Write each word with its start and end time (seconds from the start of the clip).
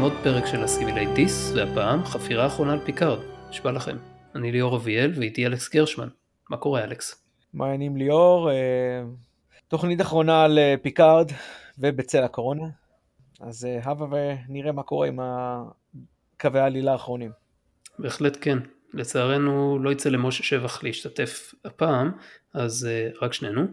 פותחים 0.00 0.12
עוד 0.12 0.24
פרק 0.24 0.46
של 0.46 0.64
הסימילי 0.64 1.14
דיס, 1.14 1.52
והפעם 1.56 2.04
חפירה 2.04 2.46
אחרונה 2.46 2.72
על 2.72 2.78
פיקארד. 2.84 3.18
נשבע 3.50 3.72
לכם. 3.72 3.96
אני 4.34 4.52
ליאור 4.52 4.76
אביאל 4.76 5.12
ואיתי 5.16 5.46
אלכס 5.46 5.68
גרשמן. 5.68 6.08
מה 6.50 6.56
קורה 6.56 6.84
אלכס? 6.84 7.24
מה 7.54 7.64
העניינים 7.64 7.96
ליאור? 7.96 8.50
אה, 8.50 9.02
תוכנית 9.68 10.00
אחרונה 10.00 10.44
על 10.44 10.58
אה, 10.58 10.74
פיקארד 10.82 11.30
ובצל 11.78 12.22
הקורונה. 12.22 12.64
אז 13.40 13.64
אה, 13.64 13.80
הבה 13.82 14.06
ונראה 14.10 14.72
מה 14.72 14.82
קורה 14.82 15.06
עם 15.06 15.18
קווי 16.40 16.60
העלילה 16.60 16.92
האחרונים. 16.92 17.30
בהחלט 17.98 18.36
כן. 18.40 18.58
לצערנו 18.94 19.78
לא 19.78 19.92
יצא 19.92 20.08
למשה 20.08 20.42
שבח 20.42 20.82
להשתתף 20.82 21.54
הפעם, 21.64 22.12
אז 22.54 22.88
רק 23.22 23.32
שנינו. 23.32 23.66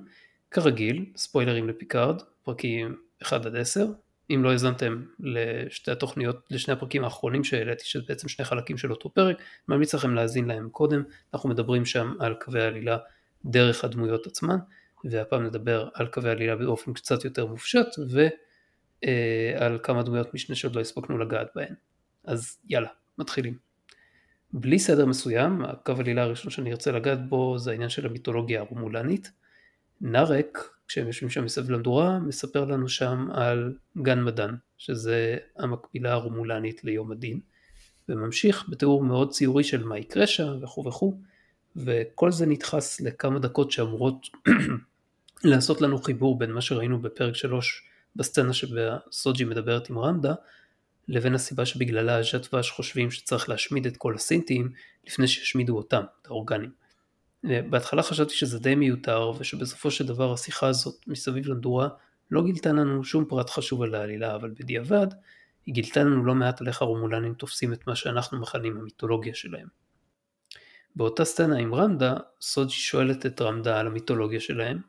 כרגיל, 0.51 1.05
ספוילרים 1.15 1.69
לפיקארד, 1.69 2.21
פרקים 2.43 2.95
1 3.23 3.45
עד 3.45 3.55
10, 3.55 3.85
אם 4.29 4.43
לא 4.43 4.51
האזנתם 4.51 5.03
לשתי 5.19 5.91
התוכניות, 5.91 6.47
לשני 6.51 6.73
הפרקים 6.73 7.03
האחרונים 7.03 7.43
שהעליתי, 7.43 7.85
שזה 7.85 8.03
בעצם 8.07 8.27
שני 8.27 8.45
חלקים 8.45 8.77
של 8.77 8.91
אותו 8.91 9.09
פרק, 9.09 9.41
ממליץ 9.67 9.95
לכם 9.95 10.13
להאזין 10.13 10.47
להם 10.47 10.69
קודם, 10.69 11.03
אנחנו 11.33 11.49
מדברים 11.49 11.85
שם 11.85 12.13
על 12.19 12.33
קווי 12.33 12.61
העלילה 12.61 12.97
דרך 13.45 13.83
הדמויות 13.83 14.27
עצמן, 14.27 14.57
והפעם 15.03 15.43
נדבר 15.43 15.89
על 15.93 16.07
קווי 16.07 16.29
העלילה 16.29 16.55
באופן 16.55 16.93
קצת 16.93 17.25
יותר 17.25 17.45
מופשט, 17.45 17.87
ועל 18.09 19.73
אה, 19.73 19.79
כמה 19.83 20.03
דמויות 20.03 20.33
משנה 20.33 20.55
שעוד 20.55 20.75
לא 20.75 20.81
הספקנו 20.81 21.17
לגעת 21.17 21.47
בהן. 21.55 21.73
אז 22.25 22.57
יאללה, 22.69 22.89
מתחילים. 23.17 23.57
בלי 24.53 24.79
סדר 24.79 25.05
מסוים, 25.05 25.65
הקו 25.65 25.93
העלילה 25.97 26.23
הראשון 26.23 26.51
שאני 26.51 26.71
ארצה 26.71 26.91
לגעת 26.91 27.29
בו 27.29 27.57
זה 27.57 27.71
העניין 27.71 27.89
של 27.89 28.05
המיתולוגיה 28.05 28.59
הרומולנית. 28.59 29.31
נארק 30.01 30.69
כשהם 30.87 31.07
יושבים 31.07 31.29
שם 31.29 31.45
מסביב 31.45 31.69
למדורה, 31.69 32.19
מספר 32.19 32.65
לנו 32.65 32.89
שם 32.89 33.27
על 33.31 33.73
גן 33.97 34.23
מדן, 34.23 34.55
שזה 34.77 35.37
המקבילה 35.57 36.13
הרומולנית 36.13 36.83
ליום 36.83 37.11
הדין, 37.11 37.39
וממשיך 38.09 38.65
בתיאור 38.69 39.03
מאוד 39.03 39.31
ציורי 39.31 39.63
של 39.63 39.83
מה 39.83 39.97
יקרה 39.97 40.27
שם 40.27 40.57
וכו' 40.61 40.85
וכו', 40.85 41.17
וכל 41.75 42.31
זה 42.31 42.45
נדחס 42.45 43.01
לכמה 43.01 43.39
דקות 43.39 43.71
שאמורות 43.71 44.27
לעשות 45.43 45.81
לנו 45.81 45.97
חיבור 45.97 46.37
בין 46.37 46.51
מה 46.51 46.61
שראינו 46.61 47.01
בפרק 47.01 47.35
3 47.35 47.83
בסצנה 48.15 48.53
שבה 48.53 48.97
סוג'י 49.11 49.43
מדברת 49.43 49.89
עם 49.89 49.99
רמדה, 49.99 50.33
לבין 51.07 51.35
הסיבה 51.35 51.65
שבגללה 51.65 52.19
ואש 52.53 52.71
חושבים 52.71 53.11
שצריך 53.11 53.49
להשמיד 53.49 53.85
את 53.85 53.97
כל 53.97 54.15
הסינטים 54.15 54.71
לפני 55.07 55.27
שישמידו 55.27 55.77
אותם, 55.77 56.03
את 56.21 56.27
האורגנים. 56.27 56.71
בהתחלה 57.43 58.03
חשבתי 58.03 58.33
שזה 58.33 58.59
די 58.59 58.75
מיותר 58.75 59.31
ושבסופו 59.39 59.91
של 59.91 60.07
דבר 60.07 60.33
השיחה 60.33 60.67
הזאת 60.67 61.07
מסביב 61.07 61.47
למדורה 61.47 61.87
לא 62.31 62.43
גילתה 62.43 62.71
לנו 62.71 63.03
שום 63.03 63.25
פרט 63.25 63.49
חשוב 63.49 63.81
על 63.81 63.95
העלילה 63.95 64.35
אבל 64.35 64.51
בדיעבד 64.59 65.07
היא 65.65 65.73
גילתה 65.73 66.03
לנו 66.03 66.25
לא 66.25 66.35
מעט 66.35 66.61
על 66.61 66.67
איך 66.67 66.81
הרומולנים 66.81 67.33
תופסים 67.33 67.73
את 67.73 67.87
מה 67.87 67.95
שאנחנו 67.95 68.39
מכנים 68.39 68.77
המיתולוגיה 68.77 69.33
שלהם. 69.35 69.67
באותה 70.95 71.25
סצנה 71.25 71.57
עם 71.57 71.75
רמדה, 71.75 72.15
סוג'י 72.41 72.75
שואלת 72.75 73.25
את 73.25 73.41
רמדה 73.41 73.79
על 73.79 73.87
המיתולוגיה 73.87 74.39
שלהם 74.39 74.81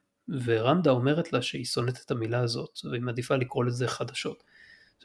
ורמדה 0.45 0.91
אומרת 0.91 1.33
לה 1.33 1.43
שהיא 1.43 1.65
שונאת 1.65 1.99
את 2.07 2.11
המילה 2.11 2.41
הזאת 2.41 2.79
והיא 2.91 3.03
מעדיפה 3.03 3.37
לקרוא 3.37 3.65
לזה 3.65 3.89
חדשות. 3.89 4.45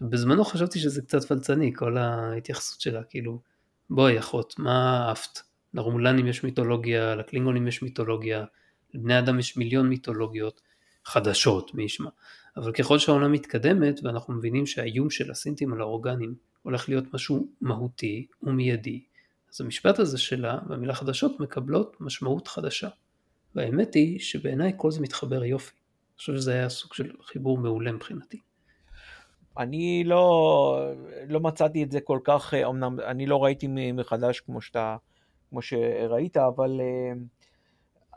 בזמנו 0.02 0.46
חשבתי 0.46 0.80
שזה 0.80 1.02
קצת 1.02 1.24
פלצני 1.24 1.72
כל 1.76 1.98
ההתייחסות 1.98 2.82
שלה 2.82 3.04
כאילו 3.04 3.42
בואי 3.90 4.20
אחות 4.20 4.56
מה 4.58 5.12
עפת 5.12 5.40
לרומולנים 5.74 6.28
יש 6.28 6.44
מיתולוגיה, 6.44 7.16
לקלינגונים 7.16 7.68
יש 7.68 7.82
מיתולוגיה, 7.82 8.46
לבני 8.94 9.20
אדם 9.20 9.40
יש 9.40 9.58
מיליון 9.58 9.90
מיתולוגיות 9.90 10.62
חדשות, 11.06 11.76
מי 11.76 11.84
ישמע. 11.84 12.10
אבל 12.58 12.72
ככל 12.72 13.00
שהעונה 13.00 13.28
מתקדמת 13.28 14.00
ואנחנו 14.04 14.34
מבינים 14.34 14.66
שהאיום 14.66 15.10
של 15.10 15.32
הסינטים 15.32 15.74
על 15.74 15.82
האורגנים 15.82 16.36
הולך 16.62 16.90
להיות 16.90 17.14
משהו 17.14 17.48
מהותי 17.62 18.28
ומיידי, 18.44 19.04
אז 19.54 19.62
המשפט 19.62 20.00
הזה 20.00 20.18
שלה 20.18 20.60
והמילה 20.70 20.94
חדשות 20.94 21.40
מקבלות 21.40 21.98
משמעות 22.00 22.48
חדשה. 22.48 22.90
והאמת 23.56 23.94
היא 23.94 24.20
שבעיניי 24.20 24.74
כל 24.78 24.92
זה 24.92 25.02
מתחבר 25.02 25.44
יופי. 25.44 25.72
אני 25.72 26.18
חושב 26.18 26.36
שזה 26.36 26.54
היה 26.54 26.70
סוג 26.70 26.94
של 26.94 27.12
חיבור 27.22 27.58
מעולה 27.58 27.92
מבחינתי. 27.92 28.40
אני 29.58 30.04
לא, 30.06 30.92
לא 31.30 31.40
מצאתי 31.40 31.84
את 31.84 31.92
זה 31.92 32.02
כל 32.02 32.20
כך, 32.24 32.54
אמנם 32.54 33.00
אני 33.00 33.26
לא 33.26 33.44
ראיתי 33.44 33.68
מחדש 33.94 34.40
כמו 34.40 34.62
שאתה 34.62 34.96
כמו 35.54 35.62
שראית, 35.62 36.38
אבל 36.38 36.82
uh, 36.82 38.14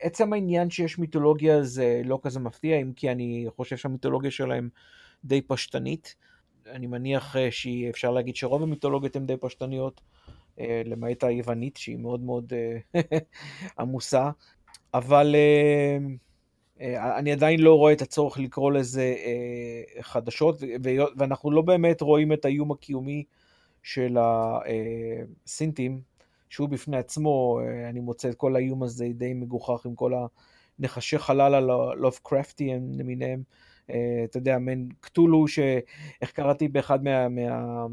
עצם 0.00 0.32
העניין 0.32 0.70
שיש 0.70 0.98
מיתולוגיה 0.98 1.62
זה 1.62 2.02
לא 2.04 2.18
כזה 2.22 2.40
מפתיע, 2.40 2.76
אם 2.76 2.92
כי 2.96 3.10
אני 3.10 3.46
חושב 3.56 3.76
שהמיתולוגיה 3.76 4.30
שלהם 4.30 4.68
די 5.24 5.42
פשטנית. 5.42 6.14
אני 6.66 6.86
מניח 6.86 7.36
uh, 7.36 7.38
שאפשר 7.50 8.10
להגיד 8.10 8.36
שרוב 8.36 8.62
המיתולוגיות 8.62 9.16
הן 9.16 9.26
די 9.26 9.36
פשטניות, 9.36 10.00
uh, 10.56 10.60
למעט 10.84 11.24
היוונית 11.24 11.76
שהיא 11.76 11.96
מאוד 11.96 12.20
מאוד 12.20 12.52
עמוסה, 13.80 14.30
אבל 14.94 15.36
אני 16.80 17.32
עדיין 17.32 17.60
לא 17.60 17.74
רואה 17.74 17.92
את 17.92 18.02
הצורך 18.02 18.38
לקרוא 18.38 18.72
לזה 18.72 19.14
חדשות, 20.00 20.62
ואנחנו 21.16 21.50
לא 21.50 21.62
באמת 21.62 22.00
רואים 22.00 22.32
את 22.32 22.44
האיום 22.44 22.72
הקיומי 22.72 23.24
של 23.82 24.16
הסינטים 24.20 26.00
שהוא 26.50 26.68
בפני 26.68 26.96
עצמו, 26.96 27.60
אה, 27.62 27.88
אני 27.88 28.00
מוצא 28.00 28.28
את 28.28 28.34
כל 28.34 28.56
האיום 28.56 28.82
הזה 28.82 29.06
די 29.14 29.34
מגוחך 29.34 29.86
עם 29.86 29.94
כל 29.94 30.12
הנחשי 30.78 31.18
חלל 31.18 31.54
הלובקרפטיאן 31.54 32.94
למיניהם. 32.94 33.42
אה, 33.90 34.20
אתה 34.24 34.38
יודע, 34.38 34.58
מעין 34.58 34.88
קטולו, 35.00 35.48
שאיך 35.48 36.32
קראתי 36.32 36.68
באחד 36.68 37.04
מה, 37.04 37.28
מה, 37.28 37.86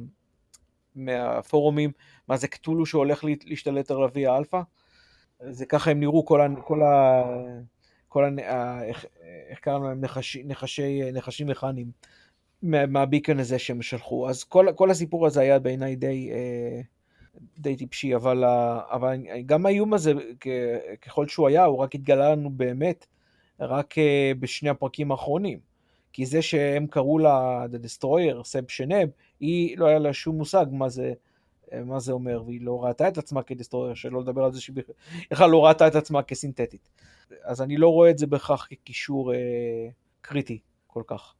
מהפורומים, 0.95 1.91
מה 2.27 2.37
זה 2.37 2.47
קטולו 2.47 2.85
שהולך 2.85 3.23
להשתלט 3.45 3.91
על 3.91 3.97
רביע 3.97 4.31
האלפא? 4.31 4.61
זה 5.49 5.65
ככה 5.65 5.91
הם 5.91 5.99
נראו 5.99 6.25
כל 6.25 6.41
ה... 6.41 6.47
כל 6.61 6.83
ה... 6.83 7.23
כל 8.07 8.23
ה... 8.25 8.83
איך, 8.83 9.05
איך 9.49 9.59
קראנו 9.59 9.87
להם? 9.87 10.01
נחש, 10.01 10.37
נחשי, 10.37 11.11
נחשים 11.13 11.47
מכניים 11.47 11.91
מהביקן 12.61 13.39
הזה 13.39 13.59
שהם 13.59 13.81
שלחו. 13.81 14.29
אז 14.29 14.43
כל, 14.43 14.67
כל 14.75 14.91
הסיפור 14.91 15.25
הזה 15.25 15.41
היה 15.41 15.59
בעיניי 15.59 15.95
די... 15.95 16.31
אה, 16.31 16.81
די 17.57 17.75
טיפשי, 17.75 18.15
אבל, 18.15 18.43
אבל 18.89 19.17
גם 19.45 19.65
האיום 19.65 19.93
הזה, 19.93 20.13
ככל 21.01 21.27
שהוא 21.27 21.47
היה, 21.47 21.65
הוא 21.65 21.77
רק 21.77 21.95
התגלה 21.95 22.31
לנו 22.31 22.49
באמת 22.49 23.05
רק 23.59 23.97
אה, 23.97 24.31
בשני 24.39 24.69
הפרקים 24.69 25.11
האחרונים. 25.11 25.59
כי 26.13 26.25
זה 26.25 26.41
שהם 26.41 26.87
קראו 26.87 27.19
לה 27.19 27.65
The 27.65 27.85
Destroyer, 27.85 28.43
סב 28.43 28.67
שנב, 28.67 29.09
היא 29.39 29.77
לא 29.77 29.85
היה 29.85 29.99
לה 29.99 30.13
שום 30.13 30.37
מושג 30.37 30.65
מה 30.71 30.89
זה, 30.89 31.13
אה, 31.73 31.83
מה 31.83 31.99
זה 31.99 32.11
אומר, 32.11 32.43
והיא 32.45 32.61
לא 32.61 32.83
ראתה 32.83 33.07
את 33.07 33.17
עצמה 33.17 33.43
כדסטרויר, 33.43 33.93
שלא 33.93 34.21
לדבר 34.21 34.43
על 34.43 34.53
זה 34.53 34.61
שהיא 34.61 34.75
בכלל 35.31 35.49
לא 35.49 35.65
ראתה 35.65 35.87
את 35.87 35.95
עצמה 35.95 36.23
כסינתטית. 36.23 36.89
אז 37.43 37.61
אני 37.61 37.77
לא 37.77 37.89
רואה 37.89 38.09
את 38.09 38.17
זה 38.17 38.27
בהכרח 38.27 38.67
כקישור 38.69 39.33
אה, 39.33 39.37
קריטי 40.21 40.59
כל 40.87 41.03
כך. 41.07 41.33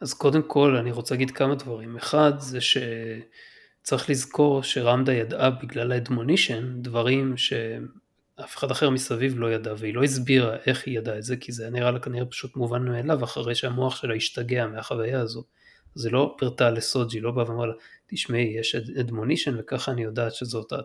אז 0.00 0.14
קודם 0.14 0.42
כל 0.42 0.76
אני 0.76 0.92
רוצה 0.92 1.14
להגיד 1.14 1.30
כמה 1.30 1.54
דברים. 1.54 1.96
אחד 1.96 2.32
זה 2.38 2.60
ש... 2.60 2.78
צריך 3.84 4.10
לזכור 4.10 4.62
שרמדה 4.62 5.12
ידעה 5.12 5.50
בגלל 5.50 5.92
האדמונישן 5.92 6.82
דברים 6.82 7.36
שאף 7.36 8.56
אחד 8.56 8.70
אחר 8.70 8.90
מסביב 8.90 9.38
לא 9.38 9.52
ידע 9.52 9.74
והיא 9.78 9.94
לא 9.94 10.02
הסבירה 10.04 10.56
איך 10.66 10.86
היא 10.86 10.98
ידעה 10.98 11.18
את 11.18 11.22
זה 11.22 11.36
כי 11.36 11.52
זה 11.52 11.70
נראה 11.70 11.90
לה 11.90 11.98
כנראה 11.98 12.26
פשוט 12.26 12.56
מובן 12.56 12.82
מאליו 12.84 13.24
אחרי 13.24 13.54
שהמוח 13.54 13.96
שלה 13.96 14.14
השתגע 14.14 14.66
מהחוויה 14.66 15.20
הזו. 15.20 15.44
זה 15.94 16.10
לא 16.10 16.34
פרטה 16.38 16.70
לסוג'י, 16.70 17.20
לא 17.20 17.30
בא 17.30 17.40
ואמר 17.40 17.66
לה 17.66 17.74
תשמעי 18.06 18.54
יש 18.58 18.74
אדמונישן 18.74 19.54
וככה 19.58 19.92
אני 19.92 20.02
יודעת 20.02 20.34
שזאת 20.34 20.72
את. 20.72 20.84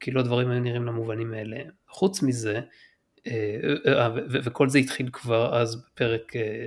כאילו 0.00 0.20
הדברים 0.20 0.50
היו 0.50 0.60
נראים 0.60 0.84
לה 0.84 0.92
מובנים 0.92 1.30
מאליהם. 1.30 1.70
חוץ 1.88 2.22
מזה, 2.22 2.60
אה, 3.26 3.58
אה, 3.86 4.08
וכל 4.30 4.68
זה 4.68 4.78
התחיל 4.78 5.10
כבר 5.12 5.60
אז 5.60 5.84
בפרק, 5.84 6.36
אה, 6.36 6.66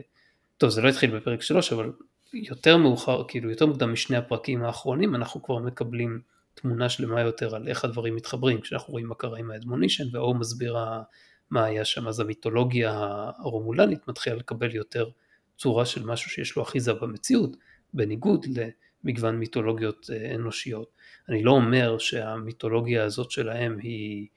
טוב 0.57 0.69
זה 0.69 0.81
לא 0.81 0.89
התחיל 0.89 1.17
בפרק 1.17 1.41
שלוש 1.41 1.73
אבל 1.73 1.91
יותר 2.33 2.77
מאוחר, 2.77 3.23
כאילו 3.27 3.49
יותר 3.49 3.65
מוקדם 3.65 3.93
משני 3.93 4.17
הפרקים 4.17 4.63
האחרונים, 4.63 5.15
אנחנו 5.15 5.43
כבר 5.43 5.59
מקבלים 5.59 6.21
תמונה 6.53 6.89
שלמה 6.89 7.21
יותר 7.21 7.55
על 7.55 7.67
איך 7.67 7.85
הדברים 7.85 8.15
מתחברים, 8.15 8.61
כשאנחנו 8.61 8.91
רואים 8.91 9.07
מה 9.07 9.15
קרה 9.15 9.39
עם 9.39 9.51
האדמונישן, 9.51 10.03
והאור 10.11 10.35
מסביר 10.35 10.77
מה 11.49 11.63
היה 11.63 11.85
שם, 11.85 12.07
אז 12.07 12.19
המיתולוגיה 12.19 12.91
הרומולנית 13.37 14.07
מתחילה 14.07 14.35
לקבל 14.35 14.75
יותר 14.75 15.09
צורה 15.57 15.85
של 15.85 16.05
משהו 16.05 16.29
שיש 16.29 16.55
לו 16.55 16.63
אחיזה 16.63 16.93
במציאות, 16.93 17.57
בניגוד 17.93 18.45
למגוון 19.03 19.35
מיתולוגיות 19.35 20.09
אה, 20.13 20.35
אנושיות. 20.35 20.91
אני 21.29 21.43
לא 21.43 21.51
אומר 21.51 21.97
שהמיתולוגיה 21.97 23.03
הזאת 23.03 23.31
שלהם 23.31 23.77
היא 23.81 24.27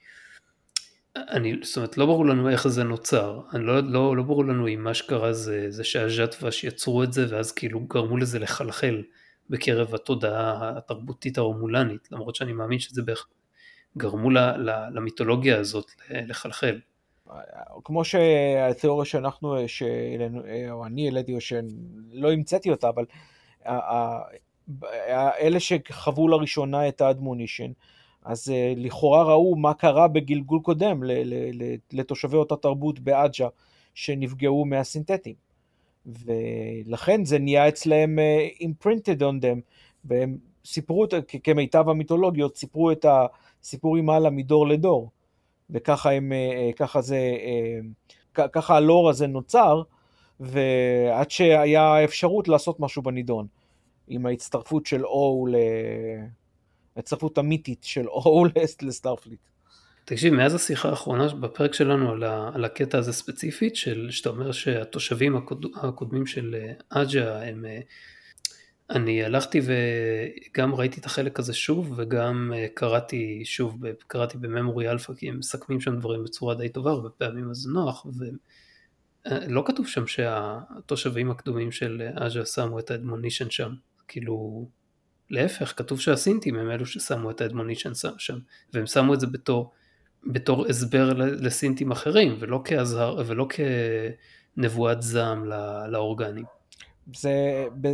אני, 1.31 1.55
זאת 1.63 1.77
אומרת, 1.77 1.99
לא 1.99 2.07
ברור 2.07 2.27
לנו 2.27 2.51
איך 2.51 2.69
זה 2.69 2.85
נוצר, 2.85 3.41
אני 3.53 3.65
לא, 3.65 3.81
לא, 3.81 4.17
לא 4.17 4.23
ברור 4.23 4.45
לנו 4.45 4.69
אם 4.69 4.85
מה 4.85 4.95
שקרה 4.95 5.33
זה, 5.33 5.71
זה 5.71 5.85
שהז'ת 5.85 6.37
ואש 6.43 6.65
יצרו 6.65 7.03
את 7.03 7.13
זה 7.13 7.27
ואז 7.31 7.53
כאילו 7.53 7.81
גרמו 7.81 8.17
לזה 8.17 8.39
לחלחל 8.39 9.03
בקרב 9.51 9.95
התודעה 9.95 10.73
התרבותית 10.77 11.39
הרומולנית, 11.39 12.09
למרות 12.13 12.35
שאני 12.35 12.53
מאמין 12.53 12.79
שזה 12.79 13.03
בערך 13.03 13.29
גרמו 13.97 14.31
ל, 14.31 14.39
ל, 14.39 14.71
למיתולוגיה 14.93 15.59
הזאת 15.59 15.91
לחלחל. 16.11 16.81
כמו 17.85 18.05
שהתיאוריה 18.05 19.05
שאנחנו, 19.05 19.57
שאלינו, 19.67 20.43
או 20.71 20.87
אני 20.87 21.07
העליתי, 21.07 21.35
או 21.35 21.41
שלא 21.41 22.33
המצאתי 22.33 22.71
אותה, 22.71 22.89
אבל 22.89 23.05
אלה 25.41 25.61
שחוו 25.61 26.29
לראשונה 26.29 26.89
את 26.89 27.01
האדמונישן, 27.01 27.71
אז 28.27 28.53
לכאורה 28.77 29.23
ראו 29.23 29.57
מה 29.57 29.75
קרה 29.75 30.09
בגלגול 30.09 30.61
קודם 30.61 31.03
לתושבי 31.93 32.37
אותה 32.37 32.57
תרבות 32.57 33.01
באג'ה 33.01 33.49
שנפגעו 33.95 34.65
מהסינתטים. 34.65 35.35
ולכן 36.07 37.25
זה 37.25 37.39
נהיה 37.39 37.69
אצלהם 37.69 38.19
imprinted 38.63 39.21
on 39.21 39.43
them, 39.43 39.61
והם 40.05 40.39
סיפרו, 40.65 41.07
כמיטב 41.43 41.89
המיתולוגיות, 41.89 42.57
סיפרו 42.57 42.93
את 42.93 43.07
הסיפורים 43.09 44.11
הלאה 44.11 44.31
מדור 44.31 44.67
לדור. 44.67 45.11
וככה 45.71 46.13
הם, 46.13 46.33
ככה 46.77 47.01
זה, 47.01 47.19
ככה 48.35 48.77
הלור 48.77 49.11
הזה 49.11 49.27
נוצר, 49.27 49.83
ועד 50.41 51.31
שהיה 51.31 52.05
אפשרות 52.05 52.49
לעשות 52.49 52.81
משהו 52.81 53.03
בנידון, 53.03 53.47
עם 54.09 54.27
ההצטרפות 54.27 54.87
של 54.87 55.07
או, 55.07 55.47
ההצטרפות 56.97 57.39
המיתית 57.39 57.85
של 57.85 58.09
או 58.09 58.45
לסטארפליט. 58.83 59.41
תקשיב, 60.05 60.35
מאז 60.35 60.55
השיחה 60.55 60.89
האחרונה 60.89 61.29
בפרק 61.29 61.75
שלנו 61.75 62.11
על, 62.11 62.23
ה, 62.23 62.51
על 62.55 62.65
הקטע 62.65 62.99
הזה 62.99 63.13
ספציפית, 63.13 63.77
של, 63.77 64.11
שאתה 64.11 64.29
אומר 64.29 64.53
שהתושבים 64.53 65.37
הקוד, 65.37 65.67
הקודמים 65.83 66.27
של 66.27 66.57
אג'ה 66.89 67.43
הם... 67.43 67.65
אני 68.91 69.25
הלכתי 69.25 69.61
וגם 69.65 70.75
ראיתי 70.75 71.01
את 71.01 71.07
החלק 71.07 71.39
הזה 71.39 71.55
שוב 71.55 71.95
וגם 71.97 72.53
קראתי 72.75 73.43
שוב, 73.45 73.83
קראתי 74.07 74.39
בממורי 74.39 74.91
אלפא 74.91 75.15
כי 75.15 75.29
הם 75.29 75.39
מסכמים 75.39 75.81
שם 75.81 75.99
דברים 75.99 76.25
בצורה 76.25 76.55
די 76.55 76.69
טובה, 76.69 76.91
הרבה 76.91 77.09
פעמים 77.09 77.51
אז 77.51 77.67
נוח, 77.67 78.07
ולא 79.27 79.63
כתוב 79.67 79.87
שם 79.87 80.07
שהתושבים 80.07 81.31
הקדומים 81.31 81.73
של 81.73 82.09
אג'ה 82.15 82.45
שמו 82.45 82.79
את 82.79 82.91
האדמונישן 82.91 83.51
שם, 83.51 83.73
כאילו 84.09 84.69
להפך, 85.31 85.73
כתוב 85.77 86.01
שהסינטים 86.01 86.57
הם 86.57 86.71
אלו 86.71 86.87
ששמו 86.87 87.31
את 87.31 87.41
האדמונישן 87.41 87.91
שם, 88.19 88.39
והם 88.73 88.87
שמו 88.87 89.15
את 89.15 89.21
זה 89.21 89.27
בתור 89.27 89.73
בתור 90.27 90.67
הסבר 90.67 91.13
לסינטים 91.17 91.91
אחרים, 91.91 92.37
ולא, 92.41 92.61
כהזהר, 92.65 93.23
ולא 93.27 93.47
כנבואת 94.57 95.03
זעם 95.03 95.45
לאורגנים. 95.89 96.45
זה, 97.15 97.67
ב, 97.81 97.87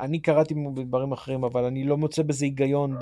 אני 0.00 0.20
קראתי 0.20 0.54
בדברים 0.74 1.12
אחרים, 1.12 1.44
אבל 1.44 1.64
אני 1.64 1.84
לא 1.84 1.96
מוצא 1.96 2.22
בזה 2.22 2.44
היגיון 2.44 2.98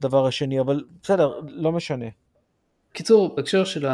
בדבר 0.00 0.26
השני, 0.26 0.60
אבל 0.60 0.84
בסדר, 1.02 1.40
לא 1.46 1.72
משנה. 1.72 2.06
קיצור, 2.92 3.34
בהקשר 3.36 3.64
של 3.64 3.86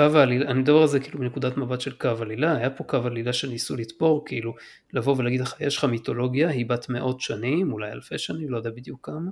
הקו 0.00 0.18
העלילה, 0.18 0.50
אני 0.50 0.60
מדבר 0.60 0.82
על 0.82 0.86
זה 0.86 1.00
כאילו 1.00 1.18
מנקודת 1.18 1.56
מבט 1.56 1.80
של 1.80 1.92
קו 1.92 2.08
עלילה, 2.08 2.56
היה 2.56 2.70
פה 2.70 2.84
קו 2.84 2.96
עלילה 2.96 3.32
שניסו 3.32 3.76
לתפור, 3.76 4.24
כאילו 4.26 4.54
לבוא 4.92 5.14
ולהגיד 5.18 5.40
לך, 5.40 5.54
יש 5.60 5.76
לך 5.76 5.84
מיתולוגיה, 5.84 6.48
היא 6.48 6.66
בת 6.66 6.88
מאות 6.88 7.20
שנים, 7.20 7.72
אולי 7.72 7.92
אלפי 7.92 8.18
שנים, 8.18 8.50
לא 8.50 8.56
יודע 8.56 8.70
בדיוק 8.70 9.06
כמה, 9.06 9.30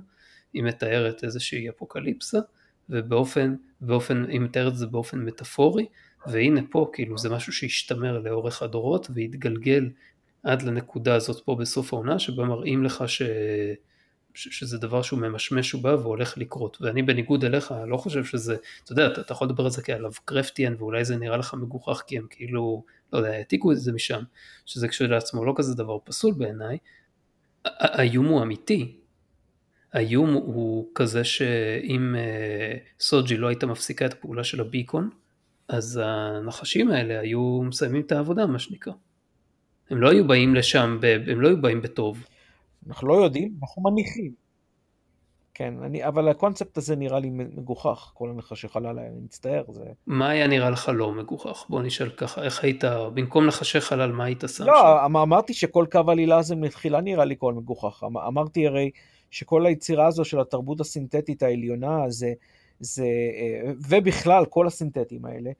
היא 0.53 0.63
מתארת 0.63 1.23
איזושהי 1.23 1.69
אפוקליפסה, 1.69 2.39
ובאופן, 2.89 3.55
באופן, 3.81 4.25
היא 4.29 4.39
מתארת 4.39 4.71
את 4.71 4.77
זה 4.77 4.87
באופן 4.87 5.19
מטאפורי, 5.19 5.85
והנה 6.27 6.61
פה 6.71 6.89
כאילו 6.93 7.17
זה 7.17 7.29
משהו 7.29 7.53
שהשתמר 7.53 8.19
לאורך 8.19 8.61
הדורות 8.61 9.07
והתגלגל 9.15 9.89
עד 10.43 10.61
לנקודה 10.61 11.15
הזאת 11.15 11.45
פה 11.45 11.55
בסוף 11.55 11.93
העונה 11.93 12.19
שבה 12.19 12.45
מראים 12.45 12.83
לך 12.83 13.03
ש... 13.07 13.21
שזה 14.37 14.77
דבר 14.77 15.01
שהוא 15.01 15.19
ממשמש 15.19 15.75
ובא 15.75 15.89
והולך 15.89 16.37
לקרות 16.37 16.77
ואני 16.81 17.01
בניגוד 17.01 17.45
אליך 17.45 17.73
לא 17.87 17.97
חושב 17.97 18.25
שזה 18.25 18.55
אתה 18.83 18.91
יודע 18.91 19.07
אתה, 19.07 19.21
אתה 19.21 19.31
יכול 19.31 19.47
לדבר 19.47 19.63
על 19.63 19.69
זה 19.69 19.81
כעליו 19.81 20.11
קרפטיאן 20.25 20.75
ואולי 20.77 21.05
זה 21.05 21.17
נראה 21.17 21.37
לך 21.37 21.53
מגוחך 21.53 22.03
כי 22.07 22.17
הם 22.17 22.27
כאילו 22.29 22.83
לא 23.13 23.17
יודע 23.17 23.31
העתיקו 23.31 23.71
את 23.71 23.77
זה 23.77 23.91
משם 23.91 24.23
שזה 24.65 24.87
כשלעצמו 24.87 25.45
לא 25.45 25.53
כזה 25.57 25.75
דבר 25.75 25.97
פסול 26.03 26.33
בעיניי 26.37 26.77
האיום 27.65 28.25
הוא 28.25 28.41
אמיתי 28.41 28.97
האיום 29.93 30.33
הוא 30.33 30.87
כזה 30.95 31.23
שאם 31.23 32.15
uh, 32.15 33.03
סוג'י 33.03 33.37
לא 33.37 33.47
הייתה 33.47 33.65
מפסיקה 33.65 34.05
את 34.05 34.13
הפעולה 34.13 34.43
של 34.43 34.61
הביקון, 34.61 35.09
אז 35.67 36.01
הנחשים 36.03 36.91
האלה 36.91 37.19
היו 37.19 37.61
מסיימים 37.63 38.01
את 38.01 38.11
העבודה, 38.11 38.45
מה 38.45 38.59
שנקרא. 38.59 38.93
הם 39.89 40.01
לא 40.01 40.11
היו 40.11 40.27
באים 40.27 40.55
לשם, 40.55 40.99
הם 41.27 41.41
לא 41.41 41.47
היו 41.47 41.61
באים 41.61 41.81
בטוב. 41.81 42.25
אנחנו 42.87 43.07
לא 43.07 43.13
יודעים, 43.13 43.53
אנחנו 43.61 43.81
מניחים. 43.81 44.47
כן, 45.57 45.73
אני, 45.83 46.07
אבל 46.07 46.29
הקונספט 46.29 46.77
הזה 46.77 46.95
נראה 46.95 47.19
לי 47.19 47.29
מגוחך, 47.29 48.11
כל 48.13 48.29
הנחשי 48.29 48.67
חלל 48.67 48.85
האלה, 48.85 49.01
אני 49.01 49.19
מצטער. 49.19 49.63
זה... 49.71 49.83
מה 50.07 50.29
היה 50.29 50.47
נראה 50.47 50.69
לך 50.69 50.91
לא 50.93 51.11
מגוחך? 51.11 51.65
בוא 51.69 51.81
נשאל 51.81 52.09
ככה, 52.09 52.43
איך 52.43 52.63
היית, 52.63 52.83
במקום 53.13 53.45
נחשי 53.45 53.79
חלל, 53.79 54.11
מה 54.11 54.23
היית 54.23 54.43
שם 54.47 54.63
לא, 54.63 54.73
שם? 54.79 55.05
אמ- 55.05 55.17
אמרתי 55.17 55.53
שכל 55.53 55.85
קו 55.91 56.01
עלילה 56.07 56.37
הזה 56.37 56.55
מתחילה 56.55 57.01
נראה 57.01 57.25
לי 57.25 57.35
כל 57.37 57.53
מגוחך. 57.53 58.03
אמ- 58.03 58.17
אמרתי 58.17 58.67
הרי 58.67 58.91
שכל 59.31 59.65
היצירה 59.65 60.07
הזו 60.07 60.25
של 60.25 60.39
התרבות 60.39 60.79
הסינתטית 60.79 61.43
העליונה, 61.43 62.09
זה, 62.09 62.33
זה, 62.79 63.05
אה, 63.05 63.71
ובכלל 63.89 64.45
כל 64.45 64.67
הסינתטים 64.67 65.25
האלה, 65.25 65.51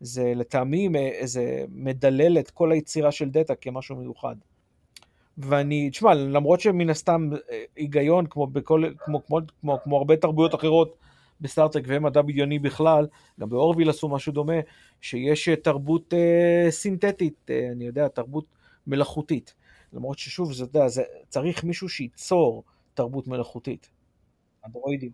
זה 0.00 0.32
לטעמי 0.36 0.88
איזה 0.96 1.64
מדלל 1.68 2.38
את 2.38 2.50
כל 2.50 2.72
היצירה 2.72 3.12
של 3.12 3.28
דאטה 3.28 3.54
כמשהו 3.54 3.96
מיוחד. 3.96 4.36
ואני, 5.38 5.90
תשמע, 5.90 6.14
למרות 6.14 6.60
שמן 6.60 6.90
הסתם 6.90 7.30
אה, 7.50 7.64
היגיון, 7.76 8.26
כמו, 8.26 8.46
בכל, 8.46 8.84
כמו, 8.98 9.26
כמו, 9.26 9.40
כמו, 9.60 9.78
כמו 9.84 9.96
הרבה 9.96 10.16
תרבויות 10.16 10.54
אחרות 10.54 10.96
בסטאר-טרק 11.40 11.84
ומדע 11.86 12.22
בדיוני 12.22 12.58
בכלל, 12.58 13.06
גם 13.40 13.48
באורוויל 13.48 13.90
עשו 13.90 14.08
משהו 14.08 14.32
דומה, 14.32 14.60
שיש 15.00 15.48
אה, 15.48 15.56
תרבות 15.56 16.14
אה, 16.14 16.70
סינתטית, 16.70 17.50
אה, 17.50 17.68
אני 17.72 17.86
יודע, 17.86 18.08
תרבות 18.08 18.44
מלאכותית. 18.86 19.54
למרות 19.92 20.18
ששוב, 20.18 20.52
זה, 20.52 20.64
יודע, 20.64 20.88
זה, 20.88 21.02
צריך 21.28 21.64
מישהו 21.64 21.88
שייצור 21.88 22.64
תרבות 22.94 23.28
מלאכותית. 23.28 23.88
אנדרואידים. 24.66 25.10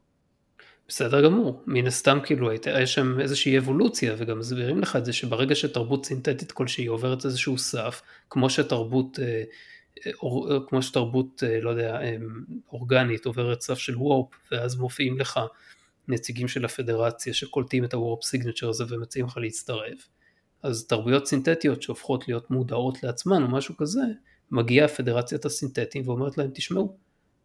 בסדר 0.89 1.25
גמור, 1.25 1.63
מן 1.67 1.87
הסתם 1.87 2.19
כאילו 2.25 2.53
יש 2.53 2.95
שם 2.95 3.21
איזושהי 3.21 3.59
אבולוציה 3.59 4.15
וגם 4.19 4.39
מסבירים 4.39 4.79
לך 4.79 4.97
את 4.97 5.05
זה 5.05 5.13
שברגע 5.13 5.55
שתרבות 5.55 6.07
סינתטית 6.07 6.53
כלשהי 6.53 6.87
עוברת 6.87 7.25
איזשהו 7.25 7.59
סף, 7.59 8.03
כמו 8.31 8.51
שתרבות, 8.51 9.19
אה, 9.23 9.43
כמו 10.69 10.83
שתרבות, 10.83 11.43
אה, 11.47 11.61
לא 11.61 11.71
יודע, 11.71 12.01
אה, 12.01 12.17
אורגנית 12.73 13.27
עוברת 13.27 13.61
סף 13.61 13.79
של 13.79 13.97
וורפ 13.97 14.29
ואז 14.53 14.77
מופיעים 14.77 15.19
לך 15.19 15.41
נציגים 16.09 16.49
של 16.49 16.65
הפדרציה 16.65 17.35
שקולטים 17.35 17.85
את 17.85 17.95
הוורפ 17.95 18.25
סיגנצ'ר 18.25 18.69
הזה 18.69 18.85
ומציעים 18.89 19.27
לך 19.27 19.37
להצטרף, 19.37 20.09
אז 20.63 20.87
תרבויות 20.87 21.27
סינתטיות 21.27 21.83
שהופכות 21.83 22.29
להיות 22.29 22.51
מודעות 22.51 23.03
לעצמן 23.03 23.43
או 23.43 23.49
משהו 23.49 23.77
כזה, 23.77 24.01
מגיעה 24.51 24.89
פדרציית 24.89 25.45
הסינתטים 25.45 26.09
ואומרת 26.09 26.39
להם 26.39 26.51
תשמעו, 26.55 26.97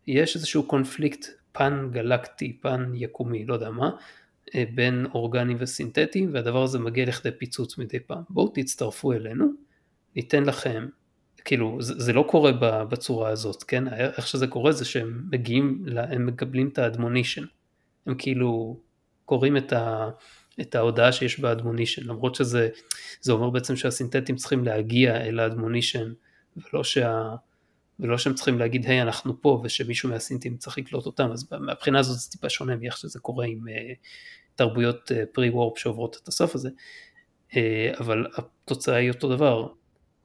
יש 0.08 0.36
איזשהו 0.36 0.64
קונפליקט 0.64 1.26
פן 1.52 1.90
גלקטי, 1.92 2.58
פן 2.62 2.92
יקומי, 2.96 3.46
לא 3.46 3.54
יודע 3.54 3.70
מה, 3.70 3.90
אה, 4.56 4.64
בין 4.76 5.06
אורגניים 5.14 5.58
וסינתטיים, 5.60 6.30
והדבר 6.34 6.64
הזה 6.64 6.80
מגיע 6.80 7.06
לכדי 7.06 7.32
פיצוץ 7.32 7.78
מדי 7.78 8.00
פעם. 8.00 8.24
בואו 8.30 8.52
תצטרפו 8.54 9.14
אלינו, 9.14 9.46
ניתן 10.16 10.44
לכם, 10.44 10.88
כאילו 11.48 11.78
זה, 11.82 11.94
זה 11.98 12.14
לא 12.14 12.26
קורה 12.30 12.52
בצורה 12.84 13.30
הזאת, 13.30 13.64
כן? 13.64 13.94
איך 13.94 14.28
שזה 14.28 14.48
קורה 14.48 14.72
זה 14.72 14.86
שהם 14.86 15.24
מגיעים, 15.32 15.86
הם 15.98 16.26
מקבלים 16.26 16.68
את 16.68 16.78
האדמונישן, 16.78 17.44
הם 18.06 18.16
כאילו 18.18 18.80
קוראים 19.26 19.58
את, 19.58 19.74
ה, 19.74 20.10
את 20.62 20.76
ההודעה 20.76 21.12
שיש 21.12 21.40
באדמונישן, 21.40 22.04
למרות 22.06 22.36
שזה 22.36 22.70
אומר 23.30 23.50
בעצם 23.50 23.76
שהסינתטים 23.76 24.36
צריכים 24.36 24.64
להגיע 24.64 25.22
אל 25.22 25.40
האדמונישן, 25.40 26.14
ולא 26.58 26.84
שה... 26.84 27.36
ולא 28.00 28.18
שהם 28.18 28.34
צריכים 28.34 28.60
להגיד 28.60 28.86
היי 28.86 29.02
אנחנו 29.02 29.42
פה 29.42 29.62
ושמישהו 29.64 30.10
מהסינטים 30.10 30.58
צריך 30.58 30.78
לקלוט 30.78 31.06
אותם 31.06 31.32
אז 31.32 31.52
מהבחינה 31.60 32.00
הזאת 32.00 32.18
זה 32.20 32.32
טיפה 32.32 32.50
שונה 32.50 32.76
מאיך 32.76 32.98
שזה 32.98 33.20
קורה 33.20 33.46
עם 33.46 33.60
uh, 33.68 33.72
תרבויות 34.56 35.12
פרי 35.34 35.50
uh, 35.50 35.54
וורפ 35.54 35.78
שעוברות 35.78 36.18
את 36.24 36.28
הסף 36.28 36.56
הזה 36.56 36.70
uh, 37.52 37.56
אבל 38.00 38.26
התוצאה 38.38 38.96
היא 38.96 39.12
אותו 39.12 39.36
דבר. 39.36 39.68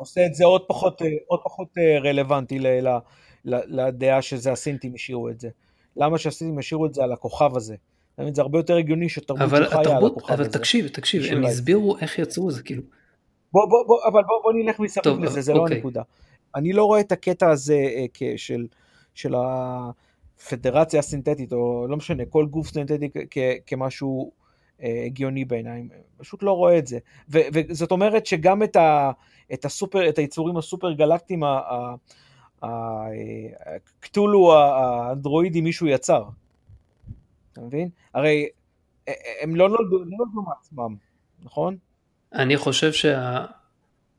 עושה 0.02 0.26
את 0.26 0.35
זה 0.35 0.44
עוד 0.44 0.62
פחות, 0.68 1.02
עוד 1.26 1.40
פחות 1.44 1.68
רלוונטי 2.04 2.59
ל, 2.59 2.66
ל, 2.66 2.99
ל, 3.44 3.61
לדעה 3.66 4.23
שזה 4.23 4.52
הסינטים 4.52 4.94
השאירו 4.94 5.28
את 5.28 5.40
זה. 5.40 5.49
למה 5.97 6.18
שהסינטים 6.18 6.59
השאירו 6.59 6.87
את 6.87 6.94
זה 6.94 7.02
על 7.02 7.12
הכוכב 7.12 7.56
הזה? 7.56 7.76
זה 8.32 8.42
הרבה 8.42 8.59
יותר 8.59 8.76
הגיוני 8.76 9.09
שתרבות 9.09 9.49
שלך 9.49 9.76
היה 9.76 9.97
על 9.97 10.06
הכוכב 10.06 10.32
אבל 10.32 10.40
הזה. 10.40 10.50
אבל 10.50 10.59
תקשיב, 10.59 10.88
תקשיב, 10.88 11.23
הם 11.32 11.44
הסבירו 11.44 11.99
איך 11.99 12.18
יצרו 12.18 12.49
את 12.49 12.54
זה 12.54 12.62
כאילו. 12.62 12.82
בוא, 13.52 13.66
בוא, 13.68 13.87
בוא, 13.87 13.99
אבל 14.04 14.23
בוא, 14.23 14.42
בוא 14.42 14.52
נלך 14.52 14.80
מסביב 14.80 15.18
לזה, 15.18 15.40
זה 15.40 15.52
לא 15.52 15.59
אוקיי. 15.59 15.75
לא 15.75 15.76
הנקודה. 15.76 16.02
אני 16.54 16.73
לא 16.73 16.85
רואה 16.85 17.00
את 17.00 17.12
הקטע 17.12 17.50
הזה 17.50 17.75
אה, 17.75 18.32
של, 18.37 18.66
של 19.14 19.35
הפדרציה 19.37 21.00
הסינתטית, 21.00 21.52
או 21.52 21.87
לא 21.88 21.97
משנה, 21.97 22.25
כל 22.25 22.47
גוף 22.47 22.68
סינתטי 22.73 23.11
כ, 23.30 23.38
כמשהו 23.66 24.32
אה, 24.35 24.41
הגיוני 24.83 25.45
בעיניים, 25.45 25.89
פשוט 26.17 26.43
לא 26.43 26.53
רואה 26.53 26.79
את 26.79 26.87
זה. 26.87 26.99
ו, 27.29 27.39
וזאת 27.53 27.91
אומרת 27.91 28.27
שגם 28.27 28.62
את, 28.62 28.77
ה, 28.77 29.11
את, 29.53 29.65
הסופר, 29.65 30.09
את 30.09 30.19
היצורים 30.19 30.57
הסופר 30.57 30.93
גלקטיים, 30.93 31.43
הקטולו 32.62 34.55
האנדרואידי 34.55 35.61
מישהו 35.61 35.87
יצר. 35.87 36.25
אתה 37.53 37.61
מבין? 37.61 37.89
הרי 38.15 38.49
אה, 39.09 39.12
הם 39.43 39.57
לא 39.57 39.69
נולדו, 39.69 39.99
לא 39.99 40.43
מעצמם, 40.47 40.97
נכון? 41.43 41.77
אני 42.35 42.57
חושב 42.57 42.93
שה... 42.93 43.47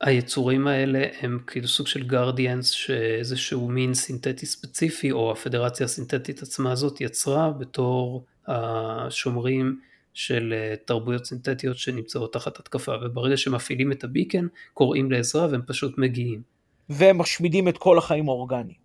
היצורים 0.00 0.66
האלה 0.66 1.06
הם 1.20 1.38
כאילו 1.46 1.68
סוג 1.68 1.86
של 1.86 2.06
גרדיאנס 2.06 2.70
שאיזשהו 2.70 3.68
מין 3.68 3.94
סינתטי 3.94 4.46
ספציפי 4.46 5.12
או 5.12 5.32
הפדרציה 5.32 5.84
הסינתטית 5.84 6.42
עצמה 6.42 6.72
הזאת 6.72 7.00
יצרה 7.00 7.50
בתור 7.50 8.24
השומרים 8.46 9.80
של 10.14 10.54
אה, 10.56 10.74
תרבויות 10.84 11.26
סינתטיות 11.26 11.76
שנמצאות 11.76 12.32
תחת 12.32 12.58
התקפה 12.58 12.92
וברגע 13.02 13.36
שמפעילים 13.36 13.92
את 13.92 14.04
הביקן 14.04 14.46
קוראים 14.74 15.10
לעזרה 15.10 15.46
והם 15.50 15.62
פשוט 15.66 15.98
מגיעים. 15.98 16.42
והם 16.88 17.18
משמידים 17.18 17.68
את 17.68 17.78
כל 17.78 17.98
החיים 17.98 18.28
האורגניים. 18.28 18.78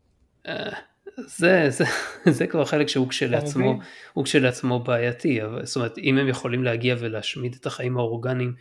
אה, 0.48 0.70
זה, 1.18 1.70
זה, 1.70 1.84
זה 2.38 2.48
כבר 2.48 2.66
חלק 2.66 2.88
שהוא 2.88 3.10
כשלעצמו, 3.10 3.80
הוא 4.14 4.26
כשלעצמו 4.26 4.80
בעייתי, 4.80 5.44
אבל 5.44 5.66
זאת 5.66 5.76
אומרת 5.76 5.98
אם 5.98 6.18
הם 6.18 6.28
יכולים 6.28 6.64
להגיע 6.64 6.96
ולהשמיד 7.00 7.56
את 7.60 7.66
החיים 7.66 7.98
האורגניים 7.98 8.54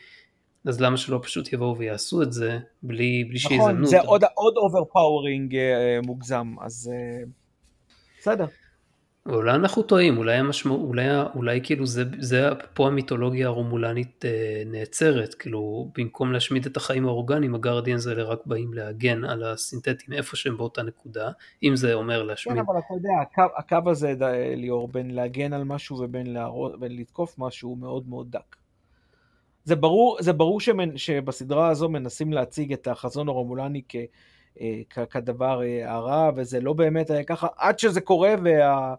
אז 0.69 0.81
למה 0.81 0.97
שלא 0.97 1.21
פשוט 1.23 1.53
יבואו 1.53 1.79
ויעשו 1.79 2.23
את 2.23 2.33
זה 2.33 2.59
בלי, 2.83 3.25
בלי 3.25 3.39
שיזמנו 3.39 3.63
אותם. 3.63 3.73
נכון, 3.73 3.85
זה 3.85 4.01
עוד, 4.01 4.25
עוד 4.35 4.57
overpowering 4.57 5.55
אה, 5.55 6.07
מוגזם, 6.07 6.55
אז 6.61 6.91
אה, 6.93 7.29
בסדר. 8.21 8.47
אולי 9.27 9.55
אנחנו 9.55 9.83
טועים, 9.83 10.19
אולי 10.19 10.37
המשמעות, 10.37 10.81
אולי, 10.81 11.05
אולי 11.35 11.61
כאילו 11.63 11.87
זה, 11.87 12.05
זה 12.19 12.49
פה 12.75 12.87
המיתולוגיה 12.87 13.47
הרומולנית 13.47 14.25
אה, 14.25 14.63
נעצרת, 14.67 15.35
כאילו 15.35 15.91
במקום 15.99 16.33
להשמיד 16.33 16.67
את 16.67 16.77
החיים 16.77 17.07
האורגניים 17.07 17.55
ה 17.55 17.60
guardians 17.60 18.07
האלה 18.07 18.23
רק 18.23 18.47
באים 18.47 18.75
להגן 18.75 19.25
על 19.25 19.45
הסינתטים 19.45 20.15
איפה 20.15 20.37
שהם 20.37 20.57
באותה 20.57 20.83
נקודה, 20.83 21.31
אם 21.63 21.77
זה 21.77 21.95
אומר 21.95 22.23
להשמיד. 22.23 22.57
כן 22.57 22.61
אבל 22.61 22.79
אתה 22.79 22.95
יודע, 22.95 23.11
הקו, 23.23 23.57
הקו 23.57 23.91
הזה 23.91 24.15
ליאור 24.57 24.89
בין 24.89 25.11
להגן 25.11 25.53
על 25.53 25.65
משהו 25.65 25.97
ובין, 25.97 26.33
להרוס, 26.33 26.75
ובין 26.75 26.97
לתקוף 26.97 27.39
משהו 27.39 27.69
הוא 27.69 27.79
מאוד 27.79 28.09
מאוד 28.09 28.27
דק. 28.31 28.57
זה 29.65 29.77
ברור, 29.77 30.17
זה 30.21 30.33
ברור 30.33 30.61
שמנ, 30.61 30.97
שבסדרה 30.97 31.69
הזו 31.69 31.89
מנסים 31.89 32.33
להציג 32.33 32.73
את 32.73 32.87
החזון 32.87 33.29
הרומולני 33.29 33.83
כ, 33.89 33.97
אה, 34.61 35.07
כדבר 35.11 35.63
אה, 35.63 35.93
הרע, 35.93 36.31
וזה 36.37 36.61
לא 36.61 36.73
באמת 36.73 37.11
היה 37.11 37.25
ככה, 37.25 37.47
עד 37.57 37.79
שזה 37.79 38.01
קורה 38.01 38.35
וה, 38.45 38.95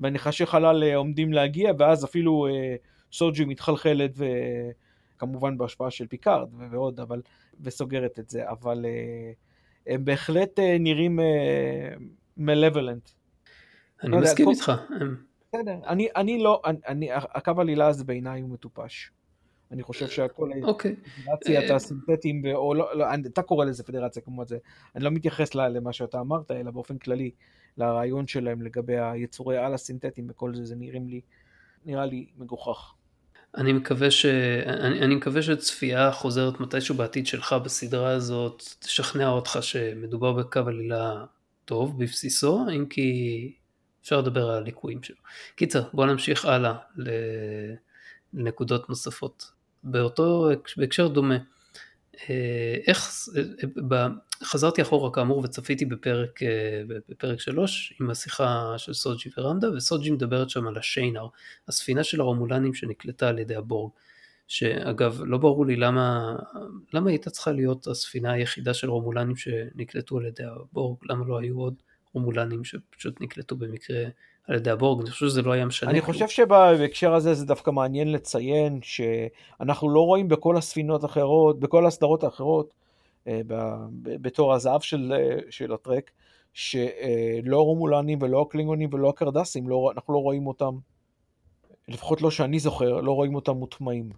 והנחשי 0.00 0.46
חלל 0.46 0.84
אה, 0.84 0.96
עומדים 0.96 1.32
להגיע, 1.32 1.72
ואז 1.78 2.04
אפילו 2.04 2.46
סוג'י 3.12 3.44
מתחלחלת, 3.44 4.10
וכמובן 5.16 5.58
בהשפעה 5.58 5.90
של 5.90 6.06
פיקארד 6.06 6.48
ועוד, 6.70 7.00
אבל, 7.00 7.22
וסוגרת 7.60 8.18
את 8.18 8.30
זה, 8.30 8.50
אבל 8.50 8.86
הם 9.86 10.04
בהחלט 10.04 10.58
נראים 10.80 11.18
מלבלנט. 12.36 13.10
אני 14.02 14.10
לא 14.10 14.18
מסכים 14.18 14.50
איתך. 14.50 14.72
בסדר, 15.48 15.78
אני, 15.86 16.08
אני 16.16 16.38
לא, 16.38 16.62
אני, 16.64 17.08
הקו 17.12 17.60
עלילה 17.60 17.86
הזה 17.86 18.04
בעיניי 18.04 18.40
הוא 18.40 18.50
מטופש. 18.50 19.10
אני 19.70 19.82
חושב 19.82 20.08
שהכל 20.08 20.50
אוקיי. 20.62 20.96
פדרציית 20.96 21.70
אה, 21.70 21.76
הסינתטים, 21.76 22.42
או 22.54 22.74
לא, 22.74 22.96
לא, 22.96 23.06
אתה 23.26 23.42
קורא 23.42 23.64
לזה 23.64 23.84
פדרציה 23.84 24.22
כמו 24.22 24.44
זה, 24.44 24.58
אני 24.96 25.04
לא 25.04 25.10
מתייחס 25.10 25.54
למה 25.54 25.92
שאתה 25.92 26.20
אמרת, 26.20 26.50
אלא 26.50 26.70
באופן 26.70 26.98
כללי 26.98 27.30
לרעיון 27.78 28.26
שלהם 28.26 28.62
לגבי 28.62 28.98
היצורי 28.98 29.58
על 29.58 29.74
הסינתטיים 29.74 30.26
וכל 30.30 30.54
זה, 30.54 30.64
זה 30.64 30.74
נראים 30.76 31.08
לי, 31.08 31.20
נראה 31.84 32.06
לי 32.06 32.26
מגוחך. 32.38 32.94
אני 33.56 33.72
מקווה, 33.72 34.10
ש... 34.10 34.26
אני, 34.66 35.00
אני 35.00 35.14
מקווה 35.14 35.42
שצפייה 35.42 36.12
חוזרת 36.12 36.60
מתישהו 36.60 36.94
בעתיד 36.94 37.26
שלך 37.26 37.52
בסדרה 37.64 38.10
הזאת 38.10 38.62
תשכנע 38.78 39.28
אותך 39.28 39.58
שמדובר 39.60 40.32
בקו 40.32 40.60
עלילה 40.66 41.24
טוב 41.64 41.98
בבסיסו, 41.98 42.66
אם 42.76 42.86
כי 42.86 43.52
אפשר 44.02 44.20
לדבר 44.20 44.50
על 44.50 44.58
הליקויים 44.58 45.02
שלו. 45.02 45.16
קיצר, 45.56 45.82
בוא 45.92 46.06
נמשיך 46.06 46.44
הלאה 46.44 46.74
לנקודות 48.34 48.88
נוספות. 48.88 49.50
באותו, 49.84 50.48
בהקשר 50.76 51.08
דומה. 51.08 51.38
אה, 52.30 52.76
איך, 52.86 53.28
אה, 53.36 54.06
חזרתי 54.44 54.82
אחורה 54.82 55.10
כאמור 55.12 55.38
וצפיתי 55.38 55.84
בפרק, 55.84 56.42
אה, 56.42 56.82
בפרק 57.08 57.40
3 57.40 57.94
עם 58.00 58.10
השיחה 58.10 58.74
של 58.76 58.94
סוג'י 58.94 59.30
ורמדה 59.38 59.72
וסוג'י 59.76 60.10
מדברת 60.10 60.50
שם 60.50 60.66
על 60.66 60.78
השיינר, 60.78 61.26
הספינה 61.68 62.04
של 62.04 62.20
הרומולנים 62.20 62.74
שנקלטה 62.74 63.28
על 63.28 63.38
ידי 63.38 63.54
הבורג. 63.54 63.90
שאגב 64.48 65.20
לא 65.24 65.38
ברור 65.38 65.66
לי 65.66 65.76
למה, 65.76 66.36
למה 66.92 67.10
הייתה 67.10 67.30
צריכה 67.30 67.52
להיות 67.52 67.86
הספינה 67.86 68.32
היחידה 68.32 68.74
של 68.74 68.90
רומולנים 68.90 69.36
שנקלטו 69.36 70.18
על 70.18 70.26
ידי 70.26 70.44
הבורג, 70.44 70.98
למה 71.10 71.24
לא 71.26 71.38
היו 71.38 71.60
עוד 71.60 71.74
רומולנים 72.12 72.64
שפשוט 72.64 73.20
נקלטו 73.20 73.56
במקרה 73.56 74.04
על 74.48 74.56
ידי 74.56 74.70
הבורג, 74.70 75.00
אני 75.00 75.10
חושב 75.10 75.26
שזה 75.26 75.42
לא 75.42 75.52
היה 75.52 75.66
משנה. 75.66 75.90
אני. 75.90 76.00
חושב 76.00 76.28
שבהקשר 76.28 77.14
הזה 77.14 77.34
זה 77.34 77.46
דווקא 77.46 77.70
מעניין 77.70 78.12
לציין 78.12 78.80
שאנחנו 78.82 79.90
לא 79.90 80.00
רואים 80.00 80.28
בכל 80.28 80.56
הספינות 80.56 81.02
האחרות, 81.02 81.60
בכל 81.60 81.86
הסדרות 81.86 82.24
האחרות, 82.24 82.74
בתור 84.04 84.54
הזהב 84.54 84.80
של, 84.80 85.12
אה, 85.16 85.38
של 85.50 85.72
הטרק, 85.72 86.10
שלא 86.52 87.60
רומולנים 87.60 88.18
ולא 88.22 88.42
הקלינגונים 88.42 88.88
ולא 88.92 89.08
הקרדסים, 89.08 89.68
לא, 89.68 89.90
אנחנו 89.94 90.14
לא 90.14 90.18
רואים 90.18 90.46
אותם, 90.46 90.74
לפחות 91.88 92.22
לא 92.22 92.30
שאני 92.30 92.58
זוכר, 92.58 93.00
לא 93.00 93.12
רואים 93.12 93.34
אותם 93.34 93.52
מוטמעים. 93.52 94.10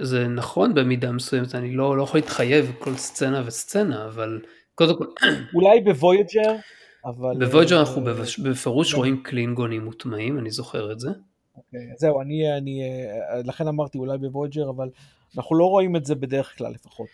זה 0.00 0.28
נכון 0.28 0.74
במידה 0.74 1.12
מסוימת, 1.12 1.54
אני 1.54 1.72
לא, 1.72 1.96
לא 1.96 2.02
יכול 2.02 2.20
להתחייב 2.20 2.72
כל 2.78 2.94
סצנה 2.94 3.42
וסצנה, 3.46 4.06
אבל 4.06 4.40
קודם 4.74 4.98
כל... 4.98 5.04
אולי 5.54 5.80
בוויג'ר 5.80 6.56
אבל... 7.04 7.46
בוויג'ר 7.46 7.76
אה, 7.76 7.80
אנחנו 7.80 8.02
בפירוש 8.44 8.94
רואים 8.94 9.22
קלינגונים 9.22 9.84
מוטמעים, 9.84 10.38
אני 10.38 10.50
זוכר 10.50 10.92
את 10.92 11.00
זה. 11.00 11.10
אוקיי, 11.56 11.80
זהו, 11.96 12.20
אני, 12.20 12.56
אני, 12.56 12.82
אה, 12.82 13.42
לכן 13.44 13.68
אמרתי 13.68 13.98
אולי 13.98 14.18
בוויג'ר, 14.18 14.70
אבל 14.70 14.88
אנחנו 15.36 15.56
לא 15.56 15.64
רואים 15.64 15.96
את 15.96 16.04
זה 16.04 16.14
בדרך 16.14 16.58
כלל 16.58 16.72
לפחות. 16.72 17.08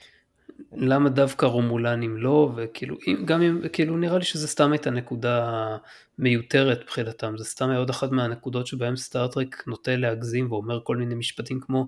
למה 0.77 1.09
דווקא 1.09 1.47
רומולנים 1.47 2.17
לא, 2.17 2.53
וכאילו, 2.57 2.97
גם 3.25 3.43
אם, 3.43 3.61
כאילו 3.73 3.97
נראה 3.97 4.19
לי 4.19 4.25
שזה 4.25 4.49
סתם 4.49 4.73
הייתה 4.73 4.91
נקודה 4.91 5.77
מיותרת 6.19 6.83
מבחינתם, 6.83 7.35
זה 7.39 7.45
סתם 7.45 7.71
היה 7.71 7.79
עוד 7.79 7.91
אחת 7.91 8.11
מהנקודות 8.11 8.67
שבהם 8.67 8.97
סטארטרק 8.97 9.65
נוטה 9.67 9.97
להגזים 9.97 10.53
ואומר 10.53 10.81
כל 10.85 10.97
מיני 10.97 11.15
משפטים 11.15 11.61
כמו 11.61 11.87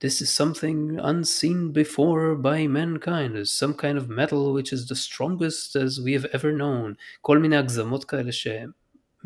This 0.00 0.20
is 0.20 0.30
something 0.30 1.00
unseen 1.00 1.72
before 1.72 2.36
by 2.36 2.68
mankind, 2.68 3.36
is 3.36 3.50
some 3.52 3.74
kind 3.74 3.98
of 3.98 4.08
metal 4.08 4.52
which 4.52 4.72
is 4.72 4.86
the 4.86 4.94
strongest 4.94 5.74
as 5.74 6.00
we 6.00 6.12
have 6.12 6.26
ever 6.32 6.52
known. 6.52 6.94
כל 7.20 7.38
מיני 7.38 7.56
הגזמות 7.56 8.04
כאלה 8.04 8.32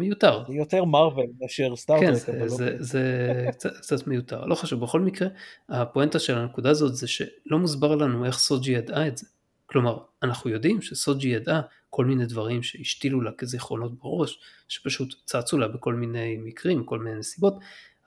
שמיותר. 0.02 0.44
זה 0.48 0.54
יותר 0.54 0.84
מרוויל 0.84 1.30
מאשר 1.40 1.76
סטארטרק. 1.76 2.08
כן, 2.08 2.14
זה, 2.14 2.48
זה, 2.48 2.70
לא 2.70 2.76
זה 2.78 3.46
קצת, 3.52 3.76
קצת 3.76 4.06
מיותר. 4.06 4.44
לא 4.44 4.54
חשוב, 4.54 4.80
בכל 4.80 5.00
מקרה, 5.00 5.28
הפואנטה 5.68 6.18
של 6.18 6.38
הנקודה 6.38 6.70
הזאת 6.70 6.94
זה 6.94 7.08
שלא 7.08 7.58
מוסבר 7.58 7.94
לנו 7.94 8.24
איך 8.24 8.38
סוג'י 8.38 8.72
ידעה 8.72 9.08
את 9.08 9.16
זה. 9.16 9.26
כלומר, 9.66 9.98
אנחנו 10.22 10.50
יודעים 10.50 10.82
שסוג'י 10.82 11.28
ידעה 11.28 11.60
כל 11.90 12.04
מיני 12.04 12.26
דברים 12.26 12.62
שהשתילו 12.62 13.20
לה 13.20 13.30
כזיכרונות 13.38 13.98
בראש, 13.98 14.38
שפשוט 14.68 15.14
צצו 15.24 15.58
לה 15.58 15.68
בכל 15.68 15.94
מיני 15.94 16.36
מקרים, 16.44 16.84
כל 16.84 16.98
מיני 16.98 17.18
נסיבות, 17.18 17.54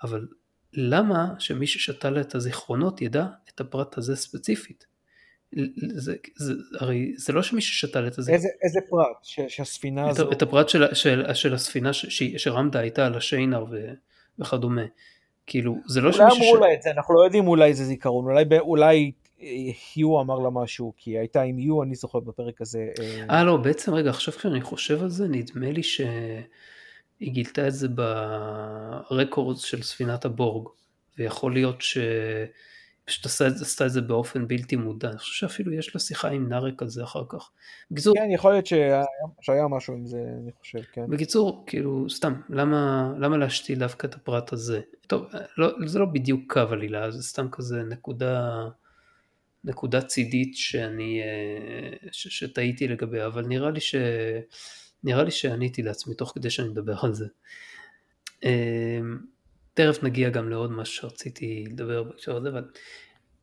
אבל 0.04 0.28
למה 0.74 1.28
שמי 1.40 1.68
ששתה 1.68 2.10
לה 2.10 2.22
את 2.22 2.36
הזיכרונות 2.36 3.02
ידע 3.02 3.26
את 3.50 3.62
הפרט 3.62 3.98
הזה 3.98 4.16
ספציפית? 4.16 4.95
זה, 5.96 6.16
זה, 6.36 6.54
הרי 6.80 7.14
זה 7.18 7.34
לא 7.34 7.44
שמי 7.44 7.62
ששתה 7.62 8.02
לה 8.02 8.08
את 8.08 8.18
הזיכרונות. 8.18 8.46
איזה, 8.46 8.50
איזה 8.64 8.80
פרט? 8.90 9.18
ש, 9.24 9.40
שהספינה 9.48 10.10
הזו... 10.10 10.32
את 10.32 10.42
הפרט 10.42 10.70
של, 10.70 10.94
של, 10.94 11.34
של 11.34 11.54
הספינה 11.54 11.94
ש, 11.94 12.06
ש, 12.06 12.24
שרמדה 12.38 12.80
הייתה 12.80 13.06
על 13.06 13.16
השיינר 13.16 13.66
ו, 13.72 13.92
וכדומה. 14.40 14.86
כאילו, 15.46 15.78
זה 15.88 16.02
לא 16.02 16.12
שמי 16.12 16.24
שש... 16.32 16.38
אולי 16.38 16.50
אמרו 16.50 16.66
לה 16.66 16.74
את 16.74 16.82
זה, 16.82 16.92
אנחנו 16.92 17.14
לא 17.14 17.24
יודעים 17.24 17.48
אולי 17.48 17.74
זה 17.74 17.86
זיכרון, 17.86 18.26
אולי, 18.26 18.46
אולי 18.60 19.12
היו 19.96 20.22
אמר 20.22 20.40
לה 20.40 20.50
משהו, 20.50 20.94
כי 20.98 21.18
הייתה 21.18 21.42
עם 21.42 21.60
יו, 21.60 21.84
אני 21.84 21.96
זוכר 21.96 22.20
בפרק 22.20 22.62
הזה. 22.62 22.88
אה, 23.00 23.26
אה 23.30 23.44
לא, 23.44 23.58
בעצם 23.58 23.94
רגע, 23.94 24.10
עכשיו 24.10 24.34
כשאני 24.34 24.62
חושב 24.62 25.02
על 25.02 25.10
זה, 25.10 25.28
נדמה 25.28 25.72
לי 25.72 25.84
ש... 25.84 26.02
היא 27.20 27.32
גילתה 27.32 27.68
את 27.68 27.74
זה 27.74 27.88
ברקורדס 29.10 29.60
של 29.60 29.82
ספינת 29.82 30.26
הבורג, 30.26 30.68
ויכול 31.18 31.54
להיות 31.54 31.82
שפשוט 33.08 33.26
עשתה, 33.26 33.48
עשתה 33.48 33.86
את 33.86 33.92
זה 33.92 34.02
באופן 34.02 34.48
בלתי 34.48 34.76
מודע, 34.76 35.10
אני 35.10 35.18
חושב 35.18 35.34
שאפילו 35.34 35.74
יש 35.74 35.96
לה 35.96 36.02
שיחה 36.02 36.30
עם 36.30 36.50
נארק 36.50 36.82
על 36.82 36.90
זה 36.90 37.04
אחר 37.04 37.24
כך. 37.30 37.52
בקיצור, 37.92 38.16
כן, 38.16 38.32
יכול 38.32 38.52
להיות 38.52 38.66
שהיה, 38.66 39.04
שהיה 39.42 39.68
משהו 39.68 39.94
עם 39.94 40.06
זה, 40.06 40.18
אני 40.44 40.52
חושב, 40.60 40.82
כן. 40.94 41.10
בקיצור, 41.10 41.64
כאילו, 41.68 42.10
סתם, 42.10 42.34
למה, 42.50 43.12
למה 43.20 43.38
להשתיל 43.38 43.80
דווקא 43.80 44.08
את 44.08 44.16
הפרט 44.16 44.54
הזה? 44.54 44.82
טוב, 45.08 45.26
לא, 45.58 45.72
זה 45.86 46.00
לא 46.00 46.06
בדיוק 46.06 46.54
קו 46.54 46.60
עלילה, 46.60 47.12
זה 47.12 47.24
סתם 47.24 47.48
כזה 47.52 47.84
נקודה... 47.84 48.68
נקודה 49.68 50.02
צידית 50.02 50.56
שאני, 50.56 51.22
אה, 51.22 52.08
שטעיתי 52.12 52.88
לגביה, 52.88 53.26
אבל 53.26 53.46
נראה 53.46 53.70
לי 53.70 53.82
ש... 53.82 53.96
נראה 55.04 55.24
לי 55.24 55.32
שעניתי 55.32 55.82
לעצמי 55.82 56.16
תוך 56.16 56.32
כדי 56.36 56.50
שאני 56.50 56.70
מדבר 56.70 56.96
על 57.04 57.14
זה. 57.14 57.26
תכף 59.76 60.04
נגיע 60.04 60.30
גם 60.30 60.50
לעוד 60.50 60.72
מה 60.72 60.86
שרציתי 60.86 61.66
לדבר 61.70 62.04
בהקשר 62.04 62.38
הזה, 62.38 62.50
אבל 62.50 62.64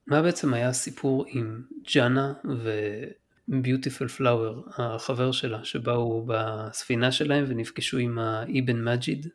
מה 0.06 0.22
בעצם 0.22 0.54
היה 0.54 0.68
הסיפור 0.68 1.24
עם 1.28 1.62
ג'אנה 1.94 2.32
וביוטיפול 3.48 4.08
פלאואר, 4.08 4.60
החבר 4.76 5.32
שלה, 5.32 5.64
שבאו 5.64 6.26
בספינה 6.26 7.12
שלהם 7.12 7.44
ונפגשו 7.48 7.98
עם 7.98 8.18
האבן 8.18 8.84
מג'יד, 8.84 9.26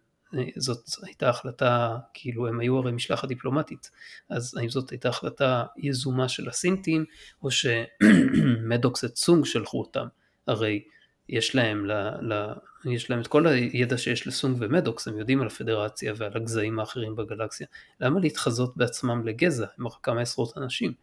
זאת 0.56 0.86
הייתה 1.04 1.30
החלטה, 1.30 1.98
כאילו 2.14 2.48
הם 2.48 2.60
היו 2.60 2.78
הרי 2.78 2.92
משלחת 2.92 3.28
דיפלומטית, 3.28 3.92
אז 4.30 4.58
האם 4.58 4.70
זאת 4.70 4.90
הייתה 4.90 5.10
החלטה 5.10 5.66
יזומה 5.78 6.30
של 6.30 6.50
הסינטים, 6.50 7.06
או 7.44 7.50
שמדוקס 7.52 9.04
וצונג 9.04 9.46
שלחו 9.46 9.80
אותם, 9.80 10.08
הרי 10.48 10.84
יש 11.30 11.56
להם, 11.56 11.86
ל, 11.86 11.92
ל, 12.34 12.54
יש 12.86 13.10
להם 13.10 13.22
את 13.22 13.28
כל 13.28 13.48
הידע 13.48 13.98
שיש 13.98 14.28
לסונג 14.28 14.58
ומדוקס, 14.60 15.08
הם 15.08 15.18
יודעים 15.18 15.42
על 15.42 15.48
הפדרציה 15.48 16.14
ועל 16.18 16.32
הגזעים 16.36 16.80
האחרים 16.80 17.16
בגלקסיה, 17.16 17.68
למה 18.02 18.20
להתחזות 18.20 18.78
בעצמם 18.78 19.28
לגזע, 19.28 19.66
הם 19.78 19.88
רק 19.88 19.94
כמה 20.04 20.22
עשרות 20.22 20.58
אנשים? 20.58 20.94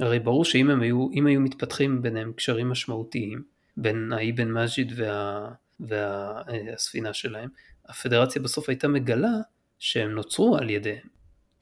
הרי 0.00 0.18
ברור 0.18 0.44
שאם 0.44 0.70
הם 0.70 0.80
היו, 0.80 1.08
היו 1.26 1.40
מתפתחים 1.40 2.02
ביניהם 2.02 2.32
קשרים 2.32 2.68
משמעותיים, 2.68 3.42
בין 3.76 4.12
האיבן 4.12 4.52
מג'יד 4.52 4.92
וה, 4.96 5.48
והספינה 5.80 7.12
שלהם, 7.12 7.48
הפדרציה 7.88 8.42
בסוף 8.42 8.68
הייתה 8.68 8.88
מגלה 8.88 9.32
שהם 9.78 10.10
נוצרו 10.10 10.56
על 10.56 10.70
ידיהם. 10.70 11.14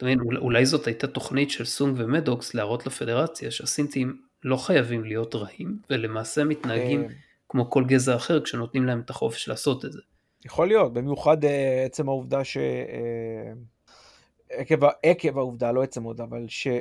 אומרת, 0.03 0.17
אולי 0.37 0.65
זאת 0.65 0.87
הייתה 0.87 1.07
תוכנית 1.07 1.51
של 1.51 1.65
סונג 1.65 1.95
ומדוקס 1.99 2.53
להראות 2.53 2.87
לפדרציה 2.87 3.51
שהסינטים 3.51 4.21
לא 4.43 4.57
חייבים 4.57 5.03
להיות 5.03 5.35
רעים, 5.35 5.77
ולמעשה 5.89 6.43
מתנהגים 6.43 7.07
כן. 7.07 7.13
כמו 7.53 7.69
כל 7.69 7.85
גזע 7.85 8.15
אחר 8.15 8.41
כשנותנים 8.41 8.85
להם 8.85 8.99
את 8.99 9.09
החופש 9.09 9.47
לעשות 9.47 9.85
את 9.85 9.91
זה. 9.91 9.99
יכול 10.45 10.67
להיות, 10.67 10.93
במיוחד 10.93 11.45
אה, 11.45 11.83
עצם 11.85 12.09
העובדה 12.09 12.43
ש... 12.43 12.57
אה, 12.57 13.53
עקב, 14.49 14.85
עקב 15.03 15.37
העובדה, 15.37 15.71
לא 15.71 15.83
עצם 15.83 16.03
העובדה, 16.03 16.23
אבל 16.23 16.45
שאם 16.47 16.73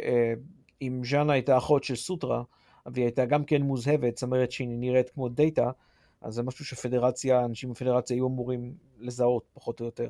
אה, 0.82 1.04
ז'אנה 1.04 1.32
הייתה 1.32 1.56
אחות 1.56 1.84
של 1.84 1.96
סוטרה, 1.96 2.42
והיא 2.86 3.04
הייתה 3.04 3.24
גם 3.24 3.44
כן 3.44 3.62
מוזהבת, 3.62 4.16
זאת 4.16 4.22
אומרת 4.22 4.52
שהיא 4.52 4.68
נראית 4.70 5.10
כמו 5.10 5.28
דאטה, 5.28 5.70
אז 6.22 6.34
זה 6.34 6.42
משהו 6.42 6.64
שפדרציה, 6.64 7.44
אנשים 7.44 7.70
בפדרציה 7.70 8.16
היו 8.16 8.26
אמורים 8.26 8.74
לזהות, 9.00 9.42
פחות 9.54 9.80
או 9.80 9.84
יותר. 9.84 10.08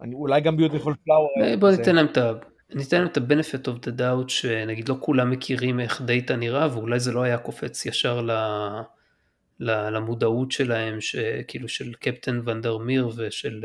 אני, 0.00 0.14
אולי 0.14 0.40
גם 0.40 0.56
Beautiful 0.56 0.94
Flower. 1.04 1.56
בוא 1.58 1.70
ניתן 1.70 1.94
להם 1.94 2.06
את 2.06 2.16
ה... 2.16 2.32
ניתן 2.74 2.98
להם 2.98 3.06
את 3.06 3.16
ה-benefit 3.16 3.68
of 3.68 3.86
the 3.86 3.98
doubt 3.98 4.28
שנגיד 4.28 4.88
לא 4.88 4.96
כולם 5.00 5.30
מכירים 5.30 5.80
איך 5.80 6.02
דאטה 6.02 6.36
נראה 6.36 6.68
ואולי 6.72 7.00
זה 7.00 7.12
לא 7.12 7.22
היה 7.22 7.38
קופץ 7.38 7.86
ישר 7.86 8.20
ל... 8.20 8.30
למודעות 9.60 10.52
שלהם, 10.52 10.98
כאילו 11.48 11.68
של 11.68 11.94
קפטן 11.94 12.40
ונדרמיר 12.44 13.10
ושל, 13.16 13.64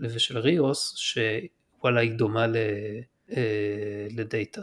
ושל 0.00 0.38
ריוס, 0.38 0.96
שוואלה 0.96 2.00
היא 2.00 2.12
דומה 2.12 2.46
אה, 3.36 4.06
לדאטה. 4.10 4.60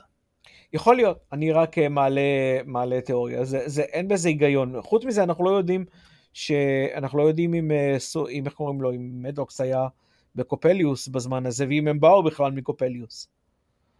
יכול 0.73 0.95
להיות, 0.95 1.17
אני 1.31 1.51
רק 1.51 1.77
אה, 1.77 1.89
מעלה, 1.89 2.21
מעלה 2.65 3.01
תיאוריה, 3.01 3.45
זה, 3.45 3.63
זה, 3.65 3.81
אין 3.81 4.07
בזה 4.07 4.29
היגיון. 4.29 4.81
חוץ 4.81 5.05
מזה, 5.05 5.23
אנחנו 5.23 5.43
לא 5.43 5.49
יודעים, 5.49 5.85
שאנחנו 6.33 7.17
לא 7.17 7.23
יודעים 7.23 7.53
אם, 7.53 7.71
אה, 7.71 7.97
אם 8.31 8.45
איך 8.45 8.53
קוראים 8.53 8.81
לו, 8.81 8.91
אם 8.91 9.21
מדוקס 9.21 9.61
היה 9.61 9.87
בקופליוס 10.35 11.07
בזמן 11.07 11.45
הזה, 11.45 11.65
ואם 11.67 11.87
הם 11.87 11.99
באו 11.99 12.23
בכלל 12.23 12.51
מקופליוס. 12.51 13.27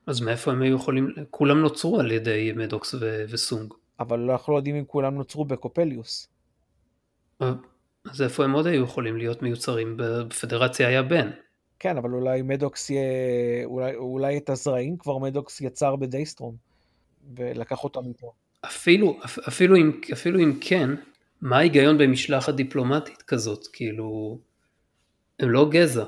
אז 0.07 0.21
מאיפה 0.21 0.51
הם 0.51 0.61
היו 0.61 0.75
יכולים, 0.75 1.13
כולם 1.29 1.61
נוצרו 1.61 1.99
על 1.99 2.11
ידי 2.11 2.51
מדוקס 2.55 2.93
ו- 2.93 3.25
וסונג. 3.29 3.73
אבל 3.99 4.31
אנחנו 4.31 4.53
לא 4.53 4.57
יודעים 4.57 4.75
אם 4.75 4.85
כולם 4.87 5.15
נוצרו 5.15 5.45
בקופליוס. 5.45 6.27
אז 7.39 8.21
איפה 8.21 8.43
הם 8.43 8.51
עוד 8.51 8.67
היו 8.67 8.83
יכולים 8.83 9.17
להיות 9.17 9.41
מיוצרים? 9.41 9.95
בפדרציה 9.97 10.87
היה 10.87 11.03
בן. 11.03 11.29
כן, 11.79 11.97
אבל 11.97 12.13
אולי 12.13 12.41
מדוקס 12.41 12.89
יהיה, 12.89 13.65
אולי, 13.65 13.95
אולי 13.95 14.37
את 14.37 14.49
הזרעים 14.49 14.97
כבר 14.97 15.17
מדוקס 15.17 15.61
יצר 15.61 15.95
בדייסטרום, 15.95 16.55
ולקח 17.35 17.83
אותם 17.83 18.09
מפה. 18.09 18.31
אפילו, 18.65 19.19
אפילו, 19.47 19.75
אם, 19.75 20.01
אפילו 20.13 20.39
אם 20.39 20.57
כן, 20.61 20.89
מה 21.41 21.57
ההיגיון 21.57 21.97
במשלחת 21.97 22.53
דיפלומטית 22.53 23.21
כזאת? 23.21 23.67
כאילו, 23.73 24.39
הם 25.39 25.49
לא 25.49 25.69
גזע. 25.69 26.05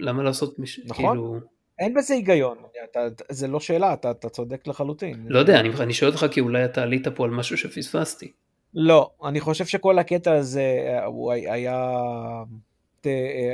למה 0.00 0.22
לעשות 0.22 0.58
מש... 0.58 0.80
נכון. 0.84 1.16
כאילו... 1.16 1.40
אין 1.82 1.94
בזה 1.94 2.14
היגיון, 2.14 2.58
אתה, 2.84 3.00
זה 3.28 3.48
לא 3.48 3.60
שאלה, 3.60 3.92
אתה, 3.92 4.10
אתה 4.10 4.28
צודק 4.28 4.66
לחלוטין. 4.66 5.24
לא 5.28 5.38
יודע, 5.38 5.60
אני, 5.60 5.68
אני 5.80 5.94
שואל 5.94 6.10
אותך 6.10 6.26
כי 6.30 6.40
אולי 6.40 6.64
אתה 6.64 6.82
עלית 6.82 7.08
פה 7.08 7.24
על 7.24 7.30
משהו 7.30 7.56
שפספסתי. 7.56 8.32
לא, 8.74 9.10
אני 9.24 9.40
חושב 9.40 9.66
שכל 9.66 9.98
הקטע 9.98 10.32
הזה 10.32 10.98
הוא 11.06 11.32
היה, 11.32 11.92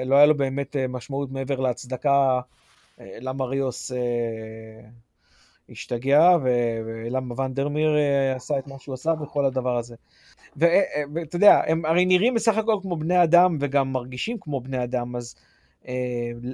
לא 0.07 0.17
היה 0.17 0.27
לו 0.27 0.37
באמת 0.37 0.77
משמעות 0.89 1.31
מעבר 1.31 1.61
להצדקה 1.61 2.41
למה 3.01 3.45
ריוס 3.45 3.93
השתגע 5.71 6.37
ולמה 6.45 7.41
ונדרמיר 7.41 7.91
עשה 8.37 8.59
את 8.59 8.67
מה 8.67 8.79
שהוא 8.79 8.95
עשה 8.95 9.13
וכל 9.23 9.45
הדבר 9.45 9.77
הזה. 9.77 9.97
ואתה 10.57 11.37
יודע, 11.37 11.61
הם 11.67 11.85
הרי 11.85 12.07
נראים 12.07 12.35
בסך 12.35 12.57
הכל 12.57 12.77
כמו 12.83 12.97
בני 12.97 13.23
אדם 13.23 13.57
וגם 13.61 13.93
מרגישים 13.93 14.37
כמו 14.41 14.61
בני 14.61 14.85
אדם, 14.85 15.17
אז 15.17 15.35
אה, 15.37 15.43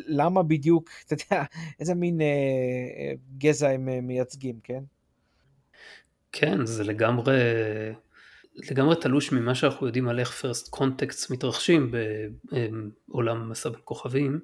למה 0.07 0.43
בדיוק, 0.43 0.91
אתה 1.07 1.15
יודע, 1.15 1.45
איזה 1.81 1.95
מין 1.95 2.21
אה, 2.21 2.27
אה, 2.27 3.13
גזע 3.39 3.69
הם 3.69 4.07
מייצגים, 4.07 4.61
כן? 4.65 4.83
כן, 6.33 6.67
זה 6.67 6.85
לגמרי, 6.85 7.39
לגמרי 8.55 8.97
תלוש 8.97 9.33
ממה 9.33 9.55
שאנחנו 9.55 9.87
יודעים 9.87 10.09
על 10.09 10.19
איך 10.21 10.31
first 10.31 10.69
contacts 10.69 11.31
מתרחשים 11.31 11.95
בעולם 13.09 13.51
מסע 13.51 13.69
בין 13.69 13.81
כוכבים, 13.85 14.41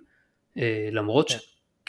למרות 0.92 1.28
כן. 1.28 1.36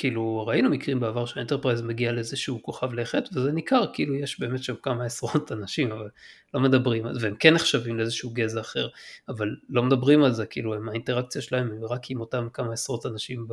כאילו 0.01 0.47
ראינו 0.47 0.69
מקרים 0.69 0.99
בעבר 0.99 1.25
שהאנטרפרייז 1.25 1.81
מגיע 1.81 2.11
לאיזשהו 2.11 2.63
כוכב 2.63 2.93
לכת 2.93 3.23
וזה 3.33 3.51
ניכר 3.51 3.85
כאילו 3.93 4.15
יש 4.15 4.39
באמת 4.39 4.63
שם 4.63 4.73
כמה 4.83 5.05
עשרות 5.05 5.51
אנשים 5.51 5.91
אבל 5.91 6.09
לא 6.53 6.59
מדברים 6.59 7.05
והם 7.21 7.35
כן 7.35 7.53
נחשבים 7.53 7.97
לאיזשהו 7.97 8.29
גזע 8.29 8.61
אחר 8.61 8.87
אבל 9.29 9.55
לא 9.69 9.83
מדברים 9.83 10.23
על 10.23 10.33
זה 10.33 10.45
כאילו 10.45 10.73
הם 10.73 10.89
האינטראקציה 10.89 11.41
שלהם 11.41 11.71
הם 11.71 11.85
רק 11.85 12.11
עם 12.11 12.19
אותם 12.19 12.47
כמה 12.53 12.73
עשרות 12.73 13.05
אנשים 13.05 13.47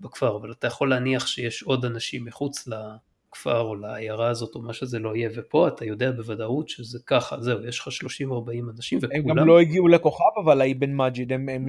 בכפר 0.00 0.36
אבל 0.36 0.52
אתה 0.52 0.66
יכול 0.66 0.90
להניח 0.90 1.26
שיש 1.26 1.62
עוד 1.62 1.84
אנשים 1.84 2.24
מחוץ 2.24 2.68
לכפר 3.30 3.60
או 3.60 3.74
לעיירה 3.74 4.28
הזאת 4.28 4.54
או 4.54 4.62
מה 4.62 4.72
שזה 4.72 4.98
לא 4.98 5.16
יהיה. 5.16 5.30
ופה 5.34 5.68
אתה 5.68 5.84
יודע 5.84 6.10
בוודאות 6.10 6.68
שזה 6.68 6.98
ככה. 7.06 7.40
זהו 7.40 7.66
יש 7.66 7.78
לך 7.78 7.88
30-40 7.88 8.30
אנשים 8.76 8.98
וכולם 9.02 9.20
הם 9.20 9.26
גם 9.26 9.46
לא 9.46 9.60
הגיעו 9.60 9.88
לכוכב 9.88 10.38
אבל 10.44 10.60
האבן 10.60 10.96
מג'יד 10.96 11.32
הם, 11.32 11.48
הם 11.48 11.66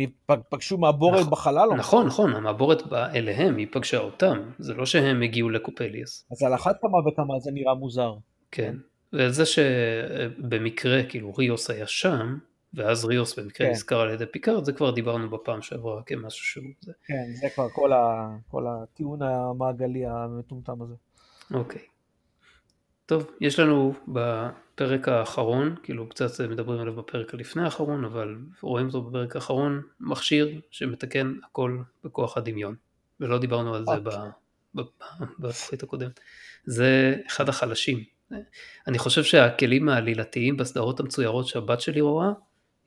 פגשו 0.50 0.78
מעבורת 0.78 1.20
נכון, 1.20 1.32
בחלל 1.32 1.70
נכון 1.78 2.08
נכון 2.08 2.36
המעבורת 2.36 2.88
באה 2.88 3.14
אליהם 3.14 3.58
היא 3.58 3.68
פגשה 3.72 3.98
אותם. 3.98 4.38
זה 4.60 4.74
לא 4.74 4.86
שהם 4.86 5.22
הגיעו 5.22 5.50
לקופליוס. 5.50 6.28
אז 6.32 6.44
על 6.44 6.56
אחת 6.56 6.76
כמה 6.82 6.98
וכמה 7.08 7.40
זה 7.40 7.52
נראה 7.52 7.74
מוזר. 7.74 8.14
כן. 8.52 8.76
וזה 9.14 9.44
שבמקרה 9.46 11.04
כאילו 11.04 11.34
ריוס 11.38 11.70
היה 11.70 11.88
שם 11.88 12.38
ואז 12.74 13.06
ריוס 13.06 13.40
במקרה 13.40 13.68
כן. 13.68 13.74
נזכר 13.74 14.00
על 14.00 14.14
ידי 14.14 14.26
פיקארד, 14.26 14.66
זה 14.66 14.74
כבר 14.74 14.92
דיברנו 14.92 15.30
בפעם 15.30 15.62
שעברה 15.62 16.02
כמשהו 16.04 16.46
שהוא. 16.46 16.66
כן, 17.06 17.24
זה 17.42 17.48
כבר 17.56 17.70
כל, 17.70 17.94
ה, 17.94 18.30
כל 18.48 18.66
הטיעון 18.68 19.22
המעגלי 19.22 20.06
המטומטם 20.06 20.82
הזה. 20.82 20.96
אוקיי. 21.54 21.82
טוב, 23.06 23.32
יש 23.42 23.60
לנו 23.60 23.94
בפרק 24.08 25.08
האחרון, 25.08 25.76
כאילו 25.84 26.10
קצת 26.10 26.42
מדברים 26.42 26.80
עליו 26.80 26.96
בפרק 26.96 27.34
הלפני 27.34 27.64
האחרון, 27.64 28.06
אבל 28.06 28.38
רואים 28.62 28.88
אותו 28.88 29.02
בפרק 29.02 29.36
האחרון, 29.36 29.82
מכשיר 30.00 30.62
שמתקן 30.72 31.34
הכל 31.46 31.78
בכוח 32.04 32.38
הדמיון, 32.38 32.76
ולא 33.20 33.40
דיברנו 33.40 33.76
על 33.76 33.86
זה 33.86 33.92
אוקיי. 33.92 34.84
בתוכנית 35.40 35.84
הקודמת. 35.84 36.20
זה 36.66 37.16
אחד 37.28 37.50
החלשים. 37.50 38.04
אני 38.88 38.98
חושב 38.98 39.24
שהכלים 39.24 39.90
העלילתיים 39.90 40.58
בסדרות 40.58 41.00
המצוירות 41.00 41.48
שהבת 41.48 41.82
שלי 41.82 42.02
רואה, 42.02 42.30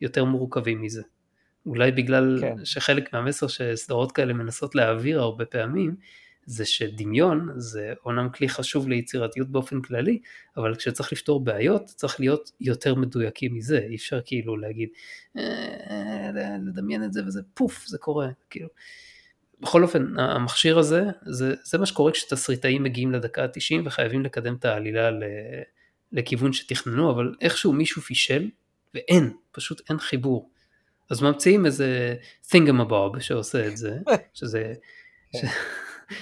יותר 0.00 0.24
מורכבים 0.24 0.82
מזה. 0.82 1.02
אולי 1.66 1.92
בגלל 1.92 2.38
כן. 2.40 2.64
שחלק 2.64 3.12
מהמסר 3.12 3.46
שסדרות 3.46 4.12
כאלה 4.12 4.32
מנסות 4.32 4.74
להעביר 4.74 5.20
הרבה 5.20 5.44
פעמים, 5.44 5.96
זה 6.46 6.64
שדמיון 6.64 7.48
זה 7.56 7.92
אומנם 8.04 8.28
כלי 8.28 8.48
חשוב 8.48 8.88
ליצירתיות 8.88 9.48
באופן 9.48 9.82
כללי, 9.82 10.18
אבל 10.56 10.74
כשצריך 10.74 11.12
לפתור 11.12 11.44
בעיות 11.44 11.84
צריך 11.86 12.20
להיות 12.20 12.50
יותר 12.60 12.94
מדויקים 12.94 13.54
מזה, 13.54 13.78
אי 13.78 13.96
אפשר 13.96 14.20
כאילו 14.24 14.56
להגיד, 14.56 14.88
אה, 15.38 16.30
לדמיין 16.66 17.04
את 17.04 17.12
זה 17.12 17.22
וזה 17.26 17.40
פוף, 17.54 17.86
זה 17.86 17.98
קורה, 17.98 18.28
כאילו. 18.50 18.68
בכל 19.60 19.82
אופן, 19.82 20.18
המכשיר 20.18 20.78
הזה, 20.78 21.04
זה, 21.26 21.54
זה 21.64 21.78
מה 21.78 21.86
שקורה 21.86 22.12
כשתסריטאים 22.12 22.82
מגיעים 22.82 23.12
לדקה 23.12 23.44
ה-90 23.44 23.82
וחייבים 23.84 24.22
לקדם 24.22 24.54
את 24.54 24.64
העלילה 24.64 25.10
לכיוון 26.12 26.52
שתכננו, 26.52 27.10
אבל 27.10 27.34
איכשהו 27.40 27.72
מישהו 27.72 28.02
פישל 28.02 28.50
ואין, 28.94 29.32
פשוט 29.52 29.82
אין 29.88 29.98
חיבור. 29.98 30.50
אז 31.10 31.22
ממציאים 31.22 31.66
איזה 31.66 32.16
thingamabоб 32.46 33.20
שעושה 33.20 33.66
את 33.66 33.76
זה, 33.76 33.98
שזה... 34.34 34.72
כן. 35.32 35.46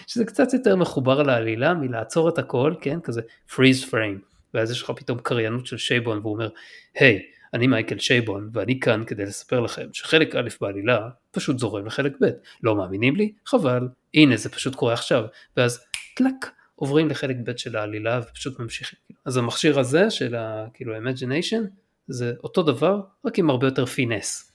שזה 0.07 0.25
קצת 0.25 0.53
יותר 0.53 0.77
מחובר 0.77 1.23
לעלילה 1.23 1.75
מלעצור 1.75 2.29
את 2.29 2.39
הכל, 2.39 2.75
כן, 2.81 3.01
כזה 3.01 3.21
freeze 3.51 3.91
frame, 3.91 4.21
ואז 4.55 4.71
יש 4.71 4.83
לך 4.83 4.93
פתאום 4.97 5.19
קריינות 5.19 5.67
של 5.67 5.77
שייבון 5.77 6.19
והוא 6.19 6.33
אומר, 6.33 6.49
היי, 6.95 7.19
hey, 7.19 7.23
אני 7.55 7.67
מייקל 7.67 7.99
שייבון 7.99 8.51
ואני 8.53 8.81
כאן 8.81 9.05
כדי 9.07 9.25
לספר 9.25 9.61
לכם 9.61 9.87
שחלק 9.93 10.37
א' 10.37 10.49
בעלילה 10.61 11.09
פשוט 11.31 11.59
זורם 11.59 11.87
לחלק 11.87 12.13
ב', 12.21 12.27
לא 12.63 12.77
מאמינים 12.77 13.17
לי? 13.17 13.33
חבל, 13.47 13.89
הנה 14.15 14.37
זה 14.37 14.49
פשוט 14.49 14.75
קורה 14.75 14.93
עכשיו, 14.93 15.25
ואז 15.57 15.81
טלק, 16.17 16.51
עוברים 16.75 17.09
לחלק 17.09 17.37
ב' 17.45 17.57
של 17.57 17.77
העלילה 17.77 18.21
ופשוט 18.31 18.61
ממשיכים. 18.61 18.99
אז 19.25 19.37
המכשיר 19.37 19.79
הזה 19.79 20.11
של 20.11 20.35
ה, 20.35 20.67
כאילו 20.75 20.97
imagination 20.97 21.63
זה 22.09 22.33
אותו 22.45 22.63
דבר 22.63 23.01
רק 23.27 23.39
עם 23.39 23.51
הרבה 23.51 23.67
יותר 23.67 23.87
פינס. 23.87 24.52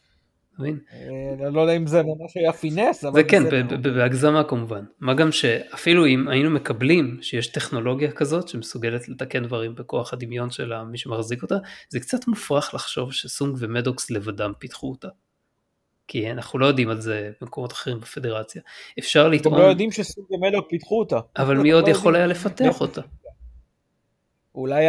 אה, 0.65 1.49
לא 1.49 1.61
יודע 1.61 1.73
אם 1.73 1.87
זה 1.87 2.03
ממש 2.03 2.37
היה 2.37 2.53
פינס, 2.53 3.05
אבל 3.05 3.13
זה 3.13 3.23
כן, 3.23 3.43
בהגזמה 3.81 4.43
כמובן. 4.43 4.83
מה 4.99 5.13
גם 5.13 5.31
שאפילו 5.31 6.05
אם 6.05 6.27
היינו 6.27 6.49
מקבלים 6.49 7.17
שיש 7.21 7.47
טכנולוגיה 7.47 8.11
כזאת 8.11 8.47
שמסוגלת 8.47 9.09
לתקן 9.09 9.43
דברים 9.43 9.75
בכוח 9.75 10.13
הדמיון 10.13 10.49
של 10.49 10.83
מי 10.83 10.97
שמחזיק 10.97 11.43
אותה, 11.43 11.55
זה 11.89 11.99
קצת 11.99 12.27
מופרך 12.27 12.73
לחשוב 12.73 13.13
שסונג 13.13 13.55
ומדוקס 13.59 14.11
לבדם 14.11 14.51
פיתחו 14.59 14.89
אותה. 14.89 15.07
כי 16.07 16.31
אנחנו 16.31 16.59
לא 16.59 16.65
יודעים 16.65 16.89
על 16.89 17.01
זה 17.01 17.31
במקומות 17.41 17.71
אחרים 17.71 17.99
בפדרציה. 17.99 18.61
אפשר 18.99 19.25
גם 19.25 19.31
לטעון, 19.31 19.59
לא 19.59 19.63
יודעים 19.63 19.91
שסוג 19.91 20.31
ומלוק 20.31 20.69
פיתחו 20.69 20.99
אותה. 20.99 21.19
אבל 21.37 21.57
מי 21.57 21.71
עוד 21.71 21.87
לא 21.87 21.91
יכול. 21.91 22.15
היה 22.15 22.27
לפתח 22.27 22.81
אותה? 22.81 23.01
אולי 24.57 24.85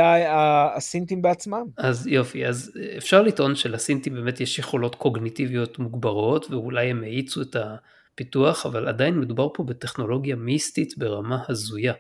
הסינטים 0.77 1.23
בעצמם. 1.23 1.67
אז 1.77 2.07
יופי, 2.07 2.47
אז 2.47 2.73
אפשר 2.97 3.23
לטעון 3.23 3.55
שלסינטים 3.55 4.15
באמת 4.15 4.41
יש 4.41 4.59
יכולות 4.59 4.95
קוגניטיביות 4.95 5.79
מוגברות, 5.79 6.51
ואולי 6.51 6.91
הם 6.91 7.03
האיצו 7.03 7.43
את 7.43 7.57
הפיתוח, 7.57 8.67
אבל 8.67 8.89
עדיין 8.89 9.19
מדובר 9.19 9.49
פה 9.55 9.63
בטכנולוגיה 9.63 10.37
מיסטית 10.37 10.99
ברמה 10.99 11.45
הזויה. 11.49 11.93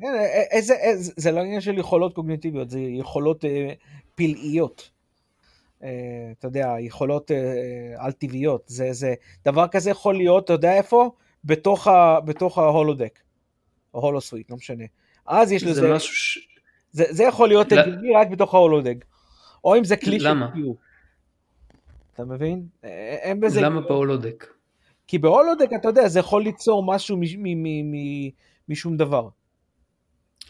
כן, 0.00 0.06
איזה, 0.50 0.74
איזה, 0.74 1.12
זה 1.16 1.30
לא 1.30 1.40
עניין 1.40 1.60
של 1.60 1.78
יכולות 1.78 2.14
קוגניטיביות, 2.14 2.70
זה 2.70 2.80
יכולות 2.80 3.44
אה, 3.44 3.72
פלאיות. 4.14 4.90
אה, 5.82 5.88
אתה 6.38 6.46
יודע, 6.46 6.74
יכולות 6.80 7.30
אה, 7.30 7.36
על-טבעיות. 7.96 8.62
זה, 8.66 8.92
זה, 8.92 9.14
דבר 9.44 9.68
כזה 9.68 9.90
יכול 9.90 10.16
להיות, 10.16 10.44
אתה 10.44 10.52
יודע 10.52 10.76
איפה? 10.76 11.10
בתוך, 11.44 11.86
ה, 11.86 12.20
בתוך 12.20 12.58
ההולודק. 12.58 13.18
או 13.94 14.00
הולוסוויט, 14.00 14.50
לא 14.50 14.56
משנה. 14.56 14.84
אז 15.26 15.52
יש 15.52 15.64
זה 15.64 15.70
לזה, 15.70 15.94
משהו 15.94 16.14
ש... 16.14 16.38
זה, 16.96 17.04
זה 17.10 17.24
יכול 17.24 17.48
להיות 17.48 17.72
הגיוני 17.72 18.12
רק 18.16 18.28
בתוך 18.30 18.54
ההולודק. 18.54 19.04
או 19.64 19.76
אם 19.76 19.84
זה 19.84 19.96
כלי 19.96 20.20
של 20.20 20.28
למה? 20.28 20.50
קיו. 20.52 20.72
אתה 22.14 22.24
מבין? 22.24 22.66
אה, 22.84 23.16
אין 23.20 23.40
בזה... 23.40 23.60
למה 23.60 23.80
בהולודק? 23.80 24.46
כי 25.06 25.18
בהולודק, 25.18 25.68
אתה 25.80 25.88
יודע, 25.88 26.08
זה 26.08 26.18
יכול 26.18 26.42
ליצור 26.42 26.82
משהו 26.86 27.20
משום 28.68 28.96
דבר. 28.96 29.28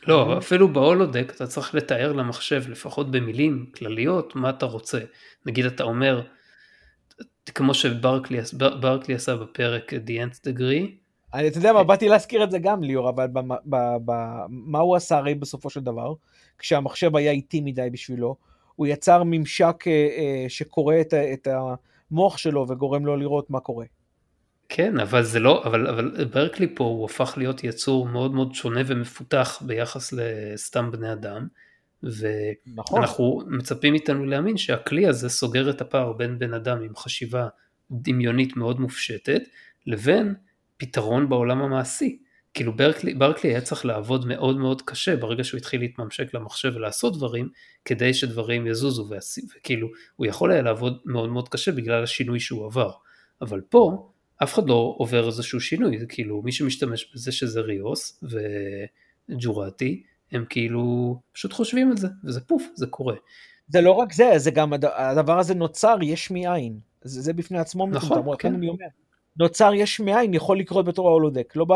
לא, 0.07 0.39
אפילו 0.39 0.73
בהולודק 0.73 1.33
אתה 1.37 1.47
צריך 1.47 1.75
לתאר 1.75 2.13
למחשב 2.13 2.63
לפחות 2.69 3.11
במילים 3.11 3.67
כלליות 3.77 4.37
מה 4.37 4.51
אתה 4.51 4.67
רוצה. 4.67 4.99
נגיד 5.47 5.65
אתה 5.65 5.85
אומר, 5.85 6.23
כמו 7.55 7.75
שברקלי 7.75 8.39
בר- 8.53 8.77
ברקלי 8.77 9.15
עשה 9.15 9.37
בפרק 9.37 9.93
The 9.93 10.33
Nth 10.33 10.39
Degree, 10.49 11.07
אני, 11.35 11.49
אתה 11.49 11.59
יודע 11.59 11.73
מה, 11.73 11.85
באתי 11.85 12.09
להזכיר 12.09 12.45
את 12.45 12.51
זה 12.51 12.59
גם, 12.59 12.83
ליאור, 12.83 13.09
אבל 13.09 13.27
מה 14.49 14.79
הוא 14.79 14.97
עשה 14.97 15.17
הרי 15.17 15.35
בסופו 15.35 15.71
של 15.71 15.81
דבר? 15.81 16.15
כשהמחשב 16.59 17.17
היה 17.17 17.31
איטי 17.31 17.61
מדי 17.61 17.89
בשבילו, 17.93 18.37
הוא 18.77 18.87
יצר 18.87 19.23
ממשק 19.25 19.85
אה, 19.87 19.93
אה, 19.93 20.45
שקורא 20.49 20.95
את, 21.01 21.15
את 21.15 21.49
המוח 22.11 22.39
שלו 22.39 22.67
וגורם 22.69 23.07
לו 23.07 23.17
לראות 23.17 23.51
מה 23.51 23.61
קורה. 23.61 23.87
כן, 24.69 25.01
אבל 25.01 25.23
זה 25.23 25.41
לא, 25.41 25.65
אבל, 25.65 25.87
אבל 25.87 26.25
ברקלי 26.25 26.75
פה 26.75 26.85
הוא 26.85 27.05
הפך 27.05 27.35
להיות 27.37 27.65
יצור 27.65 28.09
מאוד 28.09 28.35
מאוד 28.35 28.55
שונה 28.55 28.81
ומפותח 28.87 29.63
ביחס 29.67 30.13
לסתם 30.13 30.91
בני 30.91 31.13
אדם, 31.13 31.47
נכון. 32.67 32.99
ואנחנו 32.99 33.43
מצפים 33.47 33.93
מאיתנו 33.93 34.25
להאמין 34.25 34.57
שהכלי 34.57 35.07
הזה 35.07 35.29
סוגר 35.29 35.71
את 35.71 35.81
הפער 35.81 36.13
בין 36.13 36.39
בן 36.39 36.55
אדם 36.55 36.83
עם 36.83 36.97
חשיבה 36.97 37.49
דמיונית 37.91 38.57
מאוד 38.57 38.81
מופשטת, 38.81 39.43
לבין 39.87 40.35
פתרון 40.77 41.29
בעולם 41.29 41.63
המעשי. 41.63 42.19
כאילו 42.57 42.77
ברקלי, 42.77 43.15
ברקלי 43.15 43.51
היה 43.51 43.61
צריך 43.61 43.85
לעבוד 43.87 44.27
מאוד 44.27 44.57
מאוד 44.59 44.83
קשה 44.83 45.17
ברגע 45.17 45.45
שהוא 45.45 45.59
התחיל 45.59 45.81
להתממשק 45.81 46.35
למחשב 46.35 46.73
ולעשות 46.75 47.17
דברים, 47.17 47.49
כדי 47.85 48.15
שדברים 48.15 48.67
יזוזו, 48.67 49.07
ועשי- 49.11 49.41
וכאילו 49.59 49.89
הוא 50.17 50.27
יכול 50.27 50.53
היה 50.53 50.63
לעבוד 50.63 50.99
מאוד 51.05 51.31
מאוד 51.31 51.49
קשה 51.49 51.73
בגלל 51.73 52.03
השינוי 52.03 52.41
שהוא 52.41 52.67
עבר. 52.67 52.91
אבל 53.43 53.61
פה 53.61 54.11
אף 54.43 54.55
אחד 54.55 54.69
לא 54.69 54.95
עובר 54.99 55.27
איזשהו 55.27 55.61
שינוי, 55.61 55.99
זה 55.99 56.07
כאילו 56.07 56.43
מי 56.43 56.53
שמשתמש 56.53 57.13
בזה 57.15 57.33
שזה 57.33 57.61
ריוס 57.61 58.25
וג'ורטי, 59.29 60.03
הם 60.33 60.45
כאילו 60.49 61.17
פשוט 61.33 61.53
חושבים 61.53 61.91
על 61.91 61.97
זה, 61.97 62.09
וזה 62.25 62.41
פוף, 62.41 62.63
זה 62.75 62.87
קורה. 62.87 63.15
זה 63.69 63.81
לא 63.81 63.93
רק 63.93 64.13
זה, 64.13 64.31
זה 64.37 64.51
גם, 64.51 64.73
הד- 64.73 64.85
הדבר 64.85 65.39
הזה 65.39 65.55
נוצר 65.55 65.97
יש 66.03 66.31
מאין. 66.31 66.79
זה, 67.03 67.21
זה 67.23 67.33
בפני 67.33 67.59
עצמו 67.59 67.87
נכון, 67.87 68.19
מטומטם. 68.19 68.39
כן. 68.39 68.55
אני 68.55 68.69
אומר. 68.69 68.85
נוצר 69.39 69.75
יש 69.75 70.01
מאין 70.01 70.35
יכול 70.35 70.59
לקרות 70.59 70.85
בתור 70.85 71.09
ההולודק, 71.09 71.53
לא, 71.57 71.65
ב, 71.65 71.73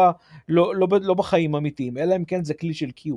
לא, 0.49 0.75
לא, 0.77 0.88
לא 1.03 1.14
בחיים 1.14 1.55
אמיתיים, 1.55 1.99
אלא 1.99 2.16
אם 2.16 2.25
כן 2.25 2.44
זה 2.44 2.55
כלי 2.55 2.75
של 2.75 2.90
קיו. 2.90 3.16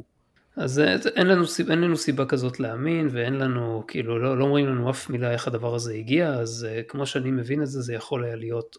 אז 0.55 0.79
אין 1.15 1.27
לנו, 1.27 1.43
אין 1.69 1.81
לנו 1.81 1.97
סיבה 1.97 2.25
כזאת 2.25 2.59
להאמין, 2.59 3.07
ואין 3.11 3.33
לנו, 3.33 3.83
כאילו, 3.87 4.19
לא, 4.19 4.37
לא 4.37 4.43
אומרים 4.43 4.67
לנו 4.67 4.89
אף 4.89 5.09
מילה 5.09 5.31
איך 5.31 5.47
הדבר 5.47 5.75
הזה 5.75 5.93
הגיע, 5.93 6.29
אז 6.29 6.67
uh, 6.69 6.83
כמו 6.87 7.05
שאני 7.05 7.31
מבין 7.31 7.61
את 7.61 7.67
זה, 7.67 7.81
זה 7.81 7.93
יכול 7.93 8.23
היה 8.23 8.35
להיות 8.35 8.77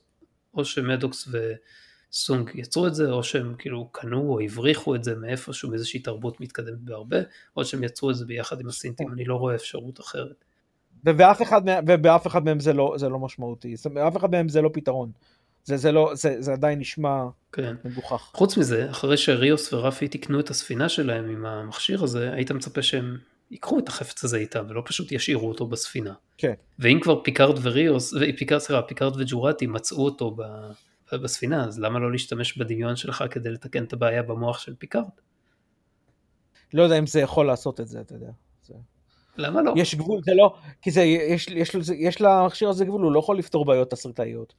או 0.55 0.65
שמדוקס 0.65 1.29
וסונג 1.29 2.51
יצרו 2.55 2.87
את 2.87 2.95
זה, 2.95 3.11
או 3.11 3.23
שהם 3.23 3.55
כאילו 3.59 3.89
קנו 3.93 4.21
או 4.21 4.41
הבריחו 4.41 4.95
את 4.95 5.05
זה 5.05 5.15
מאיפשהו, 5.15 5.71
מאיזושהי 5.71 6.01
תרבות 6.01 6.41
מתקדמת 6.41 6.81
בהרבה, 6.81 7.17
או 7.57 7.65
שהם 7.65 7.85
יצרו 7.85 8.11
את 8.11 8.17
זה 8.17 8.25
ביחד 8.25 8.61
עם 8.61 8.69
הסינטים, 8.69 9.13
אני 9.13 9.25
לא 9.25 9.35
רואה 9.35 9.55
אפשרות 9.55 10.01
אחרת. 10.01 10.45
ובאף 11.05 11.43
אחד, 11.43 11.63
ובאף 11.87 12.27
אחד 12.27 12.45
מהם 12.45 12.61
זה 12.61 12.73
לא, 12.73 12.95
זה 12.97 13.09
לא 13.09 13.19
משמעותי, 13.19 13.75
באף 13.95 14.17
אחד 14.17 14.31
מהם 14.31 14.49
זה 14.49 14.63
לא 14.63 14.71
פתרון. 14.73 15.11
זה, 15.65 15.77
זה, 15.77 15.93
לא, 15.93 16.11
זה, 16.15 16.37
זה 16.39 16.53
עדיין 16.53 16.79
נשמע 16.79 17.25
כן. 17.53 17.77
מגוחך. 17.85 18.31
חוץ 18.35 18.57
מזה, 18.57 18.91
אחרי 18.91 19.17
שריוס 19.17 19.73
ורפי 19.73 20.09
תיקנו 20.09 20.41
את 20.41 20.51
הספינה 20.51 20.89
שלהם 20.89 21.31
עם 21.31 21.47
המכשיר 21.47 22.05
הזה, 22.05 22.33
היית 22.33 22.51
מצפה 22.51 22.83
שהם 22.83 23.19
ייקחו 23.51 23.79
את 23.79 23.89
החפץ 23.89 24.25
הזה 24.25 24.37
איתם, 24.37 24.65
ולא 24.69 24.83
פשוט 24.85 25.13
ישאירו 25.13 25.49
אותו 25.49 25.67
בספינה. 25.67 26.15
כן. 26.39 26.53
ואם 26.79 26.99
כבר 27.03 27.23
פיקארד 27.23 27.59
וריוס, 27.63 28.15
פיקארד, 28.37 28.61
סליחה, 28.61 28.83
פיקארד 28.83 29.21
וג'ורטי 29.21 29.67
מצאו 29.67 30.05
אותו 30.05 30.31
ב, 30.31 30.43
בספינה, 31.13 31.65
אז 31.65 31.81
למה 31.81 31.99
לא 31.99 32.13
להשתמש 32.13 32.59
בדמיון 32.59 32.97
שלך 32.97 33.25
כדי 33.31 33.51
לתקן 33.51 33.85
את 33.85 33.93
הבעיה 33.93 34.23
במוח 34.23 34.59
של 34.59 34.75
פיקארד? 34.79 35.11
לא 36.75 36.83
יודע 36.83 36.99
אם 36.99 37.07
זה 37.07 37.21
יכול 37.21 37.47
לעשות 37.47 37.81
את 37.81 37.89
זה, 37.89 38.01
אתה 38.01 38.15
יודע. 38.15 38.31
זה... 38.63 38.75
למה 39.37 39.63
לא? 39.63 39.75
יש 39.77 39.95
גבול, 39.95 40.21
זה 40.25 40.33
לא, 40.35 40.55
כי 40.83 40.91
זה, 40.91 41.03
יש, 41.03 41.49
יש, 41.49 41.75
יש, 41.75 41.89
יש 41.99 42.21
למכשיר 42.21 42.69
הזה 42.69 42.85
גבול, 42.85 43.03
הוא 43.03 43.13
לא 43.13 43.19
יכול 43.19 43.39
לפתור 43.39 43.65
בעיות 43.65 43.91
תסריטאיות. 43.91 44.55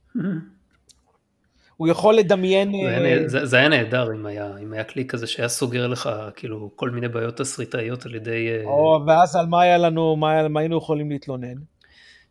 הוא 1.77 1.87
יכול 1.87 2.15
לדמיין... 2.15 2.71
זה 2.71 2.89
היה 2.89 3.17
אה, 3.23 3.45
זה, 3.45 3.57
היה 3.57 3.69
נהדר 3.69 4.13
אם 4.15 4.25
היה, 4.25 4.51
אם 4.63 4.73
היה 4.73 4.83
כלי 4.83 5.07
כזה 5.07 5.27
שהיה 5.27 5.47
סוגר 5.49 5.87
לך 5.87 6.09
כאילו 6.35 6.71
כל 6.75 6.89
מיני 6.89 7.07
בעיות 7.07 7.37
תסריטאיות 7.37 8.05
על 8.05 8.15
ידי... 8.15 8.47
אה, 8.49 8.63
או, 8.65 9.03
ואז 9.07 9.35
על 9.35 9.45
מה 9.45 9.61
היה 9.61 9.77
לנו, 9.77 10.15
מה, 10.15 10.31
היה- 10.31 10.47
מה 10.47 10.59
היינו 10.59 10.77
יכולים 10.77 11.09
להתלונן? 11.11 11.55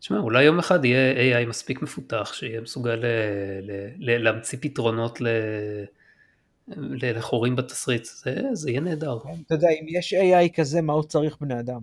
תשמע, 0.00 0.18
אולי 0.18 0.44
יום 0.44 0.58
אחד 0.58 0.84
יהיה 0.84 1.42
AI 1.44 1.48
מספיק 1.48 1.82
מפותח 1.82 2.32
שיהיה 2.34 2.60
מסוגל 2.60 2.94
ל, 2.94 3.04
ל, 3.62 3.70
ל, 3.98 4.22
להמציא 4.24 4.58
פתרונות 4.62 5.20
ל, 5.20 5.28
ל, 6.68 7.16
לחורים 7.18 7.56
בתסריט, 7.56 8.04
זה, 8.04 8.36
זה 8.52 8.70
יהיה 8.70 8.80
נהדר. 8.80 9.16
אתה 9.46 9.54
יודע, 9.54 9.68
אם 9.68 9.86
יש 9.88 10.14
AI 10.14 10.56
כזה, 10.56 10.82
מה 10.82 10.92
הוא 10.92 11.02
צריך 11.02 11.36
בני 11.40 11.60
אדם? 11.60 11.80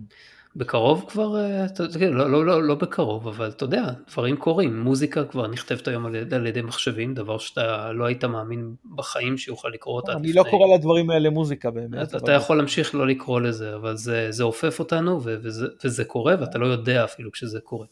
בקרוב 0.56 1.04
כבר, 1.08 1.36
אה, 1.36 1.66
לא, 2.10 2.30
לא, 2.30 2.46
לא, 2.46 2.62
לא 2.62 2.74
בקרוב, 2.74 3.28
אבל 3.28 3.48
אתה 3.48 3.64
יודע, 3.64 3.82
דברים 4.10 4.36
קורים, 4.36 4.80
מוזיקה 4.82 5.24
כבר 5.24 5.46
נכתבת 5.46 5.88
היום 5.88 6.06
על, 6.06 6.14
ידי- 6.14 6.36
על 6.36 6.46
ידי 6.46 6.62
מחשבים, 6.62 7.14
דבר 7.14 7.38
שאתה 7.38 7.92
לא 7.92 8.04
היית 8.04 8.24
מאמין 8.24 8.74
בחיים 8.96 9.38
שיוכל 9.38 9.68
לקרות 9.68 10.08
עד 10.08 10.16
אני 10.16 10.32
לא 10.32 10.44
קורא 10.50 10.74
לדברים 10.76 11.10
האלה 11.10 11.30
מוזיקה 11.30 11.70
באמת. 11.70 12.08
אתה, 12.08 12.16
אבל- 12.16 12.24
אתה 12.24 12.32
יכול 12.32 12.56
להמשיך 12.56 12.94
לא 12.94 13.06
לקרוא 13.06 13.40
לזה, 13.40 13.74
אבל 13.74 13.96
זה, 13.96 14.26
זה 14.30 14.44
עופף 14.44 14.78
אותנו 14.78 15.22
ו- 15.24 15.36
וזה, 15.42 15.66
וזה 15.84 16.04
קורה 16.04 16.34
ואתה 16.40 16.58
לא 16.58 16.66
יודע 16.66 17.04
אפילו 17.04 17.32
כשזה 17.32 17.60
קורה. 17.60 17.86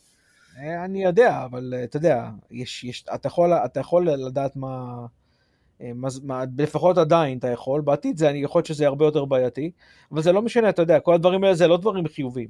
אה, 0.59 0.85
אני 0.85 1.05
יודע, 1.05 1.45
אבל 1.45 1.75
אה, 1.77 1.85
אתה 1.85 1.97
יודע, 1.97 2.25
יש, 2.51 2.85
יש, 2.85 3.05
אתה, 3.15 3.27
יכול, 3.27 3.53
אתה 3.53 3.81
יכול 3.81 4.11
לדעת 4.11 4.57
מה, 4.57 5.07
לפחות 6.59 6.99
עדיין 6.99 7.39
אתה 7.39 7.49
יכול, 7.49 7.81
בעתיד 7.81 8.17
זה, 8.17 8.31
אני 8.31 8.39
יכול 8.39 8.59
להיות 8.59 8.67
שזה 8.67 8.87
הרבה 8.87 9.05
יותר 9.05 9.25
בעייתי, 9.25 9.71
אבל 10.13 10.23
זה 10.23 10.33
לא 10.33 10.43
משנה, 10.43 10.69
אתה 10.69 10.83
יודע, 10.83 11.01
כל 11.01 11.15
הדברים 11.15 11.45
האלה 11.45 11.55
זה 11.55 11.69
לא 11.69 11.77
דברים 11.77 12.09
חיוביים. 12.09 12.49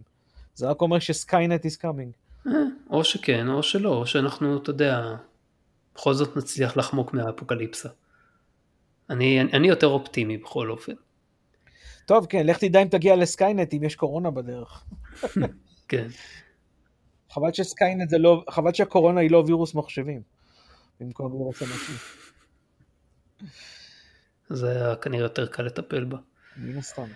זה 0.54 0.70
רק 0.70 0.80
אומר 0.80 0.98
שסקיינט 0.98 1.66
is 1.66 1.78
coming. 1.82 2.46
אה, 2.46 2.52
או 2.90 3.04
שכן 3.04 3.48
או 3.48 3.62
שלא, 3.62 3.94
או 3.94 4.06
שאנחנו, 4.06 4.56
אתה 4.56 4.70
יודע, 4.70 5.14
בכל 5.94 6.14
זאת 6.14 6.36
נצליח 6.36 6.76
לחמוק 6.76 7.12
מהאפוקליפסה. 7.14 7.88
אני, 9.10 9.40
אני 9.40 9.68
יותר 9.68 9.86
אופטימי 9.86 10.36
בכל 10.36 10.70
אופן. 10.70 10.92
טוב, 12.06 12.26
כן, 12.26 12.46
לך 12.46 12.58
תדע 12.58 12.82
אם 12.82 12.88
תגיע 12.88 13.16
לסקיינט 13.16 13.74
אם 13.74 13.84
יש 13.84 13.96
קורונה 13.96 14.30
בדרך. 14.30 14.84
כן. 15.88 16.06
חבל 17.30 17.52
שסקיינט 17.52 18.10
זה 18.10 18.18
לא, 18.18 18.44
חבל 18.50 18.72
שהקורונה 18.72 19.20
היא 19.20 19.30
לא 19.30 19.44
וירוס 19.46 19.74
מחשבים. 19.74 20.22
במקום 21.00 21.32
וירוס 21.32 21.62
אנשים. 21.62 22.19
זה 24.50 24.70
היה 24.70 24.96
כנראה 24.96 25.22
יותר 25.22 25.46
קל 25.46 25.62
לטפל 25.62 26.04
בה. 26.04 26.18
מן 26.56 26.78
הסתם. 26.78 27.06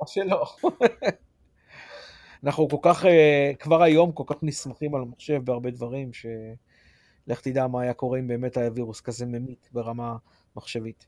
או 0.00 0.06
שלא. 0.06 0.46
אנחנו 2.44 2.68
כל 2.68 2.76
כך, 2.82 3.04
אה, 3.04 3.52
כבר 3.58 3.82
היום 3.82 4.12
כל 4.12 4.24
כך 4.26 4.36
נסמכים 4.42 4.94
על 4.94 5.02
המחשב 5.02 5.40
בהרבה 5.44 5.70
דברים, 5.70 6.10
שלך 6.12 7.40
תדע 7.40 7.66
מה 7.66 7.82
היה 7.82 7.94
קורה 7.94 8.18
אם 8.18 8.28
באמת 8.28 8.56
היה 8.56 8.70
וירוס 8.74 9.00
כזה 9.00 9.26
ממית 9.26 9.68
ברמה 9.72 10.16
מחשבית. 10.56 11.06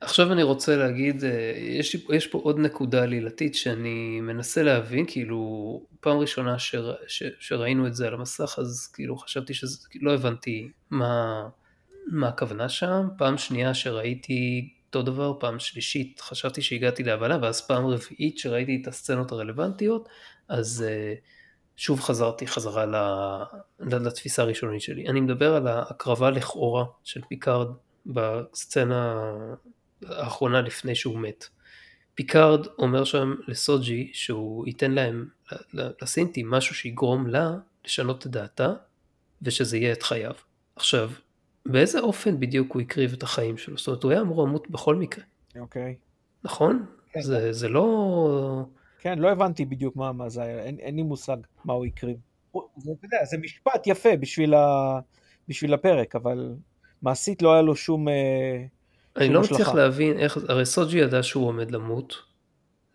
עכשיו 0.00 0.32
אני 0.32 0.42
רוצה 0.42 0.76
להגיד, 0.76 1.24
אה, 1.24 1.52
יש, 1.56 2.06
יש 2.12 2.26
פה 2.26 2.38
עוד 2.38 2.58
נקודה 2.58 3.02
עלילתית 3.02 3.54
שאני 3.54 4.20
מנסה 4.20 4.62
להבין, 4.62 5.04
כאילו 5.08 5.82
פעם 6.00 6.18
ראשונה 6.18 6.58
שר, 6.58 6.94
ש, 7.06 7.22
שראינו 7.38 7.86
את 7.86 7.94
זה 7.94 8.06
על 8.06 8.14
המסך 8.14 8.58
אז 8.58 8.90
כאילו 8.94 9.16
חשבתי 9.16 9.54
שזה, 9.54 9.78
לא 10.00 10.14
הבנתי 10.14 10.68
מה, 10.90 11.48
מה 12.06 12.28
הכוונה 12.28 12.68
שם, 12.68 13.08
פעם 13.18 13.38
שנייה 13.38 13.74
שראיתי 13.74 14.70
אותו 14.86 15.02
דבר, 15.02 15.32
פעם 15.40 15.58
שלישית 15.58 16.20
חשבתי 16.20 16.62
שהגעתי 16.62 17.02
להבנה 17.02 17.38
ואז 17.42 17.66
פעם 17.66 17.86
רביעית 17.86 18.38
שראיתי 18.38 18.78
את 18.82 18.88
הסצנות 18.88 19.32
הרלוונטיות, 19.32 20.08
אז 20.48 20.84
אה, 20.88 21.14
שוב 21.76 22.00
חזרתי 22.00 22.46
חזרה 22.46 22.84
לתפיסה 23.80 24.42
הראשונית 24.42 24.82
שלי. 24.82 25.08
אני 25.08 25.20
מדבר 25.20 25.54
על 25.54 25.66
ההקרבה 25.66 26.30
לכאורה 26.30 26.84
של 27.04 27.20
פיקארד 27.28 27.68
בסצנה 28.06 29.32
האחרונה 30.06 30.60
לפני 30.60 30.94
שהוא 30.94 31.18
מת. 31.18 31.44
פיקארד 32.14 32.66
אומר 32.78 33.04
שם 33.04 33.34
לסוג'י 33.48 34.10
שהוא 34.12 34.66
ייתן 34.66 34.92
להם, 34.92 35.28
לסינטים, 36.02 36.50
משהו 36.50 36.74
שיגרום 36.74 37.26
לה 37.26 37.50
לשנות 37.84 38.26
את 38.26 38.30
דעתה 38.30 38.72
ושזה 39.42 39.76
יהיה 39.76 39.92
את 39.92 40.02
חייו. 40.02 40.34
עכשיו, 40.76 41.10
באיזה 41.66 42.00
אופן 42.00 42.40
בדיוק 42.40 42.72
הוא 42.72 42.82
הקריב 42.82 43.12
את 43.12 43.22
החיים 43.22 43.56
שלו? 43.56 43.78
זאת 43.78 43.86
אומרת, 43.86 44.02
הוא 44.02 44.12
היה 44.12 44.20
אמור 44.20 44.46
למות 44.46 44.70
בכל 44.70 44.96
מקרה. 44.96 45.24
אוקיי. 45.58 45.96
נכון? 46.44 46.86
כן. 47.12 47.20
זה, 47.20 47.52
זה 47.52 47.68
לא... 47.68 48.64
כן, 48.98 49.18
לא 49.18 49.30
הבנתי 49.30 49.64
בדיוק 49.64 49.96
מה, 49.96 50.12
מה 50.12 50.28
זה 50.28 50.42
היה, 50.42 50.62
אין, 50.62 50.78
אין 50.78 50.96
לי 50.96 51.02
מושג 51.02 51.36
מה 51.64 51.72
הוא 51.72 51.86
הקריב. 51.86 52.16
זה, 52.76 52.90
אתה 52.98 53.06
יודע, 53.06 53.24
זה 53.24 53.38
משפט 53.38 53.86
יפה 53.86 54.16
בשביל, 54.20 54.54
ה, 54.54 54.98
בשביל 55.48 55.74
הפרק, 55.74 56.16
אבל 56.16 56.54
מעשית 57.02 57.42
לא 57.42 57.52
היה 57.52 57.62
לו 57.62 57.76
שום... 57.76 58.08
אה, 58.08 58.64
אני 59.16 59.28
לא 59.28 59.40
מצליח 59.40 59.74
להבין 59.74 60.18
איך, 60.18 60.38
הרי 60.48 60.66
סוג'י 60.66 60.98
ידע 60.98 61.22
שהוא 61.22 61.48
עומד 61.48 61.70
למות, 61.70 62.14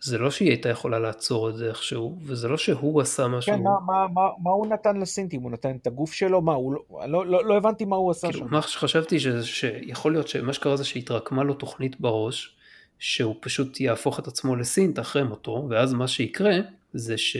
זה 0.07 0.17
לא 0.17 0.31
שהיא 0.31 0.49
הייתה 0.49 0.69
יכולה 0.69 0.99
לעצור 0.99 1.49
את 1.49 1.55
זה 1.55 1.69
איכשהו, 1.69 2.17
וזה 2.23 2.47
לא 2.47 2.57
שהוא 2.57 3.01
עשה 3.01 3.27
משהו. 3.27 3.53
כן, 3.53 3.63
מה, 3.63 3.71
מה, 3.85 4.05
מה, 4.13 4.21
מה 4.43 4.51
הוא 4.51 4.67
נתן 4.67 4.97
לסינטים? 4.97 5.41
הוא 5.41 5.51
נתן 5.51 5.75
את 5.75 5.87
הגוף 5.87 6.13
שלו? 6.13 6.41
מה, 6.41 6.53
הוא 6.53 6.73
לא, 6.73 6.81
לא, 7.07 7.25
לא, 7.25 7.45
לא 7.45 7.57
הבנתי 7.57 7.85
מה 7.85 7.95
הוא 7.95 8.11
עשה 8.11 8.31
כאילו, 8.31 8.47
שם. 8.47 8.53
מה 8.53 8.61
שחשבתי 8.61 9.19
ש, 9.19 9.27
שיכול 9.43 10.11
להיות 10.11 10.27
שמה 10.27 10.53
שקרה 10.53 10.75
זה 10.77 10.85
שהתרקמה 10.85 11.43
לו 11.43 11.53
תוכנית 11.53 11.99
בראש, 11.99 12.55
שהוא 12.99 13.35
פשוט 13.39 13.79
יהפוך 13.79 14.19
את 14.19 14.27
עצמו 14.27 14.55
לסינט 14.55 14.99
אחרי 14.99 15.23
מותו, 15.23 15.67
ואז 15.69 15.93
מה 15.93 16.07
שיקרה 16.07 16.55
זה 16.93 17.17
ש... 17.17 17.37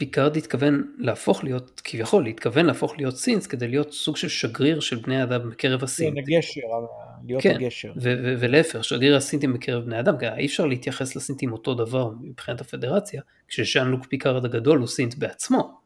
פיקארד 0.00 0.36
התכוון 0.36 0.84
להפוך 0.98 1.44
להיות, 1.44 1.80
כביכול, 1.84 2.26
התכוון 2.26 2.66
להפוך 2.66 2.94
להיות 2.98 3.16
סינט 3.16 3.46
כדי 3.46 3.68
להיות 3.68 3.92
סוג 3.92 4.16
של 4.16 4.28
שגריר 4.28 4.80
של 4.80 4.96
בני 4.96 5.22
אדם 5.22 5.50
בקרב 5.50 5.84
הסינט. 5.84 6.14
כן, 6.14 6.34
הגשר, 6.34 6.60
להיות 7.26 7.42
כן, 7.42 7.54
הגשר. 7.54 7.92
ולהפך, 8.40 8.84
שגריר 8.84 9.16
הסינטים 9.16 9.52
בקרב 9.52 9.84
בני 9.84 10.00
אדם, 10.00 10.14
אי 10.36 10.46
אפשר 10.46 10.66
להתייחס 10.66 11.16
לסינטים 11.16 11.52
אותו 11.52 11.74
דבר 11.74 12.10
מבחינת 12.22 12.60
הפדרציה, 12.60 13.22
כשז'אן 13.48 13.88
לוק 13.88 14.06
פיקארד 14.06 14.44
הגדול 14.44 14.78
הוא 14.78 14.86
סינט 14.86 15.14
בעצמו. 15.14 15.80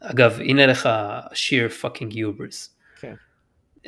אגב, 0.00 0.40
הנה 0.40 0.66
לך 0.66 0.88
hubris. 2.12 2.68
כן. 3.00 3.14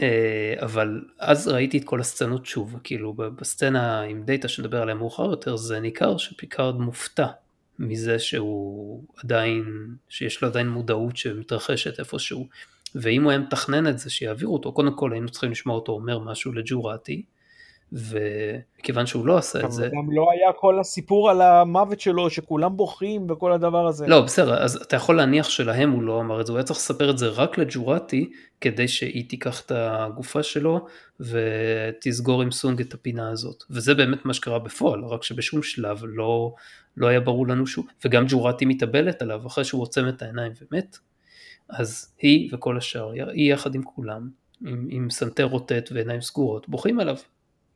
אה, 0.03 0.55
אבל 0.63 1.05
אז 1.19 1.49
ראיתי 1.49 1.79
את 1.79 1.85
כל 1.85 2.01
הסצנות 2.01 2.47
שוב, 2.47 2.77
כאילו 2.85 3.13
בסצנה 3.15 4.01
עם 4.01 4.23
דאטה 4.25 4.49
שנדבר 4.49 4.83
עליה 4.83 4.95
מאוחר 4.95 5.31
יותר, 5.31 5.57
זה 5.57 5.81
ניכר 5.81 6.17
שפיקארד 6.17 6.81
מופתע 6.81 7.27
מזה 7.79 8.19
שהוא 8.19 9.05
עדיין, 9.25 9.95
שיש 10.09 10.43
לו 10.43 10.49
עדיין 10.49 10.69
מודעות 10.69 11.17
שמתרחשת 11.17 11.99
איפשהו. 11.99 12.49
ואם 12.95 13.23
הוא 13.23 13.31
היה 13.31 13.41
מתכנן 13.41 13.87
את 13.87 13.99
זה 13.99 14.11
שיעבירו 14.11 14.53
אותו, 14.55 14.73
קודם 14.73 14.97
כל 14.97 15.13
היינו 15.13 15.29
צריכים 15.29 15.51
לשמוע 15.51 15.75
אותו 15.75 15.93
אומר 15.93 16.19
משהו 16.19 16.53
לג'ורטי, 16.53 17.23
וכיוון 17.93 19.07
שהוא 19.07 19.27
לא 19.27 19.39
עשה 19.39 19.65
את 19.65 19.73
זה... 19.73 19.89
גם 19.93 20.13
לא 20.13 20.31
היה 20.33 20.53
כל 20.53 20.81
הסיפור 20.81 21.31
על 21.31 21.43
המוות 21.43 22.01
שלו, 22.01 22.31
שכולם 22.31 22.77
בוכים 22.77 23.31
וכל 23.31 23.53
הדבר 23.53 23.87
הזה. 23.87 24.07
לא, 24.07 24.21
בסדר, 24.21 24.63
אז 24.63 24.77
אתה 24.77 24.97
יכול 24.97 25.17
להניח 25.17 25.49
שלהם 25.49 25.91
הוא 25.91 26.03
לא 26.03 26.21
אמר 26.21 26.41
את 26.41 26.47
זה, 26.47 26.53
הוא 26.53 26.59
היה 26.59 26.65
צריך 26.65 26.79
לספר 26.79 27.11
את 27.11 27.19
זה 27.19 27.29
רק 27.29 27.59
לג'ורטי, 27.59 28.31
כדי 28.61 28.89
שהיא 28.89 29.29
תיקח 29.29 29.61
את 29.61 29.73
הגופה 29.75 30.43
שלו 30.43 30.87
ותסגור 31.21 32.43
עם 32.43 32.51
סונג 32.51 32.81
את 32.81 32.95
הפינה 32.95 33.31
הזאת. 33.31 33.65
וזה 33.71 33.95
באמת 33.95 34.25
מה 34.25 34.35
שקרה 34.35 34.59
בפועל, 34.59 35.05
רק 35.05 35.23
שבשום 35.23 35.63
שלב 35.63 36.01
לא, 36.05 36.55
לא 36.97 37.07
היה 37.07 37.21
ברור 37.21 37.47
לנו 37.47 37.67
שהוא, 37.67 37.85
וגם 38.05 38.25
ג'ורטי 38.29 38.65
מתאבלת 38.65 39.23
עליו 39.23 39.47
אחרי 39.47 39.65
שהוא 39.65 39.83
עוצם 39.83 40.09
את 40.09 40.23
העיניים 40.23 40.53
ומת, 40.63 40.99
אז 41.71 42.15
היא 42.19 42.51
וכל 42.53 42.77
השאר, 42.77 43.11
היא 43.31 43.53
יחד 43.53 43.75
עם 43.75 43.83
כולם, 43.83 44.29
עם, 44.67 44.87
עם 44.91 45.11
סנטר 45.11 45.45
רוטט 45.45 45.93
ועיניים 45.93 46.21
סגורות, 46.21 46.69
בוכים 46.69 47.01
עליו. 47.01 47.17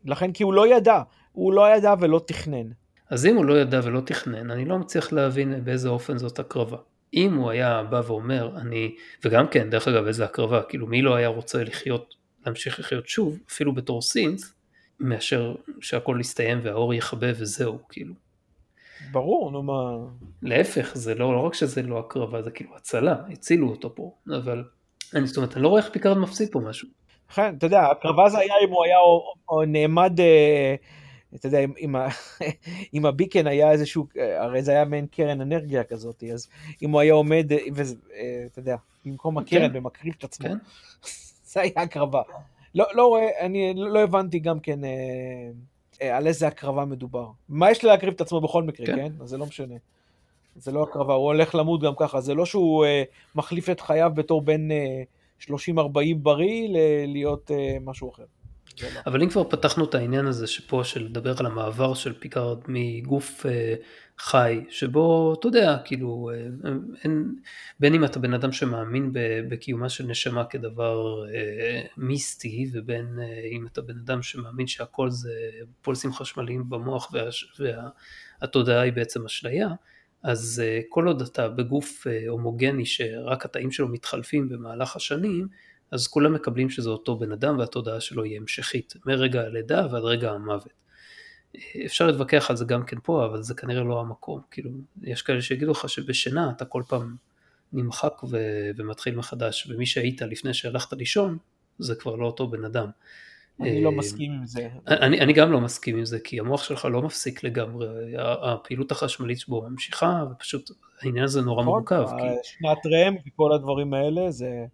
לכן 0.04 0.32
כי 0.32 0.42
הוא 0.42 0.54
לא 0.54 0.76
ידע, 0.76 1.02
הוא 1.32 1.52
לא 1.52 1.76
ידע 1.76 1.94
ולא 2.00 2.20
תכנן. 2.26 2.66
אז 3.10 3.26
אם 3.26 3.36
הוא 3.36 3.44
לא 3.44 3.60
ידע 3.60 3.80
ולא 3.84 4.00
תכנן, 4.00 4.50
אני 4.50 4.64
לא 4.64 4.78
מצליח 4.78 5.12
להבין 5.12 5.64
באיזה 5.64 5.88
אופן 5.88 6.18
זאת 6.18 6.38
הקרבה. 6.38 6.78
אם 7.14 7.34
הוא 7.34 7.50
היה 7.50 7.82
בא 7.82 8.02
ואומר, 8.06 8.56
אני, 8.56 8.94
וגם 9.24 9.48
כן, 9.48 9.70
דרך 9.70 9.88
אגב, 9.88 10.06
איזה 10.06 10.24
הקרבה, 10.24 10.62
כאילו 10.62 10.86
מי 10.86 11.02
לא 11.02 11.14
היה 11.14 11.28
רוצה 11.28 11.64
לחיות, 11.64 12.14
להמשיך 12.46 12.80
לחיות 12.80 13.08
שוב, 13.08 13.38
אפילו 13.50 13.74
בתור 13.74 14.02
סינט, 14.02 14.54
מאשר 15.00 15.54
שהכל 15.80 16.16
יסתיים 16.20 16.58
והאור 16.62 16.94
יכבה 16.94 17.26
וזהו, 17.36 17.78
כאילו. 17.88 18.14
ברור, 19.12 19.50
נו 19.50 19.62
מה... 19.62 19.96
להפך, 20.42 20.90
זה 20.94 21.14
לא, 21.14 21.34
לא 21.34 21.40
רק 21.40 21.54
שזה 21.54 21.82
לא 21.82 21.98
הקרבה, 21.98 22.42
זה 22.42 22.50
כאילו 22.50 22.76
הצלה, 22.76 23.16
הצילו 23.32 23.68
אותו 23.68 23.94
פה, 23.94 24.14
אבל 24.36 24.64
אני, 25.14 25.26
זאת 25.26 25.36
אומרת, 25.36 25.54
אני 25.54 25.62
לא 25.62 25.68
רואה 25.68 25.82
איך 25.82 25.90
פיקארד 25.92 26.18
מפסיד 26.18 26.48
פה 26.52 26.60
משהו. 26.60 26.88
כן, 27.34 27.54
אתה 27.58 27.66
יודע, 27.66 27.86
הקרבה 27.86 28.28
זה 28.28 28.38
היה 28.38 28.54
אם 28.64 28.70
הוא 28.70 28.84
היה 28.84 28.98
או, 28.98 29.34
או 29.48 29.64
נעמד, 29.64 30.20
אה, 30.20 30.74
אתה 31.34 31.46
יודע, 31.46 31.58
אם, 31.58 31.96
אם 32.94 33.06
ה 33.06 33.12
beacon 33.12 33.46
היה 33.46 33.70
איזשהו, 33.70 34.06
הרי 34.38 34.62
זה 34.62 34.72
היה 34.72 34.84
מעין 34.84 35.06
קרן 35.06 35.40
אנרגיה 35.40 35.84
כזאת, 35.84 36.24
אז 36.32 36.48
אם 36.82 36.90
הוא 36.90 37.00
היה 37.00 37.14
עומד, 37.14 37.52
אה, 37.52 37.58
אתה 38.46 38.58
יודע, 38.58 38.76
במקום 39.04 39.38
הקרן 39.38 39.72
כן. 39.72 39.78
ומקריב 39.78 40.14
את 40.18 40.24
עצמו, 40.24 40.48
כן. 40.48 40.58
זה 41.50 41.60
היה 41.60 41.72
הקרבה. 41.76 42.22
לא, 42.74 42.86
לא 42.94 43.06
רואה, 43.06 43.28
אני 43.40 43.72
לא 43.76 44.02
הבנתי 44.02 44.38
גם 44.38 44.60
כן 44.60 44.80
אה, 44.84 46.16
על 46.16 46.26
איזה 46.26 46.46
הקרבה 46.46 46.84
מדובר. 46.84 47.28
מה 47.48 47.70
יש 47.70 47.84
להקריב 47.84 48.14
את 48.14 48.20
עצמו 48.20 48.40
בכל 48.40 48.62
מקרה, 48.62 48.86
כן? 48.86 48.96
כן? 48.96 49.12
אז 49.20 49.28
זה 49.28 49.38
לא 49.38 49.46
משנה. 49.46 49.74
זה 50.56 50.72
לא 50.72 50.82
הקרבה, 50.82 51.14
הוא 51.14 51.24
הולך 51.24 51.54
למות 51.54 51.82
גם 51.82 51.92
ככה, 51.96 52.20
זה 52.20 52.34
לא 52.34 52.46
שהוא 52.46 52.84
אה, 52.84 53.02
מחליף 53.34 53.70
את 53.70 53.80
חייו 53.80 54.10
בתור 54.14 54.42
בן 54.42 54.70
אה, 54.70 55.02
30-40 55.40 55.50
בריא 56.16 56.68
להיות 57.06 57.50
אה, 57.50 57.76
משהו 57.84 58.10
אחר. 58.10 58.24
לא. 58.82 58.88
אבל 59.06 59.22
אם 59.22 59.28
כבר 59.28 59.44
פתחנו 59.44 59.84
את 59.84 59.94
העניין 59.94 60.26
הזה 60.26 60.46
שפה 60.46 60.84
של 60.84 61.04
לדבר 61.04 61.34
על 61.38 61.46
המעבר 61.46 61.94
של 61.94 62.12
פיקארד 62.12 62.58
מגוף 62.68 63.46
אה, 63.46 63.74
חי, 64.18 64.64
שבו 64.70 65.34
אתה 65.34 65.48
יודע, 65.48 65.76
כאילו, 65.84 66.30
אה, 66.34 66.70
אין, 67.04 67.34
בין 67.80 67.94
אם 67.94 68.04
אתה 68.04 68.18
בן 68.18 68.34
אדם 68.34 68.52
שמאמין 68.52 69.10
בקיומה 69.48 69.88
של 69.88 70.06
נשמה 70.06 70.44
כדבר 70.44 71.24
אה, 71.34 71.82
מיסטי, 71.96 72.70
ובין 72.72 73.18
אה, 73.22 73.48
אם 73.52 73.66
אתה 73.66 73.82
בן 73.82 73.98
אדם 73.98 74.22
שמאמין 74.22 74.66
שהכל 74.66 75.10
זה 75.10 75.32
פולסים 75.82 76.12
חשמליים 76.12 76.68
במוח 76.68 77.12
והתודעה 78.40 78.76
וה, 78.76 78.82
היא 78.82 78.92
בעצם 78.92 79.24
אשליה, 79.24 79.68
אז 80.22 80.62
אה, 80.64 80.80
כל 80.88 81.06
עוד 81.06 81.22
אתה 81.22 81.48
בגוף 81.48 82.06
אה, 82.06 82.28
הומוגני 82.28 82.86
שרק 82.86 83.44
התאים 83.44 83.70
שלו 83.70 83.88
מתחלפים 83.88 84.48
במהלך 84.48 84.96
השנים, 84.96 85.48
אז 85.90 86.08
כולם 86.08 86.32
מקבלים 86.32 86.70
שזה 86.70 86.90
אותו 86.90 87.18
בן 87.18 87.32
אדם 87.32 87.58
והתודעה 87.58 88.00
שלו 88.00 88.22
היא 88.24 88.36
המשכית, 88.36 88.94
מרגע 89.06 89.40
הלידה 89.40 89.86
ועד 89.90 90.02
רגע 90.02 90.30
המוות. 90.30 90.72
אפשר 91.86 92.06
להתווכח 92.06 92.50
על 92.50 92.56
זה 92.56 92.64
גם 92.64 92.84
כן 92.84 92.96
פה, 93.02 93.26
אבל 93.26 93.42
זה 93.42 93.54
כנראה 93.54 93.82
לא 93.82 94.00
המקום. 94.00 94.40
כאילו, 94.50 94.70
יש 95.02 95.22
כאלה 95.22 95.42
שיגידו 95.42 95.72
לך 95.72 95.88
שבשינה 95.88 96.50
אתה 96.56 96.64
כל 96.64 96.82
פעם 96.88 97.16
נמחק 97.72 98.24
ו- 98.30 98.70
ומתחיל 98.76 99.16
מחדש, 99.16 99.66
ומי 99.70 99.86
שהיית 99.86 100.22
לפני 100.22 100.54
שהלכת 100.54 100.92
לישון, 100.92 101.38
זה 101.78 101.94
כבר 101.94 102.16
לא 102.16 102.26
אותו 102.26 102.48
בן 102.48 102.64
אדם. 102.64 102.90
אני 103.60 103.84
לא 103.84 103.92
מסכים 103.92 104.32
עם 104.32 104.46
זה. 104.46 104.68
אני, 104.86 105.20
אני 105.20 105.32
גם 105.32 105.52
לא 105.52 105.60
מסכים 105.60 105.98
עם 105.98 106.04
זה, 106.04 106.18
כי 106.20 106.40
המוח 106.40 106.62
שלך 106.62 106.84
לא 106.84 107.02
מפסיק 107.02 107.44
לגמרי, 107.44 107.86
הפעילות 108.18 108.90
החשמלית 108.90 109.38
שבו 109.38 109.62
ממשיכה, 109.70 110.24
ופשוט 110.32 110.70
העניין 111.02 111.24
הזה 111.24 111.40
נורא 111.40 111.62
נכון, 111.62 111.74
מורכב. 111.74 112.06
כי... 112.18 112.26
שנת 112.42 112.78
רם 112.86 113.14
וכל 113.26 113.52
הדברים 113.52 113.94
האלה, 113.94 114.30
זה, 114.30 114.64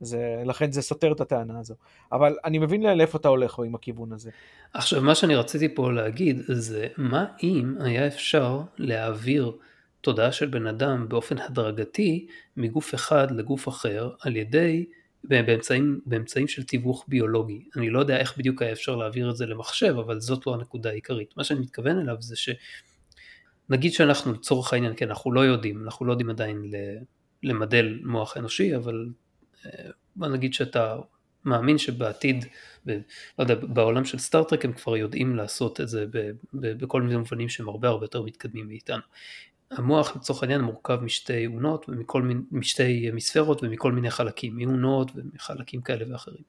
זה, 0.00 0.42
לכן 0.46 0.72
זה 0.72 0.82
סותר 0.82 1.12
את 1.12 1.20
הטענה 1.20 1.60
הזו. 1.60 1.74
אבל 2.12 2.36
אני 2.44 2.58
מבין 2.58 2.82
לאיפה 2.82 3.18
אתה 3.18 3.28
הולך 3.28 3.58
עם 3.58 3.74
הכיוון 3.74 4.12
הזה. 4.12 4.30
עכשיו, 4.74 5.02
מה 5.02 5.14
שאני 5.14 5.34
רציתי 5.34 5.74
פה 5.74 5.92
להגיד, 5.92 6.40
זה 6.48 6.86
מה 6.96 7.26
אם 7.42 7.74
היה 7.80 8.06
אפשר 8.06 8.60
להעביר 8.78 9.52
תודעה 10.00 10.32
של 10.32 10.46
בן 10.46 10.66
אדם 10.66 11.08
באופן 11.08 11.38
הדרגתי 11.38 12.26
מגוף 12.56 12.94
אחד 12.94 13.30
לגוף 13.30 13.68
אחר, 13.68 14.10
על 14.20 14.36
ידי 14.36 14.86
באמצעים, 15.24 16.00
באמצעים 16.06 16.48
של 16.48 16.62
תיווך 16.62 17.04
ביולוגי. 17.08 17.64
אני 17.76 17.90
לא 17.90 17.98
יודע 17.98 18.16
איך 18.16 18.38
בדיוק 18.38 18.62
היה 18.62 18.72
אפשר 18.72 18.96
להעביר 18.96 19.30
את 19.30 19.36
זה 19.36 19.46
למחשב, 19.46 19.94
אבל 19.98 20.20
זאת 20.20 20.46
לא 20.46 20.54
הנקודה 20.54 20.90
העיקרית. 20.90 21.36
מה 21.36 21.44
שאני 21.44 21.60
מתכוון 21.60 21.98
אליו 21.98 22.16
זה 22.20 22.36
שנגיד 22.36 23.92
שאנחנו 23.92 24.32
לצורך 24.32 24.72
העניין, 24.72 24.92
כן, 24.96 25.08
אנחנו 25.08 25.32
לא 25.32 25.40
יודעים, 25.40 25.84
אנחנו 25.84 26.06
לא 26.06 26.12
יודעים 26.12 26.30
עדיין 26.30 26.70
למדל 27.42 27.98
מוח 28.04 28.36
אנושי, 28.36 28.76
אבל 28.76 29.08
אה, 29.66 29.90
בוא 30.16 30.28
נגיד 30.28 30.54
שאתה 30.54 30.96
מאמין 31.44 31.78
שבעתיד, 31.78 32.44
ב, 32.86 32.90
לא 33.38 33.44
יודע, 33.44 33.54
בעולם 33.54 34.04
של 34.04 34.18
סטארט-טרק 34.18 34.64
הם 34.64 34.72
כבר 34.72 34.96
יודעים 34.96 35.36
לעשות 35.36 35.80
את 35.80 35.88
זה 35.88 36.06
ב, 36.06 36.30
ב, 36.54 36.78
בכל 36.78 37.02
מיני 37.02 37.16
מובנים 37.16 37.48
שהם 37.48 37.68
הרבה 37.68 37.88
הרבה 37.88 38.04
יותר 38.04 38.22
מתקדמים 38.22 38.68
מאיתנו. 38.68 39.02
המוח 39.70 40.16
לצורך 40.16 40.42
העניין 40.42 40.60
מורכב 40.60 40.98
משתי 41.02 41.46
אונות, 41.46 41.88
ומכל 41.88 42.22
מיני, 42.22 42.40
משתי 42.50 43.10
מספרות 43.12 43.62
ומכל 43.62 43.92
מיני 43.92 44.10
חלקים, 44.10 44.56
מאונות 44.56 45.10
ומחלקים 45.14 45.80
כאלה 45.80 46.12
ואחרים. 46.12 46.42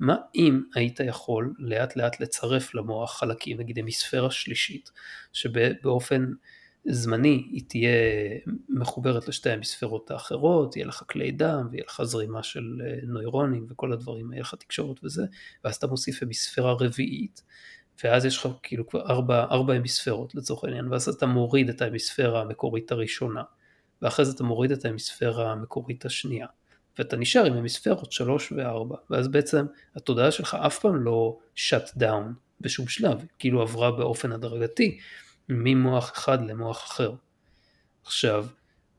מה 0.00 0.16
אם 0.34 0.62
היית 0.74 1.00
יכול 1.00 1.54
לאט 1.58 1.96
לאט 1.96 2.20
לצרף 2.20 2.74
למוח 2.74 3.18
חלקים, 3.18 3.60
נגיד 3.60 3.78
המספרה 3.78 4.30
שלישית, 4.30 4.90
שבאופן 5.32 6.26
זמני 6.88 7.48
היא 7.52 7.62
תהיה 7.68 7.90
מחוברת 8.68 9.28
לשתי 9.28 9.50
המספרות 9.50 10.10
האחרות, 10.10 10.76
יהיה 10.76 10.86
לך 10.86 11.02
כלי 11.08 11.30
דם 11.30 11.68
ויהיה 11.70 11.84
לך 11.86 12.02
זרימה 12.02 12.42
של 12.42 12.82
אה, 12.84 12.98
נוירונים 13.02 13.66
וכל 13.70 13.92
הדברים, 13.92 14.32
יהיה 14.32 14.40
לך 14.40 14.54
תקשורת 14.54 15.04
וזה, 15.04 15.22
ואז 15.64 15.76
אתה 15.76 15.86
מוסיף 15.86 16.22
המספרה 16.22 16.72
רביעית, 16.72 17.42
ואז 18.04 18.24
יש 18.24 18.36
לך 18.36 18.48
כאילו 18.62 18.86
כבר 18.86 19.00
ארבע, 19.10 19.44
ארבע 19.50 19.74
המספרות 19.74 20.34
לצורך 20.34 20.64
העניין, 20.64 20.92
ואז 20.92 21.08
אתה 21.08 21.26
מוריד 21.26 21.68
את 21.68 21.82
המספרה 21.82 22.40
המקורית 22.40 22.92
הראשונה, 22.92 23.42
ואחרי 24.02 24.24
זה 24.24 24.32
אתה 24.32 24.44
מוריד 24.44 24.72
את 24.72 24.84
המספרה 24.84 25.52
המקורית 25.52 26.04
השנייה, 26.04 26.46
ואתה 26.98 27.16
נשאר 27.16 27.44
עם 27.44 27.52
המספרות 27.52 28.12
שלוש 28.12 28.52
וארבע, 28.52 28.96
ואז 29.10 29.28
בעצם 29.28 29.66
התודעה 29.96 30.30
שלך 30.30 30.54
אף 30.54 30.78
פעם 30.78 31.04
לא 31.04 31.38
shut 31.56 31.98
down 31.98 32.24
בשום 32.60 32.88
שלב, 32.88 33.24
כאילו 33.38 33.62
עברה 33.62 33.90
באופן 33.90 34.32
הדרגתי 34.32 34.98
ממוח 35.48 36.12
אחד 36.12 36.50
למוח 36.50 36.84
אחר. 36.84 37.12
עכשיו, 38.04 38.46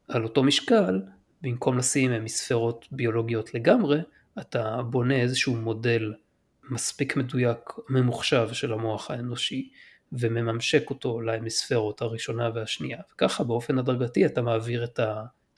על 0.07 0.23
אותו 0.23 0.43
משקל, 0.43 1.01
במקום 1.41 1.77
לשים 1.77 2.23
מספרות 2.23 2.88
ביולוגיות 2.91 3.53
לגמרי, 3.53 3.99
אתה 4.39 4.81
בונה 4.89 5.15
איזשהו 5.15 5.55
מודל 5.55 6.13
מספיק 6.69 7.15
מדויק, 7.15 7.60
ממוחשב 7.89 8.49
של 8.53 8.73
המוח 8.73 9.12
האנושי, 9.12 9.69
ומממשק 10.12 10.89
אותו 10.89 11.21
להמיספרות 11.21 12.02
הראשונה 12.01 12.49
והשנייה. 12.56 12.99
וככה 13.13 13.43
באופן 13.43 13.77
הדרגתי 13.77 14.25
אתה 14.25 14.41
מעביר 14.41 14.84
את 14.84 14.99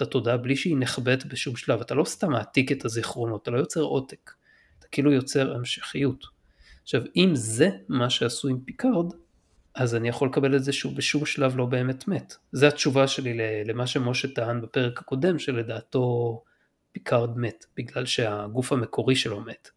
התודעה 0.02 0.38
בלי 0.38 0.56
שהיא 0.56 0.76
נכבית 0.80 1.26
בשום 1.26 1.56
שלב. 1.56 1.82
אתה 1.82 1.96
לא 1.96 2.04
סתם 2.04 2.32
מעתיק 2.32 2.72
את 2.72 2.86
הזיכרונות, 2.86 3.42
אתה 3.42 3.52
לא 3.52 3.58
יוצר 3.58 3.82
עותק, 3.82 4.32
אתה 4.80 4.88
כאילו 4.92 5.12
יוצר 5.12 5.56
המשכיות. 5.56 6.26
עכשיו, 6.84 7.02
אם 7.16 7.32
זה 7.34 7.70
מה 7.90 8.10
שעשו 8.10 8.48
עם 8.48 8.60
פיקארד, 8.66 9.14
אז 9.76 9.96
אני 9.96 10.10
יכול 10.10 10.28
לקבל 10.28 10.56
את 10.56 10.64
זה 10.64 10.74
שהוא 10.74 10.96
בשום 10.96 11.26
שלב 11.26 11.58
לא 11.58 11.66
באמת 11.66 12.08
מת. 12.08 12.36
זו 12.52 12.66
התשובה 12.66 13.08
שלי 13.08 13.64
למה 13.66 13.88
שמשה 13.88 14.28
טען 14.28 14.62
בפרק 14.62 15.00
הקודם, 15.00 15.40
שלדעתו 15.40 16.44
פיקארד 16.92 17.38
מת, 17.38 17.66
בגלל 17.78 18.06
שהגוף 18.06 18.72
המקורי 18.72 19.16
שלו 19.16 19.42
מת. 19.42 19.70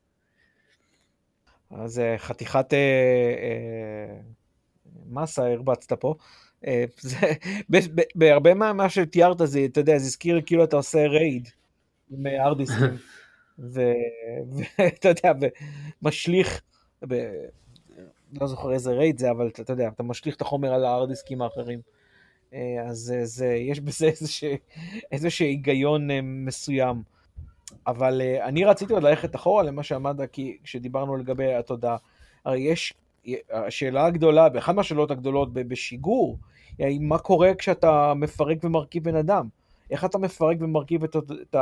אז 1.73 1.99
אה, 1.99 2.19
חתיכת 2.19 2.75
אה, 2.75 2.79
אה, 2.79 4.21
מסה 5.07 5.47
הרבצת 5.47 5.93
פה. 5.93 6.15
אה, 6.67 6.85
זה, 7.01 7.17
בהרבה 8.15 8.55
מה 8.55 8.91
שתיארת 8.91 9.37
זה, 9.45 9.65
אתה 9.65 9.81
יודע, 9.81 9.99
זה 9.99 10.07
הזכיר 10.07 10.41
כאילו 10.47 10.65
אתה 10.65 10.77
עושה 10.77 11.07
RAID 11.07 11.49
עם 12.11 12.27
ארדיסקים, 12.27 12.97
ואתה 13.73 15.09
יודע, 15.09 15.33
ומשליך, 16.03 16.63
לא 18.41 18.47
זוכר 18.47 18.73
איזה 18.73 18.93
RAID 18.93 19.19
זה, 19.19 19.31
אבל 19.31 19.49
אתה 19.49 19.73
יודע, 19.73 19.89
אתה 19.89 20.03
משליך 20.03 20.37
את 20.37 20.41
החומר 20.41 20.75
על 20.75 20.85
הארדיסקים 20.85 21.43
האחרים. 21.43 21.81
אה, 22.55 22.83
אז 22.87 23.15
זה, 23.23 23.47
יש 23.47 23.81
בזה 23.81 24.11
איזשהו 25.13 25.47
היגיון 25.47 26.11
אה, 26.11 26.21
מסוים. 26.23 27.03
אבל 27.87 28.21
uh, 28.21 28.45
אני 28.45 28.65
רציתי 28.65 28.93
עוד 28.93 29.03
ללכת 29.03 29.37
אחורה 29.37 29.63
למה 29.63 29.83
שאמרת, 29.83 30.17
כי 30.33 30.59
כשדיברנו 30.65 31.17
לגבי 31.17 31.55
התודעה, 31.55 31.97
הרי 32.45 32.61
יש, 32.61 32.95
השאלה 33.51 34.07
הגדולה, 34.07 34.49
באחת 34.49 34.75
מהשאלות 34.75 35.11
הגדולות 35.11 35.53
בשיגור, 35.53 36.39
היא 36.79 37.01
מה 37.01 37.19
קורה 37.19 37.55
כשאתה 37.55 38.15
מפרק 38.15 38.59
ומרכיב 38.65 39.05
בן 39.05 39.17
אדם? 39.17 39.49
איך 39.91 40.05
אתה 40.05 40.19
מפרק 40.19 40.57
ומרכיב 40.61 41.05
את, 41.05 41.17
את, 41.17 41.57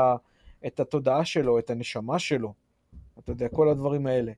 את 0.67 0.81
התודעה 0.81 1.25
שלו, 1.25 1.59
את 1.59 1.71
הנשמה 1.71 2.19
שלו? 2.19 2.53
אתה 3.19 3.33
יודע, 3.33 3.49
כל 3.49 3.69
הדברים 3.69 4.07
האלה. 4.07 4.33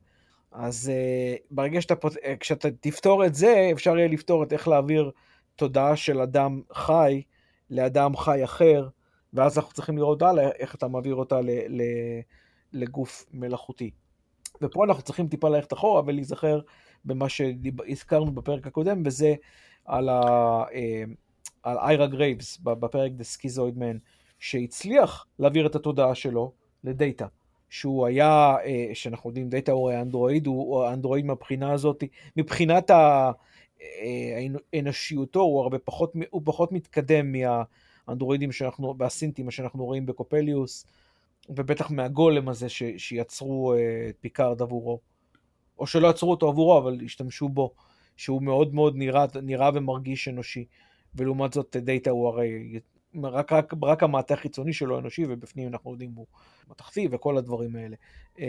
אז 0.53 0.91
uh, 0.93 1.43
ברגע 1.51 1.81
שאתה, 1.81 1.95
uh, 2.09 2.37
כשאתה 2.41 2.69
תפתור 2.81 3.27
את 3.27 3.35
זה, 3.35 3.69
אפשר 3.73 3.99
יהיה 3.99 4.09
לפתור 4.09 4.43
את 4.43 4.53
איך 4.53 4.69
להעביר 4.69 5.11
תודעה 5.57 5.97
של 5.97 6.21
אדם 6.21 6.61
חי 6.73 7.23
לאדם 7.71 8.17
חי 8.17 8.45
אחר, 8.45 8.89
ואז 9.33 9.59
אנחנו 9.59 9.73
צריכים 9.73 9.99
לראות 9.99 10.23
הלאה 10.23 10.51
איך 10.59 10.75
אתה 10.75 10.89
מעביר 10.89 11.15
אותה 11.15 11.41
ל, 11.41 11.51
ל, 11.51 11.83
לגוף 12.73 13.27
מלאכותי. 13.33 13.91
ופה 14.63 14.85
אנחנו 14.85 15.03
צריכים 15.03 15.29
טיפה 15.29 15.49
ללכת 15.49 15.73
אחורה 15.73 16.03
ולהיזכר 16.07 16.61
במה 17.05 17.29
שהזכרנו 17.29 18.33
בפרק 18.33 18.67
הקודם, 18.67 19.03
וזה 19.05 19.35
על, 19.85 20.09
ה, 20.09 20.21
אה, 20.75 21.05
על 21.63 21.79
איירה 21.79 22.07
גרייבס 22.07 22.59
בפרק 22.59 23.13
The 23.19 23.25
Schizoid 23.37 23.79
Man, 23.79 23.99
שהצליח 24.39 25.27
להעביר 25.39 25.67
את 25.67 25.75
התודעה 25.75 26.15
שלו 26.15 26.53
לדאטה. 26.85 27.27
שהוא 27.71 28.07
היה, 28.07 28.57
אה, 28.65 28.91
שאנחנו 28.95 29.31
יודעים, 29.31 29.49
דאטה 29.49 29.73
הוא 29.73 29.93
אנדרואיד, 29.93 30.47
הוא 30.47 30.89
אנדרואיד 30.89 31.25
מהבחינה 31.25 31.73
הזאת, 31.73 32.05
מבחינת 32.37 32.91
האנושיותו 34.73 35.41
אה, 35.41 35.45
הוא 35.45 35.63
הרבה 35.63 35.79
פחות, 35.79 36.13
הוא 36.31 36.43
פחות 36.45 36.73
מתקדם 36.73 37.33
מה... 37.33 37.63
האנדרואידים 38.09 38.53
שאנחנו, 38.53 38.95
והסינטים 38.99 39.51
שאנחנו 39.51 39.85
רואים 39.85 40.07
בקופליוס, 40.07 40.87
ובטח 41.49 41.91
מהגולם 41.91 42.49
הזה 42.49 42.69
ש, 42.69 42.83
שיצרו 42.97 43.75
אה, 43.75 44.07
את 44.09 44.17
פיקארד 44.21 44.63
עבורו. 44.63 45.01
או 45.79 45.87
שלא 45.87 46.09
יצרו 46.09 46.31
אותו 46.31 46.49
עבורו, 46.49 46.79
אבל 46.79 46.99
השתמשו 47.05 47.49
בו, 47.49 47.75
שהוא 48.17 48.43
מאוד 48.43 48.75
מאוד 48.75 48.97
נראה, 48.97 49.27
נראה 49.43 49.71
ומרגיש 49.75 50.29
אנושי. 50.29 50.65
ולעומת 51.15 51.53
זאת 51.53 51.77
דאטה 51.77 52.11
הוא 52.11 52.29
הרי 52.29 52.81
רק, 53.23 53.53
רק, 53.53 53.75
רק 53.83 54.03
המעטה 54.03 54.35
החיצוני 54.35 54.73
שלו 54.73 54.99
אנושי, 54.99 55.25
ובפנים 55.29 55.69
אנחנו 55.69 55.93
יודעים 55.93 56.13
הוא 56.15 56.27
מתכתי 56.71 57.09
וכל 57.11 57.39
הדברים 57.39 57.77
האלה. 57.77 57.97
אה, 58.41 58.47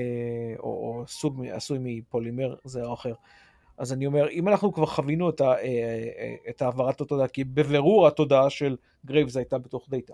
או, 0.59 0.63
או 0.63 1.03
סוג 1.07 1.45
עשוי 1.51 1.77
מפולימר 1.81 2.55
זה 2.63 2.83
או 2.83 2.93
אחר. 2.93 3.13
אז 3.77 3.93
אני 3.93 4.05
אומר, 4.05 4.29
אם 4.29 4.47
אנחנו 4.47 4.73
כבר 4.73 4.85
חווינו 4.85 5.29
את, 5.29 5.41
ה, 5.41 5.45
אה, 5.45 5.57
אה, 5.57 6.35
את 6.49 6.61
העברת 6.61 7.01
התודעה, 7.01 7.27
כי 7.27 7.43
בבירור 7.43 8.07
התודעה 8.07 8.49
של 8.49 8.77
גרייבס 9.05 9.37
הייתה 9.37 9.57
בתוך 9.57 9.87
דאטה. 9.89 10.13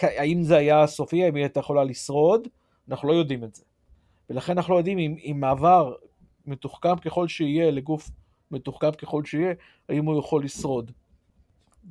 האם 0.00 0.42
זה 0.42 0.56
היה 0.56 0.86
סופי, 0.86 1.24
האם 1.24 1.34
היא 1.34 1.44
הייתה 1.44 1.60
יכולה 1.60 1.84
לשרוד? 1.84 2.48
אנחנו 2.88 3.08
לא 3.08 3.12
יודעים 3.12 3.44
את 3.44 3.54
זה. 3.54 3.64
ולכן 4.30 4.52
אנחנו 4.52 4.74
לא 4.74 4.78
יודעים 4.78 4.98
אם, 4.98 5.16
אם 5.24 5.36
מעבר 5.40 5.94
מתוחכם 6.46 6.96
ככל 6.96 7.28
שיהיה 7.28 7.70
לגוף 7.70 8.10
מתוחכם 8.50 8.90
ככל 8.90 9.24
שיהיה, 9.24 9.54
האם 9.88 10.04
הוא 10.04 10.18
יכול 10.18 10.44
לשרוד. 10.44 10.90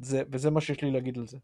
זה, 0.01 0.23
וזה 0.31 0.51
מה 0.51 0.61
שיש 0.61 0.81
לי 0.81 0.91
להגיד 0.91 1.17
על 1.17 1.27
זה. 1.27 1.37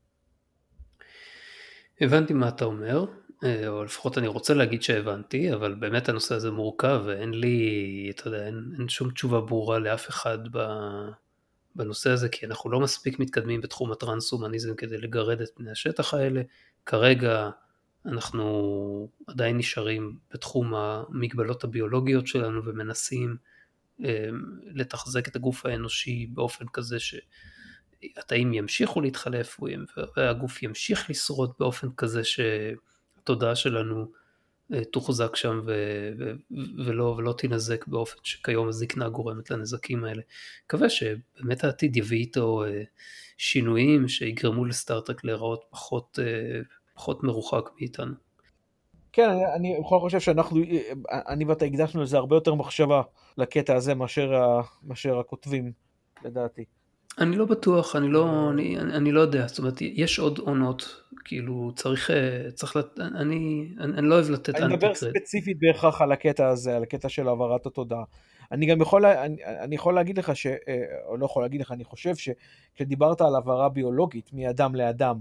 הבנתי 2.02 2.34
מה 2.34 2.48
אתה 2.48 2.66
אומר. 2.66 3.06
אה, 3.46 3.68
או 3.68 3.84
לפחות 3.84 4.18
אני 4.18 4.28
רוצה 4.28 4.54
להגיד 4.54 4.84
שהבנתי, 4.84 5.54
אבל 5.54 5.76
באמת 5.76 6.10
הנושא 6.10 6.36
הזה 6.36 6.52
מורכב 6.52 7.02
ואין 7.06 7.34
לי, 7.34 8.12
אתה 8.16 8.28
יודע, 8.28 8.46
אין, 8.46 8.72
אין 8.80 8.90
שום 8.90 9.12
תשובה 9.12 9.42
ברורה 9.42 9.80
לאף 9.80 10.10
אחד 10.10 10.38
בנושא 11.76 12.10
הזה, 12.10 12.30
כי 12.30 12.46
אנחנו 12.46 12.72
לא 12.72 12.80
מספיק 12.80 13.20
מתקדמים 13.20 13.62
בתחום 13.62 13.92
הטרנס-הומניזם 13.92 14.76
כדי 14.76 14.98
לגרד 14.98 15.42
את 15.42 15.50
פני 15.56 15.72
השטח 15.72 16.14
האלה. 16.14 16.42
כרגע 16.86 17.50
אנחנו 18.06 19.10
עדיין 19.28 19.58
נשארים 19.58 20.18
בתחום 20.34 20.74
המגבלות 20.76 21.64
הביולוגיות 21.64 22.28
שלנו 22.28 22.66
ומנסים 22.66 23.38
אה, 24.04 24.30
לתחזק 24.64 25.28
את 25.28 25.36
הגוף 25.36 25.66
האנושי 25.66 26.28
באופן 26.34 26.66
כזה 26.74 26.98
שהתאים 27.00 28.54
ימשיכו 28.54 29.02
להתחלף 29.02 29.60
והגוף 30.18 30.64
ימשיך 30.64 31.10
לשרוד 31.10 31.54
באופן 31.60 31.88
כזה 31.98 32.24
ש... 32.24 32.40
התודעה 33.26 33.56
שלנו 33.56 34.06
אה, 34.74 34.86
תוחזק 34.86 35.36
שם 35.36 35.62
ו- 35.66 36.12
ו- 36.20 36.56
ולא, 36.86 37.16
ולא 37.18 37.34
תינזק 37.34 37.88
באופן 37.88 38.18
שכיום 38.24 38.68
הזקנה 38.68 39.10
גורמת 39.10 39.52
לנזקים 39.52 40.04
האלה. 40.04 40.22
מקווה 40.66 40.90
שבאמת 40.90 41.64
העתיד 41.64 41.98
יביא 41.98 42.18
איתו 42.18 42.64
אה, 42.64 42.84
שינויים 43.38 44.08
שיגרמו 44.08 44.66
לסטארט-טרק 44.66 45.24
להיראות 45.24 45.66
פחות, 45.70 46.20
אה, 46.22 46.62
פחות 46.94 47.24
מרוחק 47.24 47.70
מאיתנו. 47.80 48.14
כן, 49.14 49.30
אני, 49.30 49.46
אני 49.56 49.80
בכל 49.80 50.00
חושב 50.00 50.20
שאנחנו, 50.20 50.60
אני 51.10 51.46
ואתה 51.46 51.66
הקדשנו 51.66 52.02
לזה 52.04 52.18
הרבה 52.18 52.36
יותר 52.36 52.54
מחשבה 52.54 53.02
לקטע 53.38 53.76
הזה 53.76 53.96
מאשר, 53.96 54.60
מאשר 54.84 55.20
הכותבים, 55.20 55.72
לדעתי. 56.24 56.66
אני 57.20 57.36
לא 57.36 57.46
בטוח, 57.46 57.96
אני 57.96 58.08
לא, 58.08 58.50
אני, 58.50 58.80
אני 58.80 59.12
לא 59.12 59.22
יודע, 59.22 59.48
זאת 59.48 59.60
אומרת, 59.60 59.82
יש 59.82 60.20
עוד 60.20 60.40
עונות, 60.40 61.02
כאילו, 61.26 61.72
צריך, 61.76 62.12
אה, 62.12 62.52
צריך, 62.54 62.76
לת... 62.76 63.00
אני, 63.00 63.70
אני, 63.80 63.94
אני 63.98 64.08
לא 64.08 64.16
אוהב 64.16 64.30
לתת 64.30 64.56
אני 64.56 64.74
מדבר 64.74 64.94
ספציפית 64.94 65.58
בהכרח 65.60 66.02
על 66.02 66.12
הקטע 66.12 66.48
הזה, 66.48 66.76
על 66.76 66.84
הקטע 66.84 67.10
של 67.10 67.28
העברת 67.28 67.66
התודעה. 67.66 68.04
אני 68.52 68.66
גם 68.66 68.82
יכול, 68.82 69.06
אני, 69.06 69.38
אני 69.46 69.76
יכול 69.76 69.96
להגיד 69.96 70.20
לך, 70.20 70.36
ש, 70.36 70.48
אה, 70.48 70.56
או 71.08 71.18
לא 71.18 71.26
יכול 71.26 71.44
להגיד 71.44 71.62
לך, 71.62 71.72
אני 71.72 71.84
חושב 71.84 72.14
שכשדיברת 72.16 73.22
על 73.22 73.36
העברה 73.36 73.70
ביולוגית 73.70 74.30
מאדם 74.34 74.76
לאדם, 74.76 75.20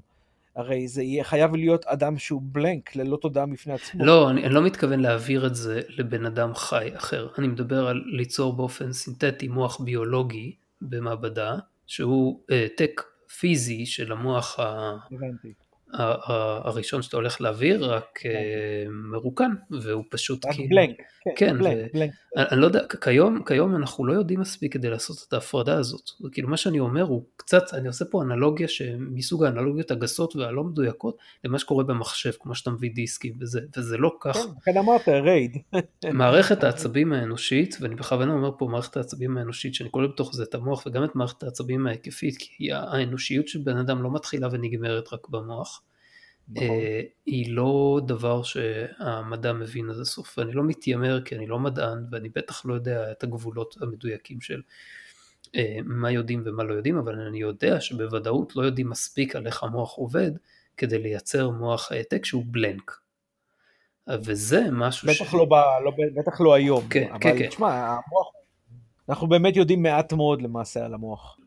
הרי 0.57 0.89
זה 0.89 1.03
יהיה 1.03 1.25
חייב 1.25 1.57
להיות 1.57 1.85
אדם 1.85 2.19
שהוא 2.19 2.43
בלנק, 2.45 2.97
ללא 2.97 3.17
תודעה 3.17 3.47
בפני 3.47 3.73
עצמו. 3.73 4.05
לא, 4.05 4.31
אני, 4.31 4.45
אני 4.45 4.55
לא 4.55 4.63
מתכוון 4.63 5.01
להעביר 5.01 5.47
את 5.47 5.55
זה 5.55 5.81
לבן 5.89 6.27
אדם 6.27 6.55
חי 6.55 6.91
אחר. 6.97 7.29
אני 7.39 7.49
מדבר 7.49 7.89
על 7.89 8.03
ליצור 8.07 8.57
באופן 8.57 8.93
סינתטי 8.93 9.49
מוח 9.49 9.81
ביולוגי 9.81 10.55
במעבדה, 10.81 11.57
שהוא 11.87 12.45
העתק 12.51 13.01
uh, 13.01 13.33
פיזי 13.41 13.87
של 13.87 14.13
המוח 14.13 14.61
ה... 14.61 14.97
הבנתי. 15.13 15.55
הראשון 16.65 17.03
שאתה 17.03 17.17
הולך 17.17 17.41
להעביר, 17.41 17.93
רק 17.93 18.05
כן. 18.15 18.29
אה, 18.29 18.85
מרוקן, 18.91 19.51
והוא 19.71 20.05
פשוט 20.11 20.47
רק 20.47 20.53
כאילו... 20.53 20.69
בלנק, 20.69 20.97
כן, 21.25 21.31
כן 21.37 21.59
בלנק, 21.59 21.77
ו... 21.77 21.99
בלנק. 21.99 22.11
אני, 22.37 22.61
לא 22.61 22.67
יודע, 22.67 22.81
כיום, 23.01 23.45
כיום 23.47 23.77
אנחנו 23.77 24.07
לא 24.07 24.13
יודעים 24.13 24.41
מספיק 24.41 24.73
כדי 24.73 24.91
לעשות 24.91 25.17
את 25.29 25.33
ההפרדה 25.33 25.79
הזאת. 25.79 26.11
כאילו 26.33 26.49
מה 26.49 26.57
שאני 26.57 26.81
אומר 26.81 27.03
הוא 27.03 27.25
קצת, 27.37 27.75
אני 27.75 27.89
עושה 27.89 28.05
פה 28.05 28.23
אנלוגיה 28.23 28.67
מסוג 28.99 29.45
האנלוגיות 29.45 29.91
הגסות 29.91 30.37
והלא 30.37 30.65
מדויקות 30.65 31.17
למה 31.45 31.59
שקורה 31.59 31.85
במחשב, 31.85 32.33
כמו 32.41 32.55
שאתה 32.55 32.71
מביא 32.71 32.91
דיסקים, 32.95 33.35
וזה, 33.41 33.61
וזה 33.77 33.97
לא 33.97 34.17
כך. 34.21 34.37
כן, 34.37 34.73
כן 34.73 34.79
אמרת, 34.79 35.09
רייד. 35.09 35.57
מערכת 36.13 36.63
העצבים 36.65 37.13
האנושית, 37.13 37.77
ואני 37.81 37.95
בכוונה 37.95 38.33
אומר 38.33 38.51
פה 38.59 38.67
מערכת 38.67 38.97
העצבים 38.97 39.37
האנושית, 39.37 39.75
שאני 39.75 39.91
כולל 39.91 40.07
בתוך 40.07 40.35
זה 40.35 40.43
את 40.43 40.55
המוח 40.55 40.87
וגם 40.87 41.05
את 41.05 41.17
מערכת 41.17 41.43
העצבים 41.43 41.87
ההיקפית, 41.87 42.37
כי 42.39 42.73
האנושיות 42.73 43.49
של 43.49 43.59
בן 43.65 43.77
אדם 43.77 44.03
לא 44.03 44.13
מתחילה 44.13 44.49
ונגמרת 44.53 45.13
רק 45.13 45.29
במוח. 45.29 45.83
נכון. 46.49 46.69
אה, 46.69 47.01
היא 47.27 47.55
לא 47.55 48.01
דבר 48.07 48.43
שהמדע 48.43 49.53
מבין 49.53 49.91
עד 49.91 49.99
הסוף, 50.01 50.39
ואני 50.39 50.53
לא 50.53 50.65
מתיימר 50.65 51.23
כי 51.25 51.37
אני 51.37 51.47
לא 51.47 51.59
מדען 51.59 52.05
ואני 52.11 52.29
בטח 52.29 52.67
לא 52.67 52.75
יודע 52.75 53.13
את 53.13 53.23
הגבולות 53.23 53.77
המדויקים 53.81 54.41
של 54.41 54.63
אה, 55.57 55.79
מה 55.85 56.11
יודעים 56.11 56.43
ומה 56.45 56.63
לא 56.63 56.75
יודעים, 56.75 56.99
אבל 56.99 57.21
אני 57.21 57.39
יודע 57.39 57.81
שבוודאות 57.81 58.57
לא 58.57 58.63
יודעים 58.63 58.91
מספיק 58.91 59.37
על 59.37 59.47
איך 59.47 59.63
המוח 59.63 59.95
עובד 59.95 60.31
כדי 60.77 60.99
לייצר 60.99 61.51
מוח 61.51 61.93
העתק 61.93 62.25
שהוא 62.25 62.45
בלנק. 62.47 63.01
וזה 64.09 64.63
משהו 64.73 65.09
בטח 65.09 65.31
ש... 65.31 65.35
לא, 65.35 65.45
ב, 65.45 65.55
לא, 65.85 65.93
בטח 66.15 66.41
לא 66.41 66.55
היום, 66.55 66.89
כן, 66.91 67.09
אבל 67.11 67.21
כן, 67.21 67.39
כן. 67.39 67.49
תשמע, 67.49 67.75
המוח, 67.75 68.33
אנחנו 69.09 69.27
באמת 69.27 69.57
יודעים 69.57 69.83
מעט 69.83 70.13
מאוד 70.13 70.43
למעשה 70.43 70.85
על 70.85 70.95
המוח. 70.95 71.39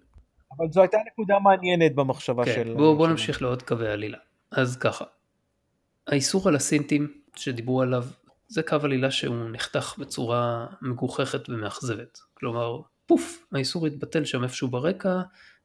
אבל 0.58 0.72
זו 0.72 0.82
הייתה 0.82 0.98
נקודה 1.12 1.40
מעניינת 1.40 1.96
במחשבה 1.96 2.46
כן, 2.46 2.54
של... 2.54 2.74
בואו 2.74 2.96
בוא 2.96 3.08
נמשיך 3.08 3.42
לעוד 3.42 3.64
קווי 3.64 3.88
עלילה. 3.88 4.18
אז 4.52 4.78
ככה, 4.78 5.06
האיסור 6.08 6.48
על 6.48 6.56
הסינטים 6.56 7.14
שדיברו 7.36 7.82
עליו, 7.82 8.06
זה 8.48 8.64
קו 8.64 8.76
עלילה 8.84 9.12
שהוא 9.12 9.50
נחתך 9.52 9.96
בצורה 9.98 10.68
מגוחכת 10.82 11.50
ומאכזבת. 11.50 12.20
כלומר, 12.34 12.82
פוף, 13.06 13.46
האיסור 13.52 13.88
התבטל 13.88 14.26
שם 14.26 14.44
איפשהו 14.44 14.68
ברקע, 14.68 15.22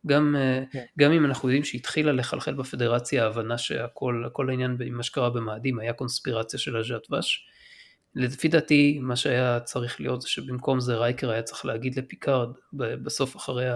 גם, 0.06 0.36
כן. 0.72 0.84
גם 0.98 1.12
אם 1.12 1.24
אנחנו 1.24 1.48
יודעים 1.48 1.64
שהתחילה 1.64 2.12
לחלחל 2.12 2.54
בפדרציה 2.54 3.24
ההבנה 3.24 3.58
שהכל 3.58 4.48
העניין 4.48 4.76
עם 4.86 4.94
מה 4.94 5.02
שקרה 5.02 5.30
במאדים 5.30 5.78
היה 5.78 5.92
קונספירציה 5.92 6.58
של 6.58 6.76
הז'ת 6.76 7.10
ווש. 7.10 7.46
לפי 8.14 8.48
דעתי 8.48 8.98
מה 9.02 9.16
שהיה 9.16 9.60
צריך 9.60 10.00
להיות 10.00 10.22
זה 10.22 10.28
שבמקום 10.28 10.80
זה 10.80 10.96
רייקר 10.96 11.30
היה 11.30 11.42
צריך 11.42 11.64
להגיד 11.64 11.98
לפיקארד 11.98 12.48
בסוף 12.72 13.36
אחרי 13.36 13.66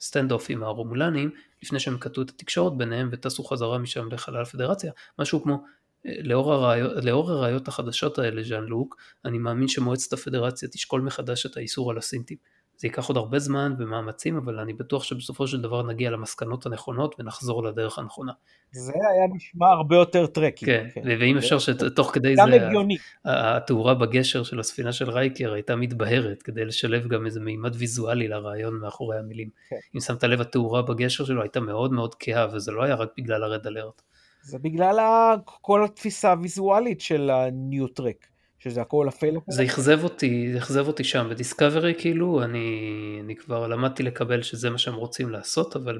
ה 0.00 0.32
standoff 0.32 0.46
עם 0.50 0.62
הרומולנים, 0.62 1.30
לפני 1.62 1.80
שהם 1.80 1.98
קטעו 1.98 2.22
את 2.22 2.30
התקשורת 2.30 2.76
ביניהם 2.76 3.08
וטסו 3.12 3.44
חזרה 3.44 3.78
משם 3.78 4.08
לחלל 4.12 4.42
הפדרציה, 4.42 4.92
משהו 5.18 5.42
כמו 5.42 5.64
אה, 6.06 6.12
לאור, 6.22 6.52
הראיות, 6.52 7.04
לאור 7.04 7.30
הראיות 7.30 7.68
החדשות 7.68 8.18
האלה, 8.18 8.42
ז'אן 8.42 8.64
לוק, 8.64 8.96
אני 9.24 9.38
מאמין 9.38 9.68
שמועצת 9.68 10.12
הפדרציה 10.12 10.68
תשקול 10.68 11.00
מחדש 11.00 11.46
את 11.46 11.56
האיסור 11.56 11.90
על 11.90 11.98
הסינטים. 11.98 12.36
זה 12.78 12.86
ייקח 12.86 13.08
עוד 13.08 13.16
הרבה 13.16 13.38
זמן 13.38 13.74
ומאמצים, 13.78 14.36
אבל 14.36 14.58
אני 14.58 14.72
בטוח 14.72 15.02
שבסופו 15.02 15.46
של 15.46 15.60
דבר 15.60 15.82
נגיע 15.82 16.10
למסקנות 16.10 16.66
הנכונות 16.66 17.14
ונחזור 17.18 17.64
לדרך 17.64 17.98
הנכונה. 17.98 18.32
זה 18.72 18.92
היה 18.92 19.26
נשמע 19.34 19.66
הרבה 19.66 19.96
יותר 19.96 20.26
טרקי. 20.26 20.66
כן, 20.66 20.86
כן. 20.94 21.00
ואם 21.20 21.36
אפשר 21.36 21.58
שתוך 21.58 22.10
כדי 22.14 22.36
זה, 22.36 22.42
הגיוני. 22.42 22.96
התאורה 23.24 23.94
בגשר 23.94 24.42
של 24.42 24.60
הספינה 24.60 24.92
של 24.92 25.10
רייקר 25.10 25.52
הייתה 25.52 25.76
מתבהרת, 25.76 26.42
כדי 26.42 26.64
לשלב 26.64 27.08
גם 27.08 27.26
איזה 27.26 27.40
מימד 27.40 27.76
ויזואלי 27.76 28.28
לרעיון 28.28 28.74
מאחורי 28.74 29.18
המילים. 29.18 29.48
כן. 29.70 29.76
אם 29.94 30.00
שמת 30.00 30.24
לב, 30.24 30.40
התאורה 30.40 30.82
בגשר 30.82 31.24
שלו 31.24 31.42
הייתה 31.42 31.60
מאוד 31.60 31.92
מאוד 31.92 32.14
כהה, 32.18 32.46
וזה 32.52 32.72
לא 32.72 32.82
היה 32.82 32.94
רק 32.94 33.08
בגלל 33.18 33.44
הרד 33.44 33.66
אלרט. 33.66 34.02
זה 34.42 34.58
בגלל 34.58 34.96
כל 35.44 35.84
התפיסה 35.84 36.30
הוויזואלית 36.30 37.00
של 37.00 37.30
הניו 37.30 37.88
טרק. 37.88 38.26
שזה 38.58 38.82
הכל 38.82 39.08
אפל. 39.08 39.34
זה 39.48 39.64
אכזב 39.64 40.04
אותי, 40.04 40.52
זה 40.52 40.58
אכזב 40.58 40.86
אותי 40.86 41.04
שם 41.04 41.26
בדיסקאברי 41.30 41.94
כאילו, 41.98 42.42
אני, 42.42 43.18
אני 43.24 43.36
כבר 43.36 43.68
למדתי 43.68 44.02
לקבל 44.02 44.42
שזה 44.42 44.70
מה 44.70 44.78
שהם 44.78 44.94
רוצים 44.94 45.30
לעשות, 45.30 45.76
אבל 45.76 45.98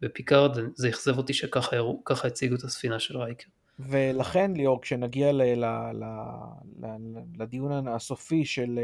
בפיקארד 0.00 0.58
זה 0.74 0.88
אכזב 0.88 1.18
אותי 1.18 1.34
שככה 1.34 1.76
הציגו 2.24 2.54
את 2.54 2.62
הספינה 2.62 3.00
של 3.00 3.18
רייקר. 3.18 3.48
ולכן 3.78 4.52
ליאור, 4.54 4.82
כשנגיע 4.82 5.32
ל, 5.32 5.42
ל, 5.42 5.64
ל, 5.92 6.04
ל, 6.80 6.86
לדיון 7.38 7.88
הסופי 7.88 8.44
של, 8.44 8.78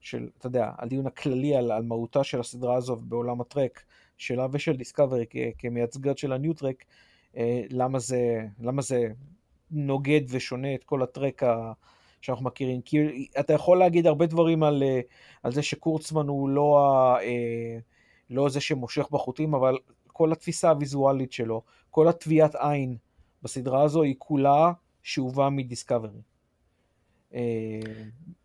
של, 0.00 0.28
אתה 0.38 0.46
יודע, 0.46 0.70
הדיון 0.78 1.06
הכללי 1.06 1.56
על, 1.56 1.72
על 1.72 1.82
מהותה 1.82 2.24
של 2.24 2.40
הסדרה 2.40 2.76
הזו 2.76 2.96
בעולם 2.96 3.40
הטרק, 3.40 3.82
שלה 4.20 4.46
ושל 4.52 4.76
דיסקאברי 4.76 5.24
כמייצגת 5.58 6.18
של 6.18 6.32
ה 6.32 6.38
new 6.38 6.54
Trek, 6.54 6.84
אה, 7.36 7.62
למה 7.70 7.98
זה, 7.98 8.46
למה 8.60 8.82
זה 8.82 9.08
נוגד 9.70 10.20
ושונה 10.28 10.74
את 10.74 10.84
כל 10.84 11.02
הטרק 11.02 11.42
שאנחנו 12.20 12.44
מכירים. 12.44 12.80
כי 12.82 13.28
אתה 13.40 13.52
יכול 13.52 13.78
להגיד 13.78 14.06
הרבה 14.06 14.26
דברים 14.26 14.62
על, 14.62 14.82
אה, 14.82 15.00
על 15.42 15.52
זה 15.52 15.62
שקורצמן 15.62 16.28
הוא 16.28 16.48
לא, 16.48 16.78
אה, 17.20 17.78
לא 18.30 18.48
זה 18.48 18.60
שמושך 18.60 19.08
בחוטים, 19.10 19.54
אבל 19.54 19.78
כל 20.06 20.32
התפיסה 20.32 20.70
הוויזואלית 20.70 21.32
שלו, 21.32 21.62
כל 21.90 22.08
הטביעת 22.08 22.54
עין 22.54 22.96
בסדרה 23.42 23.82
הזו 23.82 24.02
היא 24.02 24.14
כולה 24.18 24.72
שאובה 25.02 25.50
מדיסקאברי. 25.50 26.20
אה, 27.34 27.80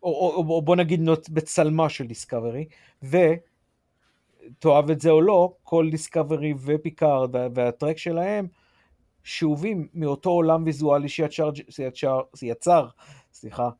או, 0.02 0.08
או, 0.08 0.54
או 0.54 0.62
בוא 0.62 0.76
נגיד 0.76 1.00
בצלמה 1.30 1.88
של 1.88 2.06
דיסקאברי, 2.06 2.68
ותאהב 3.02 4.90
את 4.90 5.00
זה 5.00 5.10
או 5.10 5.20
לא, 5.20 5.54
כל 5.62 5.88
דיסקאברי 5.90 6.54
ופיקארד 6.64 7.30
והטרק 7.54 7.98
שלהם 7.98 8.46
שאובים 9.26 9.88
מאותו 9.94 10.30
עולם 10.30 10.64
ויזואלי 10.64 11.08
שיצר, 11.08 11.50
שיצר, 11.68 12.20
שיצר 12.36 12.88
סליחה, 13.32 13.70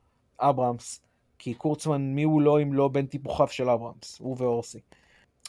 אברהמס, 0.40 1.03
כי 1.38 1.55
קורצמן 1.55 2.03
מי 2.14 2.22
הוא 2.22 2.42
לא 2.42 2.62
אם 2.62 2.72
לא 2.72 2.88
בן 2.88 3.07
טיפוחיו 3.07 3.49
של 3.49 3.70
אברהמס, 3.70 4.18
הוא 4.18 4.36
ואורסי. 4.38 4.80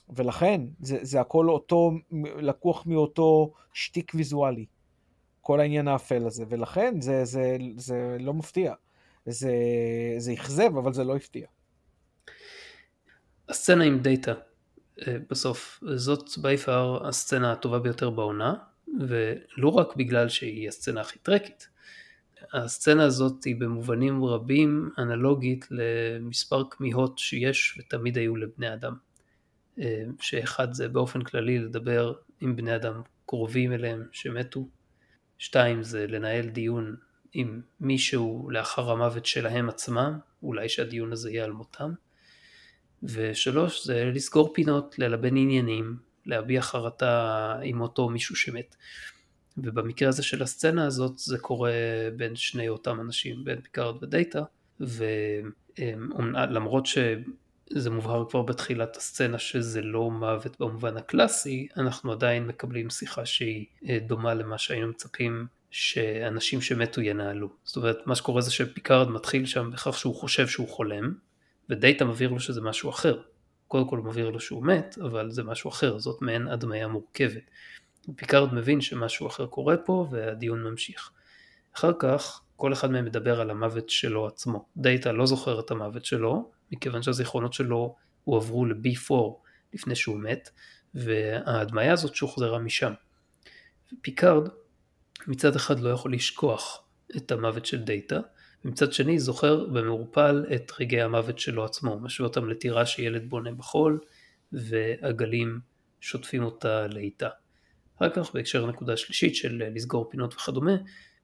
ולכן 0.09 0.61
זה, 0.79 0.97
זה 1.01 1.21
הכל 1.21 1.49
אותו, 1.49 1.91
לקוח 2.37 2.85
מאותו 2.85 3.53
שטיק 3.73 4.11
ויזואלי, 4.15 4.65
כל 5.41 5.59
העניין 5.59 5.87
האפל 5.87 6.25
הזה, 6.27 6.45
ולכן 6.49 7.01
זה, 7.01 7.25
זה, 7.25 7.57
זה 7.75 8.17
לא 8.19 8.33
מפתיע. 8.33 8.73
זה, 9.25 9.51
זה 10.17 10.33
אכזב, 10.33 10.77
אבל 10.77 10.93
זה 10.93 11.03
לא 11.03 11.15
הפתיע. 11.15 11.47
הסצנה 13.49 13.83
עם 13.83 13.99
דאטה 13.99 14.33
אה, 15.07 15.15
בסוף, 15.29 15.83
זאת 15.95 16.29
פאר 16.65 17.07
הסצנה 17.07 17.51
הטובה 17.51 17.79
ביותר 17.79 18.09
בעונה, 18.09 18.53
ולא 18.99 19.69
רק 19.69 19.95
בגלל 19.95 20.29
שהיא 20.29 20.67
הסצנה 20.67 21.01
הכי 21.01 21.19
טרקית. 21.19 21.67
הסצנה 22.53 23.03
הזאת 23.03 23.43
היא 23.43 23.55
במובנים 23.55 24.25
רבים 24.25 24.89
אנלוגית 24.97 25.65
למספר 25.71 26.63
כמיהות 26.69 27.17
שיש 27.17 27.79
ותמיד 27.79 28.17
היו 28.17 28.35
לבני 28.35 28.73
אדם. 28.73 28.95
אה, 29.79 30.03
שאחד 30.19 30.73
זה 30.73 30.87
באופן 30.87 31.23
כללי 31.23 31.59
לדבר 31.59 32.13
עם 32.41 32.55
בני 32.55 32.75
אדם 32.75 33.01
קרובים 33.25 33.73
אליהם 33.73 34.03
שמתו. 34.11 34.67
שתיים 35.37 35.83
זה 35.83 36.07
לנהל 36.07 36.49
דיון 36.49 36.95
עם 37.33 37.61
מישהו 37.79 38.49
לאחר 38.51 38.91
המוות 38.91 39.25
שלהם 39.25 39.69
עצמם, 39.69 40.19
אולי 40.43 40.69
שהדיון 40.69 41.11
הזה 41.11 41.31
יהיה 41.31 41.45
על 41.45 41.51
מותם. 41.51 41.93
ושלוש 43.03 43.85
זה 43.85 44.11
לסגור 44.15 44.53
פינות, 44.53 44.99
ללבן 44.99 45.37
עניינים, 45.37 45.97
להביע 46.27 46.61
חרטה 46.61 47.55
עם 47.63 47.81
אותו 47.81 48.09
מישהו 48.09 48.35
שמת. 48.35 48.75
ובמקרה 49.57 50.09
הזה 50.09 50.23
של 50.23 50.43
הסצנה 50.43 50.85
הזאת 50.85 51.17
זה 51.17 51.37
קורה 51.37 51.71
בין 52.15 52.35
שני 52.35 52.69
אותם 52.69 53.01
אנשים, 53.01 53.43
בין 53.43 53.61
פיקארד 53.61 54.03
ודאטה, 54.03 54.43
ולמרות 55.77 56.85
שזה 56.85 57.89
מובהר 57.89 58.29
כבר 58.29 58.41
בתחילת 58.41 58.97
הסצנה 58.97 59.39
שזה 59.39 59.81
לא 59.81 60.11
מוות 60.11 60.59
במובן 60.59 60.97
הקלאסי, 60.97 61.67
אנחנו 61.77 62.11
עדיין 62.11 62.47
מקבלים 62.47 62.89
שיחה 62.89 63.25
שהיא 63.25 63.65
אה, 63.89 63.99
דומה 64.07 64.33
למה 64.33 64.57
שהיינו 64.57 64.87
מצפים 64.87 65.47
שאנשים 65.71 66.61
שמתו 66.61 67.01
ינהלו. 67.01 67.49
זאת 67.63 67.75
אומרת, 67.75 67.97
מה 68.05 68.15
שקורה 68.15 68.41
זה 68.41 68.51
שפיקארד 68.51 69.09
מתחיל 69.09 69.45
שם 69.45 69.71
בכך 69.73 69.97
שהוא 69.97 70.15
חושב 70.15 70.47
שהוא 70.47 70.69
חולם, 70.69 71.13
ודאטה 71.69 72.05
מבהיר 72.05 72.29
לו 72.29 72.39
שזה 72.39 72.61
משהו 72.61 72.89
אחר. 72.89 73.21
קודם 73.67 73.87
כל 73.87 73.99
מבהיר 73.99 74.29
לו 74.29 74.39
שהוא 74.39 74.65
מת, 74.65 74.97
אבל 75.01 75.31
זה 75.31 75.43
משהו 75.43 75.69
אחר, 75.69 75.99
זאת 75.99 76.21
מעין 76.21 76.47
הדמיה 76.47 76.87
מורכבת. 76.87 77.43
פיקארד 78.15 78.53
מבין 78.53 78.81
שמשהו 78.81 79.27
אחר 79.27 79.45
קורה 79.45 79.77
פה 79.77 80.07
והדיון 80.11 80.63
ממשיך. 80.63 81.11
אחר 81.75 81.91
כך 81.99 82.41
כל 82.55 82.73
אחד 82.73 82.91
מהם 82.91 83.05
מדבר 83.05 83.41
על 83.41 83.49
המוות 83.49 83.89
שלו 83.89 84.27
עצמו. 84.27 84.65
דאטה 84.77 85.11
לא 85.11 85.25
זוכר 85.25 85.59
את 85.59 85.71
המוות 85.71 86.05
שלו, 86.05 86.51
מכיוון 86.71 87.01
שהזיכרונות 87.01 87.53
שלו 87.53 87.95
הועברו 88.23 88.65
ל-B4 88.65 89.13
לפני 89.73 89.95
שהוא 89.95 90.19
מת, 90.19 90.49
וההדמיה 90.93 91.93
הזאת 91.93 92.15
שוחזרה 92.15 92.59
משם. 92.59 92.93
פיקארד 94.01 94.49
מצד 95.27 95.55
אחד 95.55 95.79
לא 95.79 95.89
יכול 95.89 96.13
לשכוח 96.13 96.83
את 97.17 97.31
המוות 97.31 97.65
של 97.65 97.83
דאטה, 97.83 98.19
ומצד 98.65 98.93
שני 98.93 99.19
זוכר 99.19 99.65
במעורפל 99.65 100.45
את 100.55 100.71
רגעי 100.79 101.01
המוות 101.01 101.39
שלו 101.39 101.65
עצמו, 101.65 101.99
משווה 101.99 102.29
אותם 102.29 102.49
לטירה 102.49 102.85
שילד 102.85 103.29
בונה 103.29 103.51
בחול, 103.51 103.99
והגלים 104.51 105.59
שוטפים 106.01 106.43
אותה 106.43 106.87
לאיטה. 106.87 107.29
אחר 107.97 108.09
כך 108.09 108.33
בהקשר 108.33 108.65
לנקודה 108.65 108.97
שלישית 108.97 109.35
של 109.35 109.63
לסגור 109.75 110.09
פינות 110.09 110.33
וכדומה, 110.33 110.75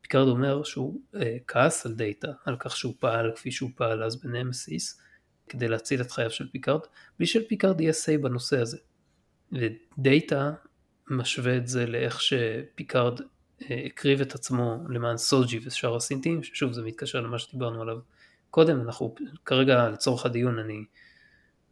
פיקארד 0.01 0.27
אומר 0.27 0.63
שהוא 0.63 1.01
אה, 1.15 1.37
כעס 1.47 1.85
על 1.85 1.93
דאטה, 1.93 2.31
על 2.45 2.55
כך 2.59 2.77
שהוא 2.77 2.93
פעל 2.99 3.31
כפי 3.35 3.51
שהוא 3.51 3.69
פעל 3.75 4.03
אז 4.03 4.21
בנמסיס, 4.21 5.01
כדי 5.49 5.67
להציל 5.67 6.01
את 6.01 6.11
חייו 6.11 6.31
של 6.31 6.47
פיקארד, 6.51 6.81
בלי 7.17 7.27
שלפיקארד 7.27 7.81
יהיה 7.81 7.91
say 7.91 8.21
בנושא 8.21 8.59
הזה. 8.59 8.77
ודאטה 9.51 10.51
משווה 11.09 11.57
את 11.57 11.67
זה 11.67 11.85
לאיך 11.85 12.21
שפיקארד 12.21 13.21
אה, 13.21 13.25
הקריב 13.61 14.21
את 14.21 14.35
עצמו 14.35 14.77
למען 14.89 15.17
סוג'י 15.17 15.59
ושאר 15.65 15.95
הסינטים, 15.95 16.43
ששוב 16.43 16.71
זה 16.71 16.81
מתקשר 16.81 17.21
למה 17.21 17.39
שדיברנו 17.39 17.81
עליו 17.81 17.97
קודם, 18.49 18.81
אנחנו 18.81 19.15
כרגע 19.45 19.89
לצורך 19.89 20.25
הדיון 20.25 20.59
אני 20.59 20.83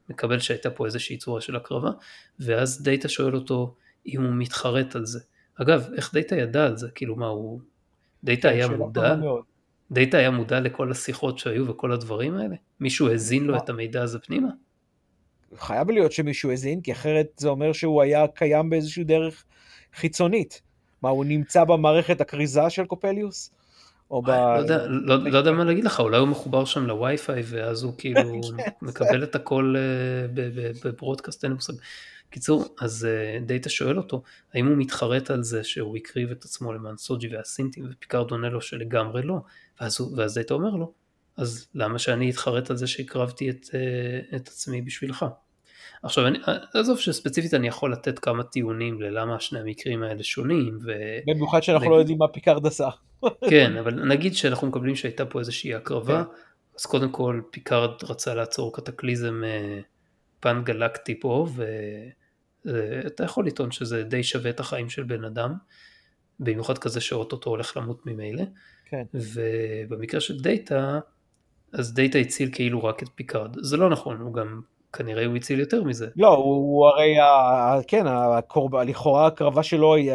מקבל 0.10 0.40
שהייתה 0.40 0.72
פה 0.72 0.86
איזושהי 0.86 1.18
צורה 1.18 1.42
של 1.42 1.56
הקרבה, 1.56 1.92
ואז 2.40 2.84
דאטה 2.84 3.10
שואל 3.10 3.36
אותו 3.36 3.76
אם 4.08 4.22
הוא 4.24 4.34
מתחרט 4.34 4.96
על 4.96 5.06
זה. 5.06 5.20
אגב, 5.56 5.90
איך 5.96 6.14
דאטה 6.14 6.36
ידע 6.36 6.66
על 6.66 6.78
זה? 6.78 6.88
כאילו 6.96 7.16
מה, 7.16 7.28
הוא... 7.28 7.62
דאטה 8.24 8.50
היה 8.50 8.68
מודע? 8.68 9.16
דאטה 9.92 10.18
היה 10.18 10.32
מודע 10.32 10.60
לכל 10.60 10.92
השיחות 10.92 11.40
שהיו 11.40 11.68
וכל 11.68 11.92
הדברים 11.92 12.38
האלה? 12.38 12.56
מישהו 12.80 13.12
הזין 13.12 13.44
לו 13.44 13.58
את 13.58 13.70
המידע 13.70 14.04
הזה 14.04 14.20
פנימה? 14.20 14.50
חייב 15.56 15.92
להיות 15.92 16.12
שמישהו 16.12 16.52
הזין, 16.52 16.82
כי 16.82 16.92
אחרת 16.92 17.28
זה 17.38 17.50
אומר 17.50 17.74
שהוא 17.74 18.02
היה 18.02 18.28
קיים 18.28 18.70
באיזושהי 18.70 19.04
דרך 19.04 19.44
חיצונית. 19.94 20.62
מה, 21.02 21.10
הוא 21.10 21.26
נמצא 21.26 21.64
במערכת 21.64 22.22
הכריזה 22.22 22.70
של 22.70 22.86
קופליוס? 22.86 23.52
או 24.12 24.22
ב... 24.22 24.30
לא 24.30 24.60
יודע, 24.60 24.88
לא, 24.88 25.24
לא 25.24 25.38
יודע 25.38 25.52
מה 25.52 25.64
להגיד 25.64 25.84
לך, 25.84 26.00
אולי 26.00 26.18
הוא 26.18 26.28
מחובר 26.28 26.66
שם 26.66 26.88
לווי-פיי 26.88 27.44
ואז 27.46 27.84
הוא 27.84 27.94
כאילו 27.98 28.42
כן, 28.58 28.70
מקבל 28.82 29.24
את 29.24 29.36
הכל 29.36 29.76
אה, 29.78 30.44
ב 30.84 30.89
broadcast, 30.89 31.44
אין 31.44 31.54
מושג. 31.54 31.74
קיצור, 32.30 32.76
אז 32.82 33.06
אה, 33.06 33.40
דאטה 33.46 33.70
שואל 33.70 33.98
אותו, 33.98 34.24
האם 34.54 34.68
הוא 34.68 34.78
מתחרט 34.78 35.32
על 35.32 35.44
זה 35.44 35.64
שהוא 35.64 35.98
הקריב 35.98 36.32
את 36.32 36.44
עצמו 36.44 36.74
למען 36.74 36.98
סוג'י 36.98 37.36
והסינטים, 37.36 37.88
ופיקארד 37.92 38.32
עונה 38.32 38.50
לו 38.50 38.62
שלגמרי 38.62 39.22
לא, 39.22 39.38
ואז, 39.82 40.02
ואז 40.16 40.34
דאטה 40.34 40.54
אומר 40.54 40.70
לו, 40.70 40.94
אז 41.38 41.68
למה 41.76 42.00
שאני 42.00 42.30
אתחרט 42.30 42.70
על 42.70 42.76
זה 42.76 42.88
שהקרבתי 42.88 43.50
את, 43.50 43.66
אה, 43.74 44.38
את 44.38 44.48
עצמי 44.48 44.82
בשבילך? 44.82 45.26
עכשיו, 46.04 46.28
אני, 46.28 46.40
עזוב 46.74 47.00
שספציפית 47.00 47.54
אני 47.54 47.68
יכול 47.68 47.92
לתת 47.92 48.20
כמה 48.20 48.44
טיעונים 48.44 49.02
ללמה 49.02 49.40
שני 49.40 49.60
המקרים 49.60 50.04
האלה 50.04 50.24
שונים. 50.24 50.78
ו... 50.86 50.92
במיוחד 51.28 51.64
שאנחנו 51.64 51.86
נגיד... 51.86 51.96
לא 51.96 52.00
יודעים 52.00 52.18
מה 52.18 52.28
פיקארד 52.28 52.66
עשה. 52.66 52.90
כן, 53.50 53.78
אבל 53.78 54.08
נגיד 54.08 54.36
שאנחנו 54.36 54.68
מקבלים 54.68 54.96
שהייתה 54.96 55.26
פה 55.26 55.40
איזושהי 55.40 55.76
הקרבה, 55.76 56.24
כן. 56.24 56.30
אז 56.80 56.86
קודם 56.86 57.12
כל 57.12 57.42
פיקארד 57.52 58.04
רצה 58.04 58.34
לעצור 58.34 58.76
קטקליזם 58.76 59.44
אה, 59.44 59.80
פן 60.40 60.62
גלקטי 60.64 61.20
פה, 61.20 61.48
ואתה 62.66 63.24
יכול 63.24 63.48
לטעון 63.48 63.72
שזה 63.72 64.04
די 64.04 64.24
שווה 64.24 64.50
את 64.50 64.60
החיים 64.60 64.90
של 64.90 65.04
בן 65.04 65.24
אדם, 65.26 65.54
במיוחד 66.40 66.78
כזה 66.78 67.02
שאו-טו-טו 67.02 67.50
הולך 67.50 67.78
למות 67.78 68.06
ממילא. 68.06 68.44
כן. 68.86 69.04
ובמקרה 69.14 70.22
של 70.22 70.40
דאטה, 70.40 71.00
אז 71.74 71.94
דאטה 71.94 72.18
הציל 72.18 72.50
כאילו 72.54 72.84
רק 72.84 73.04
את 73.04 73.10
פיקארד. 73.16 73.56
זה 73.62 73.78
לא 73.78 73.90
נכון, 73.90 74.18
הוא 74.18 74.34
גם 74.34 74.62
כנראה 74.94 75.26
הוא 75.26 75.36
הציל 75.36 75.60
יותר 75.60 75.84
מזה. 75.84 76.08
לא, 76.16 76.28
הוא, 76.28 76.56
הוא 76.56 76.88
הרי, 76.88 77.16
כן, 77.88 78.06
הקורב, 78.08 78.76
לכאורה 78.76 79.28
הקרבה 79.28 79.64
שלו 79.64 79.96
היא 79.96 80.12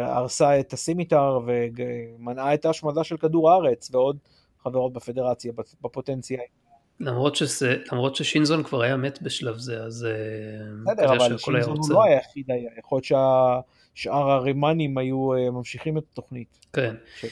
הרסה 0.00 0.60
את 0.60 0.72
הסימיטר 0.72 1.40
ומנעה 1.46 2.54
את 2.54 2.64
ההשמדה 2.64 3.04
של 3.04 3.16
כדור 3.16 3.50
הארץ 3.50 3.90
ועוד 3.92 4.16
חברות 4.62 4.92
בפדרציה, 4.92 5.52
בפוטנציאל. 5.82 6.40
למרות, 7.00 7.36
שזה, 7.36 7.76
למרות 7.92 8.16
ששינזון 8.16 8.62
כבר 8.62 8.82
היה 8.82 8.96
מת 8.96 9.22
בשלב 9.22 9.58
זה, 9.58 9.82
אז 9.82 10.06
אה, 10.06 10.92
בסדר, 10.92 11.12
אבל 11.12 11.38
שינזון 11.38 11.76
הוא 11.76 11.90
לא 11.90 12.04
היחיד 12.04 12.50
היה, 12.50 12.70
יכול 12.78 12.96
להיות 12.96 13.64
ששאר 13.94 14.30
הרימנים 14.30 14.98
היו 14.98 15.34
אה, 15.34 15.50
ממשיכים 15.50 15.98
את 15.98 16.04
התוכנית. 16.12 16.66
כן. 16.72 16.94
ש... 17.20 17.24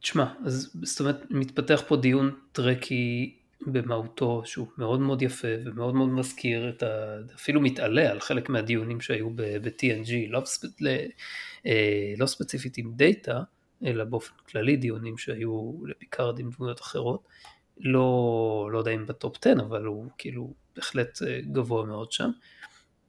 תשמע, 0.00 0.24
אז 0.44 0.70
זאת 0.82 1.00
אומרת, 1.00 1.24
מתפתח 1.30 1.82
פה 1.88 1.96
דיון 1.96 2.30
טרקי 2.52 3.36
במהותו 3.66 4.42
שהוא 4.44 4.66
מאוד 4.78 5.00
מאוד 5.00 5.22
יפה 5.22 5.48
ומאוד 5.64 5.94
מאוד 5.94 6.08
מזכיר 6.08 6.68
את 6.68 6.82
ה... 6.82 7.16
אפילו 7.34 7.60
מתעלה 7.60 8.10
על 8.10 8.20
חלק 8.20 8.48
מהדיונים 8.48 9.00
שהיו 9.00 9.30
ב-TNG, 9.34 10.12
לא, 10.28 10.42
ספ... 10.44 10.68
אה, 11.66 12.14
לא 12.18 12.26
ספציפית 12.26 12.78
עם 12.78 12.92
דאטה, 12.96 13.42
אלא 13.84 14.04
באופן 14.04 14.34
כללי 14.48 14.76
דיונים 14.76 15.18
שהיו 15.18 15.72
לפיקארד 15.86 16.38
עם 16.38 16.50
דמויות 16.56 16.80
אחרות. 16.80 17.28
לא, 17.78 18.68
לא 18.72 18.78
יודע 18.78 18.90
אם 18.90 19.06
ב 19.06 19.13
top 19.13 19.36
10, 19.40 19.52
אבל 19.60 19.84
הוא 19.84 20.10
כאילו 20.18 20.54
בהחלט 20.76 21.22
אה, 21.22 21.40
גבוה 21.52 21.86
מאוד 21.86 22.12
שם. 22.12 22.30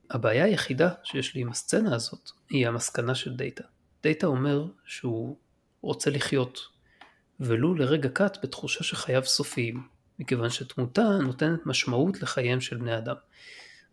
הבעיה 0.10 0.43
היחידה 0.43 0.89
שיש 1.04 1.36
לי 1.36 1.41
עם 1.41 1.49
הסצנה 1.49 1.95
הזאת 1.95 2.30
היא 2.49 2.68
המסקנה 2.68 3.16
של 3.16 3.36
דאטה. 3.36 3.64
דאטה 4.04 4.28
אומר 4.28 4.66
שהוא 4.86 5.38
רוצה 5.82 6.10
לחיות, 6.10 6.60
ולו 7.39 7.76
לרגע 7.76 8.10
קט 8.10 8.38
בתחושה 8.43 8.84
שחייו 8.84 9.24
סופיים, 9.26 9.84
מכיוון 10.22 10.49
שתמותה 10.49 11.17
נותנת 11.22 11.65
משמעות 11.65 12.22
לחייהם 12.22 12.61
של 12.61 12.78
בני 12.78 12.97
אדם. 12.97 13.15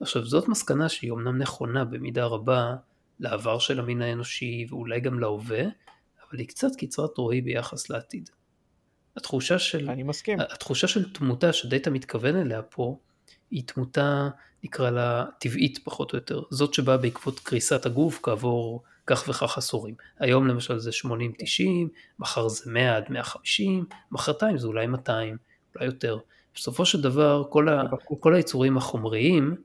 עכשיו 0.00 0.24
זאת 0.24 0.48
מסקנה 0.48 0.88
שהיא 0.88 1.12
אמנם 1.12 1.38
נכונה 1.38 1.84
במידה 1.84 2.24
רבה 2.24 2.76
לעבר 3.20 3.58
של 3.58 3.80
המין 3.80 4.02
האנושי 4.02 4.66
ואולי 4.68 5.00
גם 5.00 5.18
להווה, 5.18 5.60
אבל 5.60 6.38
היא 6.38 6.48
קצת 6.48 6.68
קצרת 6.78 7.18
רואי 7.18 7.40
ביחס 7.40 7.90
לעתיד. 7.90 8.30
התחושה 9.16 9.58
של, 9.58 9.90
אני 9.90 10.02
מסכים. 10.02 10.40
התחושה 10.40 10.88
של 10.88 11.12
תמותה 11.12 11.52
שדאטה 11.52 11.90
מתכוון 11.90 12.36
אליה 12.36 12.62
פה, 12.62 12.98
היא 13.50 13.62
תמותה 13.66 14.28
נקרא 14.64 14.90
לה 14.90 15.24
טבעית 15.38 15.78
פחות 15.84 16.12
או 16.12 16.18
יותר, 16.18 16.42
זאת 16.50 16.74
שבאה 16.74 16.96
בעקבות 16.96 17.40
קריסת 17.40 17.86
הגוף 17.86 18.20
כעבור 18.22 18.82
כך 19.06 19.28
וכך 19.28 19.58
עשורים. 19.58 19.94
היום 20.18 20.46
למשל 20.48 20.78
זה 20.78 20.90
80-90, 20.90 21.08
מחר 22.18 22.48
זה 22.48 22.70
100 22.70 22.96
עד 22.96 23.04
150, 23.10 23.84
מחרתיים 24.10 24.58
זה 24.58 24.66
אולי 24.66 24.86
200, 24.86 25.47
אולי 25.78 25.86
יותר. 25.86 26.18
בסופו 26.54 26.86
של 26.86 27.00
דבר 27.00 27.44
כל, 27.50 27.68
ה, 27.68 27.82
כל 28.20 28.34
היצורים 28.34 28.76
החומריים, 28.76 29.56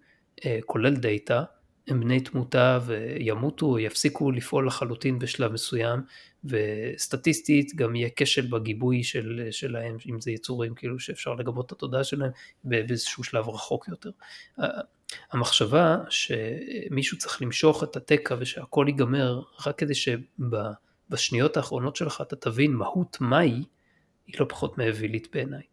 אה, 0.45 0.59
כולל 0.65 0.95
דאטה, 0.95 1.43
הם 1.87 1.99
בני 1.99 2.19
תמותה 2.19 2.79
וימותו 2.85 3.79
יפסיקו 3.79 4.31
לפעול 4.31 4.67
לחלוטין 4.67 5.19
בשלב 5.19 5.51
מסוים 5.51 5.99
וסטטיסטית 6.45 7.75
גם 7.75 7.95
יהיה 7.95 8.09
כשל 8.15 8.47
בגיבוי 8.47 9.03
של, 9.03 9.47
שלהם 9.51 9.97
אם 10.09 10.21
זה 10.21 10.31
יצורים 10.31 10.75
כאילו 10.75 10.99
שאפשר 10.99 11.33
לגבות 11.33 11.65
את 11.65 11.71
התודעה 11.71 12.03
שלהם 12.03 12.31
באיזשהו 12.63 13.23
שלב 13.23 13.49
רחוק 13.49 13.87
יותר. 13.87 14.09
המחשבה 15.31 15.97
שמישהו 16.09 17.17
צריך 17.17 17.41
למשוך 17.41 17.83
את 17.83 17.95
התקע 17.95 18.35
ושהכל 18.39 18.85
ייגמר 18.87 19.41
רק 19.65 19.77
כדי 19.77 19.93
שבשניות 19.95 21.57
האחרונות 21.57 21.95
שלך 21.95 22.21
אתה 22.21 22.35
תבין 22.35 22.73
מהות 22.73 23.17
מהי 23.21 23.63
היא 24.27 24.35
לא 24.39 24.45
פחות 24.49 24.77
מאווילית 24.77 25.27
בעיניי. 25.33 25.72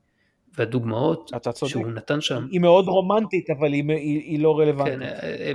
והדוגמאות 0.59 1.31
שהוא 1.55 1.87
נתן 1.87 2.21
שם... 2.21 2.47
היא 2.51 2.61
מאוד 2.61 2.89
רומנטית 2.89 3.51
אבל 3.51 3.73
היא, 3.73 3.85
היא, 3.89 4.21
היא 4.21 4.43
לא 4.43 4.59
רלוונטית. 4.59 4.95
כן, 4.95 5.03
אה, 5.03 5.53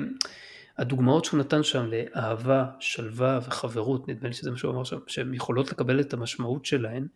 הדוגמאות 0.78 1.26
שהוא 1.26 1.39
נתן 1.39 1.64
שם 1.64 1.86
לאהבה, 1.86 2.66
שלווה 2.80 3.39
וחברות, 3.48 4.08
נדמה 4.08 4.28
לי 4.28 4.34
שזה 4.34 4.52
מה 4.52 4.58
שהוא 4.58 4.72
אמר 4.72 4.84
שם, 4.84 4.98
שהן 5.08 5.34
יכולות 5.34 5.72
לקבל 5.72 6.00
את 6.00 6.14
המשמעות 6.14 6.66
שלהן, 6.66 7.08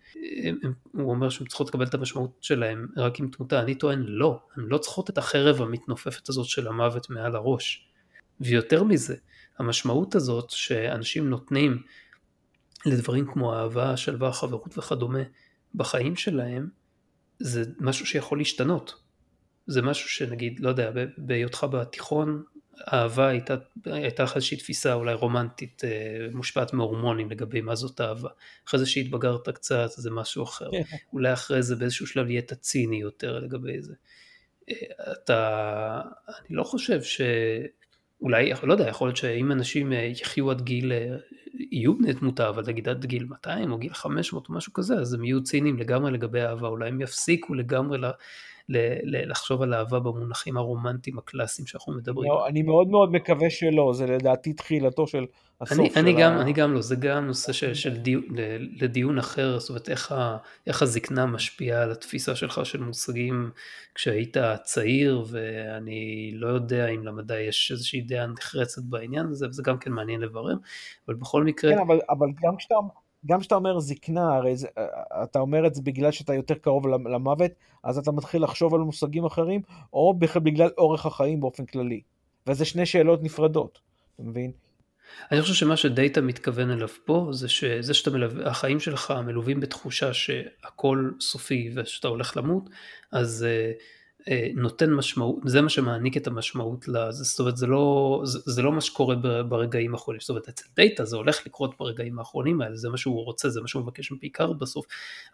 הם, 0.44 0.74
הוא 0.92 1.10
אומר 1.10 1.30
שהן 1.30 1.48
צריכות 1.48 1.70
לקבל 1.70 1.86
את 1.86 1.94
המשמעות 1.94 2.38
שלהן 2.42 2.88
רק 2.98 3.20
עם 3.20 3.28
תמותה, 3.28 3.62
אני 3.62 3.76
טוען 3.76 4.04
לא, 4.08 4.40
הן 4.56 4.64
לא 4.64 4.78
צריכות 4.78 5.10
את 5.10 5.18
החרב 5.18 5.62
המתנופפת 5.62 6.30
הזאת 6.30 6.46
של 6.46 6.68
המוות 6.68 7.10
מעל 7.10 7.36
הראש. 7.36 7.86
ויותר 8.42 8.84
מזה, 8.84 9.16
המשמעות 9.60 10.16
הזאת 10.16 10.50
שאנשים 10.50 11.30
נותנים 11.30 11.82
לדברים 12.86 13.26
כמו 13.34 13.54
אהבה, 13.54 13.98
שלווה, 13.98 14.32
חברות 14.32 14.78
וכדומה 14.78 15.24
בחיים 15.76 16.16
שלהם, 16.16 16.68
זה 17.40 17.64
משהו 17.80 18.06
שיכול 18.06 18.38
להשתנות. 18.38 18.94
זה 19.68 19.82
משהו 19.82 20.10
שנגיד, 20.10 20.60
לא 20.60 20.70
יודע, 20.70 20.92
בהיותך 21.18 21.68
בתיכון 21.72 22.44
אהבה 22.94 23.28
הייתה, 23.28 23.56
הייתה 23.86 24.24
לך 24.24 24.36
איזושהי 24.36 24.58
תפיסה 24.58 24.94
אולי 24.94 25.14
רומנטית 25.14 25.82
אה, 25.84 26.28
מושפעת 26.32 26.74
מהורמונים 26.74 27.32
לגבי 27.32 27.62
מה 27.62 27.76
זאת 27.76 28.02
אהבה. 28.02 28.30
אחרי 28.68 28.80
זה 28.80 28.86
שהתבגרת 28.86 29.50
קצת 29.50 29.90
זה 29.90 30.12
משהו 30.12 30.44
אחר. 30.44 30.72
כן. 30.72 30.82
אולי 31.14 31.34
אחרי 31.34 31.64
זה 31.64 31.76
באיזשהו 31.76 32.08
שלב 32.08 32.26
נהיית 32.26 32.54
ציני 32.54 33.02
יותר 33.02 33.40
לגבי 33.40 33.82
זה. 33.82 33.94
אה, 34.70 34.76
אתה, 35.12 36.02
אני 36.28 36.58
לא 36.58 36.64
חושב 36.64 37.04
ש... 37.04 37.22
אולי, 38.22 38.52
לא 38.64 38.74
יודע, 38.74 38.88
יכול 38.88 39.08
להיות 39.08 39.18
שאם 39.18 39.52
אנשים 39.52 39.94
אה, 39.94 39.98
יחיו 39.98 40.52
עד 40.52 40.62
גיל 40.62 40.92
יהיו 41.72 41.98
בני 41.98 42.14
תמותה, 42.14 42.50
אבל 42.50 42.64
נגיד 42.68 42.90
עד 42.90 43.06
גיל 43.06 43.26
200 43.30 43.72
או 43.72 43.78
גיל 43.78 43.94
500 43.94 44.50
או 44.50 44.54
משהו 44.54 44.74
כזה, 44.74 44.96
אז 44.96 45.14
הם 45.14 45.24
יהיו 45.24 45.44
ציניים 45.44 45.78
לגמרי 45.78 46.12
לגבי 46.12 46.42
אהבה, 46.42 46.68
אולי 46.68 46.88
הם 46.88 47.02
יפסיקו 47.02 47.54
לגמרי 47.54 47.98
ל, 48.70 49.32
לחשוב 49.32 49.62
על 49.62 49.74
אהבה 49.74 50.00
במונחים 50.00 50.58
הרומנטיים 50.58 51.18
הקלאסיים 51.18 51.68
שאנחנו 51.68 51.94
מדברים. 51.94 52.32
לא, 52.32 52.48
אני 52.48 52.62
מאוד 52.62 52.88
מאוד 52.88 53.12
מקווה 53.12 53.50
שלא, 53.50 53.94
זה 53.94 54.06
לדעתי 54.06 54.54
תחילתו 54.54 55.08
של 55.08 55.26
הסוף 55.62 55.80
אני, 55.80 55.90
של 55.90 56.00
אני, 56.00 56.14
גם, 56.14 56.34
ה... 56.34 56.42
אני 56.42 56.54
גם 56.54 56.74
לא, 56.74 56.82
זה 56.82 56.96
גם 56.96 57.26
נושא 57.28 57.54
של, 57.54 57.74
של 57.74 57.98
דיון, 57.98 58.24
לדיון 58.82 59.18
אחר, 59.18 59.60
זאת 59.60 59.70
אומרת 59.70 59.90
איך, 59.90 60.12
ה, 60.12 60.38
איך 60.68 60.82
הזקנה 60.82 61.26
משפיעה 61.26 61.84
על 61.84 61.92
התפיסה 61.92 62.36
שלך 62.36 62.62
של 62.66 62.84
מושגים 62.84 63.52
כשהיית 63.96 64.38
צעיר, 64.64 65.26
ואני 65.30 66.32
לא 66.34 66.48
יודע 66.48 66.88
אם 66.88 67.04
למדע 67.04 67.40
יש 67.40 67.72
איזושהי 67.72 68.02
דעה 68.02 68.28
נחרצת 68.28 68.82
בעניין 68.82 69.28
הזה, 69.28 69.48
וזה 69.48 69.64
גם 69.64 69.78
כן 69.78 69.92
מעניין 69.92 70.22
לברר, 70.22 70.56
אבל 71.08 71.16
בכל 71.16 71.44
מקרה... 71.44 71.72
כן, 71.72 71.80
אבל, 71.80 72.00
אבל 72.10 72.28
גם 72.44 72.58
כשאתה... 72.58 72.76
גם 73.26 73.40
כשאתה 73.40 73.56
אומר 73.56 73.80
זקנה, 73.80 74.36
הרי 74.36 74.56
זה, 74.56 74.68
אתה 75.24 75.40
אומר 75.40 75.68
את 75.68 75.76
זה 75.76 75.82
בגלל 75.82 76.12
שאתה 76.12 76.34
יותר 76.34 76.56
קרוב 76.56 76.88
למוות, 76.88 77.52
אז 77.84 77.98
אתה 77.98 78.12
מתחיל 78.12 78.44
לחשוב 78.44 78.74
על 78.74 78.82
מושגים 78.82 79.26
אחרים, 79.26 79.62
או 79.94 80.14
בכלל 80.14 80.42
בגלל 80.42 80.70
אורך 80.78 81.06
החיים 81.06 81.40
באופן 81.40 81.66
כללי. 81.66 82.02
וזה 82.48 82.66
שני 82.66 82.86
שאלות 82.86 83.24
נפרדות, 83.24 83.80
אתה 84.16 84.24
מבין? 84.24 84.52
אני 85.32 85.42
חושב 85.42 85.54
שמה 85.54 85.78
שדאטה 85.78 86.22
מתכוון 86.22 86.72
אליו 86.72 86.88
פה 87.06 87.28
זה 87.32 87.50
שזה 87.50 87.94
שאתה 87.94 88.10
מלווה, 88.12 88.48
החיים 88.48 88.80
שלך 88.80 89.14
מלווים 89.26 89.60
בתחושה 89.60 90.14
שהכל 90.14 91.12
סופי 91.20 91.72
ושאתה 91.76 92.08
הולך 92.08 92.38
למות, 92.38 92.70
אז 93.12 93.46
uh, 93.48 93.82
נותן 94.56 94.94
משמעות, 94.94 95.36
זה 95.46 95.62
מה 95.62 95.70
שמעניק 95.70 96.18
את 96.18 96.28
המשמעות 96.28 96.88
לזה, 96.88 97.24
זאת 97.24 97.40
אומרת 97.40 97.58
זה 97.58 97.68
לא, 97.68 98.22
זה, 98.24 98.40
זה 98.46 98.62
לא 98.62 98.72
מה 98.72 98.82
שקורה 98.82 99.16
ברגעים 99.50 99.94
האחרונים, 99.94 100.20
זאת 100.22 100.30
אומרת 100.30 100.48
אצל 100.48 100.66
דאטה 100.76 101.06
זה 101.06 101.16
הולך 101.16 101.46
לקרות 101.46 101.78
ברגעים 101.80 102.20
האחרונים 102.20 102.62
האלה, 102.62 102.76
זה 102.76 102.90
מה 102.90 102.98
שהוא 102.98 103.26
רוצה, 103.26 103.50
זה 103.50 103.62
מה 103.62 103.68
שהוא 103.68 103.84
מבקש 103.84 104.12
מפיקר 104.12 104.54
בסוף, 104.54 104.86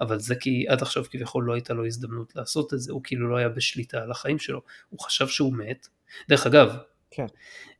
אבל 0.01 0.19
זה 0.19 0.35
כי 0.35 0.65
עד 0.67 0.81
עכשיו 0.81 1.03
כביכול 1.11 1.43
לא 1.43 1.53
הייתה 1.53 1.73
לו 1.73 1.85
הזדמנות 1.85 2.35
לעשות 2.35 2.73
את 2.73 2.79
זה, 2.79 2.91
הוא 2.91 3.01
כאילו 3.03 3.29
לא 3.29 3.35
היה 3.35 3.49
בשליטה 3.49 4.01
על 4.01 4.11
החיים 4.11 4.39
שלו, 4.39 4.61
הוא 4.89 4.99
חשב 4.99 5.27
שהוא 5.27 5.53
מת, 5.53 5.87
דרך 6.29 6.47
אגב, 6.47 6.75
כן. 7.11 7.25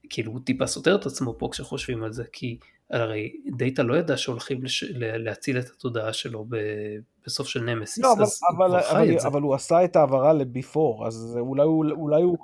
כאילו 0.10 0.32
הוא 0.32 0.40
טיפה 0.46 0.68
סותר 0.68 0.96
את 0.96 1.06
עצמו 1.06 1.36
פה 1.38 1.50
כשחושבים 1.52 2.04
על 2.04 2.12
זה, 2.12 2.24
כי 2.32 2.58
הרי 2.92 3.32
דאטה 3.58 3.84
לא 3.84 3.96
ידע 3.98 4.18
שהולכים 4.18 4.64
לש... 4.64 4.84
להציל 4.98 5.60
את 5.60 5.66
התודעה 5.70 6.14
שלו 6.14 6.46
ב... 6.50 6.56
בסוף 7.26 7.48
של 7.48 7.64
נמסיס, 7.64 8.04
לא, 8.04 8.14
אז 8.22 8.40
אבל, 8.56 8.72
הוא 8.72 8.80
כבר 8.80 8.82
חי 8.98 9.16
את 9.16 9.20
זה. 9.20 9.28
אבל 9.28 9.42
הוא 9.42 9.54
עשה 9.56 9.84
את 9.84 9.96
ההעברה 9.96 10.34
ל-B4, 10.34 10.80
אז 11.08 11.38
אולי 11.40 11.64
הוא, 11.64 11.86
אולי 11.92 12.22
הוא, 12.22 12.38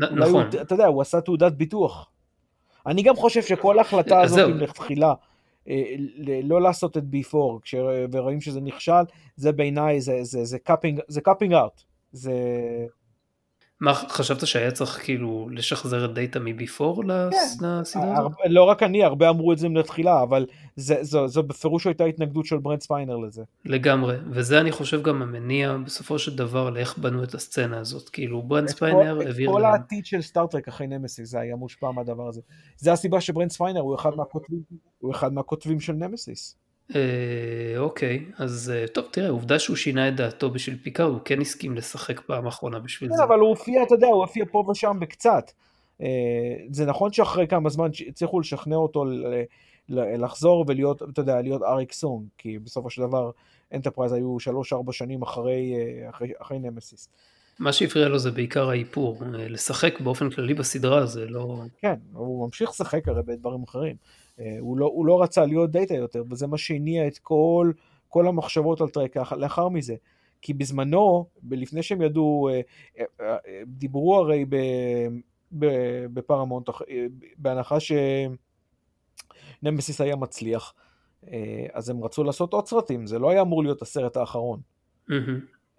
נ- 0.00 0.04
אולי 0.04 0.28
נכון, 0.28 0.46
הוא, 0.52 0.62
אתה 0.62 0.74
יודע, 0.74 0.86
הוא 0.86 1.02
עשה 1.02 1.20
תעודת 1.20 1.52
ביטוח. 1.52 2.10
אני 2.86 3.02
גם 3.02 3.16
חושב 3.16 3.42
שכל 3.42 3.78
ההחלטה 3.78 4.20
אז 4.22 4.32
הזאת. 4.32 4.54
מלכתחילה, 4.54 5.14
אה, 5.68 5.94
לא 6.42 6.60
לעשות 6.62 6.96
את 6.96 7.02
B4, 7.02 7.36
כש- 7.62 7.74
ורואים 8.12 8.40
שזה 8.40 8.60
נכשל, 8.60 9.02
זה 9.36 9.52
בעיניי, 9.52 10.00
זה 11.08 11.20
copping 11.22 11.54
out. 11.54 11.82
זה... 12.12 12.32
מה 13.80 13.94
חשבת 13.94 14.46
שהיה 14.46 14.70
צריך 14.70 15.04
כאילו 15.04 15.48
לשחזר 15.52 16.04
את 16.04 16.14
דאטה 16.14 16.38
מ-before 16.40 17.02
לס- 17.06 17.62
לסדרה 17.62 18.18
הזאת? 18.18 18.32
לא 18.48 18.64
רק 18.64 18.82
אני, 18.82 19.04
הרבה 19.04 19.28
אמרו 19.28 19.52
את 19.52 19.58
זה 19.58 19.68
מלכתחילה, 19.68 20.22
אבל 20.22 20.46
זה, 20.76 20.96
זו, 21.02 21.28
זו 21.28 21.42
בפירוש 21.42 21.86
הייתה 21.86 22.04
התנגדות 22.04 22.46
של 22.46 22.58
ברנט 22.58 22.80
ספיינר 22.80 23.16
לזה. 23.16 23.42
לגמרי, 23.64 24.16
וזה 24.30 24.60
אני 24.60 24.72
חושב 24.72 25.02
גם 25.02 25.22
המניע 25.22 25.76
בסופו 25.84 26.18
של 26.18 26.36
דבר 26.36 26.70
לאיך 26.70 26.98
בנו 26.98 27.22
את 27.24 27.34
הסצנה 27.34 27.78
הזאת, 27.78 28.08
כאילו 28.08 28.42
ברנט 28.42 28.64
את 28.64 28.70
כל, 28.70 28.76
ספיינר 28.76 29.20
את 29.20 29.26
העביר 29.26 29.50
כל 29.52 29.60
להם, 29.60 29.72
העתיד 29.72 30.06
של 30.06 30.22
סטאר 30.22 30.48
טרק 30.48 30.68
אחרי 30.68 30.86
נמסיס, 30.86 31.30
זה 31.30 31.40
היה 31.40 31.56
מושפע 31.56 31.90
מהדבר 31.90 32.28
הזה. 32.28 32.40
זה 32.76 32.92
הסיבה 32.92 33.20
שברנט 33.20 33.50
ספיינר 33.50 33.80
הוא 33.80 33.94
אחד 33.94 34.10
מהכותבים, 34.16 34.60
הוא 34.98 35.12
אחד 35.12 35.32
מהכותבים 35.32 35.80
של 35.80 35.92
נמסיס. 35.92 36.56
אה, 36.94 37.78
אוקיי, 37.78 38.24
אז 38.38 38.72
אה, 38.74 38.86
טוב 38.86 39.04
תראה, 39.10 39.28
עובדה 39.28 39.58
שהוא 39.58 39.76
שינה 39.76 40.08
את 40.08 40.16
דעתו 40.16 40.50
בשביל 40.50 40.76
פיקארד, 40.82 41.10
הוא 41.10 41.20
כן 41.24 41.40
הסכים 41.40 41.76
לשחק 41.76 42.20
פעם 42.20 42.46
אחרונה 42.46 42.78
בשביל 42.78 43.10
כן, 43.10 43.16
זה. 43.16 43.24
אבל 43.24 43.38
הוא 43.38 43.48
הופיע, 43.48 43.82
אתה 43.82 43.94
יודע, 43.94 44.06
הוא 44.06 44.20
הופיע 44.20 44.44
פה 44.50 44.64
ושם 44.70 44.96
בקצת. 45.00 45.50
אה, 46.00 46.06
זה 46.70 46.86
נכון 46.86 47.12
שאחרי 47.12 47.46
כמה 47.46 47.70
זמן 47.70 47.90
הצליחו 48.08 48.40
לשכנע 48.40 48.76
אותו 48.76 49.04
לחזור 49.88 50.64
ולהיות, 50.68 51.02
אתה 51.02 51.20
יודע, 51.20 51.42
להיות 51.42 51.62
אריק 51.62 51.92
סונג, 51.92 52.26
כי 52.38 52.58
בסופו 52.58 52.90
של 52.90 53.02
דבר 53.02 53.30
אנטרפרייז 53.74 54.12
היו 54.12 54.40
שלוש-ארבע 54.40 54.92
שנים 54.92 55.22
אחרי, 55.22 55.74
אחרי, 56.10 56.32
אחרי 56.38 56.58
נמסיס. 56.58 57.08
מה 57.58 57.72
שהפריע 57.72 58.08
לו 58.08 58.18
זה 58.18 58.30
בעיקר 58.30 58.70
האיפור, 58.70 59.22
לשחק 59.32 60.00
באופן 60.00 60.30
כללי 60.30 60.54
בסדרה 60.54 61.06
זה 61.06 61.26
לא... 61.26 61.62
כן, 61.78 61.94
הוא 62.12 62.46
ממשיך 62.46 62.70
לשחק 62.70 63.08
הרי 63.08 63.22
בדברים 63.22 63.62
אחרים. 63.62 63.96
אה, 64.40 64.56
הוא 64.60 64.78
לא, 64.78 64.86
הוא 64.86 65.06
לא 65.06 65.22
רצה 65.22 65.46
להיות 65.46 65.70
דאטה 65.70 65.94
יותר, 65.94 66.24
וזה 66.30 66.46
מה 66.46 66.58
שהניע 66.58 67.06
את 67.06 67.18
כל, 67.18 67.72
כל 68.08 68.26
המחשבות 68.26 68.80
על 68.80 68.88
טרק 68.88 69.16
לאח- 69.16 69.32
לאחר 69.32 69.68
מזה. 69.68 69.94
כי 70.42 70.54
בזמנו, 70.54 71.26
לפני 71.50 71.82
שהם 71.82 72.02
ידעו, 72.02 72.48
אה, 72.48 72.60
אה, 73.20 73.36
דיברו 73.66 74.16
הרי 74.16 74.44
ב- 74.48 74.56
ב- 75.58 76.06
בפרמונט, 76.14 76.68
בהנחה 77.38 77.76
שנמסיס 79.62 80.00
היה 80.00 80.16
מצליח, 80.16 80.74
אז 81.72 81.88
הם 81.90 82.04
רצו 82.04 82.24
לעשות 82.24 82.52
עוד 82.52 82.66
סרטים, 82.66 83.06
זה 83.06 83.18
לא 83.18 83.30
היה 83.30 83.40
אמור 83.42 83.62
להיות 83.62 83.82
הסרט 83.82 84.16
האחרון. 84.16 84.60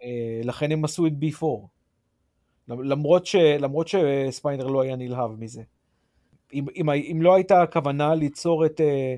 אה, 0.03 0.41
לכן 0.43 0.72
הם 0.72 0.86
עשו 0.86 1.08
את 1.08 1.12
B4. 1.24 1.45
למרות, 2.68 3.26
ש, 3.26 3.36
למרות 3.36 3.88
שספיינר 3.88 4.68
לא 4.68 4.82
היה 4.82 4.95
נלהב 4.95 5.32
מזה. 5.39 5.62
אם, 6.54 6.66
אם, 6.76 6.89
אם 6.89 7.22
לא 7.22 7.36
הייתה 7.36 7.62
הכוונה 7.62 8.16
ליצור 8.16 8.66
את... 8.66 8.82
אה, 8.82 9.16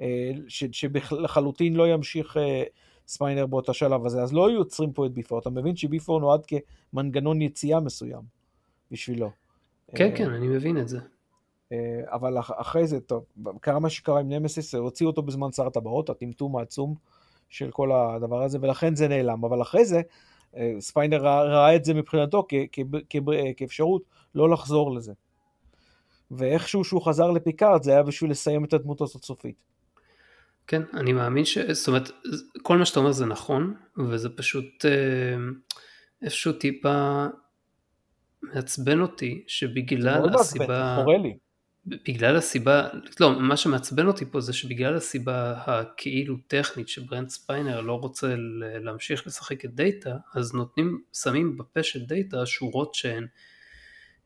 אה, 0.00 0.30
ש- 0.48 0.64
שלחלוטין 0.72 1.74
לא 1.74 1.88
ימשיך 1.88 2.36
אה, 2.36 2.62
ספיינר 3.06 3.46
באותה 3.46 3.72
שלב 3.72 4.06
הזה, 4.06 4.22
אז 4.22 4.32
לא 4.32 4.48
היו 4.48 4.56
יוצרים 4.56 4.92
פה 4.92 5.06
את 5.06 5.10
B4. 5.10 5.38
אתה 5.38 5.50
מבין 5.50 5.76
ש-B4 5.76 6.12
נועד 6.20 6.46
כמנגנון 6.92 7.42
יציאה 7.42 7.80
מסוים 7.80 8.22
בשבילו. 8.90 9.30
כן 9.94 10.10
אה, 10.10 10.16
כן, 10.16 10.30
אני 10.30 10.48
מבין 10.48 10.78
את 10.78 10.88
זה. 10.88 10.98
אבל 12.04 12.38
אח- 12.38 12.50
אחרי 12.54 12.86
זה, 12.86 13.00
טוב, 13.00 13.24
קרה 13.60 13.78
מה 13.78 13.90
שקרה 13.90 14.20
עם 14.20 14.28
נמסיס, 14.28 14.74
הוציאו 14.74 15.10
אותו 15.10 15.22
בזמן 15.22 15.52
שר 15.52 15.66
הטבעות, 15.66 16.10
הטמטום 16.10 16.56
העצום 16.56 16.94
של 17.48 17.70
כל 17.70 17.92
הדבר 17.92 18.42
הזה, 18.42 18.58
ולכן 18.60 18.96
זה 18.96 19.08
נעלם. 19.08 19.44
אבל 19.44 19.62
אחרי 19.62 19.84
זה, 19.84 20.00
ספיינר 20.78 21.16
ראה, 21.16 21.42
ראה 21.42 21.76
את 21.76 21.84
זה 21.84 21.94
מבחינתו 21.94 22.46
כ, 22.48 22.54
כ, 22.72 22.80
כ, 23.10 23.16
כאפשרות 23.56 24.02
לא 24.34 24.50
לחזור 24.50 24.92
לזה. 24.94 25.12
ואיכשהו 26.38 26.84
שהוא 26.84 27.02
חזר 27.02 27.30
לפיקארד, 27.30 27.82
זה 27.82 27.90
היה 27.90 28.02
בשביל 28.02 28.30
לסיים 28.30 28.64
את 28.64 28.72
הדמות 28.72 29.00
הזאת 29.00 29.24
סופית. 29.24 29.56
כן, 30.66 30.82
אני 30.94 31.12
מאמין 31.12 31.44
ש... 31.44 31.58
זאת 31.58 31.88
אומרת, 31.88 32.10
כל 32.62 32.78
מה 32.78 32.84
שאתה 32.84 33.00
אומר 33.00 33.12
זה 33.12 33.26
נכון, 33.26 33.74
וזה 33.98 34.28
פשוט 34.28 34.84
אה, 34.84 35.36
איפשהו 36.22 36.52
טיפה 36.52 37.26
מעצבן 38.42 39.00
אותי, 39.00 39.42
זה 39.44 39.44
שבגלל 39.46 40.18
מאוד 40.18 40.30
מעצבן, 40.30 40.40
הסיבה... 40.40 40.94
זה 40.96 41.02
חורה 41.02 41.18
לי. 41.18 41.36
בגלל 41.86 42.36
הסיבה, 42.36 42.88
לא, 43.20 43.40
מה 43.40 43.56
שמעצבן 43.56 44.06
אותי 44.06 44.24
פה 44.30 44.40
זה 44.40 44.52
שבגלל 44.52 44.96
הסיבה 44.96 45.54
הכאילו 45.66 46.36
טכנית 46.46 46.88
שברנט 46.88 47.28
ספיינר 47.28 47.80
לא 47.80 47.92
רוצה 47.92 48.34
להמשיך 48.82 49.26
לשחק 49.26 49.64
את 49.64 49.74
דאטה, 49.74 50.16
אז 50.34 50.54
נותנים, 50.54 51.02
שמים 51.12 51.58
בפה 51.58 51.82
של 51.82 52.06
דאטה 52.06 52.46
שורות 52.46 52.94
שהן 52.94 53.26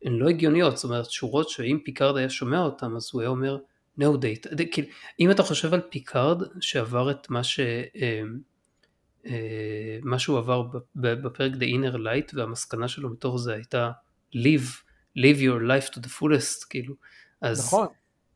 הן 0.04 0.12
לא 0.12 0.28
הגיוניות, 0.28 0.76
זאת 0.76 0.84
אומרת 0.84 1.10
שורות 1.10 1.48
שאם 1.50 1.78
פיקארד 1.84 2.16
היה 2.16 2.30
שומע 2.30 2.60
אותן 2.60 2.96
אז 2.96 3.10
הוא 3.12 3.20
היה 3.20 3.30
אומר 3.30 3.58
no 4.00 4.04
Data, 4.04 4.54
ד- 4.54 4.72
כאילו, 4.72 4.88
אם 5.20 5.30
אתה 5.30 5.42
חושב 5.42 5.74
על 5.74 5.80
פיקארד 5.90 6.42
שעבר 6.60 7.10
את 7.10 7.30
מה 7.30 7.44
ש... 7.44 7.60
אה, 7.60 8.22
אה, 9.26 9.98
מה 10.02 10.18
שהוא 10.18 10.38
עבר 10.38 10.66
בפרק 10.94 11.52
The 11.52 11.64
Inner 11.64 11.96
Light 11.96 12.30
והמסקנה 12.34 12.88
שלו 12.88 13.10
מתוך 13.10 13.36
זה 13.38 13.54
הייתה 13.54 13.90
live, 14.34 14.82
live 15.18 15.38
your 15.38 15.62
life 15.68 15.92
to 15.94 15.98
the 15.98 16.08
fullest, 16.20 16.66
כאילו, 16.70 16.94
אז, 17.40 17.58
נכון. 17.66 17.86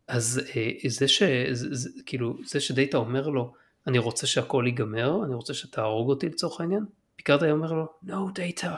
אז 0.09 0.41
אה, 0.57 0.71
זה 0.89 1.09
ש... 1.09 1.23
זה, 1.53 1.75
זה, 1.75 1.91
כאילו, 2.07 2.37
זה 2.47 2.61
שדאטה 2.61 2.97
אומר 2.97 3.29
לו, 3.29 3.53
אני 3.87 3.99
רוצה 3.99 4.27
שהכל 4.27 4.65
ייגמר, 4.67 5.25
אני 5.25 5.35
רוצה 5.35 5.55
שתהרוג 5.55 6.09
אותי 6.09 6.27
לצורך 6.27 6.61
העניין, 6.61 6.85
פיקארד 7.17 7.43
היה 7.43 7.53
אומר 7.53 7.73
לו, 7.73 7.87
no 8.07 8.39
Data, 8.39 8.69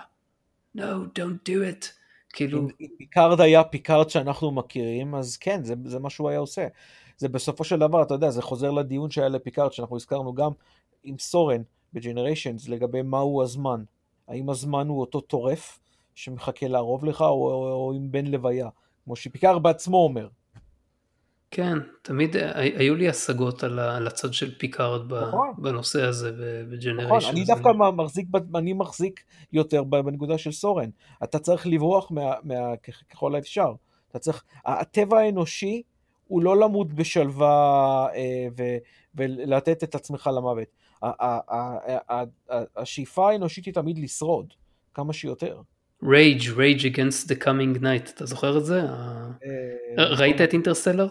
no 0.76 0.80
don't 1.18 1.48
do 1.48 1.52
it, 1.52 1.86
כאילו, 2.32 2.58
אם 2.58 2.68
אם 2.80 2.86
פיקארד 2.98 3.40
היה 3.40 3.64
פיקארד 3.64 4.10
שאנחנו 4.10 4.50
מכירים, 4.50 5.14
אז 5.14 5.36
כן, 5.36 5.64
זה, 5.64 5.74
זה 5.84 5.98
מה 5.98 6.10
שהוא 6.10 6.28
היה 6.28 6.38
עושה. 6.38 6.66
זה 7.16 7.28
בסופו 7.28 7.64
של 7.64 7.78
דבר, 7.78 8.02
אתה 8.02 8.14
יודע, 8.14 8.30
זה 8.30 8.42
חוזר 8.42 8.70
לדיון 8.70 9.10
שהיה 9.10 9.28
לפיקארד, 9.28 9.72
שאנחנו 9.72 9.96
הזכרנו 9.96 10.34
גם 10.34 10.50
עם 11.04 11.18
סורן 11.18 11.62
בג'נריישנס, 11.92 12.68
לגבי 12.68 13.02
מהו 13.02 13.42
הזמן. 13.42 13.84
האם 14.28 14.50
הזמן 14.50 14.88
הוא 14.88 15.00
אותו 15.00 15.20
טורף 15.20 15.78
שמחכה 16.14 16.68
לארוב 16.68 17.04
לך, 17.04 17.20
או, 17.20 17.26
או, 17.26 17.72
או 17.72 17.92
אם 17.96 18.10
בן 18.10 18.26
לוויה, 18.26 18.68
כמו 19.04 19.16
שפיקארד 19.16 19.62
בעצמו 19.62 19.96
אומר. 19.96 20.28
כן, 21.54 21.78
תמיד 22.02 22.36
ה- 22.36 22.50
היו 22.54 22.94
לי 22.94 23.08
השגות 23.08 23.62
על 23.64 24.06
הצד 24.06 24.32
של 24.32 24.54
פיקארד 24.58 25.14
נכון. 25.14 25.54
בנושא 25.58 26.02
הזה 26.02 26.30
נכון, 26.32 26.70
בג'נריישן. 26.70 27.28
אני 27.30 27.44
דווקא 27.44 27.68
מחזיק, 27.96 28.26
אני 28.54 28.72
מחזיק 28.72 29.20
יותר 29.52 29.84
בנקודה 29.84 30.38
של 30.38 30.52
סורן. 30.52 30.88
אתה 31.24 31.38
צריך 31.38 31.66
לברוח 31.66 32.10
מה, 32.10 32.32
מה, 32.44 32.54
כ- 32.82 33.02
ככל 33.12 33.34
האפשר. 33.34 33.72
אתה 34.10 34.18
צריך, 34.18 34.44
הטבע 34.66 35.18
האנושי 35.18 35.82
הוא 36.28 36.42
לא 36.42 36.60
למות 36.60 36.92
בשלווה 36.92 37.48
אה, 38.14 38.46
ו, 38.58 38.62
ולתת 39.14 39.84
את 39.84 39.94
עצמך 39.94 40.30
למוות. 40.36 40.68
השאיפה 42.76 43.30
האנושית 43.30 43.66
היא 43.66 43.74
תמיד 43.74 43.98
לשרוד, 43.98 44.46
כמה 44.94 45.12
שיותר. 45.12 45.60
rage, 46.08 46.42
rage 46.56 46.80
against 46.96 47.26
the 47.28 47.44
coming 47.44 47.78
night, 47.82 48.10
אתה 48.14 48.26
זוכר 48.26 48.58
את 48.58 48.64
זה? 48.64 48.80
אה, 48.82 48.86
ראית 49.98 50.34
נכון. 50.34 50.44
את 50.46 50.52
אינטרסטלר? 50.52 51.08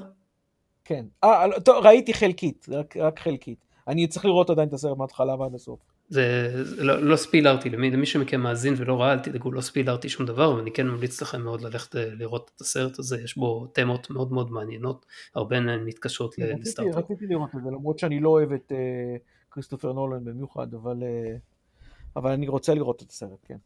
כן. 0.85 1.05
אה, 1.23 1.45
טוב, 1.65 1.85
ראיתי 1.85 2.13
חלקית, 2.13 2.67
רק, 2.71 2.97
רק 2.97 3.19
חלקית. 3.19 3.65
אני 3.87 4.07
צריך 4.07 4.25
לראות 4.25 4.49
עדיין 4.49 4.67
את 4.67 4.73
הסרט 4.73 4.97
מההתחלה 4.97 5.35
ועד 5.35 5.55
הסוף. 5.55 5.79
זה, 6.09 6.51
זה 6.63 6.83
לא, 6.83 7.03
לא 7.03 7.15
ספילרתי, 7.15 7.69
למי, 7.69 7.91
למי 7.91 8.05
שמכם 8.05 8.41
מאזין 8.41 8.73
ולא 8.77 9.01
ראה, 9.01 9.13
אל 9.13 9.19
תדאגו, 9.19 9.51
לא 9.51 9.61
ספילרתי 9.61 10.09
שום 10.09 10.25
דבר, 10.25 10.55
ואני 10.55 10.71
כן 10.71 10.87
ממליץ 10.87 11.21
לכם 11.21 11.41
מאוד 11.41 11.61
ללכת 11.61 11.95
אה, 11.95 12.05
לראות 12.05 12.51
את 12.55 12.61
הסרט 12.61 12.99
הזה, 12.99 13.21
יש 13.23 13.37
בו 13.37 13.67
תמות 13.67 14.09
מאוד 14.09 14.31
מאוד 14.33 14.51
מעניינות, 14.51 15.05
הרבה 15.35 15.59
מהן 15.59 15.85
מתקשרות 15.85 16.35
לסטאר 16.37 16.70
טרק. 16.70 16.95
רציתי 16.95 17.25
לראות 17.27 17.49
את 17.55 17.63
זה, 17.63 17.69
למרות 17.69 17.99
שאני 17.99 18.19
לא 18.19 18.29
אוהב 18.29 18.51
את 18.51 18.71
uh, 18.71 19.51
כריסטופר 19.51 19.93
נולן 19.93 20.25
במיוחד, 20.25 20.73
אבל, 20.73 20.97
uh, 20.99 21.39
אבל 22.15 22.31
אני 22.31 22.47
רוצה 22.47 22.73
לראות 22.73 23.01
את 23.01 23.09
הסרט, 23.09 23.45
כן. 23.47 23.57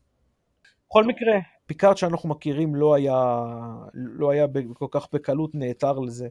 בכל 0.87 1.03
מקרה, 1.03 1.33
פיקארד 1.65 1.97
שאנחנו 1.97 2.29
מכירים 2.29 2.75
לא 2.75 2.95
היה, 2.95 3.45
לא 3.93 4.31
היה 4.31 4.45
כל 4.73 4.87
כך 4.91 5.07
בקלות 5.13 5.55
נעתר 5.55 5.99
לזה. 5.99 6.27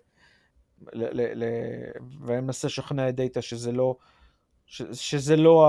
ואני 2.20 2.40
מנסה 2.40 2.68
לשכנע 2.68 3.08
את 3.08 3.14
דאטה 3.14 3.42
שזה 3.42 3.72
לא, 3.72 3.96
ש, 4.66 4.82
שזה 4.92 5.36
לא 5.36 5.66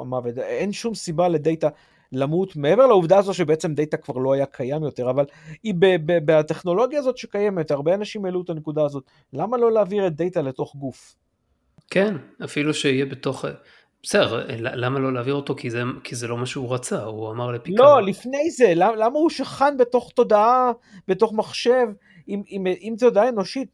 המוות. 0.00 0.38
אין 0.38 0.72
שום 0.72 0.94
סיבה 0.94 1.28
לדאטה 1.28 1.68
למות, 2.12 2.56
מעבר 2.56 2.86
לעובדה 2.86 3.18
הזו 3.18 3.34
שבעצם 3.34 3.74
דאטה 3.74 3.96
כבר 3.96 4.16
לא 4.16 4.32
היה 4.32 4.46
קיים 4.46 4.82
יותר, 4.82 5.10
אבל 5.10 5.24
היא 5.62 5.74
ב, 5.78 5.86
ב, 6.06 6.32
בטכנולוגיה 6.32 6.98
הזאת 6.98 7.18
שקיימת, 7.18 7.70
הרבה 7.70 7.94
אנשים 7.94 8.24
העלו 8.24 8.42
את 8.42 8.50
הנקודה 8.50 8.84
הזאת, 8.84 9.04
למה 9.32 9.56
לא 9.56 9.72
להעביר 9.72 10.06
את 10.06 10.16
דאטה 10.16 10.42
לתוך 10.42 10.76
גוף? 10.76 11.14
כן, 11.90 12.14
אפילו 12.44 12.74
שיהיה 12.74 13.06
בתוך... 13.06 13.44
בסדר, 14.02 14.46
למה 14.58 14.98
לא 14.98 15.12
להעביר 15.12 15.34
אותו? 15.34 15.54
כי 15.54 15.70
זה, 15.70 15.82
כי 16.04 16.16
זה 16.16 16.28
לא 16.28 16.36
מה 16.36 16.46
שהוא 16.46 16.74
רצה, 16.74 17.02
הוא 17.02 17.30
אמר 17.30 17.50
לפיקארד. 17.50 17.78
לא, 17.78 18.02
לפני 18.02 18.50
זה, 18.50 18.72
למה, 18.74 18.96
למה 18.96 19.18
הוא 19.18 19.30
שכן 19.30 19.76
בתוך 19.76 20.12
תודעה, 20.14 20.72
בתוך 21.08 21.32
מחשב, 21.32 21.86
אם, 22.28 22.42
אם 22.66 22.94
זו 22.98 23.08
תודעה 23.08 23.28
אנושית, 23.28 23.68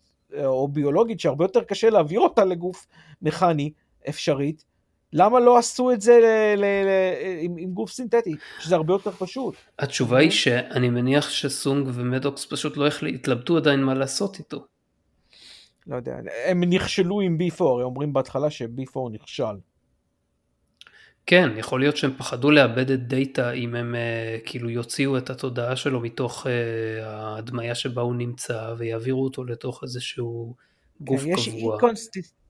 או 0.45 0.69
ביולוגית 0.69 1.21
שהרבה 1.21 1.45
יותר 1.45 1.65
קשה 1.65 1.91
להעביר 1.91 2.21
אותה 2.21 2.45
לגוף 2.45 2.87
מכני 3.23 3.73
אפשרית, 4.09 4.65
למה 5.13 5.41
לא 5.41 5.59
עשו 5.59 5.93
את 5.93 6.01
זה 6.01 6.13
ל- 6.13 6.61
ל- 6.61 6.85
ל- 6.85 7.39
עם, 7.41 7.55
עם 7.59 7.71
גוף 7.71 7.91
סינתטי, 7.91 8.35
שזה 8.61 8.75
הרבה 8.75 8.95
יותר 8.95 9.11
פשוט? 9.11 9.55
התשובה 9.79 10.19
היא 10.19 10.31
שאני 10.31 10.91
מניח 10.91 11.31
שסונג 11.31 11.89
ומדוקס 11.95 12.47
פשוט 12.47 12.77
לא 12.77 12.87
התלבטו 13.15 13.57
עדיין 13.57 13.83
מה 13.83 13.95
לעשות 13.95 14.39
איתו. 14.39 14.65
לא 15.87 15.97
יודע, 15.97 16.17
הם 16.47 16.65
נכשלו 16.65 17.21
עם 17.21 17.39
B4, 17.41 17.65
הם 17.65 17.81
אומרים 17.81 18.13
בהתחלה 18.13 18.51
ש-B4 18.51 18.99
נכשל. 19.13 19.55
כן, 21.27 21.51
יכול 21.57 21.81
להיות 21.81 21.97
שהם 21.97 22.13
פחדו 22.17 22.51
לאבד 22.51 22.91
את 22.91 23.09
דאטה 23.09 23.53
אם 23.53 23.75
הם 23.75 23.95
uh, 23.95 24.49
כאילו 24.49 24.71
יוציאו 24.71 25.19
את 25.19 25.31
התודעה 25.31 25.77
שלו 25.77 26.01
מתוך 26.01 26.47
uh, 26.47 26.49
ההדמיה 27.05 27.75
שבה 27.75 28.03
הוא 28.03 28.15
נמצא 28.15 28.75
ויעבירו 28.79 29.25
אותו 29.25 29.45
לתוך 29.45 29.83
איזשהו 29.83 30.55
גוף 31.01 31.21
כן, 31.21 31.37
קבוע. 31.37 31.79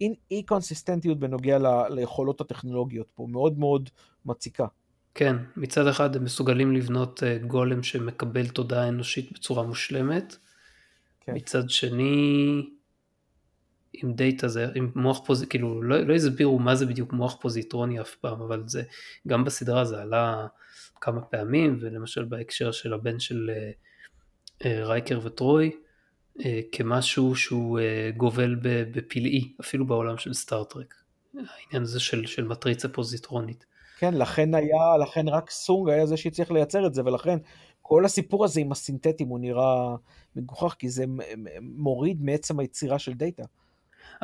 יש 0.00 0.10
אי 0.30 0.42
קונסיסטנטיות 0.42 1.18
בנוגע 1.18 1.58
ל, 1.58 1.66
ליכולות 1.90 2.40
הטכנולוגיות 2.40 3.06
פה, 3.14 3.26
מאוד 3.30 3.58
מאוד 3.58 3.90
מציקה. 4.26 4.66
כן, 5.14 5.36
מצד 5.56 5.86
אחד 5.86 6.16
הם 6.16 6.24
מסוגלים 6.24 6.72
לבנות 6.72 7.22
uh, 7.22 7.46
גולם 7.46 7.82
שמקבל 7.82 8.48
תודעה 8.48 8.88
אנושית 8.88 9.32
בצורה 9.32 9.62
מושלמת, 9.62 10.36
כן. 11.20 11.32
מצד 11.34 11.70
שני 11.70 12.62
עם 14.03 14.14
דאטה 14.14 14.49
זה, 14.49 14.66
עם 14.74 14.90
מוח 14.95 15.26
פוזיטרוני, 15.26 15.51
כאילו 15.51 15.82
לא, 15.82 16.01
לא 16.01 16.14
הסבירו 16.14 16.59
מה 16.59 16.74
זה 16.74 16.86
בדיוק 16.86 17.12
מוח 17.12 17.36
פוזיטרוני 17.40 18.01
אף 18.01 18.14
פעם, 18.14 18.40
אבל 18.40 18.62
זה, 18.66 18.82
גם 19.26 19.45
בסדרה 19.45 19.84
זה 19.84 20.03
עלה 20.03 20.47
כמה 21.01 21.20
פעמים, 21.20 21.78
ולמשל 21.80 22.24
בהקשר 22.24 22.72
של 22.72 22.92
הבן 22.92 23.20
של 23.20 23.51
אה, 23.51 23.70
אה, 24.64 24.86
רייקר 24.86 25.20
וטרוי, 25.22 25.72
אה, 26.45 26.61
כמשהו 26.72 27.36
שהוא 27.36 27.80
גובל 28.16 28.57
בפלאי, 28.62 29.53
אפילו 29.61 29.86
בעולם 29.86 30.18
של 30.18 30.34
סטאר 30.34 30.64
טרק, 30.64 30.94
העניין 31.34 31.82
הזה 31.82 32.01
של, 32.01 32.26
של 32.26 32.45
מטריצה 32.45 32.88
פוזיטרונית. 32.88 33.66
כן, 33.99 34.14
לכן 34.14 34.55
היה, 34.55 34.97
לכן 35.03 35.28
רק 35.28 35.51
סונג 35.51 35.88
היה 35.88 36.07
זה 36.07 36.16
שהצליח 36.16 36.51
לייצר 36.51 36.86
את 36.86 36.95
זה, 36.95 37.03
ולכן 37.05 37.38
כל 37.82 38.05
הסיפור 38.05 38.45
הזה 38.45 38.61
עם 38.61 38.72
הסינתטים 38.72 39.28
הוא 39.28 39.38
נראה 39.38 39.97
מגוחך, 40.36 40.74
כי 40.78 40.88
זה 40.88 41.05
מוריד 41.61 42.22
מעצם 42.22 42.61
היצירה 42.61 42.99
של 42.99 43.12
דאטה. 43.12 43.42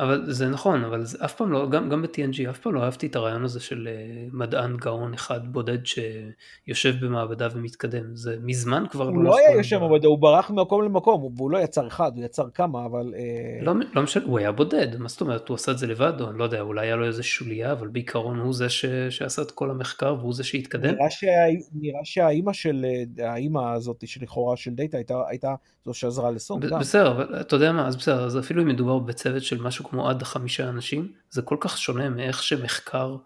אבל 0.01 0.31
זה 0.31 0.49
נכון, 0.49 0.83
אבל 0.83 1.03
זה 1.03 1.17
אף 1.25 1.33
פעם 1.33 1.51
לא, 1.51 1.69
גם, 1.69 1.89
גם 1.89 2.01
ב-TNG 2.01 2.49
אף 2.49 2.59
פעם 2.59 2.73
לא 2.73 2.83
אהבתי 2.83 3.07
את 3.07 3.15
הרעיון 3.15 3.43
הזה 3.43 3.59
של 3.59 3.87
אה, 3.91 4.27
מדען 4.33 4.77
גאון 4.77 5.13
אחד 5.13 5.53
בודד 5.53 5.77
שיושב 5.85 7.05
במעבדה 7.05 7.47
ומתקדם, 7.53 8.15
זה 8.15 8.35
מזמן 8.43 8.83
כבר 8.91 9.09
לא... 9.09 9.15
הוא 9.15 9.23
לא 9.23 9.37
היה 9.37 9.57
יושב 9.57 9.77
במעבדה, 9.77 10.07
הוא 10.07 10.19
ברח 10.19 10.49
ממקום 10.51 10.83
למקום, 10.83 11.33
והוא 11.35 11.51
לא 11.51 11.57
יצר 11.57 11.87
אחד, 11.87 12.11
הוא 12.15 12.25
יצר 12.25 12.49
כמה, 12.53 12.85
אבל... 12.85 13.13
אה, 13.17 13.65
לא, 13.65 13.73
לא 13.93 14.03
משנה, 14.03 14.23
הוא 14.25 14.39
היה 14.39 14.51
בודד, 14.51 14.97
מה 14.97 15.09
זאת 15.09 15.21
אומרת, 15.21 15.49
הוא 15.49 15.55
עשה 15.55 15.71
את 15.71 15.77
זה 15.77 15.87
לבד, 15.87 16.21
או 16.21 16.29
אני 16.29 16.39
לא 16.39 16.43
יודע, 16.43 16.61
אולי 16.61 16.87
היה 16.87 16.95
לו 16.95 17.05
איזה 17.05 17.23
שוליה, 17.23 17.71
אבל 17.71 17.87
בעיקרון 17.87 18.39
הוא 18.39 18.53
זה 18.53 18.69
ש... 18.69 18.85
שעשה 19.09 19.41
את 19.41 19.51
כל 19.51 19.71
המחקר 19.71 20.15
והוא 20.19 20.33
זה 20.33 20.43
שהתקדם. 20.43 20.93
נראה, 20.93 21.09
שה... 21.09 21.27
נראה 21.73 22.01
שהאימא 22.03 22.53
של, 22.53 22.85
אה, 23.19 23.31
האימא 23.31 23.73
הזאת 23.73 24.07
שלכאורה 24.07 24.57
של 24.57 24.71
דאטה 24.71 24.97
הייתה, 24.97 25.15
הייתה 25.29 25.55
זו 25.85 25.93
שעזרה 25.93 26.31
לסונג. 26.31 26.65
בסדר, 26.79 27.11
אבל 27.11 27.41
אתה 27.41 27.55
יודע 27.55 27.71
מה, 27.71 27.87
אז 27.87 27.95
בסדר, 27.95 28.25
אז 28.25 28.39
אפילו 28.39 28.61
אם 28.61 28.67
מדובר 28.67 28.99
בצוות 28.99 29.43
של 29.43 29.61
משהו 29.61 29.85
כמו 29.91 30.09
עד 30.09 30.23
חמישה 30.23 30.69
אנשים, 30.69 31.11
זה 31.29 31.41
כל 31.41 31.57
כך 31.59 31.77
שונה 31.77 32.09
מאיך 32.09 32.43
שמחקר 32.43 33.17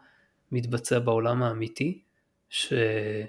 מתבצע 0.51 0.99
בעולם 0.99 1.43
האמיתי, 1.43 2.01
שאני 2.49 3.25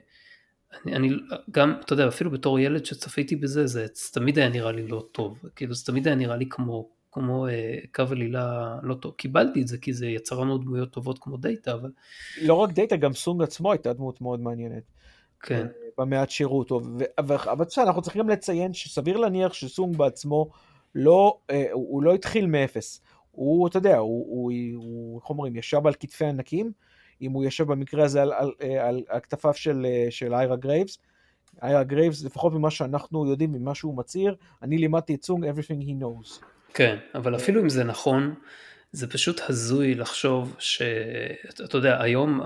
אני, 0.87 1.11
גם, 1.51 1.74
אתה 1.84 1.93
יודע, 1.93 2.09
אפילו 2.09 2.30
בתור 2.30 2.59
ילד 2.59 2.84
שצפיתי 2.84 3.37
בזה, 3.37 3.66
זה, 3.66 3.87
זה 3.95 4.12
תמיד 4.12 4.39
היה 4.39 4.49
נראה 4.49 4.72
לי 4.72 4.89
לא 4.89 5.07
טוב, 5.12 5.43
כאילו 5.57 5.74
זה 5.74 5.87
תמיד 5.87 6.07
היה 6.07 6.16
נראה 6.16 6.37
לי 6.37 6.47
כמו, 6.51 6.89
כמו 7.12 7.49
אה, 7.49 7.78
קו 7.95 8.05
עלילה 8.11 8.76
לא 8.82 8.95
טוב, 8.95 9.14
קיבלתי 9.14 9.62
את 9.62 9.68
זה 9.68 9.78
כי 9.78 9.93
זה 9.93 10.07
יצר 10.07 10.41
לנו 10.41 10.59
דמויות 10.59 10.91
טובות 10.91 11.18
כמו 11.18 11.37
דאטה, 11.37 11.72
אבל... 11.72 11.91
לא 12.43 12.55
רק 12.55 12.72
דאטה, 12.72 12.97
גם 12.97 13.12
סונג 13.12 13.43
עצמו 13.43 13.72
הייתה 13.72 13.93
דמות 13.93 14.20
מאוד 14.20 14.41
מעניינת. 14.41 14.82
כן. 15.41 15.66
במעט 15.99 16.30
שראינו, 16.31 16.70
אבל 17.18 17.37
בסדר, 17.55 17.84
אנחנו 17.84 18.03
צריכים 18.03 18.22
גם 18.22 18.28
לציין 18.28 18.72
שסביר 18.74 19.16
להניח 19.16 19.53
שסונג 19.53 19.97
בעצמו 19.97 20.51
לא, 20.95 21.39
אה, 21.51 21.66
הוא 21.72 22.03
לא 22.03 22.14
התחיל 22.14 22.47
מאפס. 22.47 23.01
הוא, 23.37 23.68
אתה 23.68 23.76
יודע, 23.78 23.97
הוא, 23.97 25.20
איך 25.20 25.30
אומרים, 25.30 25.57
ישב 25.57 25.87
על 25.87 25.95
כתפי 26.01 26.24
ענקים, 26.24 26.72
אם 27.22 27.32
הוא 27.32 27.45
ישב 27.45 27.66
במקרה 27.66 28.05
הזה 28.05 28.22
על, 28.22 28.32
על, 28.32 28.53
על, 28.80 29.03
על 29.09 29.20
כתפיו 29.20 29.55
של, 29.55 29.87
של 30.11 30.34
איירה 30.34 30.57
גרייבס. 30.57 30.99
איירה 31.62 31.84
גרייבס, 31.84 32.24
לפחות 32.24 32.53
ממה 32.53 32.70
שאנחנו 32.70 33.30
יודעים, 33.30 33.53
ממה 33.53 33.74
שהוא 33.74 33.97
מצהיר, 33.97 34.37
אני 34.62 34.78
לימדתי 34.78 35.14
את 35.14 35.24
סונג 35.24 35.45
everything 35.45 35.82
he 35.82 36.03
knows. 36.03 36.45
כן, 36.74 36.97
אבל 37.14 37.37
אפילו 37.37 37.61
אם 37.61 37.68
זה 37.68 37.84
נכון, 37.84 38.34
זה 38.93 39.07
פשוט 39.07 39.41
הזוי 39.49 39.95
לחשוב 39.95 40.57
שאתה 40.59 41.76
יודע, 41.76 42.03
היום 42.03 42.41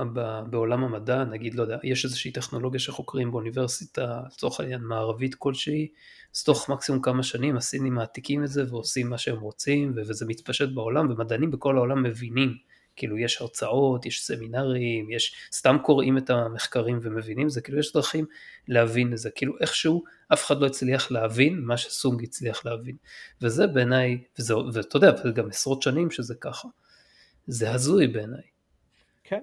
בעולם 0.50 0.84
המדע, 0.84 1.24
נגיד, 1.24 1.54
לא 1.54 1.62
יודע, 1.62 1.78
יש 1.84 2.04
איזושהי 2.04 2.32
טכנולוגיה 2.32 2.80
שחוקרים 2.80 3.30
באוניברסיטה, 3.30 4.20
לצורך 4.26 4.60
העניין 4.60 4.80
מערבית 4.80 5.34
כלשהי, 5.34 5.88
אז 6.36 6.44
תוך 6.44 6.68
מקסימום 6.68 7.02
כמה 7.02 7.22
שנים 7.22 7.56
הסינים 7.56 7.94
מעתיקים 7.94 8.44
את 8.44 8.48
זה 8.48 8.64
ועושים 8.68 9.10
מה 9.10 9.18
שהם 9.18 9.40
רוצים, 9.40 9.92
וזה 9.96 10.26
מתפשט 10.26 10.68
בעולם, 10.74 11.10
ומדענים 11.10 11.50
בכל 11.50 11.76
העולם 11.76 12.02
מבינים, 12.02 12.69
כאילו 13.00 13.18
יש 13.18 13.40
הרצאות, 13.40 14.06
יש 14.06 14.22
סמינרים, 14.22 15.10
יש, 15.10 15.34
סתם 15.52 15.76
קוראים 15.82 16.18
את 16.18 16.30
המחקרים 16.30 16.98
ומבינים 17.02 17.48
זה, 17.48 17.60
כאילו 17.60 17.78
יש 17.78 17.92
דרכים 17.92 18.26
להבין 18.68 19.12
את 19.12 19.18
זה, 19.18 19.30
כאילו 19.30 19.54
איכשהו 19.60 20.04
אף 20.32 20.46
אחד 20.46 20.60
לא 20.60 20.66
הצליח 20.66 21.10
להבין 21.10 21.60
מה 21.60 21.76
שסונג 21.76 22.22
הצליח 22.22 22.66
להבין. 22.66 22.96
וזה 23.42 23.66
בעיניי, 23.66 24.18
ואתה 24.72 24.96
יודע, 24.96 25.16
זה 25.16 25.30
גם 25.30 25.48
עשרות 25.48 25.82
שנים 25.82 26.10
שזה 26.10 26.34
ככה. 26.34 26.68
זה 27.46 27.72
הזוי 27.72 28.06
בעיניי. 28.06 28.42
כן. 29.24 29.42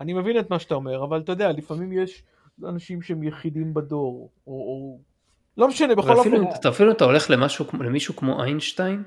אני 0.00 0.12
מבין 0.12 0.38
את 0.38 0.50
מה 0.50 0.58
שאתה 0.58 0.74
אומר, 0.74 1.04
אבל 1.04 1.20
אתה 1.20 1.32
יודע, 1.32 1.52
לפעמים 1.52 1.92
יש 1.92 2.22
אנשים 2.64 3.02
שהם 3.02 3.22
יחידים 3.22 3.74
בדור, 3.74 4.30
או, 4.46 4.52
או... 4.52 4.98
לא 5.56 5.68
משנה, 5.68 5.94
בכל 5.94 6.12
אופן. 6.12 6.30
אתה 6.60 6.68
אפילו 6.68 6.92
אתה 6.92 7.04
הולך 7.04 7.30
למשהו, 7.30 7.64
למישהו 7.80 8.16
כמו 8.16 8.42
איינשטיין, 8.42 9.02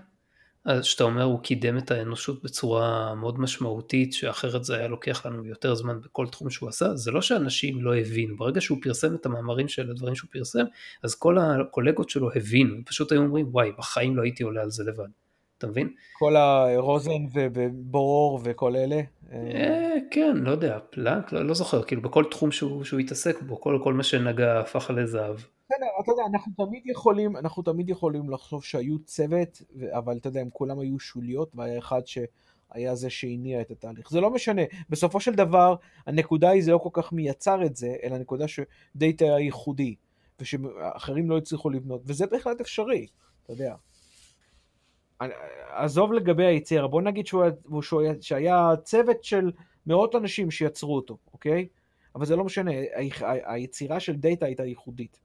אז 0.65 0.85
שאתה 0.85 1.03
אומר 1.03 1.23
הוא 1.23 1.39
קידם 1.39 1.77
את 1.77 1.91
האנושות 1.91 2.43
בצורה 2.43 3.15
מאוד 3.15 3.39
משמעותית 3.39 4.13
שאחרת 4.13 4.63
זה 4.63 4.77
היה 4.77 4.87
לוקח 4.87 5.25
לנו 5.25 5.45
יותר 5.45 5.75
זמן 5.75 6.01
בכל 6.01 6.27
תחום 6.27 6.49
שהוא 6.49 6.69
עשה 6.69 6.95
זה 6.95 7.11
לא 7.11 7.21
שאנשים 7.21 7.81
לא 7.81 7.95
הבינו. 7.95 8.37
ברגע 8.37 8.61
שהוא 8.61 8.77
פרסם 8.81 9.15
את 9.15 9.25
המאמרים 9.25 9.67
של 9.67 9.89
הדברים 9.89 10.15
שהוא 10.15 10.29
פרסם 10.31 10.63
אז 11.03 11.15
כל 11.15 11.37
הקולגות 11.37 12.09
שלו 12.09 12.29
הבינו. 12.35 12.75
פשוט 12.85 13.11
היו 13.11 13.21
אומרים 13.21 13.47
וואי 13.51 13.71
בחיים 13.77 14.15
לא 14.17 14.21
הייתי 14.21 14.43
עולה 14.43 14.61
על 14.61 14.71
זה 14.71 14.83
לבד 14.83 15.22
אתה 15.63 15.71
מבין? 15.71 15.89
כל 16.19 16.35
הרוזן 16.35 17.25
וברור 17.33 18.39
וכל 18.43 18.75
אלה? 18.75 19.01
אה, 19.31 19.95
כן 20.11 20.37
לא 20.37 20.51
יודע 20.51 20.79
פלאק 20.89 21.31
לא, 21.31 21.45
לא 21.45 21.53
זוכר 21.53 21.83
כאילו 21.83 22.01
בכל 22.01 22.23
תחום 22.31 22.51
שהוא, 22.51 22.83
שהוא 22.83 22.99
התעסק 22.99 23.41
בו 23.41 23.61
כל, 23.61 23.79
כל 23.83 23.93
מה 23.93 24.03
שנגע 24.03 24.59
הפך 24.59 24.91
לזהב 24.95 25.35
בסדר, 25.35 25.85
אתה 26.03 26.11
יודע, 26.11 26.23
אנחנו 26.33 26.51
תמיד 26.65 26.83
יכולים, 26.85 27.37
אנחנו 27.37 27.63
תמיד 27.63 27.89
יכולים 27.89 28.29
לחשוב 28.29 28.63
שהיו 28.63 28.99
צוות, 28.99 29.61
אבל 29.89 30.17
אתה 30.17 30.27
יודע, 30.27 30.41
הם 30.41 30.49
כולם 30.53 30.79
היו 30.79 30.99
שוליות, 30.99 31.51
והיה 31.55 31.77
אחד 31.77 32.01
שהיה 32.05 32.95
זה 32.95 33.09
שהניע 33.09 33.61
את 33.61 33.71
התהליך. 33.71 34.09
זה 34.09 34.21
לא 34.21 34.29
משנה, 34.29 34.61
בסופו 34.89 35.19
של 35.19 35.35
דבר, 35.35 35.75
הנקודה 36.07 36.49
היא 36.49 36.63
זה 36.63 36.71
לא 36.71 36.77
כל 36.77 36.89
כך 36.93 37.13
מי 37.13 37.29
יצר 37.29 37.65
את 37.65 37.75
זה, 37.75 37.95
אלא 38.03 38.15
הנקודה 38.15 38.45
שדאטה 38.47 39.25
היה 39.25 39.39
ייחודי, 39.39 39.95
ושאחרים 40.39 41.29
לא 41.29 41.37
הצליחו 41.37 41.69
לבנות, 41.69 42.01
וזה 42.05 42.27
בהחלט 42.27 42.61
אפשרי, 42.61 43.07
אתה 43.43 43.53
יודע. 43.53 43.75
עזוב 45.69 46.13
לגבי 46.13 46.45
היצירה, 46.45 46.87
בוא 46.87 47.01
נגיד 47.01 47.27
שהוא, 47.27 47.43
שהוא, 47.81 48.01
שהיה 48.21 48.69
צוות 48.83 49.23
של 49.23 49.51
מאות 49.87 50.15
אנשים 50.15 50.51
שיצרו 50.51 50.95
אותו, 50.95 51.17
אוקיי? 51.33 51.67
אבל 52.15 52.25
זה 52.25 52.35
לא 52.35 52.43
משנה, 52.43 52.71
היצירה 53.45 53.99
של 53.99 54.15
דאטה 54.15 54.45
הייתה 54.45 54.65
ייחודית. 54.65 55.19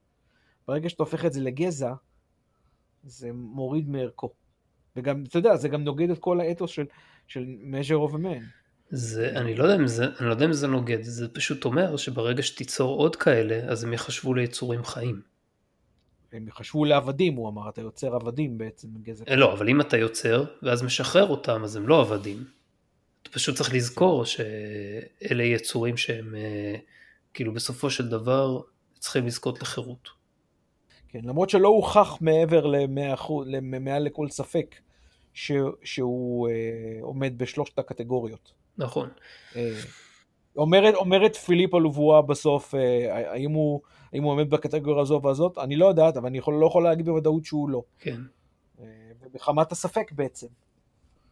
ברגע 0.67 0.89
שאתה 0.89 1.03
הופך 1.03 1.25
את 1.25 1.33
זה 1.33 1.41
לגזע, 1.41 1.93
זה 3.03 3.29
מוריד 3.33 3.89
מערכו. 3.89 4.29
וגם, 4.95 5.23
אתה 5.27 5.37
יודע, 5.37 5.55
זה 5.55 5.69
גם 5.69 5.83
נוגד 5.83 6.09
את 6.09 6.19
כל 6.19 6.41
האתוס 6.41 6.71
של, 6.71 6.85
של 7.27 7.45
measure 7.71 8.09
of 8.09 8.13
a 8.13 8.17
man. 8.17 8.43
זה, 8.89 9.29
אני 9.35 9.55
לא 9.55 9.63
יודע 9.63 9.75
אם 9.75 9.87
זה, 9.87 10.05
אני 10.19 10.27
לא 10.27 10.31
יודע 10.31 10.45
אם 10.45 10.53
זה 10.53 10.67
נוגד, 10.67 11.01
זה 11.01 11.33
פשוט 11.33 11.65
אומר 11.65 11.97
שברגע 11.97 12.43
שתיצור 12.43 12.99
עוד 12.99 13.15
כאלה, 13.15 13.71
אז 13.71 13.83
הם 13.83 13.93
יחשבו 13.93 14.33
ליצורים 14.33 14.83
חיים. 14.83 15.21
הם 16.33 16.47
יחשבו 16.47 16.85
לעבדים, 16.85 17.35
הוא 17.35 17.49
אמר, 17.49 17.69
אתה 17.69 17.81
יוצר 17.81 18.15
עבדים 18.15 18.57
בעצם 18.57 18.87
גזע. 19.01 19.35
לא, 19.35 19.53
אבל 19.53 19.69
אם 19.69 19.81
אתה 19.81 19.97
יוצר, 19.97 20.43
ואז 20.63 20.83
משחרר 20.83 21.27
אותם, 21.27 21.63
אז 21.63 21.75
הם 21.75 21.87
לא 21.87 22.01
עבדים. 22.01 22.43
אתה 23.21 23.29
פשוט 23.31 23.55
צריך 23.55 23.73
לזכור 23.73 24.25
שאלה 24.25 25.43
יצורים 25.43 25.97
שהם, 25.97 26.35
אה, 26.35 26.75
כאילו 27.33 27.53
בסופו 27.53 27.89
של 27.89 28.09
דבר, 28.09 28.61
צריכים 28.99 29.25
לזכות 29.25 29.61
לחירות. 29.61 30.09
כן, 31.07 31.19
למרות 31.23 31.49
שלא 31.49 31.67
הוכח 31.67 32.17
מעבר 32.21 32.65
למעל 33.45 34.03
לכל 34.03 34.29
ספק 34.29 34.75
ש, 35.33 35.51
שהוא 35.83 36.49
אה, 36.49 36.53
עומד 37.01 37.33
בשלושת 37.37 37.79
הקטגוריות. 37.79 38.53
נכון. 38.77 39.09
אה, 39.55 39.79
אומרת, 40.59 40.95
אומרת 40.95 41.35
פיליפה 41.35 41.79
לובואה 41.79 42.21
בסוף, 42.21 42.75
אה, 42.75 43.31
האם 43.31 43.51
הוא, 43.51 43.81
האם 44.13 44.23
הוא 44.23 44.31
עומד 44.31 44.49
בקטגוריה 44.49 45.01
הזו 45.01 45.21
והזאת, 45.23 45.57
אני 45.57 45.75
לא 45.75 45.85
יודעת, 45.85 46.17
אבל 46.17 46.27
אני 46.27 46.37
יכול, 46.37 46.53
לא 46.53 46.65
יכול 46.65 46.83
להגיד 46.83 47.05
בוודאות 47.05 47.45
שהוא 47.45 47.69
לא. 47.69 47.83
כן. 47.99 48.21
אה, 48.79 48.85
ובחמת 49.21 49.71
הספק 49.71 50.11
בעצם. 50.11 50.47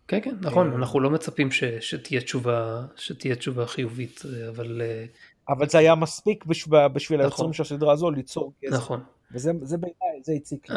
כן, 0.08 0.20
כן, 0.22 0.36
נכון, 0.42 0.74
אנחנו 0.74 1.00
לא 1.00 1.10
מצפים 1.10 1.52
ש, 1.52 1.64
שתהיה 1.64 2.22
תשובה, 2.22 2.86
שתהיה 2.96 3.36
תשובה 3.36 3.66
חיובית, 3.66 4.22
אבל... 4.50 4.82
אה, 4.82 5.06
אבל 5.50 5.70
זה 5.70 5.78
היה 5.78 5.96
מספיק 5.96 6.46
בשביל, 6.46 6.88
בשביל 6.88 7.20
נכון. 7.20 7.32
היוצרים 7.32 7.54
של 7.54 7.64
הסדרה 7.64 7.94
הזו 7.94 8.12
ליצור 8.12 8.54
גזע. 8.64 8.78
נכון. 8.78 9.04
וזה 9.32 9.52
זה 9.62 9.78
בעיניי, 9.78 10.24
זה 10.24 10.34
הציק 10.34 10.70
לי. 10.70 10.76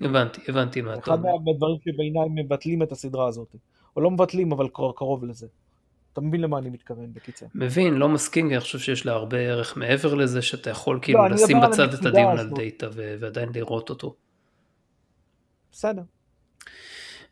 הבנתי, 0.00 0.40
הבנתי 0.48 0.80
מה 0.80 0.94
אתה 0.94 1.10
אומר. 1.10 1.30
אחד 1.30 1.42
מהדברים 1.44 1.76
שבעיניי 1.84 2.28
מבטלים 2.34 2.82
את 2.82 2.92
הסדרה 2.92 3.28
הזאת. 3.28 3.56
או 3.96 4.00
לא 4.00 4.10
מבטלים, 4.10 4.52
אבל 4.52 4.68
קרוב 4.96 5.24
לזה. 5.24 5.46
אתה 6.12 6.20
מבין 6.20 6.40
למה 6.40 6.58
אני 6.58 6.70
מתכוון 6.70 7.12
בקיצר. 7.12 7.46
מבין, 7.54 7.94
לא 7.94 8.08
מסכים, 8.08 8.50
אני 8.50 8.60
חושב 8.60 8.78
שיש 8.78 9.06
לה 9.06 9.12
הרבה 9.12 9.38
ערך 9.38 9.76
מעבר 9.76 10.14
לזה, 10.14 10.42
שאתה 10.42 10.70
יכול 10.70 10.98
כאילו 11.02 11.28
לא, 11.28 11.30
לשים 11.30 11.56
בצד 11.60 11.94
את 11.94 12.06
הדיון 12.06 12.38
על 12.38 12.50
דאטה 12.50 12.86
ועדיין 12.94 13.48
לראות 13.54 13.90
אותו. 13.90 14.14
בסדר. 15.72 16.02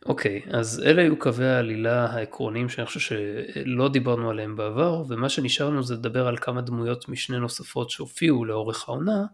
אוקיי, 0.07 0.43
okay, 0.45 0.57
אז 0.57 0.83
אלה 0.87 1.03
היו 1.03 1.19
קווי 1.19 1.47
העלילה 1.47 2.07
העקרוניים 2.07 2.69
שאני 2.69 2.87
חושב 2.87 3.01
שלא 3.01 3.89
דיברנו 3.89 4.31
עליהם 4.31 4.57
בעבר, 4.57 5.03
ומה 5.09 5.29
שנשאר 5.29 5.71
לנו 5.71 5.83
זה 5.83 5.95
לדבר 5.95 6.27
על 6.27 6.37
כמה 6.37 6.61
דמויות 6.61 7.09
משנה 7.09 7.39
נוספות 7.39 7.91
שהופיעו 7.91 8.45
לאורך 8.45 8.89
העונה, 8.89 9.25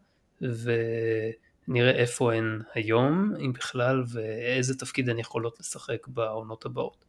ונראה 0.40 1.90
איפה 1.90 2.34
הן 2.34 2.62
היום, 2.74 3.34
אם 3.38 3.52
בכלל, 3.52 4.02
ואיזה 4.08 4.78
תפקיד 4.78 5.08
הן 5.08 5.18
יכולות 5.18 5.60
לשחק 5.60 6.08
בעונות 6.08 6.66
הבאות. 6.66 7.04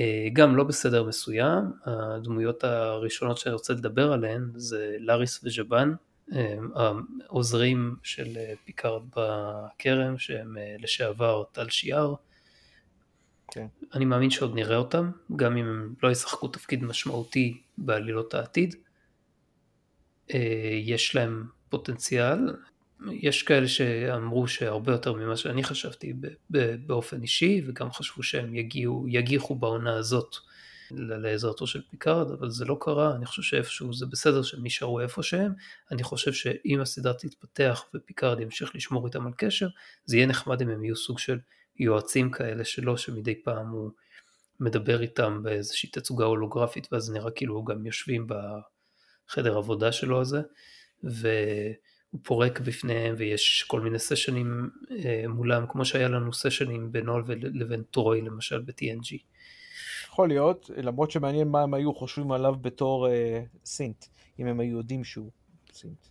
אה, 0.00 0.28
גם 0.32 0.56
לא 0.56 0.64
בסדר 0.64 1.04
מסוים, 1.04 1.64
הדמויות 1.84 2.64
הראשונות 2.64 3.38
שאני 3.38 3.52
רוצה 3.52 3.72
לדבר 3.72 4.12
עליהן 4.12 4.50
זה 4.54 4.96
לאריס 4.98 5.44
וז'באן, 5.44 5.92
אה, 6.32 6.56
העוזרים 7.26 7.96
של 8.02 8.36
אה, 8.36 8.52
פיקארד 8.64 9.02
בכרם 9.16 10.18
שהם 10.18 10.56
לשעבר 10.78 11.44
טאל 11.52 11.68
שיאר. 11.68 12.14
כן. 13.50 13.66
אני 13.94 14.04
מאמין 14.04 14.30
שעוד 14.30 14.54
נראה 14.54 14.76
אותם, 14.76 15.10
גם 15.36 15.56
אם 15.56 15.66
הם 15.66 15.94
לא 16.02 16.10
ישחקו 16.10 16.48
תפקיד 16.48 16.84
משמעותי 16.84 17.60
בעלילות 17.78 18.34
העתיד. 18.34 18.74
יש 20.82 21.16
להם 21.16 21.46
פוטנציאל, 21.68 22.38
יש 23.10 23.42
כאלה 23.42 23.68
שאמרו 23.68 24.48
שהרבה 24.48 24.92
יותר 24.92 25.12
ממה 25.12 25.36
שאני 25.36 25.64
חשבתי 25.64 26.12
באופן 26.86 27.22
אישי, 27.22 27.62
וגם 27.66 27.92
חשבו 27.92 28.22
שהם 28.22 28.54
יגיעו, 28.54 29.04
יגיחו 29.08 29.54
בעונה 29.54 29.96
הזאת 29.96 30.36
לעזרתו 30.90 31.66
של 31.66 31.82
פיקארד, 31.90 32.30
אבל 32.30 32.50
זה 32.50 32.64
לא 32.64 32.76
קרה, 32.80 33.14
אני 33.16 33.26
חושב 33.26 33.42
שאיפשהו 33.42 33.94
זה 33.94 34.06
בסדר 34.06 34.42
שהם 34.42 34.60
נשארו 34.64 35.00
איפה 35.00 35.22
שהם, 35.22 35.52
אני 35.90 36.02
חושב 36.02 36.32
שאם 36.32 36.78
הסדרה 36.80 37.14
תתפתח 37.14 37.84
ופיקארד 37.94 38.40
ימשיך 38.40 38.74
לשמור 38.74 39.06
איתם 39.06 39.26
על 39.26 39.32
קשר, 39.36 39.68
זה 40.04 40.16
יהיה 40.16 40.26
נחמד 40.26 40.62
אם 40.62 40.68
הם 40.68 40.84
יהיו 40.84 40.96
סוג 40.96 41.18
של 41.18 41.38
יועצים 41.78 42.30
כאלה 42.30 42.64
שלו, 42.64 42.98
שמדי 42.98 43.42
פעם 43.42 43.68
הוא 43.68 43.90
מדבר 44.60 45.02
איתם 45.02 45.42
באיזושהי 45.42 45.88
תצוגה 45.90 46.24
הולוגרפית, 46.24 46.88
ואז 46.92 47.10
נראה 47.10 47.30
כאילו 47.30 47.64
גם 47.64 47.86
יושבים 47.86 48.26
בחדר 49.26 49.56
עבודה 49.56 49.92
שלו 49.92 50.20
הזה, 50.20 50.40
ו... 51.04 51.28
הוא 52.12 52.20
פורק 52.24 52.60
בפניהם 52.60 53.14
ויש 53.18 53.64
כל 53.68 53.80
מיני 53.80 53.98
סשנים 53.98 54.70
אה, 54.90 55.24
מולם, 55.28 55.64
כמו 55.68 55.84
שהיה 55.84 56.08
לנו 56.08 56.32
סשנים 56.32 56.92
בינו 56.92 57.18
לבין 57.28 57.82
טרוי 57.90 58.20
למשל 58.20 58.60
ב-TNG. 58.60 59.16
יכול 60.08 60.28
להיות, 60.28 60.70
למרות 60.76 61.10
שמעניין 61.10 61.48
מה 61.48 61.62
הם 61.62 61.74
היו 61.74 61.94
חושבים 61.94 62.32
עליו 62.32 62.54
בתור 62.60 63.08
אה, 63.08 63.42
סינט, 63.64 64.04
אם 64.38 64.46
הם 64.46 64.60
היו 64.60 64.76
יודעים 64.76 65.04
שהוא 65.04 65.30
סינט. 65.72 66.06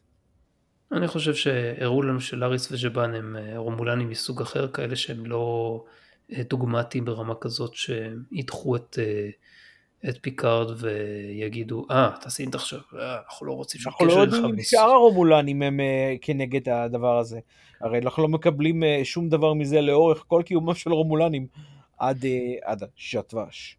אני 0.92 1.08
חושב 1.08 1.34
שהראו 1.34 2.02
לנו 2.02 2.22
שלאריס 2.22 2.72
וז'בן 2.72 3.14
הם 3.16 3.36
אה, 3.36 3.58
רומולנים 3.58 4.10
מסוג 4.10 4.42
אחר, 4.42 4.68
כאלה 4.68 4.96
שהם 4.96 5.26
לא 5.26 5.86
אה, 6.32 6.44
דוגמטיים 6.50 7.06
ברמה 7.06 7.36
כזאת 7.36 7.74
שידחו 7.74 8.76
את 8.76 9.00
אה, 9.02 9.30
את 10.10 10.18
פיקארד 10.22 10.68
ויגידו, 10.78 11.86
אה, 11.92 12.10
אתה 12.20 12.30
synth 12.30 12.56
עכשיו, 12.56 12.80
אה, 13.00 13.18
אנחנו 13.30 13.46
לא 13.46 13.52
רוצים 13.52 13.82
שום 13.82 13.94
קשר 13.94 14.04
איתך. 14.04 14.14
אנחנו 14.14 14.32
לא 14.32 14.36
יודעים 14.36 14.46
אם 14.46 14.64
שאר 14.64 14.90
הרומולנים 14.90 15.62
הם 15.62 15.80
uh, 15.80 16.18
כנגד 16.22 16.70
הדבר 16.70 17.18
הזה. 17.18 17.40
הרי 17.82 18.00
אנחנו 18.00 18.24
לא 18.24 18.30
מקבלים 18.30 18.84
uh, 18.84 18.86
שום 19.04 19.30
דבר 19.30 19.54
מזה 19.54 19.82
לאורך 19.82 20.24
כל 20.28 20.42
קיומם 20.46 20.74
של 20.74 20.92
רומולנים 20.92 21.48
עד, 22.00 22.26
עד 22.64 22.84
הז'אט 22.84 23.31
ואש. 23.31 23.78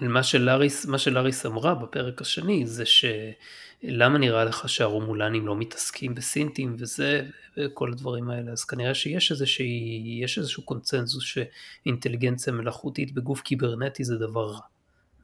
מה 0.00 0.22
שלאריס, 0.22 0.86
מה 0.86 0.98
שלאריס 0.98 1.46
אמרה 1.46 1.74
בפרק 1.74 2.20
השני 2.20 2.66
זה 2.66 2.84
שלמה 2.86 4.18
נראה 4.18 4.44
לך 4.44 4.68
שהרומולנים 4.68 5.46
לא 5.46 5.56
מתעסקים 5.56 6.14
בסינטים 6.14 6.76
וזה 6.78 7.26
וכל 7.56 7.92
הדברים 7.92 8.30
האלה 8.30 8.52
אז 8.52 8.64
כנראה 8.64 8.94
שיש 8.94 9.30
איזושהי, 9.30 10.18
יש 10.22 10.38
איזשהו 10.38 10.62
קונצנזוס 10.62 11.24
שאינטליגנציה 11.24 12.52
מלאכותית 12.52 13.14
בגוף 13.14 13.40
קיברנטי 13.40 14.04
זה 14.04 14.16
דבר 14.18 14.46
רע. 14.46 14.71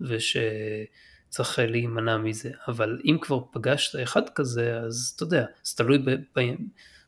ושצריך 0.00 1.58
להימנע 1.58 2.18
מזה, 2.18 2.50
אבל 2.68 3.00
אם 3.04 3.16
כבר 3.20 3.40
פגשת 3.52 4.02
אחד 4.02 4.28
כזה, 4.34 4.78
אז 4.78 5.12
אתה 5.16 5.22
יודע, 5.22 5.46
זה 5.62 5.76
תלוי 5.76 5.98
ב, 5.98 6.10
ב, 6.10 6.54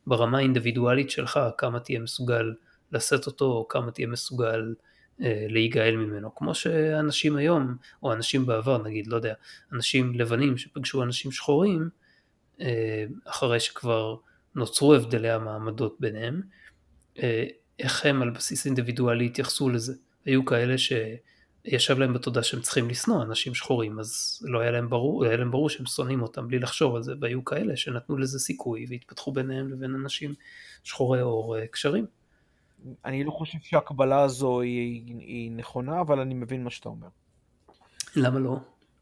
ברמה 0.07 0.37
האינדיבידואלית 0.37 1.09
שלך, 1.09 1.39
כמה 1.57 1.79
תהיה 1.79 1.99
מסוגל 1.99 2.53
לשאת 2.91 3.27
אותו, 3.27 3.45
או 3.45 3.67
כמה 3.67 3.91
תהיה 3.91 4.07
מסוגל 4.07 4.73
אה, 5.21 5.45
להיגאל 5.49 5.95
ממנו, 5.95 6.35
כמו 6.35 6.55
שאנשים 6.55 7.35
היום, 7.35 7.75
או 8.03 8.13
אנשים 8.13 8.45
בעבר, 8.45 8.83
נגיד, 8.83 9.07
לא 9.07 9.15
יודע, 9.15 9.33
אנשים 9.73 10.15
לבנים 10.15 10.57
שפגשו 10.57 11.03
אנשים 11.03 11.31
שחורים, 11.31 11.89
אה, 12.61 13.05
אחרי 13.25 13.59
שכבר 13.59 14.15
נוצרו 14.55 14.93
הבדלי 14.93 15.29
המעמדות 15.29 15.95
ביניהם, 15.99 16.41
אה, 17.19 17.45
איך 17.79 18.05
הם 18.05 18.21
על 18.21 18.29
בסיס 18.29 18.65
אינדיבידואלי 18.65 19.25
התייחסו 19.25 19.69
לזה. 19.69 19.93
היו 20.25 20.45
כאלה 20.45 20.77
ש... 20.77 20.93
ישב 21.65 21.99
להם 21.99 22.13
בתודעה 22.13 22.43
שהם 22.43 22.61
צריכים 22.61 22.89
לשנוא 22.89 23.23
אנשים 23.23 23.55
שחורים, 23.55 23.99
אז 23.99 24.39
לא 24.41 24.59
היה 24.59 24.71
להם 24.71 24.89
ברור, 24.89 25.25
היה 25.25 25.37
להם 25.37 25.51
ברור 25.51 25.69
שהם 25.69 25.85
שונאים 25.85 26.21
אותם 26.21 26.47
בלי 26.47 26.59
לחשוב 26.59 26.95
על 26.95 27.03
זה, 27.03 27.13
והיו 27.19 27.45
כאלה 27.45 27.77
שנתנו 27.77 28.17
לזה 28.17 28.39
סיכוי 28.39 28.85
והתפתחו 28.89 29.31
ביניהם 29.31 29.69
לבין 29.69 29.95
אנשים 29.95 30.33
שחורי 30.83 31.19
עור 31.19 31.57
אה, 31.57 31.67
קשרים. 31.67 32.05
אני 33.05 33.23
לא 33.23 33.31
חושב 33.31 33.57
שהקבלה 33.63 34.21
הזו 34.21 34.61
היא, 34.61 35.03
היא 35.19 35.51
נכונה, 35.51 36.01
אבל 36.01 36.19
אני 36.19 36.33
מבין 36.33 36.63
מה 36.63 36.69
שאתה 36.69 36.89
אומר. 36.89 37.07
למה 38.15 38.39
לא? 38.39 38.57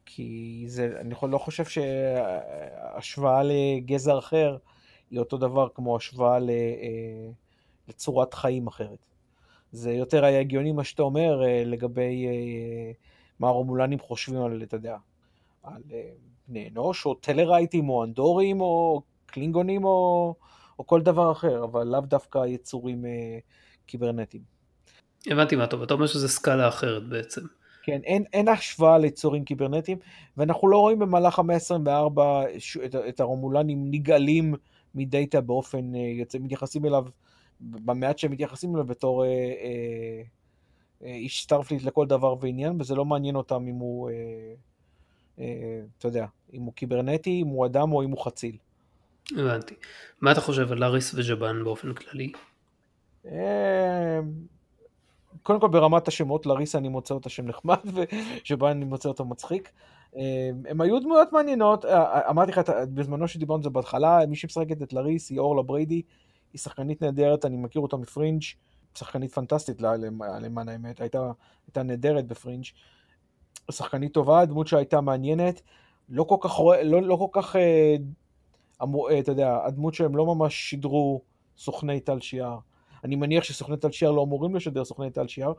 כי 0.06 0.64
זה, 0.68 0.98
אני 1.00 1.14
לא 1.30 1.38
חושב 1.38 1.66
שהשוואה 1.66 3.42
לגזע 3.44 4.18
אחר 4.18 4.58
היא 5.12 5.20
אותו 5.20 5.38
דבר 5.38 5.68
כמו 5.76 5.98
השוואה 5.98 6.38
אה, 6.38 7.30
לצורת 7.88 8.34
חיים 8.34 8.68
אחרת. 8.68 9.06
זה 9.72 9.92
יותר 9.92 10.26
היה 10.26 10.40
הגיוני 10.40 10.72
מה 10.72 10.84
שאתה 10.84 11.04
אומר 11.04 11.44
אה, 11.44 11.64
לגבי 11.66 12.28
אה, 12.28 12.92
מה 13.40 13.48
הרומולנים 13.48 14.00
חושבים 14.00 14.42
על, 14.42 14.64
אתה 14.64 14.76
יודע, 14.76 14.98
על 15.64 15.82
אה, 15.92 16.10
בני 16.48 16.70
אנוש, 16.70 17.06
או 17.06 17.14
טלרייטים, 17.14 17.90
או 17.90 18.04
אנדורים, 18.04 18.62
או 18.62 19.02
קלינגונים, 19.26 19.84
או, 19.84 20.36
או 20.80 20.88
כל 20.88 21.02
דבר 21.02 21.32
אחר, 21.32 21.64
אבל 21.64 21.88
לאו 21.88 22.02
דווקא 22.02 22.46
יצורים 22.46 23.06
קיברנטיים. 23.86 24.44
הבנתי 25.28 25.56
מה 25.56 25.68
טוב, 25.68 25.82
אתה 25.82 25.94
אומר 25.94 26.08
שזה 26.08 26.28
סקאלה 26.28 26.68
אחרת 26.68 27.10
בעצם. 27.10 27.42
כן, 27.84 28.00
אין, 28.04 28.24
אין 28.34 28.48
השוואה 28.48 28.98
ליצורים 28.98 29.46
קיברנטיים, 29.46 29.98
ואנחנו 30.38 30.68
לא 30.68 30.78
רואים 30.78 31.00
במהלך 31.00 31.40
המאה 31.40 31.56
ה-24 31.56 32.22
את, 32.86 32.96
את 33.10 33.20
הרומולנים 33.20 33.86
נגאלים 33.92 34.54
מדאטה 34.96 35.42
באופן, 35.42 35.96
יוצא, 35.96 36.38
מתייחסים 36.42 36.86
אליו, 36.86 37.06
במעט 37.62 38.18
שהם 38.18 38.32
מתייחסים 38.32 38.76
אליו 38.76 38.86
בתור 38.86 39.24
אה, 39.24 39.30
אה, 39.30 40.22
אה, 41.04 41.14
איש 41.14 41.44
סטארפליט 41.44 41.84
לכל 41.84 42.08
דבר 42.08 42.36
ועניין, 42.42 42.76
וזה 42.80 42.96
לא 42.96 43.06
מעניין 43.06 43.36
אותם 43.36 43.68
אם 43.68 43.76
הוא, 43.76 44.10
אה, 44.10 44.16
אה, 45.40 45.82
אתה 45.98 46.08
יודע, 46.08 46.26
אם 46.54 46.62
הוא 46.62 46.74
קיברנטי, 46.74 47.42
אם 47.42 47.48
הוא 47.48 47.66
אדם 47.66 47.92
או 47.92 48.04
אם 48.04 48.10
הוא 48.10 48.26
חציל. 48.26 48.58
הבנתי. 49.38 49.76
מה 50.22 50.32
אתה 50.32 50.42
חושב 50.42 50.72
על 50.72 50.84
לאריס 50.84 51.14
וז'בן 51.14 51.64
באופן 51.64 51.94
כללי? 51.94 52.32
אה, 53.26 54.20
קודם 55.44 55.60
כל 55.60 55.68
ברמת 55.68 56.08
השמות, 56.08 56.46
לאריס 56.46 56.78
אני 56.78 56.90
מוצא 56.90 57.14
אותה 57.14 57.30
שם 57.30 57.48
נחמד, 57.48 57.78
וז'בן 58.44 58.68
אני 58.68 58.86
מוצא 58.86 59.10
אותו 59.10 59.26
מצחיק. 59.26 59.72
אה, 60.16 60.50
הם 60.66 60.82
היו 60.82 61.00
דמויות 61.00 61.34
מעניינות, 61.34 61.86
אמרתי 62.30 62.52
לך 62.52 62.62
בזמנו 62.94 63.28
שדיברנו 63.28 63.58
על 63.58 63.64
זה 63.64 63.70
בהתחלה, 63.70 64.20
מי 64.28 64.36
שמשחקת 64.36 64.82
את 64.84 64.94
לאריס 64.94 65.30
היא 65.30 65.40
אורלה 65.40 65.62
בריידי, 65.62 66.02
היא 66.54 66.60
שחקנית 66.60 67.02
נהדרת, 67.04 67.46
אני 67.46 67.58
מכיר 67.58 67.82
אותה 67.82 67.98
מפרינג', 67.98 68.42
שחקנית 68.96 69.34
פנטסטית 69.34 69.82
למען 69.82 70.70
האמת, 70.70 71.02
הייתה, 71.02 71.32
הייתה 71.68 71.84
נהדרת 71.84 72.28
בפרינג', 72.28 72.64
שחקנית 73.72 74.14
טובה, 74.14 74.46
דמות 74.46 74.68
שהייתה 74.68 75.02
מעניינת, 75.02 75.62
לא 76.10 76.24
כל 76.24 76.36
כך, 76.42 76.60
לא, 76.84 77.02
לא 77.02 77.16
כל 77.16 77.42
כך, 77.42 77.56
אה, 77.56 77.96
אתה 79.20 79.32
יודע, 79.32 79.60
הדמות 79.66 79.94
שהם 79.94 80.16
לא 80.16 80.26
ממש 80.26 80.56
שידרו 80.56 81.22
סוכני 81.58 82.00
טל 82.00 82.20
שיער. 82.20 82.58
אני 83.04 83.16
מניח 83.16 83.44
שסוכני 83.44 83.78
טל 83.78 83.92
שיער 83.92 84.12
לא 84.12 84.24
אמורים 84.24 84.56
לשדר 84.56 84.86
סוכני 84.86 85.12
טל 85.12 85.28
שיער, 85.28 85.54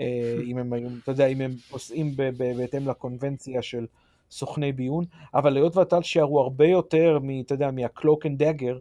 אה, 0.00 0.36
אם 0.48 0.58
הם, 0.58 0.72
אתה 1.02 1.12
יודע, 1.12 1.26
אם 1.26 1.40
הם 1.40 1.52
פוסעים 1.70 2.16
בהתאם 2.36 2.88
לקונבנציה 2.88 3.62
של 3.62 3.86
סוכני 4.30 4.72
ביון, 4.72 5.04
אבל 5.34 5.56
היות 5.56 5.76
והטל 5.76 6.02
שיער 6.02 6.26
הוא 6.26 6.40
הרבה 6.40 6.66
יותר, 6.66 7.18
אתה 7.40 7.54
יודע, 7.54 7.70
מה 7.70 7.86
cloak 7.86 8.26
and 8.26 8.38
dagger, 8.38 8.78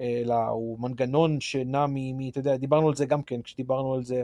אלא 0.00 0.34
הוא 0.34 0.80
מנגנון 0.80 1.40
שנע 1.40 1.86
מ... 1.88 2.28
אתה 2.28 2.38
יודע, 2.38 2.56
דיברנו 2.56 2.88
על 2.88 2.94
זה 2.94 3.06
גם 3.06 3.22
כן, 3.22 3.42
כשדיברנו 3.42 3.94
על 3.94 4.04
זה 4.04 4.22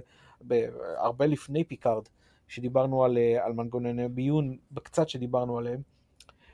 הרבה 0.97 1.27
לפני 1.27 1.65
פיקארד, 1.65 2.03
כשדיברנו 2.49 3.05
על, 3.05 3.19
אה, 3.19 3.45
על 3.47 3.53
מנגנוני 3.53 4.09
ביון, 4.09 4.57
בקצת 4.73 5.09
שדיברנו 5.09 5.59
עליהם, 5.59 5.81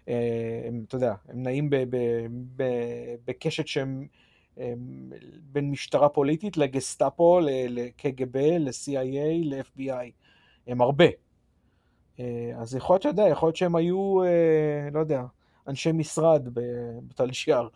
אה, 0.08 0.62
הם, 0.68 0.84
אתה 0.88 0.96
יודע, 0.96 1.14
הם 1.28 1.42
נעים 1.42 1.70
בקשת 3.24 3.66
שהם 3.66 4.06
בין 5.42 5.70
משטרה 5.70 6.08
פוליטית 6.08 6.56
לגסטאפו, 6.56 7.40
לקג"ב, 7.68 8.36
ל-CIA, 8.36 9.44
ל-FBI. 9.44 10.10
הם 10.66 10.80
הרבה. 10.80 11.04
אה, 12.20 12.52
אז 12.56 12.74
יכול 12.74 12.94
להיות 12.94 13.02
שאתה 13.02 13.12
יודע, 13.12 13.30
יכול 13.30 13.46
להיות 13.46 13.56
שהם 13.56 13.76
היו, 13.76 14.22
אה, 14.22 14.88
לא 14.92 14.98
יודע, 14.98 15.22
אנשי 15.68 15.92
משרד 15.92 16.48
בתל 17.08 17.32
שיער. 17.32 17.68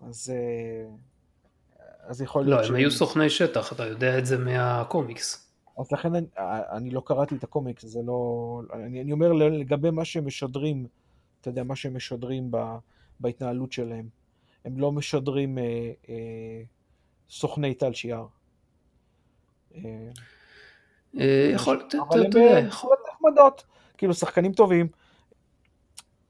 אז, 0.00 0.32
אה, 0.34 0.90
אז 2.06 2.22
יכול 2.22 2.44
להיות 2.44 2.62
לא, 2.62 2.66
הם 2.66 2.74
היו 2.74 2.90
סוכני 2.90 3.30
שטח, 3.30 3.72
אתה 3.72 3.86
יודע 3.86 4.18
את 4.18 4.26
זה 4.26 4.38
מהקומיקס. 4.38 5.48
אז 5.78 5.92
לכן 5.92 6.14
אני, 6.14 6.26
אני 6.72 6.90
לא 6.90 7.02
קראתי 7.04 7.34
את 7.34 7.44
הקומיקס, 7.44 7.84
זה 7.84 8.00
לא... 8.04 8.60
אני, 8.72 9.00
אני 9.00 9.12
אומר 9.12 9.32
לגבי 9.32 9.90
מה 9.90 10.04
שהם 10.04 10.26
משדרים, 10.26 10.86
אתה 11.40 11.48
יודע, 11.48 11.62
מה 11.62 11.76
שהם 11.76 11.96
משדרים 11.96 12.50
ב, 12.50 12.56
בהתנהלות 13.20 13.72
שלהם. 13.72 14.08
הם 14.64 14.78
לא 14.78 14.92
משדרים 14.92 15.58
אה, 15.58 15.64
אה, 16.08 16.62
סוכני 17.30 17.74
טל 17.74 17.92
שיער. 17.92 18.26
אה, 19.74 19.80
אה 21.18 21.50
יכול, 21.54 21.86
אתה 21.88 22.18
יודע, 22.18 22.58
יכול 22.66 22.90
להיות 22.90 23.08
נחמדות, 23.14 23.64
כאילו 23.98 24.14
שחקנים 24.14 24.52
טובים, 24.52 24.88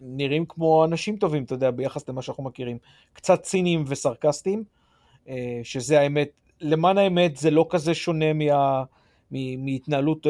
נראים 0.01 0.47
כמו 0.47 0.85
אנשים 0.85 1.17
טובים, 1.17 1.45
אתה 1.45 1.55
יודע, 1.55 1.71
ביחס 1.71 2.09
למה 2.09 2.23
שאנחנו 2.23 2.45
מכירים, 2.45 2.79
קצת 3.13 3.43
ציניים 3.43 3.85
וסרקסטיים, 3.87 4.65
אה, 5.29 5.61
שזה 5.63 6.01
האמת, 6.01 6.29
למען 6.61 6.99
האמת 6.99 7.37
זה 7.37 7.51
לא 7.51 7.67
כזה 7.71 7.95
שונה 7.95 8.33
מה, 8.33 8.85
מהתנהלות 9.59 10.27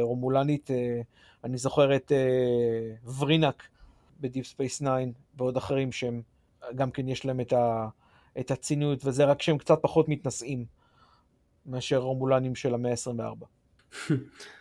רומולנית, 0.00 0.70
אני 1.44 1.58
זוכר 1.58 1.96
את 1.96 2.12
ורינאק 3.18 3.62
בדיפ 4.20 4.46
ספייס 4.46 4.76
9 4.82 4.96
ועוד 5.36 5.56
אחרים 5.56 5.92
שהם 5.92 6.22
גם 6.74 6.90
כן 6.90 7.08
יש 7.08 7.24
להם 7.24 7.40
את, 7.40 7.52
ה, 7.52 7.88
את 8.40 8.50
הציניות 8.50 9.04
וזה, 9.04 9.24
רק 9.24 9.42
שהם 9.42 9.58
קצת 9.58 9.78
פחות 9.82 10.08
מתנשאים 10.08 10.64
מאשר 11.66 11.96
רומולנים 11.96 12.54
של 12.54 12.74
המאה 12.74 12.90
ה-24. 12.90 13.44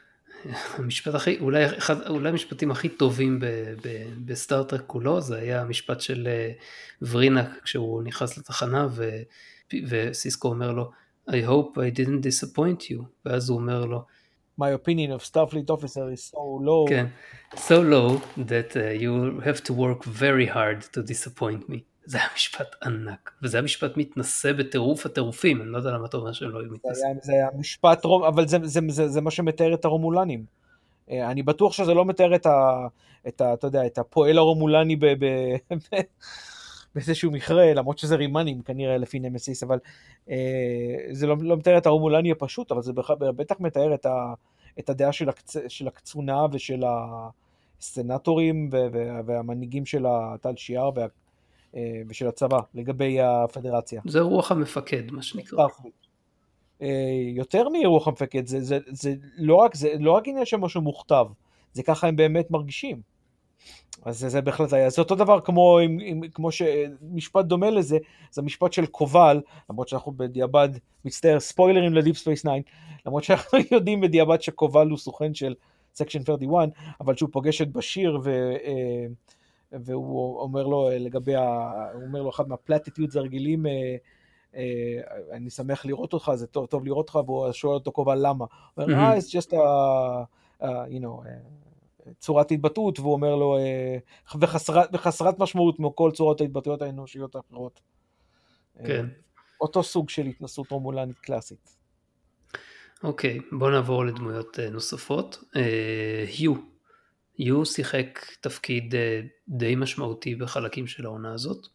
המשפט 0.74 1.16
הכי, 1.16 1.40
אולי 1.40 1.66
אחד, 1.66 2.08
אולי 2.08 2.30
המשפטים 2.30 2.72
הכי 2.72 2.90
טובים 2.90 3.40
בסטאר-טרק 4.26 4.84
כולו, 4.88 5.22
זה 5.22 5.38
היה 5.38 5.62
המשפט 5.62 6.02
של 6.02 6.28
אה, 6.28 6.52
ורינאק 7.02 7.54
כשהוא 7.64 8.04
נכנס 8.04 8.38
לתחנה 8.38 8.88
ו, 8.92 9.10
וסיסקו 9.88 10.48
אומר 10.48 10.72
לו, 10.72 10.92
I 11.30 11.34
hope 11.34 11.78
I 11.78 12.00
didn't 12.00 12.24
disappoint 12.24 12.92
you, 12.92 13.04
ואז 13.26 13.50
הוא 13.50 13.60
אומר 13.60 13.86
לו, 13.86 14.06
My 14.60 14.72
opinion 14.74 15.12
of 15.12 15.24
Starfleet 15.24 15.70
officer 15.70 16.10
is 16.10 16.32
so 16.32 16.42
low. 16.66 16.90
כן, 16.90 17.06
so 17.56 17.80
low 17.92 18.20
that 18.38 18.76
uh, 18.76 19.02
you 19.02 19.40
have 19.46 19.62
to 19.64 19.74
work 19.74 20.04
very 20.04 20.48
hard 20.48 20.82
to 20.94 21.04
disappoint 21.04 21.70
me. 21.70 21.78
זה 22.08 22.18
היה 22.18 22.28
משפט 22.36 22.76
ענק, 22.84 23.32
וזה 23.42 23.58
היה 23.58 23.64
משפט 23.64 23.98
מתנשא 23.98 24.54
בטירוף 24.54 25.06
הטירופים, 25.06 25.62
אני 25.62 25.70
לא 25.70 25.78
יודע 25.78 25.92
למה 25.92 26.06
אתה 26.06 26.18
אומר 26.18 26.34
שהם 26.34 26.50
לא 26.50 26.60
היו 26.60 26.72
מתנשאים. 26.72 27.18
זה 27.22 27.34
היה 27.34 27.48
משפט 27.58 28.06
רום, 28.06 28.24
אבל 28.24 28.48
זה, 28.48 28.58
זה, 28.64 28.80
זה, 28.90 29.08
זה 29.08 29.22
מה 29.22 29.32
שמתאר 29.32 29.74
את 29.74 29.86
הרומולנים. 29.86 30.46
אה, 31.12 31.32
אני 31.32 31.44
בטוח 31.44 31.74
שזה 31.74 31.94
לא 31.94 32.06
מתאר 32.06 32.36
את 32.36 32.46
ה... 32.46 32.88
את 33.28 33.42
ה 33.42 33.54
אתה 33.54 33.68
יודע, 33.68 33.86
את 33.86 33.98
הפועל 33.98 34.38
הרומולני 34.38 34.96
ב... 34.96 35.06
ב 35.06 35.26
באיזשהו 36.96 37.32
מכרה, 37.32 37.74
למרות 37.74 37.98
שזה 37.98 38.16
רימנים 38.16 38.62
כנראה 38.62 38.98
לפי 38.98 39.20
נמסיס, 39.20 39.64
אבל 39.64 39.80
אה, 40.30 40.36
זה 41.12 41.28
לא, 41.28 41.36
לא 41.42 41.58
מתאר 41.58 41.78
את 41.78 41.86
הרומולני 41.86 42.32
הפשוט, 42.32 42.72
אבל 42.72 42.82
זה 42.82 42.94
בטח 43.20 43.56
מתאר 43.60 43.94
את, 43.94 44.06
ה, 44.06 44.34
את 44.80 44.90
הדעה 44.90 45.12
של, 45.12 45.30
הקצ, 45.30 45.56
של 45.68 45.88
הקצונה 45.88 46.46
ושל 46.52 46.84
הסנטורים 47.80 48.70
והמנהיגים 49.26 49.86
של 49.86 50.06
הטל 50.06 50.56
שיער 50.56 50.90
וה, 50.96 51.06
ושל 52.10 52.28
הצבא 52.28 52.60
לגבי 52.74 53.22
הפדרציה. 53.22 54.02
זה 54.06 54.20
רוח 54.20 54.52
המפקד, 54.52 55.12
מה 55.12 55.22
שנקרא. 55.22 55.68
אה, 56.82 56.88
יותר 57.36 57.70
מרוח 57.70 58.08
המפקד, 58.08 58.48
זה, 58.48 58.62
זה, 58.62 58.80
זה, 58.88 59.14
לא 59.38 59.56
רק, 59.56 59.76
זה 59.76 59.94
לא 60.00 60.12
רק 60.12 60.28
עניין 60.28 60.46
של 60.46 60.58
משהו 60.58 60.82
מוכתב, 60.82 61.26
זה 61.74 61.84
ככה 61.84 62.08
הם 62.08 62.16
באמת 62.16 62.52
מרגישים. 62.52 63.02
אז 64.06 64.20
זה, 64.20 64.30
זה 64.30 64.42
בהחלט 64.42 64.74
היה, 64.74 64.90
זה 64.90 65.02
אותו 65.02 65.16
דבר 65.16 65.40
כמו, 65.40 65.80
עם, 65.80 65.98
עם, 66.02 66.22
כמו 66.34 66.52
שמשפט 66.52 67.46
דומה 67.46 67.70
לזה, 67.70 67.98
זה 68.32 68.42
משפט 68.42 68.74
של 68.74 68.86
קובל, 68.86 69.42
למרות 69.70 69.88
שאנחנו 69.88 70.12
בדיעבד, 70.12 70.70
מצטער, 71.06 71.40
ספוילרים 71.40 71.94
לדיפ 71.94 72.18
ספייס 72.18 72.42
9, 72.42 72.52
למרות 73.06 73.24
שאנחנו 73.24 73.60
יודעים 73.72 74.02
בדיעבד 74.02 74.42
שקובל 74.42 74.90
הוא 74.90 74.98
סוכן 74.98 75.34
של 75.34 75.56
סקשן 75.96 76.26
31, 76.26 76.70
אבל 77.02 77.16
שהוא 77.16 77.30
פוגש 77.32 77.62
את 77.62 77.72
בשיר 77.72 78.20
ו... 78.24 78.30
אה, 78.64 79.06
והוא 79.72 80.40
אומר 80.40 80.68
לו 80.68 80.90
לגבי, 80.92 81.36
ה, 81.36 81.42
הוא 81.94 82.04
אומר 82.04 82.22
לו 82.22 82.30
אחד 82.30 82.50
מה 82.50 82.61
platitudes 82.61 83.16
הרגילים, 83.16 83.66
אה, 83.66 83.96
אה, 84.56 85.02
אני 85.32 85.50
שמח 85.50 85.86
לראות 85.86 86.14
אותך, 86.14 86.32
זה 86.36 86.48
טוב, 86.48 86.66
טוב 86.66 86.86
לראות 86.86 87.06
אותך, 87.06 87.16
והוא 87.30 87.52
שואל 87.52 87.74
אותו 87.74 87.92
קובל 87.92 88.18
למה. 88.22 88.46
הוא 88.74 88.84
אומר, 88.84 88.96
אה, 88.96 89.18
it's 89.18 89.22
just 89.22 89.52
a, 89.52 89.56
a 90.64 90.66
you 90.66 91.02
know, 91.02 91.28
צורת 92.20 92.52
התבטאות, 92.52 93.00
והוא 93.00 93.14
אומר 93.14 93.36
לו, 93.36 93.58
אה, 93.58 93.98
וחסרת, 94.40 94.90
וחסרת 94.94 95.40
משמעות 95.40 95.78
כמו 95.78 95.96
כל 95.96 96.12
צורות 96.12 96.42
ההתבטאויות 96.42 96.82
האנושיות 96.82 97.36
האחרות. 97.36 97.82
כן. 98.86 99.06
אותו 99.62 99.84
סוג 99.84 100.10
של 100.10 100.26
התנסות 100.26 100.72
רומולנית 100.72 101.20
קלאסית. 101.20 101.78
אוקיי, 103.04 103.40
בוא 103.52 103.72
נעבור 103.72 104.06
לדמויות 104.06 104.60
נוספות. 104.60 105.44
היו, 106.38 106.54
יו 107.40 107.66
שיחק 107.66 108.20
תפקיד 108.42 108.96
די 109.48 109.76
משמעותי 109.76 110.36
בחלקים 110.36 110.88
של 110.88 111.06
העונה 111.06 111.34
הזאת, 111.34 111.68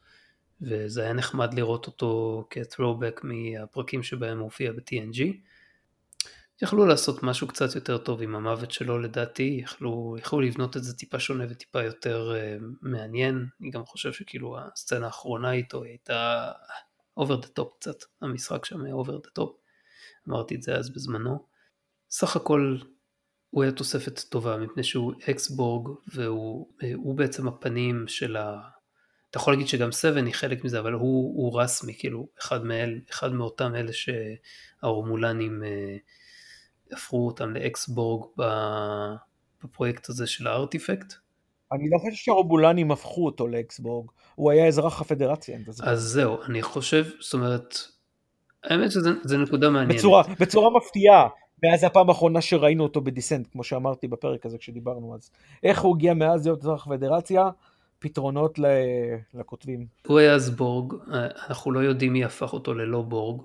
וזה 0.63 1.03
היה 1.03 1.13
נחמד 1.13 1.55
לראות 1.55 1.87
אותו 1.87 2.45
כ-throwback 2.51 3.21
מהפרקים 3.23 4.03
שבהם 4.03 4.39
הוא 4.39 4.45
הופיע 4.45 4.73
ב-TNG. 4.73 5.23
יכלו 6.63 6.87
לעשות 6.87 7.23
משהו 7.23 7.49
קצת 7.49 7.75
יותר 7.75 7.99
טוב 7.99 8.23
עם 8.23 8.35
המוות 8.35 8.71
שלו 8.71 8.99
לדעתי, 8.99 9.59
יכלו, 9.63 10.17
יכלו 10.19 10.41
לבנות 10.41 10.77
את 10.77 10.85
זה 10.85 10.97
טיפה 10.97 11.19
שונה 11.19 11.45
וטיפה 11.49 11.83
יותר 11.83 12.33
uh, 12.35 12.63
מעניין, 12.83 13.47
אני 13.61 13.71
גם 13.71 13.85
חושב 13.85 14.13
שכאילו 14.13 14.59
הסצנה 14.59 15.07
האחרונה 15.07 15.53
איתו 15.53 15.85
הייתה 15.85 16.51
over 17.21 17.45
the 17.45 17.61
top 17.61 17.79
קצת, 17.79 17.97
המשחק 18.21 18.65
שם 18.65 18.85
היה 18.85 18.95
over 18.95 19.27
the 19.27 19.41
top, 19.41 19.51
אמרתי 20.29 20.55
את 20.55 20.63
זה 20.63 20.75
אז 20.75 20.91
בזמנו. 20.91 21.47
סך 22.11 22.37
הכל 22.37 22.77
הוא 23.53 23.63
היה 23.63 23.73
תוספת 23.73 24.21
טובה 24.21 24.57
מפני 24.57 24.83
שהוא 24.85 25.13
אקסבורג 25.31 25.89
והוא 26.15 27.15
בעצם 27.15 27.49
הפנים 27.49 28.05
של 28.09 28.37
אתה 29.31 29.39
יכול 29.39 29.53
להגיד 29.53 29.69
שגם 29.69 29.93
7 29.93 30.21
היא 30.21 30.35
חלק 30.35 30.65
מזה, 30.65 30.81
אבל 30.81 30.93
הוא, 30.93 31.37
הוא 31.37 31.61
רסמי, 31.61 31.95
כאילו, 31.99 32.27
אחד, 32.41 32.65
מאל, 32.65 33.01
אחד 33.11 33.33
מאותם 33.33 33.75
אלה 33.75 33.91
שהרומולנים 33.93 35.65
אה, 35.65 35.97
הפכו 36.93 37.27
אותם 37.27 37.55
לאקסבורג 37.55 38.31
בפרויקט 39.65 40.09
הזה 40.09 40.27
של 40.27 40.47
הארטיפקט. 40.47 41.15
אני 41.73 41.91
לא 41.91 41.99
חושב 41.99 42.17
שהרומולנים 42.17 42.91
הפכו 42.91 43.27
אותו 43.27 43.49
לאקסבורג, 43.49 44.11
הוא 44.35 44.51
היה 44.51 44.67
אזרח 44.67 45.01
הפדרציה. 45.01 45.59
אז 45.83 46.01
זהו, 46.01 46.43
אני 46.43 46.63
חושב, 46.63 47.07
זאת 47.21 47.35
אומרת, 47.35 47.79
האמת 48.65 48.91
שזו 48.93 49.39
נקודה 49.39 49.71
מעניינת. 49.71 49.99
בצורה, 49.99 50.23
בצורה 50.41 50.71
מפתיעה, 50.77 51.29
מאז 51.65 51.85
הפעם 51.85 52.09
האחרונה 52.09 52.41
שראינו 52.41 52.83
אותו 52.83 53.01
בדיסנט, 53.01 53.49
כמו 53.53 53.65
שאמרתי 53.65 54.09
בפרק 54.09 54.47
הזה 54.47 54.59
כשדיברנו 54.59 55.15
אז. 55.15 55.31
איך 55.63 55.81
הוא 55.81 55.97
הגיע 55.97 56.15
מאז 56.15 56.47
להיות 56.47 56.61
אזרח 56.61 56.87
הפדרציה? 56.87 57.51
פתרונות 57.99 58.59
לכותבים. 59.35 59.87
הוא 60.07 60.19
היה 60.19 60.35
אז 60.35 60.51
בורג, 60.51 60.95
אנחנו 61.49 61.73
לא 61.73 61.81
יודעים 61.81 62.13
מי 62.13 62.25
הפך 62.25 62.53
אותו 62.53 62.75
ללא 62.75 63.03
בורג. 63.03 63.43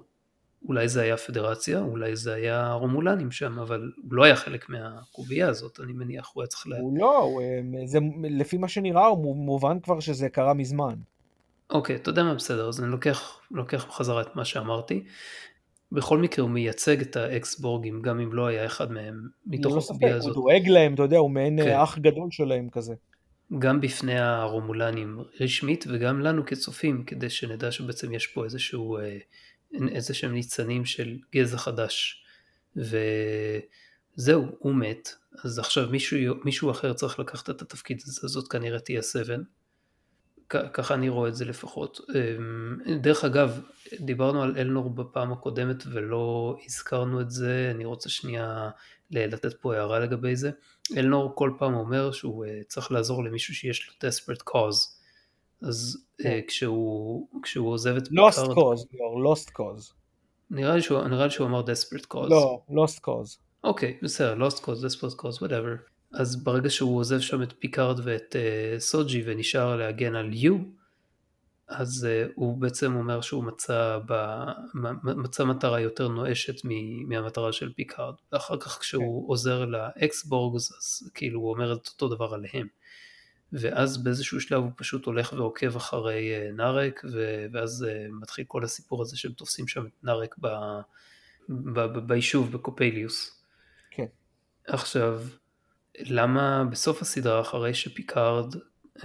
אולי 0.68 0.88
זה 0.88 1.01
היה 1.01 1.18
פדרציה, 1.18 1.80
אולי 1.80 2.15
זה 2.15 2.34
היה 2.34 2.74
רומולנים 2.74 3.32
שם, 3.32 3.59
אבל 3.59 3.91
הוא 4.03 4.13
לא 4.13 4.24
היה 4.24 4.36
חלק 4.36 4.70
מהקובייה 4.70 5.49
הזאת, 5.49 5.80
אני 5.84 5.93
מניח, 5.93 6.32
הוא 6.34 6.43
היה 6.43 6.47
צריך 6.47 6.68
ל... 6.68 6.74
הוא 6.74 6.97
לא, 6.97 7.18
הוא, 7.18 7.41
זה, 7.86 7.99
לפי 8.30 8.57
מה 8.57 8.68
שנראה, 8.68 9.05
הוא 9.05 9.36
מובן 9.36 9.80
כבר 9.80 9.99
שזה 9.99 10.30
קרה 10.30 10.53
מזמן. 10.53 10.95
אוקיי, 11.70 11.95
אתה 11.95 12.09
יודע 12.09 12.24
מה 12.24 12.34
בסדר, 12.34 12.68
אז 12.68 12.84
אני 12.84 12.91
לוקח, 12.91 13.39
לוקח 13.51 13.86
בחזרה 13.86 14.22
את 14.22 14.36
מה 14.36 14.45
שאמרתי. 14.45 15.03
בכל 15.91 16.17
מקרה 16.17 16.43
הוא 16.43 16.51
מייצג 16.51 17.01
את 17.01 17.15
האקס-בורגים, 17.15 18.01
גם 18.01 18.19
אם 18.19 18.33
לא 18.33 18.47
היה 18.47 18.65
אחד 18.65 18.91
מהם 18.91 19.27
מתוך 19.45 19.73
לא 19.73 19.81
הקובייה 19.83 20.15
הזאת. 20.15 20.35
הוא 20.35 20.43
דואג 20.43 20.67
להם, 20.67 20.93
אתה 20.93 21.03
יודע, 21.03 21.17
הוא 21.17 21.31
מעין 21.31 21.63
כן. 21.63 21.77
אח 21.77 21.97
גדול 21.97 22.27
שלהם 22.31 22.69
כזה. 22.69 22.93
גם 23.59 23.81
בפני 23.81 24.19
הרומולנים 24.19 25.19
רשמית 25.41 25.85
וגם 25.89 26.19
לנו 26.19 26.45
כצופים, 26.45 27.03
כדי 27.03 27.29
שנדע 27.29 27.71
שבעצם 27.71 28.13
יש 28.13 28.27
פה 28.27 28.43
איזשהו, 28.43 28.97
אה, 28.97 29.17
איזה 29.91 30.13
שהם 30.13 30.33
ניצנים 30.33 30.85
של 30.85 31.17
גזע 31.35 31.57
חדש. 31.57 32.23
וזהו, 32.75 34.45
הוא 34.59 34.75
מת, 34.75 35.09
אז 35.43 35.59
עכשיו 35.59 35.89
מישהו, 35.91 36.35
מישהו 36.43 36.71
אחר 36.71 36.93
צריך 36.93 37.19
לקחת 37.19 37.49
את 37.49 37.61
התפקיד 37.61 38.01
הזה, 38.05 38.27
זאת 38.27 38.47
כנראה 38.47 38.79
תהיה 38.79 39.01
7. 39.01 39.35
ככה 40.49 40.93
אני 40.93 41.09
רואה 41.09 41.29
את 41.29 41.35
זה 41.35 41.45
לפחות. 41.45 41.99
אמ, 42.09 42.95
דרך 43.01 43.23
אגב, 43.23 43.61
דיברנו 43.99 44.43
על 44.43 44.57
אלנור 44.57 44.89
בפעם 44.89 45.31
הקודמת 45.31 45.83
ולא 45.91 46.57
הזכרנו 46.65 47.21
את 47.21 47.31
זה, 47.31 47.71
אני 47.75 47.85
רוצה 47.85 48.09
שנייה 48.09 48.69
לתת 49.11 49.53
פה 49.61 49.75
הערה 49.75 49.99
לגבי 49.99 50.35
זה. 50.35 50.51
אלנור 50.97 51.35
כל 51.35 51.51
פעם 51.59 51.73
אומר 51.73 52.11
שהוא 52.11 52.45
אה, 52.45 52.61
צריך 52.67 52.91
לעזור 52.91 53.23
למישהו 53.23 53.55
שיש 53.55 53.87
לו 53.87 54.09
desperate 54.09 54.43
cause. 54.49 54.97
אז 55.61 55.97
yeah. 55.97 56.25
אה, 56.25 56.31
כן. 56.41 56.47
כשהוא, 56.47 57.27
כשהוא 57.43 57.69
עוזב 57.69 57.95
את 57.95 58.07
פיקארד... 58.07 58.31
lost 58.33 58.51
cause, 58.51 58.83
or 58.83 59.25
lost 59.25 59.49
cause. 59.49 59.93
נראה 60.49 60.75
לי 60.75 60.81
שהוא, 60.81 61.03
נראה 61.03 61.25
לי 61.25 61.31
שהוא 61.31 61.47
אמר 61.47 61.61
desperate 61.61 62.13
cause. 62.13 62.29
לא, 62.29 62.61
lost 62.69 62.99
cause. 62.99 63.37
אוקיי, 63.63 63.97
okay, 63.99 64.03
בסדר, 64.03 64.47
lost 64.47 64.57
cause, 64.57 64.85
desperate 64.85 65.21
cause, 65.21 65.37
whatever. 65.39 65.96
אז 66.12 66.43
ברגע 66.43 66.70
שהוא 66.70 66.99
עוזב 66.99 67.20
שם 67.20 67.43
את 67.43 67.53
פיקארד 67.60 67.99
ואת 68.03 68.36
uh, 68.36 68.80
סוג'י 68.80 69.24
ונשאר 69.26 69.76
להגן 69.76 70.16
על 70.16 70.34
יו, 70.34 70.58
אז 71.68 72.08
uh, 72.08 72.32
הוא 72.36 72.58
בעצם 72.58 72.95
אומר 72.95 73.22
שהוא 73.22 73.43
מצא, 73.43 73.99
ב, 74.08 74.43
מצא 75.03 75.43
מטרה 75.43 75.80
יותר 75.80 76.08
נואשת 76.08 76.66
מהמטרה 77.08 77.51
של 77.51 77.74
פיקארד. 77.74 78.14
ואחר 78.32 78.58
כך 78.60 78.80
כשהוא 78.80 79.24
כן. 79.24 79.28
עוזר 79.28 79.66
ל 79.65 79.76
ex-Borgs, 79.76 80.71
אז 80.72 81.12
כאילו 81.14 81.39
הוא 81.39 81.53
אומר 81.53 81.74
את 81.74 81.88
אותו 81.88 82.08
דבר 82.08 82.34
עליהם. 82.34 82.68
ואז 83.53 84.03
באיזשהו 84.03 84.41
שלב 84.41 84.64
הוא 84.64 84.72
פשוט 84.76 85.05
הולך 85.05 85.34
ועוקב 85.34 85.76
אחרי 85.76 86.34
uh, 86.36 86.55
נארק, 86.55 87.05
ו, 87.14 87.45
ואז 87.53 87.86
uh, 87.88 88.12
מתחיל 88.22 88.45
כל 88.47 88.64
הסיפור 88.64 89.01
הזה 89.01 89.18
שהם 89.18 89.32
תופסים 89.32 89.68
שם 89.68 89.86
את 89.86 90.03
נארק 90.03 90.36
ב, 90.39 90.47
ב, 91.49 91.80
ב, 91.80 91.99
ביישוב 92.08 92.51
בקופליוס. 92.51 93.43
כן. 93.91 94.05
עכשיו, 94.68 95.22
למה 95.99 96.63
בסוף 96.71 97.01
הסדרה 97.01 97.41
אחרי 97.41 97.73
שפיקארד 97.73 98.55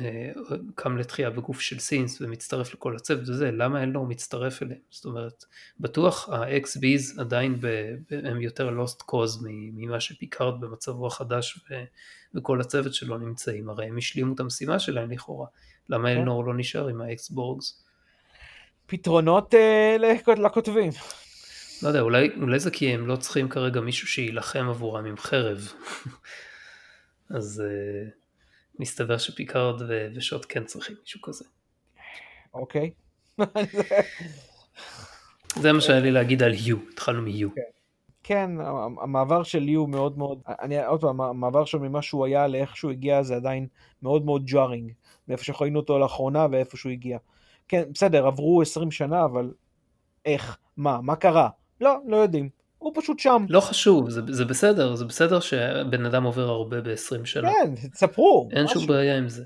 אה, 0.01 0.33
קם 0.75 0.99
לתחייה 0.99 1.31
בגוף 1.31 1.61
של 1.61 1.79
synth 1.79 2.21
ומצטרף 2.21 2.75
לכל 2.75 2.97
הצוות 2.97 3.29
וזה, 3.29 3.51
למה 3.51 3.83
אלנור 3.83 4.07
מצטרף 4.07 4.63
אליהם? 4.63 4.81
זאת 4.91 5.05
אומרת, 5.05 5.45
בטוח 5.81 6.29
ה 6.29 6.77
xBs 6.77 7.19
עדיין 7.19 7.61
ב, 7.61 7.67
ב, 8.11 8.27
הם 8.27 8.41
יותר 8.41 8.71
lost 8.71 9.03
cause 9.03 9.47
ממה 9.51 10.01
שפיקארד 10.01 10.61
במצבו 10.61 11.07
החדש 11.07 11.59
ו, 11.71 11.75
וכל 12.35 12.61
הצוות 12.61 12.95
שלו 12.95 13.19
נמצאים, 13.19 13.71
הרי 13.71 13.87
הם 13.87 13.99
השלימו 13.99 14.35
את 14.35 14.41
המשימה 14.41 14.79
שלהם 14.79 15.11
לכאורה, 15.11 15.47
למה 15.89 16.09
כן. 16.09 16.17
אלנור 16.17 16.45
לא 16.45 16.55
נשאר 16.57 16.89
עם 16.89 17.01
ה 17.01 17.31
ex-Borgs? 17.31 17.85
פתרונות 18.87 19.55
אה, 19.55 19.97
לכותבים. 20.37 20.91
לא 21.83 21.89
יודע, 21.89 22.01
אולי, 22.01 22.31
אולי 22.41 22.59
זה 22.59 22.71
כי 22.71 22.95
הם 22.95 23.07
לא 23.07 23.17
צריכים 23.17 23.49
כרגע 23.49 23.81
מישהו 23.81 24.09
שיילחם 24.09 24.67
עבורם 24.69 25.05
עם 25.05 25.17
חרב. 25.17 25.59
אז 27.37 27.63
uh, 27.67 28.11
מסתבר 28.79 29.19
שפיקארד 29.19 29.83
ו- 29.89 30.09
ושוט 30.15 30.47
כן 30.49 30.65
צריכים 30.65 30.97
מישהו 31.01 31.21
כזה. 31.23 31.45
אוקיי. 32.55 32.91
זה 35.63 35.73
מה 35.73 35.81
שהיה 35.81 36.01
לי 36.01 36.11
להגיד 36.11 36.43
על 36.43 36.53
יו, 36.55 36.77
התחלנו 36.93 37.23
מיו. 37.23 37.55
כן. 37.55 37.63
כן, 38.25 38.51
המעבר 39.03 39.43
של 39.43 39.69
יו 39.69 39.87
מאוד 39.87 40.19
מאוד, 40.19 40.41
אני 40.47 40.85
עוד 40.85 41.01
פעם, 41.01 41.21
המעבר 41.21 41.65
שלו 41.65 41.81
ממה 41.81 42.03
שהוא 42.03 42.27
היה 42.27 42.47
לאיך 42.47 42.77
שהוא 42.77 42.91
הגיע 42.91 43.23
זה 43.23 43.37
עדיין 43.37 43.67
מאוד 44.03 44.25
מאוד 44.25 44.45
ג'ארינג, 44.45 44.93
מאיפה 45.29 45.45
שראינו 45.45 45.81
אותו 45.81 45.99
לאחרונה 45.99 46.47
ואיפה 46.51 46.77
שהוא 46.77 46.93
הגיע. 46.93 47.19
כן, 47.69 47.83
בסדר, 47.95 48.27
עברו 48.27 48.63
20 48.63 48.91
שנה, 48.91 49.25
אבל 49.25 49.53
איך? 50.25 50.59
מה? 50.77 51.01
מה 51.01 51.17
קרה? 51.17 51.49
לא, 51.81 51.97
לא 52.07 52.17
יודעים. 52.17 52.49
הוא 52.83 52.93
פשוט 52.95 53.19
שם. 53.19 53.45
לא 53.49 53.61
חשוב, 53.61 54.11
זה, 54.11 54.21
זה 54.29 54.45
בסדר, 54.45 54.95
זה 54.95 55.05
בסדר 55.05 55.41
שבן 55.41 56.07
אדם 56.07 56.25
עובר 56.25 56.49
הרבה 56.49 56.81
ב-20 56.81 57.25
שנה. 57.25 57.49
כן, 57.49 57.89
תספרו. 57.89 58.49
אין 58.53 58.65
משהו. 58.65 58.81
שום 58.81 58.89
בעיה 58.89 59.19
עם 59.19 59.29
זה. 59.29 59.45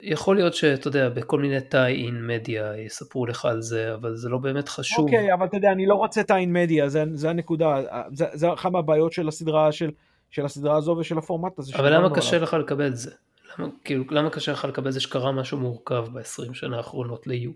יכול 0.00 0.36
להיות 0.36 0.54
שאתה 0.54 0.88
יודע, 0.88 1.08
בכל 1.08 1.40
מיני 1.40 1.60
טאי-אין 1.60 2.26
מדיה 2.26 2.78
יספרו 2.78 3.26
לך 3.26 3.44
על 3.44 3.62
זה, 3.62 3.94
אבל 3.94 4.16
זה 4.16 4.28
לא 4.28 4.38
באמת 4.38 4.68
חשוב. 4.68 5.04
אוקיי, 5.04 5.34
אבל 5.34 5.46
אתה 5.46 5.56
יודע, 5.56 5.72
אני 5.72 5.86
לא 5.86 5.94
רוצה 5.94 6.22
טאי-אין 6.22 6.52
מדיה, 6.52 6.88
זה, 6.88 7.04
זה 7.14 7.30
הנקודה, 7.30 7.82
זה, 8.12 8.26
זה 8.32 8.52
אחת 8.52 8.70
מהבעיות 8.70 9.12
של 9.12 9.28
הסדרה, 9.28 9.72
של, 9.72 9.90
של 10.30 10.44
הסדרה 10.44 10.76
הזו 10.76 10.96
ושל 11.00 11.18
הפורמט 11.18 11.58
הזה. 11.58 11.76
אבל 11.76 11.94
למה 11.94 12.14
קשה 12.14 12.36
עליו. 12.36 12.42
לך 12.42 12.54
לקבל 12.54 12.86
את 12.86 12.96
זה? 12.96 13.10
למה, 13.58 13.68
כאילו, 13.84 14.04
למה 14.10 14.30
קשה 14.30 14.52
לך 14.52 14.64
לקבל 14.64 14.88
את 14.88 14.92
זה 14.92 15.00
שקרה 15.00 15.32
משהו 15.32 15.58
מורכב 15.58 16.06
ב-20 16.12 16.54
שנה 16.54 16.76
האחרונות 16.76 17.26
ל-U? 17.26 17.50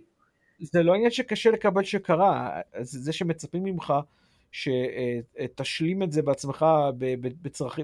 זה 0.61 0.83
לא 0.83 0.95
עניין 0.95 1.11
שקשה 1.11 1.51
לקבל 1.51 1.85
שקרה, 1.85 2.51
זה, 2.81 2.99
זה 3.01 3.13
שמצפים 3.13 3.65
ממך 3.65 3.93
שתשלים 4.53 6.03
את 6.03 6.13
זה 6.13 6.23
בעצמך 6.23 6.67
בצרכי, 7.43 7.83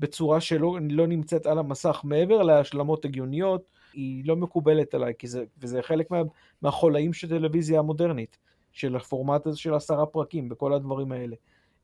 בצורה 0.00 0.40
שלא 0.40 0.78
לא 0.90 1.06
נמצאת 1.06 1.46
על 1.46 1.58
המסך 1.58 2.00
מעבר 2.04 2.42
להשלמות 2.42 3.04
הגיוניות, 3.04 3.64
היא 3.92 4.22
לא 4.26 4.36
מקובלת 4.36 4.94
עליי, 4.94 5.12
כי 5.18 5.26
זה, 5.26 5.44
וזה 5.58 5.82
חלק 5.82 6.10
מה, 6.10 6.22
מהחולאים 6.62 7.12
של 7.12 7.28
טלוויזיה 7.28 7.78
המודרנית, 7.78 8.38
של 8.72 8.96
הפורמט 8.96 9.46
הזה 9.46 9.58
של 9.58 9.74
עשרה 9.74 10.06
פרקים, 10.06 10.48
בכל 10.48 10.72
הדברים 10.72 11.12
האלה. 11.12 11.36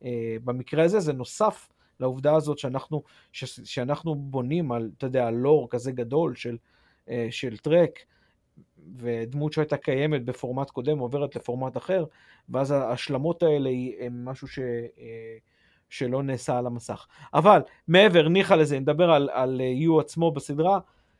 אה, 0.03 0.35
במקרה 0.43 0.83
הזה 0.83 0.99
זה 0.99 1.13
נוסף 1.13 1.69
לעובדה 1.99 2.35
הזאת 2.35 2.57
שאנחנו, 2.57 3.03
ש, 3.31 3.43
שאנחנו 3.45 4.15
בונים 4.15 4.71
על, 4.71 4.91
אתה 4.97 5.05
יודע, 5.05 5.31
לור 5.31 5.69
כזה 5.69 5.91
גדול 5.91 6.35
של, 6.35 6.57
אה, 7.09 7.27
של 7.31 7.57
טרק, 7.57 7.99
ודמות 8.97 9.53
שהייתה 9.53 9.77
קיימת 9.77 10.25
בפורמט 10.25 10.69
קודם 10.69 10.99
עוברת 10.99 11.35
לפורמט 11.35 11.77
אחר, 11.77 12.05
ואז 12.49 12.71
ההשלמות 12.71 13.43
האלה 13.43 13.69
הן 13.99 14.23
משהו 14.23 14.47
ש, 14.47 14.59
אה, 14.59 15.37
שלא 15.89 16.23
נעשה 16.23 16.57
על 16.57 16.65
המסך. 16.65 17.07
אבל 17.33 17.61
מעבר, 17.87 18.27
ניחא 18.27 18.53
לזה, 18.53 18.79
נדבר 18.79 19.11
על, 19.11 19.29
על 19.33 19.61
יו 19.61 19.99
עצמו 19.99 20.31
בסדרה, 20.31 20.79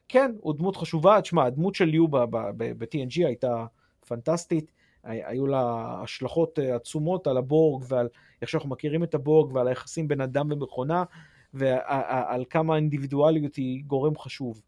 כן, 0.10 0.32
הוא 0.42 0.54
דמות 0.54 0.76
חשובה, 0.76 1.22
תשמע, 1.22 1.46
הדמות 1.46 1.76
של 1.76 1.94
יו 1.94 2.08
ב-TNG 2.08 3.26
הייתה 3.26 3.66
פנטסטית, 4.08 4.72
היו 5.04 5.48
לה 5.48 5.96
השלכות 6.04 6.60
אה, 6.60 6.76
עצומות 6.76 7.28
על 7.28 7.38
הבורג 7.38 7.84
ועל 7.88 8.08
איך 8.42 8.50
שאנחנו 8.50 8.70
מכירים 8.70 9.04
את 9.04 9.16
הבורג 9.16 9.56
ועל 9.56 9.68
היחסים 9.68 10.08
בין 10.08 10.22
אדם 10.22 10.52
ומכונה 10.52 11.04
ועל 11.54 12.46
כמה 12.50 12.76
אינדיבידואליות 12.76 13.56
היא 13.56 13.84
גורם 13.88 14.18
חשוב 14.18 14.62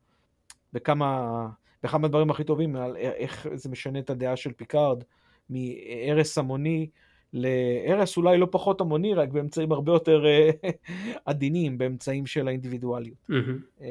וכמה 0.74 1.48
ואחד 1.84 2.02
מהדברים 2.02 2.30
הכי 2.30 2.44
טובים 2.44 2.76
על 2.76 2.98
איך 2.98 3.48
זה 3.54 3.70
משנה 3.70 4.00
את 4.00 4.10
הדעה 4.10 4.36
של 4.36 4.54
פיקארד 4.54 5.04
מהרס 5.50 6.38
המוני 6.38 6.88
להרס 7.34 8.18
אולי 8.18 8.38
לא 8.38 8.48
פחות 8.52 8.82
המוני, 8.82 9.14
רק 9.14 9.30
באמצעים 9.30 9.72
הרבה 9.72 9.92
יותר 9.92 10.26
אה, 10.26 10.50
עדינים, 11.26 11.78
באמצעים 11.78 12.26
של 12.26 12.48
האינדיבידואליות. 12.48 13.18
Mm-hmm. 13.30 13.84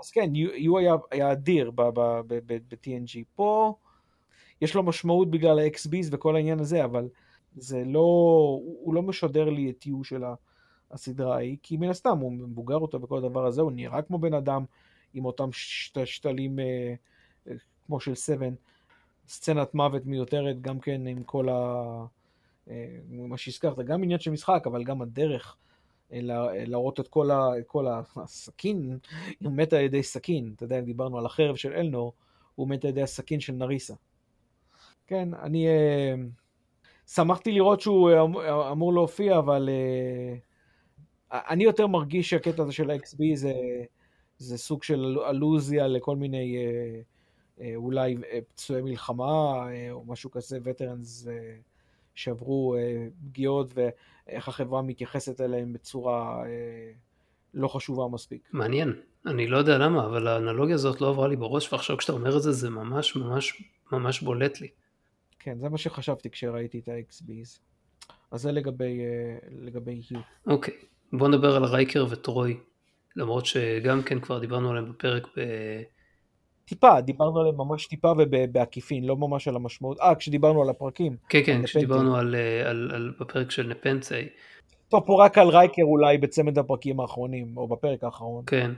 אז 0.00 0.10
כן, 0.10 0.30
יו 0.34 0.78
היה, 0.78 0.94
היה 1.10 1.32
אדיר 1.32 1.70
ב-TNG. 1.74 3.24
פה 3.34 3.74
יש 4.60 4.74
לו 4.74 4.82
משמעות 4.82 5.30
בגלל 5.30 5.58
ה-XBs 5.58 6.08
וכל 6.10 6.36
העניין 6.36 6.60
הזה, 6.60 6.84
אבל 6.84 7.08
זה 7.56 7.82
לא, 7.86 8.00
הוא 8.80 8.94
לא 8.94 9.02
משדר 9.02 9.50
לי 9.50 9.70
את 9.70 9.86
יו 9.86 10.04
של 10.04 10.22
הסדרה 10.90 11.34
ההיא, 11.34 11.56
כי 11.62 11.76
מן 11.76 11.88
הסתם 11.88 12.18
הוא 12.18 12.32
מבוגר 12.32 12.76
אותו 12.76 13.02
וכל 13.02 13.18
הדבר 13.18 13.46
הזה, 13.46 13.62
הוא 13.62 13.72
נראה 13.72 14.02
כמו 14.02 14.18
בן 14.18 14.34
אדם 14.34 14.64
עם 15.14 15.24
אותם 15.24 15.48
שת, 15.52 15.98
שתלים 16.04 16.58
אה, 16.58 16.94
כמו 17.86 18.00
של 18.00 18.14
7, 18.14 18.46
סצנת 19.28 19.74
מוות 19.74 20.06
מיותרת, 20.06 20.60
גם 20.60 20.80
כן 20.80 21.06
עם 21.06 21.22
כל 21.22 21.48
ה... 21.48 22.06
מה 23.10 23.38
שהזכרת, 23.38 23.78
גם 23.78 24.02
עניין 24.02 24.18
של 24.18 24.30
משחק, 24.30 24.62
אבל 24.66 24.84
גם 24.84 25.02
הדרך 25.02 25.56
להראות 26.10 27.00
את 27.00 27.08
כל, 27.08 27.30
ה... 27.30 27.58
את 27.58 27.66
כל 27.66 27.86
הסכין, 28.16 28.98
הוא 29.42 29.52
מת 29.52 29.72
על 29.72 29.80
ידי 29.80 30.02
סכין, 30.02 30.52
אתה 30.56 30.64
יודע, 30.64 30.80
דיברנו 30.80 31.18
על 31.18 31.26
החרב 31.26 31.56
של 31.56 31.72
אלנור, 31.72 32.12
הוא 32.54 32.68
מת 32.68 32.84
על 32.84 32.90
ידי 32.90 33.02
הסכין 33.02 33.40
של 33.40 33.52
נריסה. 33.52 33.94
כן, 35.06 35.34
אני 35.34 35.66
שמחתי 37.06 37.52
לראות 37.52 37.80
שהוא 37.80 38.10
אמור 38.70 38.92
להופיע, 38.92 39.38
אבל 39.38 39.68
אני 41.32 41.64
יותר 41.64 41.86
מרגיש 41.86 42.30
שהקטע 42.30 42.62
הזה 42.62 42.72
של 42.72 42.90
ה-XB 42.90 43.18
זה, 43.34 43.52
זה 44.38 44.58
סוג 44.58 44.82
של 44.82 45.18
אלוזיה 45.28 45.86
לכל 45.86 46.16
מיני 46.16 46.56
אה, 46.56 46.62
אה, 46.62 47.00
אולי 47.76 48.16
אה, 48.32 48.38
פצועי 48.48 48.82
מלחמה 48.82 49.66
או 49.90 50.04
משהו 50.06 50.30
כזה, 50.30 50.58
וטרנס 50.62 51.28
שעברו 52.14 52.76
פגיעות 53.24 53.72
ואיך 53.74 54.48
החברה 54.48 54.82
מתייחסת 54.82 55.40
אליהם 55.40 55.72
בצורה 55.72 56.44
לא 57.54 57.68
חשובה 57.68 58.08
מספיק. 58.08 58.48
מעניין, 58.52 58.92
אני 59.26 59.46
לא 59.46 59.58
יודע 59.58 59.78
למה, 59.78 60.06
אבל 60.06 60.26
האנלוגיה 60.26 60.74
הזאת 60.74 61.00
לא 61.00 61.08
עברה 61.08 61.28
לי 61.28 61.36
בראש, 61.36 61.72
ועכשיו 61.72 61.96
כשאתה 61.96 62.12
אומר 62.12 62.36
את 62.36 62.42
זה, 62.42 62.52
זה 62.52 62.70
ממש 62.70 63.16
ממש 63.16 63.62
ממש 63.92 64.20
בולט 64.20 64.60
לי. 64.60 64.68
כן, 65.38 65.58
זה 65.58 65.68
מה 65.68 65.78
שחשבתי 65.78 66.30
כשראיתי 66.30 66.78
את 66.78 66.88
ה-XBs. 66.88 67.58
אז 68.30 68.42
זה 68.42 68.52
לגבי, 68.52 69.00
לגבי 69.50 70.02
היו. 70.10 70.20
אוקיי. 70.46 70.74
Okay. 70.74 70.94
בוא 71.18 71.28
נדבר 71.28 71.56
על 71.56 71.64
רייקר 71.64 72.06
וטרוי, 72.10 72.60
למרות 73.16 73.46
שגם 73.46 74.02
כן 74.02 74.20
כבר 74.20 74.38
דיברנו 74.38 74.70
עליהם 74.70 74.92
בפרק 74.92 75.26
ב... 75.36 75.40
טיפה, 76.64 77.00
דיברנו 77.00 77.40
עליהם 77.40 77.56
ממש 77.56 77.86
טיפה 77.86 78.12
ובעקיפין, 78.18 79.04
לא 79.04 79.16
ממש 79.16 79.48
על 79.48 79.56
המשמעות. 79.56 80.00
אה, 80.00 80.14
כשדיברנו 80.14 80.62
על 80.62 80.68
הפרקים. 80.68 81.16
כן, 81.28 81.40
כן, 81.46 81.62
כשדיברנו 81.64 82.16
על, 82.16 82.34
על, 82.34 82.66
על, 82.66 82.90
על 82.94 83.12
בפרק 83.20 83.50
של 83.50 83.66
נפנצי. 83.66 84.28
טוב, 84.88 85.02
פה 85.06 85.24
רק 85.24 85.38
על 85.38 85.48
רייקר 85.48 85.82
אולי 85.82 86.18
בצמד 86.18 86.58
הפרקים 86.58 87.00
האחרונים, 87.00 87.56
או 87.56 87.68
בפרק 87.68 88.04
האחרון. 88.04 88.44
כן. 88.46 88.70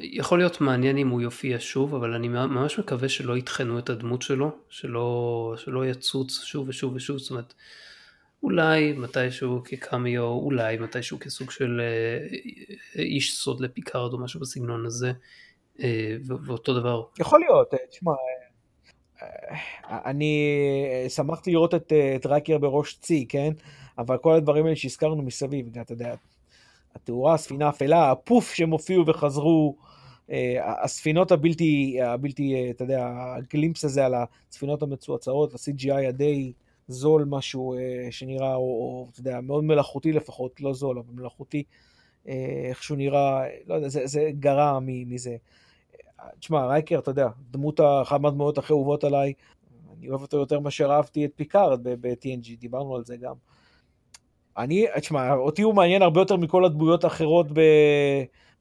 יכול 0.00 0.38
להיות 0.38 0.60
מעניין 0.60 0.96
אם 0.96 1.08
הוא 1.08 1.20
יופיע 1.20 1.56
שוב, 1.60 1.94
אבל 1.94 2.14
אני 2.14 2.28
ממש 2.28 2.78
מקווה 2.78 3.08
שלא 3.08 3.36
יטחנו 3.36 3.78
את 3.78 3.90
הדמות 3.90 4.22
שלו, 4.22 4.50
שלא, 4.68 5.54
שלא 5.56 5.86
יצוץ 5.86 6.44
שוב 6.44 6.68
ושוב 6.68 6.94
ושוב, 6.94 7.18
זאת 7.18 7.30
אומרת, 7.30 7.54
אולי 8.42 8.92
מתישהו 8.92 9.62
כקמיו, 9.64 10.22
אולי 10.22 10.76
מתישהו 10.76 11.18
כסוג 11.20 11.50
של 11.50 11.80
אה, 11.80 13.02
איש 13.02 13.36
סוד 13.36 13.60
לפיקארד 13.60 14.12
או 14.12 14.18
משהו 14.18 14.40
בסגנון 14.40 14.86
הזה, 14.86 15.08
אה, 15.08 15.14
ואותו 16.46 16.80
דבר. 16.80 17.02
יכול 17.18 17.40
להיות, 17.40 17.74
אה, 17.74 17.78
תשמע, 17.90 18.12
אני 19.90 20.48
שמחתי 21.08 21.50
לראות 21.50 21.74
את, 21.74 21.92
רייקר 22.26 22.58
בראש 22.58 22.98
צי, 23.00 23.26
כן? 23.28 23.52
אבל 23.98 24.16
כל 24.16 24.34
הדברים 24.34 24.64
האלה 24.64 24.76
שהזכרנו 24.76 25.22
מסביב, 25.22 25.76
אתה 25.80 25.92
יודע, 25.92 26.14
התאורה, 26.94 27.34
הספינה 27.34 27.66
האפלה, 27.66 28.10
הפוף 28.10 28.52
שהם 28.52 28.70
הופיעו 28.70 29.06
וחזרו, 29.06 29.76
הספינות 30.62 31.32
הבלתי, 31.32 31.98
הבלתי, 32.02 32.70
אתה 32.70 32.84
יודע, 32.84 33.12
הגלימפס 33.36 33.84
הזה 33.84 34.06
על 34.06 34.14
הספינות 34.48 34.82
המצועצעות, 34.82 35.54
ה-CGI 35.54 36.08
הדי... 36.08 36.52
זול 36.90 37.24
משהו 37.28 37.74
אה, 37.74 38.08
שנראה, 38.10 38.54
או, 38.54 38.60
או 38.60 39.08
אתה 39.12 39.20
יודע, 39.20 39.40
מאוד 39.40 39.64
מלאכותי 39.64 40.12
לפחות, 40.12 40.60
לא 40.60 40.74
זול, 40.74 40.98
אבל 40.98 41.14
מלאכותי, 41.14 41.58
אה, 41.58 41.64
איך 42.26 42.82
שהוא 42.82 42.98
נראה, 42.98 43.44
לא 43.66 43.74
יודע, 43.74 43.88
זה, 43.88 44.06
זה 44.06 44.30
גרע 44.38 44.78
מזה. 44.82 45.36
תשמע, 46.38 46.66
רייקר, 46.66 46.98
אתה 46.98 47.10
יודע, 47.10 47.28
דמות, 47.50 47.80
אחת 48.02 48.20
מהדמויות 48.20 48.58
הכי 48.58 48.72
אהובות 48.72 49.04
עליי, 49.04 49.32
אני 49.98 50.08
אוהב 50.08 50.22
אותו 50.22 50.36
יותר 50.36 50.60
מאשר 50.60 50.92
אהבתי 50.92 51.24
את 51.24 51.30
פיקארד 51.36 51.80
ב-TNG, 51.82 52.60
דיברנו 52.60 52.96
על 52.96 53.04
זה 53.04 53.16
גם. 53.16 53.34
אני, 54.56 54.86
תשמע, 55.00 55.34
אותי 55.34 55.62
הוא 55.62 55.74
מעניין 55.74 56.02
הרבה 56.02 56.20
יותר 56.20 56.36
מכל 56.36 56.64
הדמויות 56.64 57.04
האחרות 57.04 57.46
ב... 57.52 57.60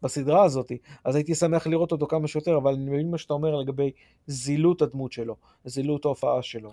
בסדרה 0.02 0.44
הזאת, 0.44 0.72
אז 1.04 1.16
הייתי 1.16 1.36
שמח 1.36 1.68
לראות 1.68 1.92
אותו 1.92 2.08
כמה 2.08 2.28
שיותר, 2.28 2.58
אבל 2.58 2.74
אני 2.74 2.86
מבין 2.86 3.12
מה 3.12 3.18
שאתה 3.18 3.34
אומר 3.34 3.56
לגבי 3.56 3.92
זילות 4.28 4.82
הדמות 4.82 5.12
שלו, 5.12 5.36
זילות 5.66 6.06
ההופעה 6.06 6.42
שלו. 6.42 6.70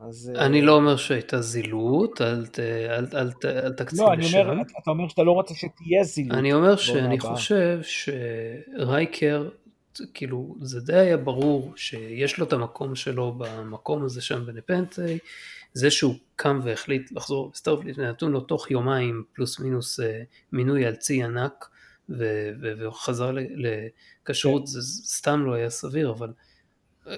אז... 0.00 0.32
אני 0.38 0.62
לא 0.62 0.72
אומר 0.72 0.96
שהייתה 0.96 1.40
זילות, 1.40 2.20
אל, 2.20 2.46
ת, 2.46 2.58
אל, 2.58 3.06
אל, 3.14 3.30
אל, 3.44 3.58
אל 3.64 3.72
תקצין 3.72 4.00
לא, 4.00 4.14
לשם. 4.14 4.38
לא, 4.38 4.62
אתה 4.82 4.90
אומר 4.90 5.08
שאתה 5.08 5.22
לא 5.22 5.32
רוצה 5.32 5.54
שתהיה 5.54 6.04
זילות. 6.04 6.38
אני 6.38 6.52
אומר 6.52 6.76
שאני 6.76 7.20
חושב 7.20 7.80
שרייקר, 7.82 9.48
כאילו, 10.14 10.56
זה 10.60 10.80
די 10.80 10.96
היה 10.96 11.16
ברור 11.16 11.72
שיש 11.76 12.38
לו 12.38 12.46
את 12.46 12.52
המקום 12.52 12.94
שלו 12.94 13.32
במקום 13.32 14.04
הזה 14.04 14.20
שם 14.20 14.46
בנפנטי, 14.46 15.18
זה 15.72 15.90
שהוא 15.90 16.14
קם 16.36 16.60
והחליט 16.62 17.12
לחזור 17.12 17.50
לסטארפליט, 17.54 17.98
נתון 17.98 18.32
לו 18.32 18.40
תוך 18.40 18.70
יומיים 18.70 19.24
פלוס 19.32 19.60
מינוס 19.60 20.00
אה, 20.00 20.22
מינוי 20.52 20.86
על 20.86 20.96
צי 20.96 21.24
ענק, 21.24 21.68
והוא 22.08 22.92
חזר 22.92 23.32
לכשירות, 23.56 24.62
כן. 24.62 24.66
זה 24.66 24.82
סתם 25.06 25.46
לא 25.46 25.54
היה 25.54 25.70
סביר, 25.70 26.10
אבל... 26.10 26.32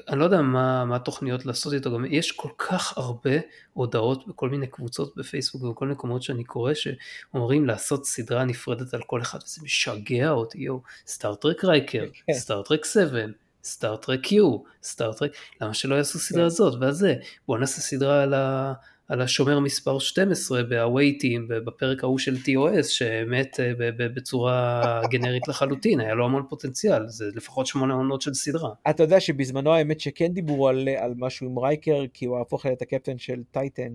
אני 0.09 0.19
לא 0.19 0.25
יודע 0.25 0.43
מה, 0.43 0.85
מה 0.85 0.97
התוכניות 0.97 1.47
לעשות 1.47 1.73
איתו, 1.73 1.93
גם 1.93 2.05
יש 2.05 2.33
כל 2.33 2.49
כך 2.59 2.99
הרבה 2.99 3.31
הודעות 3.73 4.29
בכל 4.29 4.49
מיני 4.49 4.67
קבוצות 4.67 5.17
בפייסבוק 5.17 5.63
ובכל 5.63 5.85
מיני 5.85 5.95
מקומות 5.95 6.23
שאני 6.23 6.45
קורא 6.45 6.73
שאומרים 6.75 7.67
לעשות 7.67 8.07
סדרה 8.07 8.45
נפרדת 8.45 8.95
על 8.95 9.03
כל 9.07 9.23
אחד 9.23 9.39
וזה 9.45 9.61
משגע 9.65 10.31
אותי, 10.31 10.59
יואו, 10.59 10.83
סטארטרק 11.07 11.65
רייקר, 11.65 12.05
סטארטרק 12.33 12.85
7, 12.85 13.21
סטארטרק 13.65 14.33
יו, 14.33 14.59
סטארטרק, 14.83 15.31
למה 15.61 15.75
שלא 15.75 15.95
יעשו 15.95 16.19
סדרה 16.19 16.41
כן. 16.41 16.47
הזאת? 16.47 16.75
ועל 16.81 16.93
זה, 16.93 17.15
בואו 17.47 17.59
נעשה 17.59 17.81
סדרה 17.81 18.23
על 18.23 18.35
ה... 18.35 18.73
על 19.09 19.21
השומר 19.21 19.61
מספר 19.61 19.99
12 19.99 20.63
בהווייטים 20.63 21.49
בפרק 21.49 22.05
ההוא 22.05 22.19
של 22.19 22.37
TOS 22.37 22.83
שמת 22.83 23.61
אה, 23.61 23.73
בצורה 23.97 24.83
גנרית 25.11 25.49
לחלוטין, 25.49 26.01
היה 26.01 26.15
לו 26.15 26.25
המון 26.25 26.43
פוטנציאל, 26.49 27.09
זה 27.09 27.25
לפחות 27.35 27.67
שמונה 27.67 27.95
עונות 27.95 28.23
של 28.23 28.35
סדרה. 28.35 28.71
אתה 28.91 29.03
יודע 29.03 29.21
שבזמנו 29.21 29.73
האמת 29.73 30.01
שכן 30.01 30.33
דיברו 30.33 30.69
על, 30.69 30.89
על 30.89 31.15
משהו 31.17 31.47
עם 31.47 31.59
רייקר, 31.59 32.03
כי 32.15 32.27
הוא 32.27 32.39
הפוך 32.39 32.67
להיות 32.67 32.83
הקפטן 32.83 33.19
של 33.19 33.43
טייטן, 33.51 33.93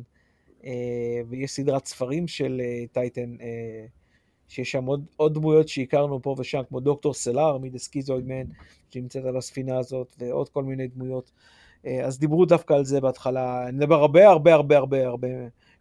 אה, 0.65 0.72
ויש 1.30 1.52
סדרת 1.52 1.85
ספרים 1.85 2.27
של 2.27 2.61
אה, 2.64 2.84
טייטן, 2.91 3.35
שיש 4.48 4.72
שם 4.72 4.85
עוד, 4.85 5.06
עוד 5.15 5.34
דמויות 5.34 5.68
שהכרנו 5.68 6.22
פה 6.22 6.35
ושם, 6.40 6.61
כמו 6.69 6.80
דוקטור 6.80 7.14
סלאר 7.14 7.57
מ 7.57 7.63
The 7.63 7.81
Schizoid 7.81 8.27
Man, 8.27 8.45
שנמצאת 8.90 9.26
על 9.26 9.38
הספינה 9.38 9.77
הזאת, 9.77 10.15
ועוד 10.19 10.49
כל 10.49 10.64
מיני 10.64 10.88
דמויות. 10.88 11.31
אה, 11.85 12.05
אז 12.05 12.19
דיברו 12.19 12.45
דווקא 12.45 12.73
על 12.73 12.85
זה 12.85 13.01
בהתחלה, 13.01 13.68
אני 13.68 13.77
מדבר 13.77 13.95
הרבה 13.95 14.30
הרבה 14.30 14.53
הרבה 14.53 14.77
הרבה 14.77 15.07
הרבה 15.07 15.27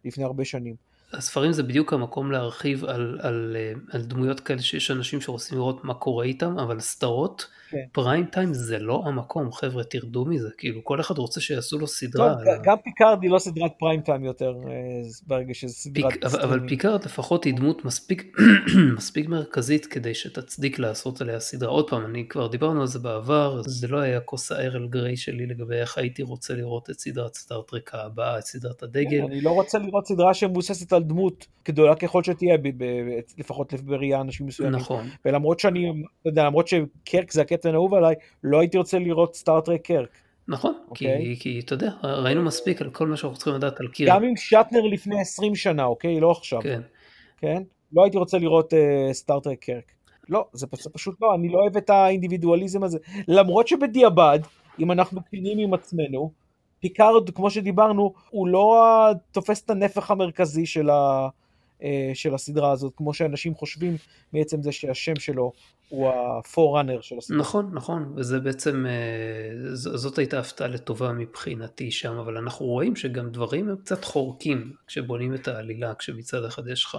לפני 0.05 0.23
הרבה 0.23 0.45
שנים. 0.45 0.75
הספרים 1.13 1.51
זה 1.51 1.63
בדיוק 1.63 1.93
המקום 1.93 2.31
להרחיב 2.31 2.85
על, 2.85 3.19
על, 3.21 3.55
אה, 3.59 3.73
על 3.91 4.01
דמויות 4.01 4.39
כאלה 4.39 4.61
שיש 4.61 4.91
אנשים 4.91 5.21
שרוצים 5.21 5.57
לראות 5.57 5.83
מה 5.83 5.93
קורה 5.93 6.25
איתם, 6.25 6.59
אבל 6.59 6.79
סדרות, 6.79 7.47
כן. 7.69 7.77
prime 7.91 8.25
time 8.25 8.53
זה 8.53 8.79
לא 8.79 9.03
המקום, 9.05 9.51
חבר'ה 9.51 9.83
תרדו 9.83 10.25
מזה, 10.25 10.49
כאילו 10.57 10.83
כל 10.83 10.99
אחד 10.99 11.17
רוצה 11.17 11.41
שיעשו 11.41 11.79
לו 11.79 11.87
סדרה. 11.87 12.35
טוב, 12.35 12.47
על... 12.47 12.59
גם 12.63 12.77
פיקארד 12.83 13.19
היא 13.21 13.31
לא 13.31 13.39
סדרת 13.39 13.71
prime 13.79 14.01
time 14.01 14.23
יותר, 14.23 14.53
אה, 14.67 14.73
ברגע 15.27 15.53
שזה 15.53 15.73
סדרת... 15.73 16.13
פיק, 16.13 16.23
אבל, 16.23 16.41
אבל 16.41 16.67
פיקארד 16.67 17.05
לפחות 17.05 17.43
היא 17.43 17.53
דמות 17.53 17.85
מספיק, 17.85 18.37
מספיק 18.97 19.29
מרכזית 19.29 19.85
כדי 19.85 20.13
שתצדיק 20.13 20.79
לעשות 20.79 21.21
עליה 21.21 21.39
סדרה. 21.39 21.69
עוד 21.69 21.89
פעם, 21.89 22.05
אני 22.05 22.27
כבר 22.27 22.47
דיברנו 22.47 22.81
על 22.81 22.87
זה 22.87 22.99
בעבר, 22.99 23.61
זה 23.65 23.87
לא 23.87 23.99
היה 23.99 24.19
כוס 24.19 24.51
ה 24.51 24.58
Earl 24.58 24.87
Grey 24.87 25.17
שלי 25.17 25.45
לגבי 25.45 25.75
איך 25.75 25.97
הייתי 25.97 26.23
רוצה 26.23 26.53
לראות 26.53 26.89
את 26.89 26.99
סדרת 26.99 27.35
סטארטרק 27.35 27.95
הבאה, 27.95 28.39
את 28.39 28.45
סדרת 28.45 28.83
הדגל. 28.83 29.17
כן, 29.17 29.23
אני 29.31 29.41
לא 29.41 29.51
רוצה 29.51 29.77
לראות 29.77 30.07
סדרה 30.07 30.33
שמבוססת 30.33 30.93
על 30.93 31.02
דמות 31.03 31.47
גדולה 31.65 31.95
ככל 31.95 32.23
שתהיה, 32.23 32.57
לפחות 33.37 33.73
בראייה 33.73 34.21
אנשים 34.21 34.45
מסוימים. 34.45 34.79
נכון. 34.79 35.07
ולמרות 35.25 35.59
שאני, 35.59 35.89
אתה 36.21 36.29
יודע, 36.29 36.45
למרות 36.45 36.67
שקירק 36.67 37.31
זה 37.31 37.41
הקפטן 37.41 37.69
האהוב 37.69 37.93
עליי, 37.93 38.15
לא 38.43 38.59
הייתי 38.59 38.77
רוצה 38.77 38.99
לראות 38.99 39.35
סטארטרק 39.35 39.81
קירק. 39.81 40.09
נכון, 40.47 40.73
okay. 40.73 40.95
כי, 40.95 41.05
אוקיי? 41.07 41.35
כי 41.39 41.59
אתה 41.65 41.73
יודע, 41.73 41.91
ראינו 42.03 42.43
מספיק 42.43 42.81
על 42.81 42.89
כל 42.89 43.07
מה 43.07 43.17
שאנחנו 43.17 43.37
צריכים 43.37 43.53
לדעת 43.53 43.79
על 43.79 43.87
קירק. 43.87 44.15
גם 44.15 44.23
עם 44.23 44.35
שטנר 44.35 44.81
לפני 44.91 45.21
20 45.21 45.55
שנה, 45.55 45.85
אוקיי? 45.85 46.19
לא 46.19 46.31
עכשיו. 46.31 46.61
כן. 46.61 46.81
כן? 47.37 47.63
לא 47.93 48.03
הייתי 48.03 48.17
רוצה 48.17 48.37
לראות 48.37 48.73
uh, 48.73 49.13
סטארטרק 49.13 49.59
קירק. 49.59 49.91
לא, 50.29 50.45
זה, 50.53 50.67
זה 50.79 50.89
פשוט 50.89 51.21
לא, 51.21 51.35
אני 51.35 51.49
לא 51.49 51.59
אוהב 51.59 51.77
את 51.77 51.89
האינדיבידואליזם 51.89 52.83
הזה. 52.83 52.97
למרות 53.27 53.67
שבדיעבד, 53.67 54.39
אם 54.79 54.91
אנחנו 54.91 55.21
כנים 55.31 55.59
עם 55.59 55.73
עצמנו, 55.73 56.31
פיקארד, 56.83 57.29
כמו 57.29 57.51
שדיברנו, 57.51 58.13
הוא 58.29 58.47
לא 58.47 58.85
תופס 59.31 59.63
את 59.63 59.69
הנפח 59.69 60.11
המרכזי 60.11 60.65
של, 60.65 60.89
ה, 60.89 61.27
אה, 61.83 62.11
של 62.13 62.33
הסדרה 62.33 62.71
הזאת, 62.71 62.93
כמו 62.97 63.13
שאנשים 63.13 63.55
חושבים 63.55 63.97
מעצם 64.33 64.61
זה 64.61 64.71
שהשם 64.71 65.15
שלו 65.15 65.51
הוא 65.89 66.09
ה-forerunner 66.09 67.01
של 67.01 67.17
הסדרה. 67.17 67.39
נכון, 67.39 67.69
נכון, 67.73 68.13
וזה 68.15 68.39
בעצם, 68.39 68.85
אה, 68.85 69.75
זאת 69.75 70.17
הייתה 70.17 70.39
הפתעה 70.39 70.67
לטובה 70.67 71.11
מבחינתי 71.11 71.91
שם, 71.91 72.17
אבל 72.17 72.37
אנחנו 72.37 72.65
רואים 72.65 72.95
שגם 72.95 73.29
דברים 73.29 73.69
הם 73.69 73.75
קצת 73.75 74.03
חורקים 74.03 74.73
כשבונים 74.87 75.33
את 75.33 75.47
העלילה, 75.47 75.95
כשמצד 75.95 76.45
אחד 76.45 76.67
יש 76.67 76.85
לך 76.85 76.97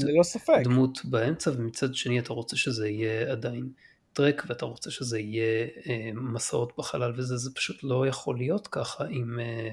ללא 0.00 0.22
ספק. 0.22 0.60
דמות 0.64 1.04
באמצע, 1.04 1.50
ומצד 1.56 1.94
שני 1.94 2.18
אתה 2.18 2.32
רוצה 2.32 2.56
שזה 2.56 2.88
יהיה 2.88 3.32
עדיין 3.32 3.68
טרק 4.12 4.44
ואתה 4.48 4.64
רוצה 4.64 4.90
שזה 4.90 5.18
יהיה 5.18 5.66
אה, 5.88 6.10
מסעות 6.14 6.72
בחלל 6.78 7.12
וזה, 7.16 7.36
זה 7.36 7.50
פשוט 7.54 7.76
לא 7.82 8.06
יכול 8.06 8.36
להיות 8.36 8.68
ככה 8.68 9.06
אם, 9.08 9.40
אה, 9.40 9.70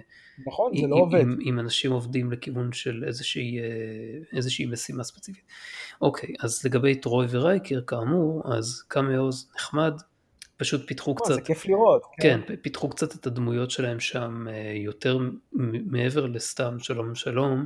נכון, 0.47 0.71
אם, 0.75 0.81
זה 0.81 0.87
לא 0.87 0.95
עובד. 0.95 1.21
אם, 1.21 1.37
אם 1.45 1.59
אנשים 1.59 1.91
עובדים 1.91 2.31
לכיוון 2.31 2.71
של 2.71 3.03
איזושהי, 3.07 3.59
אה, 3.59 4.37
איזושהי 4.37 4.65
משימה 4.65 5.03
ספציפית. 5.03 5.43
אוקיי, 6.01 6.33
אז 6.39 6.65
לגבי 6.65 6.95
טרוי 6.95 7.27
ורייקר 7.29 7.81
כאמור, 7.81 8.55
אז 8.55 8.83
קאמאוז 8.87 9.49
נחמד, 9.55 10.01
פשוט 10.57 10.87
פיתחו 10.87 11.15
קצת, 11.15 11.33
זה 11.33 11.41
כיף 11.41 11.65
לראות. 11.65 12.01
כן, 12.21 12.41
פיתחו 12.61 12.89
קצת 12.89 13.15
את 13.15 13.27
הדמויות 13.27 13.71
שלהם 13.71 13.99
שם 13.99 14.45
יותר 14.75 15.19
מעבר 15.85 16.25
לסתם 16.25 16.79
שלום 16.79 17.15
שלום, 17.15 17.65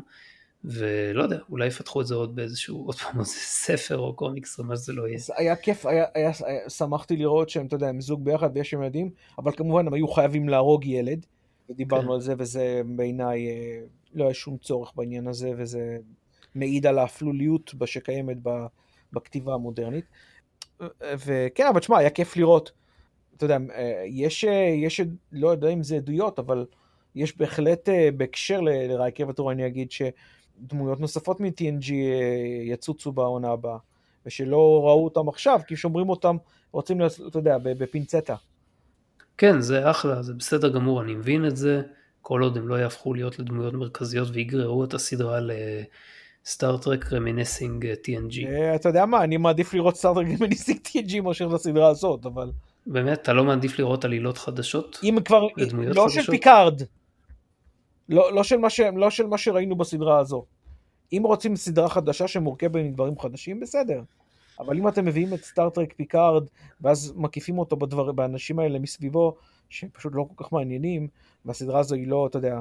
ולא 0.66 1.24
יודע, 1.24 1.38
אולי 1.50 1.68
יפתחו 1.68 2.02
את 2.02 2.08
זה 2.08 2.16
עוד 2.16 2.36
באיזשהו, 2.36 2.86
עוד 2.86 2.96
פעם, 2.96 3.20
איזה 3.20 3.32
ספר 3.32 3.98
או 3.98 4.14
קומיקס 4.14 4.60
או 4.60 4.64
מה 4.64 4.76
שזה 4.76 4.94
לא 4.94 5.08
יהיה. 5.08 5.20
היה 5.36 5.56
כיף, 5.56 5.86
היה, 5.86 6.06
היה, 6.16 6.32
היה, 6.46 6.70
שמחתי 6.70 7.18
לראות 7.18 7.50
שהם, 7.50 7.66
אתה 7.66 7.76
יודע, 7.76 7.88
הם 7.88 8.02
זוג 8.02 8.26
ביחד 8.26 8.50
ויש 8.54 8.74
להם 8.74 8.84
ילדים, 8.84 9.10
אבל 9.38 9.52
כמובן 9.52 9.88
הם 9.88 9.94
היו 9.94 10.08
חייבים 10.08 10.50
להרוג 10.50 10.86
ילד, 10.86 11.26
ודיברנו 11.70 12.08
כן. 12.08 12.14
על 12.14 12.22
זה, 12.22 12.34
וזה 12.38 12.82
בעיניי, 12.86 13.48
אה, 13.48 13.80
לא 14.14 14.24
היה 14.24 14.34
שום 14.34 14.58
צורך 14.58 14.92
בעניין 14.96 15.28
הזה, 15.28 15.52
וזה 15.58 15.98
מעיד 16.56 16.86
על 16.86 17.00
האפלוליות 17.00 17.74
שקיימת 17.86 18.38
בכתיבה 19.14 19.54
המודרנית. 19.54 20.06
וכן, 21.02 21.68
אבל 21.70 21.80
תשמע, 21.80 21.98
היה 21.98 22.10
כיף 22.10 22.38
לראות, 22.38 22.72
אתה 23.38 23.46
יודע, 23.46 23.58
אה, 23.76 24.04
יש, 24.08 24.46
אה, 24.46 24.74
יש, 24.78 25.02
לא 25.32 25.48
יודע 25.50 25.70
אם 25.70 25.84
זה 25.84 25.96
עדויות, 25.96 26.40
אבל 26.40 26.66
יש 27.16 27.38
בהחלט 27.38 27.90
בהקשר 28.18 28.62
ל- 28.62 28.88
לרייקר 28.88 29.30
וטור, 29.30 29.52
אני 29.52 29.68
אגיד 29.68 29.92
שדמויות 30.60 31.00
נוספות 31.00 31.40
מ-TNG 31.40 31.92
אה, 31.92 32.64
יצוצו 32.64 33.12
בעונה 33.12 33.50
הבאה, 33.50 33.78
ושלא 34.26 34.82
ראו 34.86 35.04
אותם 35.04 35.30
עכשיו, 35.30 35.60
כי 35.68 35.76
שומרים 35.76 36.10
אותם, 36.10 36.38
רוצים, 36.72 37.02
אתה 37.28 37.40
יודע, 37.40 37.58
בפינצטה. 37.64 38.36
כן, 39.38 39.62
זה 39.62 39.92
אחלה, 39.92 40.22
זה 40.24 40.34
בסדר 40.34 40.70
גמור, 40.70 41.02
אני 41.02 41.16
מבין 41.16 41.46
את 41.46 41.58
זה, 41.58 41.82
כל 42.22 42.42
עוד 42.42 42.58
הם 42.58 42.68
לא 42.68 42.76
יהפכו 42.76 43.14
להיות 43.14 43.40
לדמויות 43.40 43.74
מרכזיות 43.74 44.28
ויגררו 44.34 44.84
את 44.84 44.94
הסדרה 44.94 45.40
לסטארטרק 46.46 47.14
reminiscing 47.14 47.86
TNG. 47.86 48.48
אה, 48.48 48.76
אתה 48.76 48.90
יודע 48.90 49.06
מה, 49.06 49.24
אני 49.24 49.38
מעדיף 49.38 49.74
לראות 49.74 49.96
סטארטרק 49.96 50.22
reminiscing 50.40 50.88
TNG 50.88 51.22
מאשר 51.22 51.48
לסדרה 51.48 51.90
הזאת, 51.90 52.26
אבל 52.26 52.52
באמת, 52.86 53.22
אתה 53.22 53.34
לא 53.34 53.44
מעדיף 53.44 53.80
לראות 53.80 54.06
עלילות 54.06 54.38
חדשות? 54.38 55.00
אם 55.04 55.18
כבר, 55.26 55.48
לא 55.78 56.10
של 56.10 56.20
חדשות? 56.20 56.30
פיקארד, 56.30 56.82
לא, 58.12 58.34
לא, 58.34 58.44
של 58.44 58.58
מה 58.58 58.70
ש, 58.70 58.80
לא 58.80 59.10
של 59.10 59.28
מה 59.28 59.38
שראינו 59.38 59.76
בסדרה 59.76 60.20
הזו. 60.20 60.46
אם 61.14 61.22
רוצים 61.26 61.56
סדרה 61.56 61.90
חדשה 61.90 62.28
שמורכבת 62.28 62.76
מדברים 62.76 63.20
חדשים, 63.20 63.60
בסדר. 63.60 64.02
אבל 64.60 64.78
אם 64.78 64.88
אתם 64.88 65.06
מביאים 65.06 65.34
את 65.34 65.44
סטארטרק 65.44 65.94
פיקארד, 65.94 66.44
ואז 66.82 67.14
מקיפים 67.16 67.60
אותו 67.60 67.76
בדבר, 67.76 68.12
באנשים 68.12 68.60
האלה 68.60 68.80
מסביבו, 68.80 69.36
שפשוט 69.70 70.14
לא 70.16 70.26
כל 70.36 70.44
כך 70.44 70.54
מעניינים, 70.54 71.08
והסדרה 71.46 71.80
הזו 71.80 71.96
היא 71.96 72.08
לא, 72.08 72.28
אתה 72.28 72.38
יודע... 72.38 72.60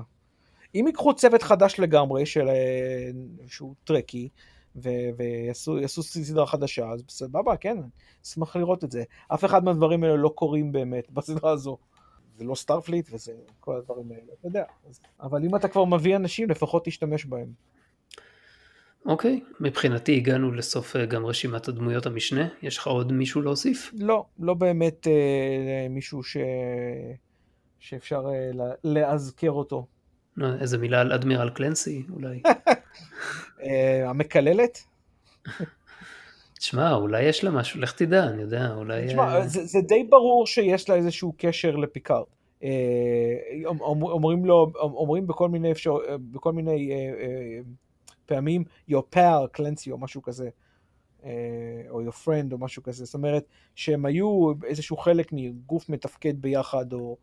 אם 0.75 0.87
ייקחו 0.87 1.15
צוות 1.15 1.43
חדש 1.43 1.81
לגמרי, 1.81 2.27
של, 2.27 2.49
אה, 2.49 3.11
שהוא 3.47 3.75
טרקי, 3.85 4.29
ו- 4.77 5.09
ויעשו 5.17 5.79
יעשו 5.79 6.03
סדרה 6.03 6.47
חדשה, 6.47 6.91
אז 6.91 7.03
סבבה, 7.09 7.57
כן, 7.57 7.79
אשמח 8.25 8.57
לראות 8.57 8.85
את 8.85 8.91
זה. 8.91 9.03
אף 9.35 9.45
אחד 9.45 9.65
מהדברים 9.65 10.05
האלה 10.05 10.17
לא 10.17 10.29
קורים 10.29 10.73
באמת 10.73 11.11
בסדרה 11.11 11.51
הזו. 11.51 11.79
זה 12.41 12.45
לא 12.47 12.55
סטארפליט 12.55 13.09
וזה 13.13 13.33
כל 13.61 13.77
הדברים 13.77 14.13
האלה, 14.13 14.33
אתה 14.41 14.49
יודע. 14.49 14.65
אז, 14.89 15.01
אבל 15.21 15.45
אם 15.45 15.57
אתה 15.57 15.69
כבר 15.69 15.85
מביא 15.85 16.17
אנשים, 16.17 16.51
לפחות 16.51 16.85
תשתמש 16.85 17.25
בהם. 17.25 17.53
אוקיי, 19.07 19.41
מבחינתי 19.61 20.17
הגענו 20.17 20.53
לסוף 20.53 20.97
אה, 20.97 21.07
גם 21.07 21.27
רשימת 21.27 21.69
הדמויות 21.69 22.07
המשנה, 22.07 22.49
יש 22.63 22.79
לך 22.79 22.87
עוד 22.87 23.13
מישהו 23.13 23.43
להוסיף? 23.43 23.91
לא, 23.99 24.25
לא 24.39 24.55
באמת 24.55 25.07
אה, 25.07 25.87
מישהו 25.91 26.23
ש... 26.23 26.37
שאפשר 27.79 28.25
אה, 28.29 28.51
לה- 28.55 28.75
לאזכר 28.85 29.51
אותו. 29.51 29.87
איזה 30.61 30.79
מילה 30.79 31.01
על 31.01 31.13
אדמירל 31.13 31.51
קלנסי 31.51 32.07
אולי? 32.11 32.43
אה, 33.63 34.11
המקללת? 34.11 34.79
תשמע, 36.61 36.95
אולי 36.95 37.23
יש 37.23 37.45
לה 37.45 37.51
משהו, 37.51 37.81
לך 37.81 37.93
תדע, 37.93 38.25
אני 38.25 38.43
יודע, 38.43 38.75
אולי... 38.75 39.07
תשמע, 39.07 39.35
אה, 39.35 39.49
זה, 39.49 39.65
זה 39.65 39.81
די 39.81 40.05
ברור 40.05 40.47
שיש 40.47 40.89
לה 40.89 40.95
איזשהו 40.95 41.33
קשר 41.37 41.77
לפיקארד. 41.77 42.25
אה, 42.63 42.69
אומ- 43.65 44.03
אומרים 44.03 44.45
לו, 44.45 44.73
אומרים 44.75 45.27
בכל 45.27 45.49
מיני, 45.49 45.73
אפשר, 45.73 45.97
בכל 46.31 46.53
מיני 46.53 46.93
אה, 46.93 46.97
אה, 46.97 47.59
פעמים, 48.27 48.65
your 48.91 49.17
pal, 49.17 49.49
קלנסי 49.53 49.91
או 49.91 49.99
משהו 49.99 50.23
כזה, 50.23 50.49
אה, 51.25 51.31
או 51.91 52.03
your 52.03 52.13
friend 52.25 52.53
או 52.53 52.59
משהו 52.59 52.83
כזה, 52.83 53.05
זאת 53.05 53.15
אומרת 53.15 53.45
שהם 53.75 54.05
היו 54.07 54.53
איזשהו 54.65 54.97
חלק 54.97 55.33
מגוף 55.33 55.89
מתפקד 55.89 56.43
ביחד, 56.43 56.93
או, 56.93 57.17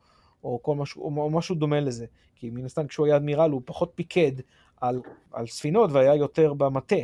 או, 0.44 0.60
כל 0.64 0.76
משהו, 0.76 1.04
או 1.04 1.30
משהו 1.30 1.56
דומה 1.56 1.80
לזה. 1.80 2.06
כי 2.36 2.50
מן 2.50 2.66
הסתם 2.66 2.88
כשהוא 2.88 3.06
היה 3.06 3.16
אדמירל 3.16 3.52
הוא 3.52 3.62
פחות 3.66 3.92
פיקד 3.96 4.32
על, 4.82 5.02
על 5.32 5.48
ספינות 5.48 5.92
והיה 5.94 6.16
יותר 6.16 6.54
במטה, 6.54 6.96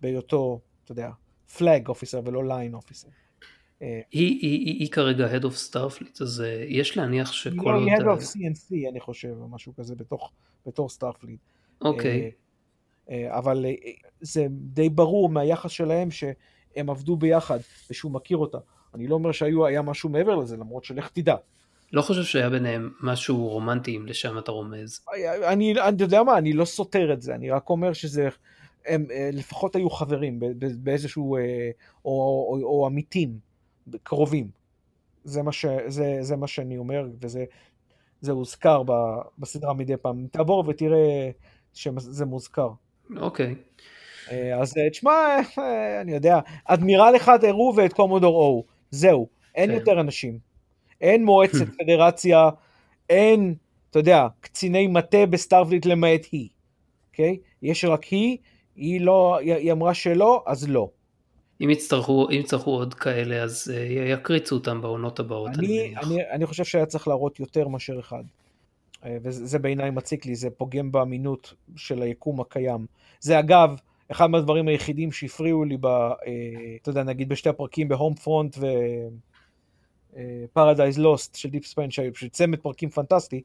בהיותו, 0.00 0.60
אתה 0.84 0.92
יודע, 0.92 1.10
flag 1.58 1.88
officer 1.88 2.20
ולא 2.24 2.44
line 2.44 2.74
officer. 2.74 3.08
היא, 3.80 3.96
היא, 4.12 4.38
היא, 4.40 4.80
היא 4.80 4.90
כרגע 4.90 5.28
Head 5.36 5.42
of 5.42 5.72
Starfleet, 5.72 6.18
אז 6.20 6.40
אה, 6.40 6.64
יש 6.68 6.96
להניח 6.96 7.32
שכל. 7.32 7.78
היא 7.78 7.96
Head 7.96 8.02
ה- 8.02 8.14
of 8.14 8.20
CNC 8.20 8.88
אני 8.90 9.00
חושב, 9.00 9.34
או 9.40 9.48
משהו 9.48 9.74
כזה 9.76 9.94
בתוך, 9.94 10.32
בתור 10.66 10.88
סטארפליט. 10.88 11.40
אוקיי, 11.80 12.30
אה, 13.10 13.38
אבל 13.38 13.66
אה, 13.66 13.72
זה 14.20 14.46
די 14.50 14.88
ברור 14.88 15.28
מהיחס 15.28 15.70
שלהם 15.70 16.10
שהם 16.10 16.90
עבדו 16.90 17.16
ביחד 17.16 17.58
ושהוא 17.90 18.12
מכיר 18.12 18.36
אותה. 18.36 18.58
אני 18.94 19.06
לא 19.06 19.14
אומר 19.14 19.32
שהיה 19.32 19.82
משהו 19.82 20.08
מעבר 20.08 20.34
לזה, 20.36 20.56
למרות 20.56 20.84
שלך 20.84 21.08
תדע. 21.08 21.36
לא 21.92 22.02
חושב 22.02 22.22
שהיה 22.22 22.50
ביניהם 22.50 22.92
משהו 23.00 23.48
רומנטי 23.48 23.96
אם 23.96 24.06
לשם 24.06 24.38
אתה 24.38 24.52
רומז. 24.52 25.00
אני, 25.46 25.80
אני 25.80 26.02
יודע 26.02 26.22
מה, 26.22 26.38
אני 26.38 26.52
לא 26.52 26.64
סותר 26.64 27.12
את 27.12 27.22
זה, 27.22 27.34
אני 27.34 27.50
רק 27.50 27.70
אומר 27.70 27.92
שזה, 27.92 28.28
הם 28.86 29.06
אה, 29.10 29.30
לפחות 29.32 29.76
היו 29.76 29.90
חברים 29.90 30.40
באיזשהו, 30.78 31.36
אה, 31.36 31.70
או, 32.04 32.10
או, 32.12 32.60
או 32.64 32.86
עמיתים, 32.86 33.38
קרובים. 34.02 34.50
זה 35.24 35.42
מה, 35.42 35.52
ש, 35.52 35.66
זה, 35.86 36.18
זה 36.20 36.36
מה 36.36 36.46
שאני 36.46 36.78
אומר, 36.78 37.06
וזה 37.20 37.44
זה 38.20 38.32
הוזכר 38.32 38.82
ב, 38.82 38.92
בסדרה 39.38 39.74
מדי 39.74 39.96
פעם. 39.96 40.26
תעבור 40.30 40.64
ותראה 40.68 41.30
שזה 41.74 42.26
מוזכר. 42.26 42.70
אוקיי, 43.16 43.54
אה, 44.30 44.60
אז 44.60 44.74
תשמע, 44.90 45.36
אני 46.00 46.12
יודע, 46.12 46.40
אדמירל 46.64 47.16
אחד 47.16 47.44
הראו 47.44 47.72
ואת 47.76 47.92
קומודור 47.92 48.36
או, 48.36 48.64
זהו, 48.90 49.28
אין 49.54 49.70
כן. 49.70 49.76
יותר 49.76 50.00
אנשים. 50.00 50.38
אין 51.00 51.24
מועצת 51.24 51.66
פדרציה, 51.78 52.48
אין, 53.10 53.54
אתה 53.90 53.98
יודע, 53.98 54.26
קציני 54.40 54.86
מטה 54.86 55.26
בסטארפליט 55.26 55.86
למעט 55.86 56.26
היא, 56.32 56.48
אוקיי? 57.10 57.38
יש 57.62 57.84
רק 57.84 58.04
היא, 58.04 58.36
היא 58.76 59.00
לא, 59.00 59.38
היא, 59.38 59.72
אמרה 59.72 59.94
שלא, 59.94 60.42
אז 60.46 60.68
לא. 60.68 60.90
אם 61.60 61.70
יצטרכו, 61.70 62.28
אם 62.30 62.34
יצטרכו 62.34 62.70
עוד 62.70 62.94
כאלה 62.94 63.42
אז 63.42 63.72
אה, 63.74 64.12
יקריצו 64.12 64.54
אותם 64.54 64.82
בעונות 64.82 65.20
הבאות, 65.20 65.50
אני 65.54 65.66
אני. 65.66 65.96
אני, 65.96 66.30
אני 66.30 66.46
חושב 66.46 66.64
שהיה 66.64 66.86
צריך 66.86 67.08
להראות 67.08 67.40
יותר 67.40 67.68
מאשר 67.68 68.00
אחד. 68.00 68.22
אה, 69.04 69.16
וזה 69.22 69.46
זה 69.46 69.58
בעיניי 69.58 69.90
מציק 69.90 70.26
לי, 70.26 70.34
זה 70.34 70.50
פוגם 70.50 70.92
באמינות 70.92 71.54
של 71.76 72.02
היקום 72.02 72.40
הקיים. 72.40 72.86
זה 73.20 73.38
אגב, 73.38 73.74
אחד 74.10 74.26
מהדברים 74.26 74.68
היחידים 74.68 75.12
שהפריעו 75.12 75.64
לי, 75.64 75.76
ב, 75.80 75.86
אה, 75.86 76.12
אתה 76.82 76.90
יודע, 76.90 77.02
נגיד 77.02 77.28
בשתי 77.28 77.48
הפרקים 77.48 77.88
ב 77.88 78.14
Homefront 78.14 78.56
ו 80.12 80.22
Paradise 80.22 80.98
Lost 80.98 81.34
של 81.34 81.48
Deep 81.48 81.66
Space 81.66 81.78
Nine, 81.78 81.90
של 81.90 82.28
צמד 82.30 82.58
פרקים 82.58 82.88
פנטסטי, 82.88 83.42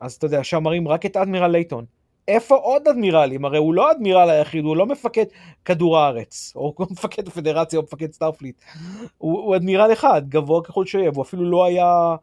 אז 0.00 0.12
אתה 0.12 0.26
יודע, 0.26 0.44
שם 0.44 0.62
מראים 0.62 0.88
רק 0.88 1.06
את 1.06 1.16
אדמירל 1.16 1.50
לייטון. 1.50 1.84
איפה 2.30 2.54
עוד 2.54 2.88
אדמירלים? 2.88 3.44
הרי 3.44 3.58
הוא 3.58 3.74
לא 3.74 3.88
האדמירל 3.88 4.30
היחיד, 4.30 4.64
הוא 4.64 4.76
לא 4.76 4.86
מפקד 4.86 5.24
כדור 5.64 5.98
הארץ, 5.98 6.52
או 6.56 6.74
מפקד 6.90 7.28
הפדרציה 7.28 7.78
או 7.78 7.82
מפקד 7.82 8.12
סטארפליט. 8.12 8.60
הוא, 9.18 9.38
הוא 9.38 9.56
אדמירל 9.56 9.92
אחד, 9.92 10.22
גבוה 10.28 10.62
ככל 10.64 10.86
שיהיה, 10.86 11.10
והוא 11.10 11.22
אפילו 11.22 11.50
לא 11.50 11.64
היה 11.64 12.16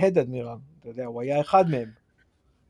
head 0.00 0.18
admiral, 0.18 0.56
אתה 0.80 0.88
יודע, 0.88 1.04
הוא 1.04 1.20
היה 1.20 1.40
אחד 1.40 1.70
מהם. 1.70 1.88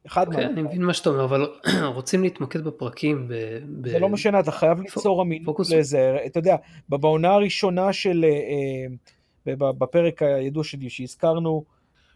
אחד 0.06 0.26
אוקיי, 0.26 0.44
מהם. 0.44 0.52
אני 0.52 0.62
מבין 0.62 0.82
מה 0.82 0.94
שאתה 0.94 1.10
אומר, 1.10 1.24
אבל 1.24 1.46
רוצים 1.94 2.22
להתמקד 2.22 2.64
בפרקים. 2.64 3.28
ב, 3.28 3.34
ב... 3.80 3.88
זה 3.88 3.98
לא 3.98 4.08
משנה, 4.08 4.40
אתה 4.40 4.52
חייב 4.52 4.80
ליצור 4.80 5.22
אמינות. 5.22 5.60
לזה. 5.60 6.16
אתה 6.26 6.38
יודע, 6.38 6.56
בעונה 6.88 7.32
הראשונה 7.32 7.92
של, 7.92 8.24
אה, 8.24 9.52
אה, 9.52 9.72
בפרק 9.72 10.22
הידוע 10.22 10.64
שלי 10.64 10.90
שהזכרנו, 10.90 11.64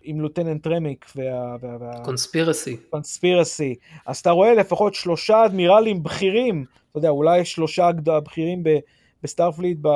עם 0.08 0.20
lieutenant 0.20 0.66
רמיק 0.66 1.06
וה... 1.16 1.56
Conspiracy. 2.04 2.76
Conspiracy, 2.90 3.74
אז 4.06 4.18
אתה 4.18 4.30
רואה 4.30 4.54
לפחות 4.54 4.94
שלושה 4.94 5.44
אדמירלים 5.44 6.02
בכירים, 6.02 6.64
אתה 6.90 6.98
יודע, 6.98 7.08
אולי 7.08 7.44
שלושה 7.44 7.90
בכירים 8.04 8.62
ב- 8.62 8.78
ב 9.22 9.28
Starfleet 9.28 9.78
ב- 9.80 9.88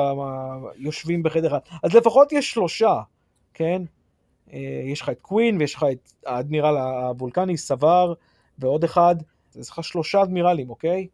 יושבים 0.75 1.23
בחדר 1.23 1.47
אחד, 1.47 1.59
אז 1.83 1.93
לפחות 1.93 2.31
יש 2.31 2.51
שלושה, 2.51 3.01
כן? 3.53 3.81
אה, 4.53 4.59
יש 4.85 5.01
לך 5.01 5.09
את 5.09 5.19
קווין 5.21 5.57
ויש 5.57 5.75
לך 5.75 5.85
את 5.91 6.11
האדמירל 6.25 6.77
הוולקני, 6.77 7.57
סבר, 7.57 8.13
ועוד 8.59 8.83
אחד, 8.83 9.15
אז 9.51 9.59
יש 9.59 9.69
לך 9.69 9.83
שלושה 9.83 10.23
אדמירלים, 10.23 10.69
אוקיי? 10.69 11.07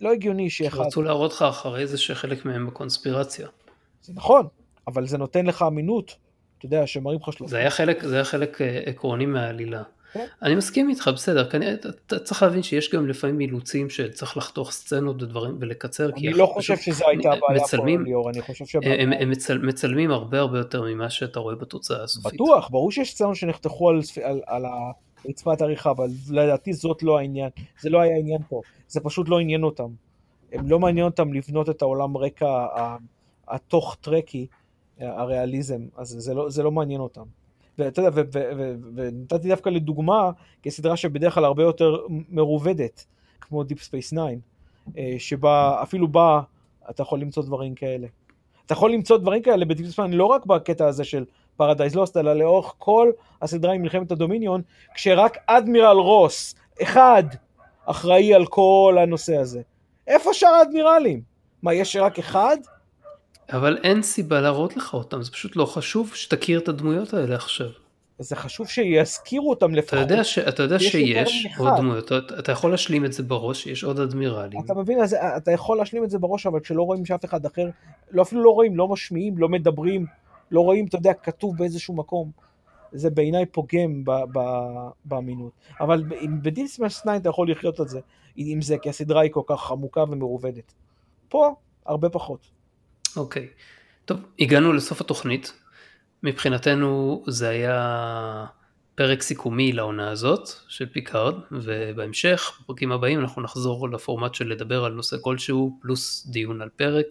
לא 0.00 0.12
הגיוני 0.12 0.50
שאחד, 0.50 0.80
רצו 0.80 1.02
להראות 1.02 1.32
לך 1.32 1.42
אחרי 1.42 1.86
זה 1.86 1.98
שחלק 1.98 2.44
מהם 2.44 2.66
בקונספירציה. 2.66 3.48
זה 4.02 4.12
נכון, 4.16 4.46
אבל 4.86 5.06
זה 5.06 5.18
נותן 5.18 5.46
לך 5.46 5.62
אמינות, 5.62 6.16
אתה 6.60 6.66
יודע, 6.66 6.86
שמראים 6.86 7.18
לך 7.22 7.32
שלושה. 7.32 7.50
זה 7.50 7.56
היה 7.58 7.70
חלק, 7.70 8.02
זה 8.04 8.14
היה 8.14 8.24
חלק 8.24 8.60
אה, 8.62 8.80
עקרוני 8.86 9.26
מהעלילה. 9.26 9.82
כן. 10.12 10.26
אני 10.42 10.54
מסכים 10.54 10.88
איתך, 10.88 11.10
בסדר, 11.14 11.50
כנראה, 11.50 11.74
אתה- 11.74 11.88
אתה 12.06 12.18
צריך 12.18 12.42
להבין 12.42 12.62
שיש 12.62 12.94
גם 12.94 13.08
לפעמים 13.08 13.40
אילוצים 13.40 13.90
שצריך 13.90 14.36
לחתוך 14.36 14.72
סצנות 14.72 15.22
ודברים 15.22 15.56
ולקצר, 15.60 16.12
כי 16.12 16.28
אני 16.28 16.36
לא 16.36 16.46
חושב 16.46 16.76
שזו 16.76 17.08
הייתה 17.08 17.32
הבעיה 17.32 17.64
פה, 17.76 17.86
ליאור, 18.04 18.30
אני 18.30 18.42
חושב 18.42 18.64
שהבעיה... 18.66 19.02
הם, 19.02 19.12
הם 19.12 19.30
מצל, 19.30 19.58
מצלמים 19.58 20.10
הרבה 20.10 20.38
הרבה 20.40 20.58
יותר 20.58 20.82
ממה 20.82 21.10
שאתה 21.10 21.40
רואה 21.40 21.54
בתוצאה 21.54 22.02
הסופית. 22.04 22.34
בטוח, 22.34 22.68
ברור 22.70 22.92
שיש 22.92 23.10
סצנות 23.14 23.36
שנחתכו 23.36 23.90
על, 23.90 24.00
על, 24.22 24.40
על 24.46 24.62
רצפת 25.28 25.60
העריכה, 25.60 25.90
אבל 25.90 26.06
לדעתי 26.30 26.72
זאת 26.72 27.02
לא 27.02 27.18
העניין, 27.18 27.50
זה 27.80 27.90
לא 27.90 28.00
היה 28.00 28.14
העניין 28.16 28.40
פה, 28.48 28.60
זה 28.88 29.00
פשוט 29.00 29.28
לא 29.28 29.38
עניין 29.38 29.62
אותם. 29.62 29.88
הם 30.52 30.68
לא 30.68 30.78
מעניין 30.78 31.06
אותם 31.06 31.32
לבנות 31.32 31.70
את 31.70 31.82
העולם 31.82 32.16
רקע 32.16 32.66
התוך 33.48 33.96
טרקי, 34.00 34.46
הריאליזם, 35.00 35.80
אז 35.96 36.08
זה 36.08 36.34
לא, 36.34 36.50
זה 36.50 36.62
לא 36.62 36.70
מעניין 36.70 37.00
אותם. 37.00 37.24
ואתה 37.78 38.02
יודע, 38.02 38.22
ונתתי 38.94 39.48
דווקא 39.48 39.68
לדוגמה, 39.68 40.30
כסדרה 40.62 40.96
שבדרך 40.96 41.34
כלל 41.34 41.44
הרבה 41.44 41.62
יותר 41.62 41.96
מרובדת, 42.08 43.06
כמו 43.40 43.62
Deep 43.62 43.88
Space 43.88 44.16
Nine, 44.16 44.40
אה, 44.98 45.14
שבה, 45.18 45.82
אפילו 45.82 46.08
בה, 46.08 46.40
אתה 46.90 47.02
יכול 47.02 47.20
למצוא 47.20 47.42
דברים 47.42 47.74
כאלה. 47.74 48.06
אתה 48.66 48.72
יכול 48.72 48.92
למצוא 48.92 49.16
דברים 49.16 49.42
כאלה 49.42 49.64
ב 49.64 49.68
Deep 49.68 49.86
Space 49.86 50.10
לא 50.12 50.24
רק 50.24 50.46
בקטע 50.46 50.86
הזה 50.86 51.04
של 51.04 51.24
Paradise 51.56 51.94
Lost, 51.94 52.16
אלא 52.16 52.32
לאורך 52.32 52.74
כל 52.78 53.10
הסדרה 53.42 53.72
עם 53.72 53.82
מלחמת 53.82 54.12
הדומיניון, 54.12 54.62
כשרק 54.94 55.36
אדמירל 55.46 55.96
רוס, 55.96 56.54
אחד, 56.82 57.22
אחראי 57.84 58.34
על 58.34 58.46
כל 58.46 58.96
הנושא 59.02 59.36
הזה. 59.36 59.62
איפה 60.06 60.34
שאר 60.34 60.48
האדמירלים? 60.48 61.22
מה, 61.62 61.74
יש 61.74 61.96
רק 61.96 62.18
אחד? 62.18 62.56
אבל 63.52 63.78
אין 63.82 64.02
סיבה 64.02 64.40
להראות 64.40 64.76
לך 64.76 64.94
אותם, 64.94 65.22
זה 65.22 65.30
פשוט 65.30 65.56
לא 65.56 65.64
חשוב 65.64 66.14
שתכיר 66.14 66.58
את 66.58 66.68
הדמויות 66.68 67.14
האלה 67.14 67.34
עכשיו. 67.34 67.68
זה 68.18 68.36
חשוב 68.36 68.68
שיזכירו 68.68 69.50
אותם 69.50 69.70
אתה 69.70 69.76
לפחות. 69.76 69.98
יודע, 69.98 70.24
ש, 70.24 70.38
אתה 70.38 70.62
יודע 70.62 70.78
שיש. 70.78 71.46
עוד 71.58 71.72
דמויות, 71.76 72.04
אתה, 72.12 72.38
אתה 72.38 72.52
יכול 72.52 72.70
להשלים 72.70 73.04
את 73.04 73.12
זה 73.12 73.22
בראש, 73.22 73.66
יש 73.66 73.84
עוד 73.84 74.00
אדמירלים. 74.00 74.60
אתה 74.64 74.74
מבין, 74.74 75.00
אז 75.00 75.16
אתה 75.36 75.50
יכול 75.52 75.78
להשלים 75.78 76.04
את 76.04 76.10
זה 76.10 76.18
בראש, 76.18 76.46
אבל 76.46 76.60
כשלא 76.60 76.82
רואים 76.82 77.06
שאף 77.06 77.24
אחד 77.24 77.46
אחר, 77.46 77.68
לא 78.10 78.22
אפילו 78.22 78.42
לא 78.42 78.50
רואים, 78.50 78.76
לא 78.76 78.88
משמיעים, 78.88 79.38
לא 79.38 79.48
מדברים, 79.48 80.06
לא 80.50 80.60
רואים, 80.60 80.86
אתה 80.86 80.96
יודע, 80.96 81.12
כתוב 81.14 81.56
באיזשהו 81.56 81.94
מקום. 81.94 82.30
זה 82.92 83.10
בעיניי 83.10 83.46
פוגם 83.46 84.04
באמינות. 85.04 85.52
אבל 85.80 86.02
ב 86.42 86.48
Deep 86.48 86.71
Space 86.71 87.00
9 87.00 87.16
אתה 87.16 87.28
יכול 87.28 87.50
לחיות 87.50 87.80
על 87.80 87.88
זה, 87.88 88.00
עם 88.36 88.62
זה, 88.62 88.78
כי 88.78 88.88
הסדרה 88.88 89.22
היא 89.22 89.30
כל 89.30 89.42
כך 89.46 89.70
עמוקה 89.70 90.04
ומרובדת. 90.08 90.72
פה, 91.28 91.54
הרבה 91.86 92.08
פחות. 92.08 92.59
אוקיי. 93.16 93.48
טוב, 94.04 94.20
הגענו 94.38 94.72
לסוף 94.72 95.00
התוכנית. 95.00 95.52
מבחינתנו 96.22 97.22
זה 97.26 97.48
היה 97.48 98.46
פרק 98.94 99.22
סיכומי 99.22 99.72
לעונה 99.72 100.10
הזאת 100.10 100.48
של 100.68 100.86
פיקארד, 100.86 101.34
ובהמשך, 101.52 102.58
בפרקים 102.62 102.92
הבאים 102.92 103.20
אנחנו 103.20 103.42
נחזור 103.42 103.90
לפורמט 103.90 104.34
של 104.34 104.48
לדבר 104.48 104.84
על 104.84 104.92
נושא 104.92 105.16
כלשהו, 105.20 105.78
פלוס 105.82 106.26
דיון 106.26 106.62
על 106.62 106.68
פרק. 106.76 107.06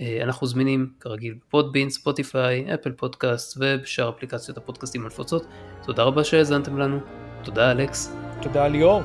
אה, 0.00 0.20
אנחנו 0.22 0.46
זמינים 0.46 0.90
כרגיל 1.00 1.34
ב 1.34 1.40
Podbean, 1.40 1.90
ספוטיפיי, 1.90 2.74
Apple 2.74 2.92
Podcast 2.92 3.58
ובשאר 3.60 4.08
אפליקציות 4.08 4.58
הפודקאסטים 4.58 5.04
הנפוצות. 5.04 5.46
תודה 5.82 6.02
רבה 6.02 6.24
שהאזנתם 6.24 6.78
לנו, 6.78 7.00
תודה 7.44 7.70
אלכס, 7.70 8.16
תודה 8.42 8.68
ליאור, 8.68 9.02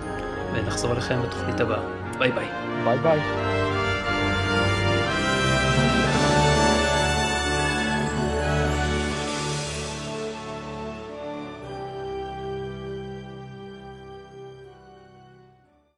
ונחזור 0.53 0.91
אליכם 0.91 1.21
בתוכנית 1.21 1.59
הבאה. 1.59 2.17
ביי 2.19 2.31
ביי. 2.31 2.47
ביי 2.83 2.99
ביי. 2.99 3.50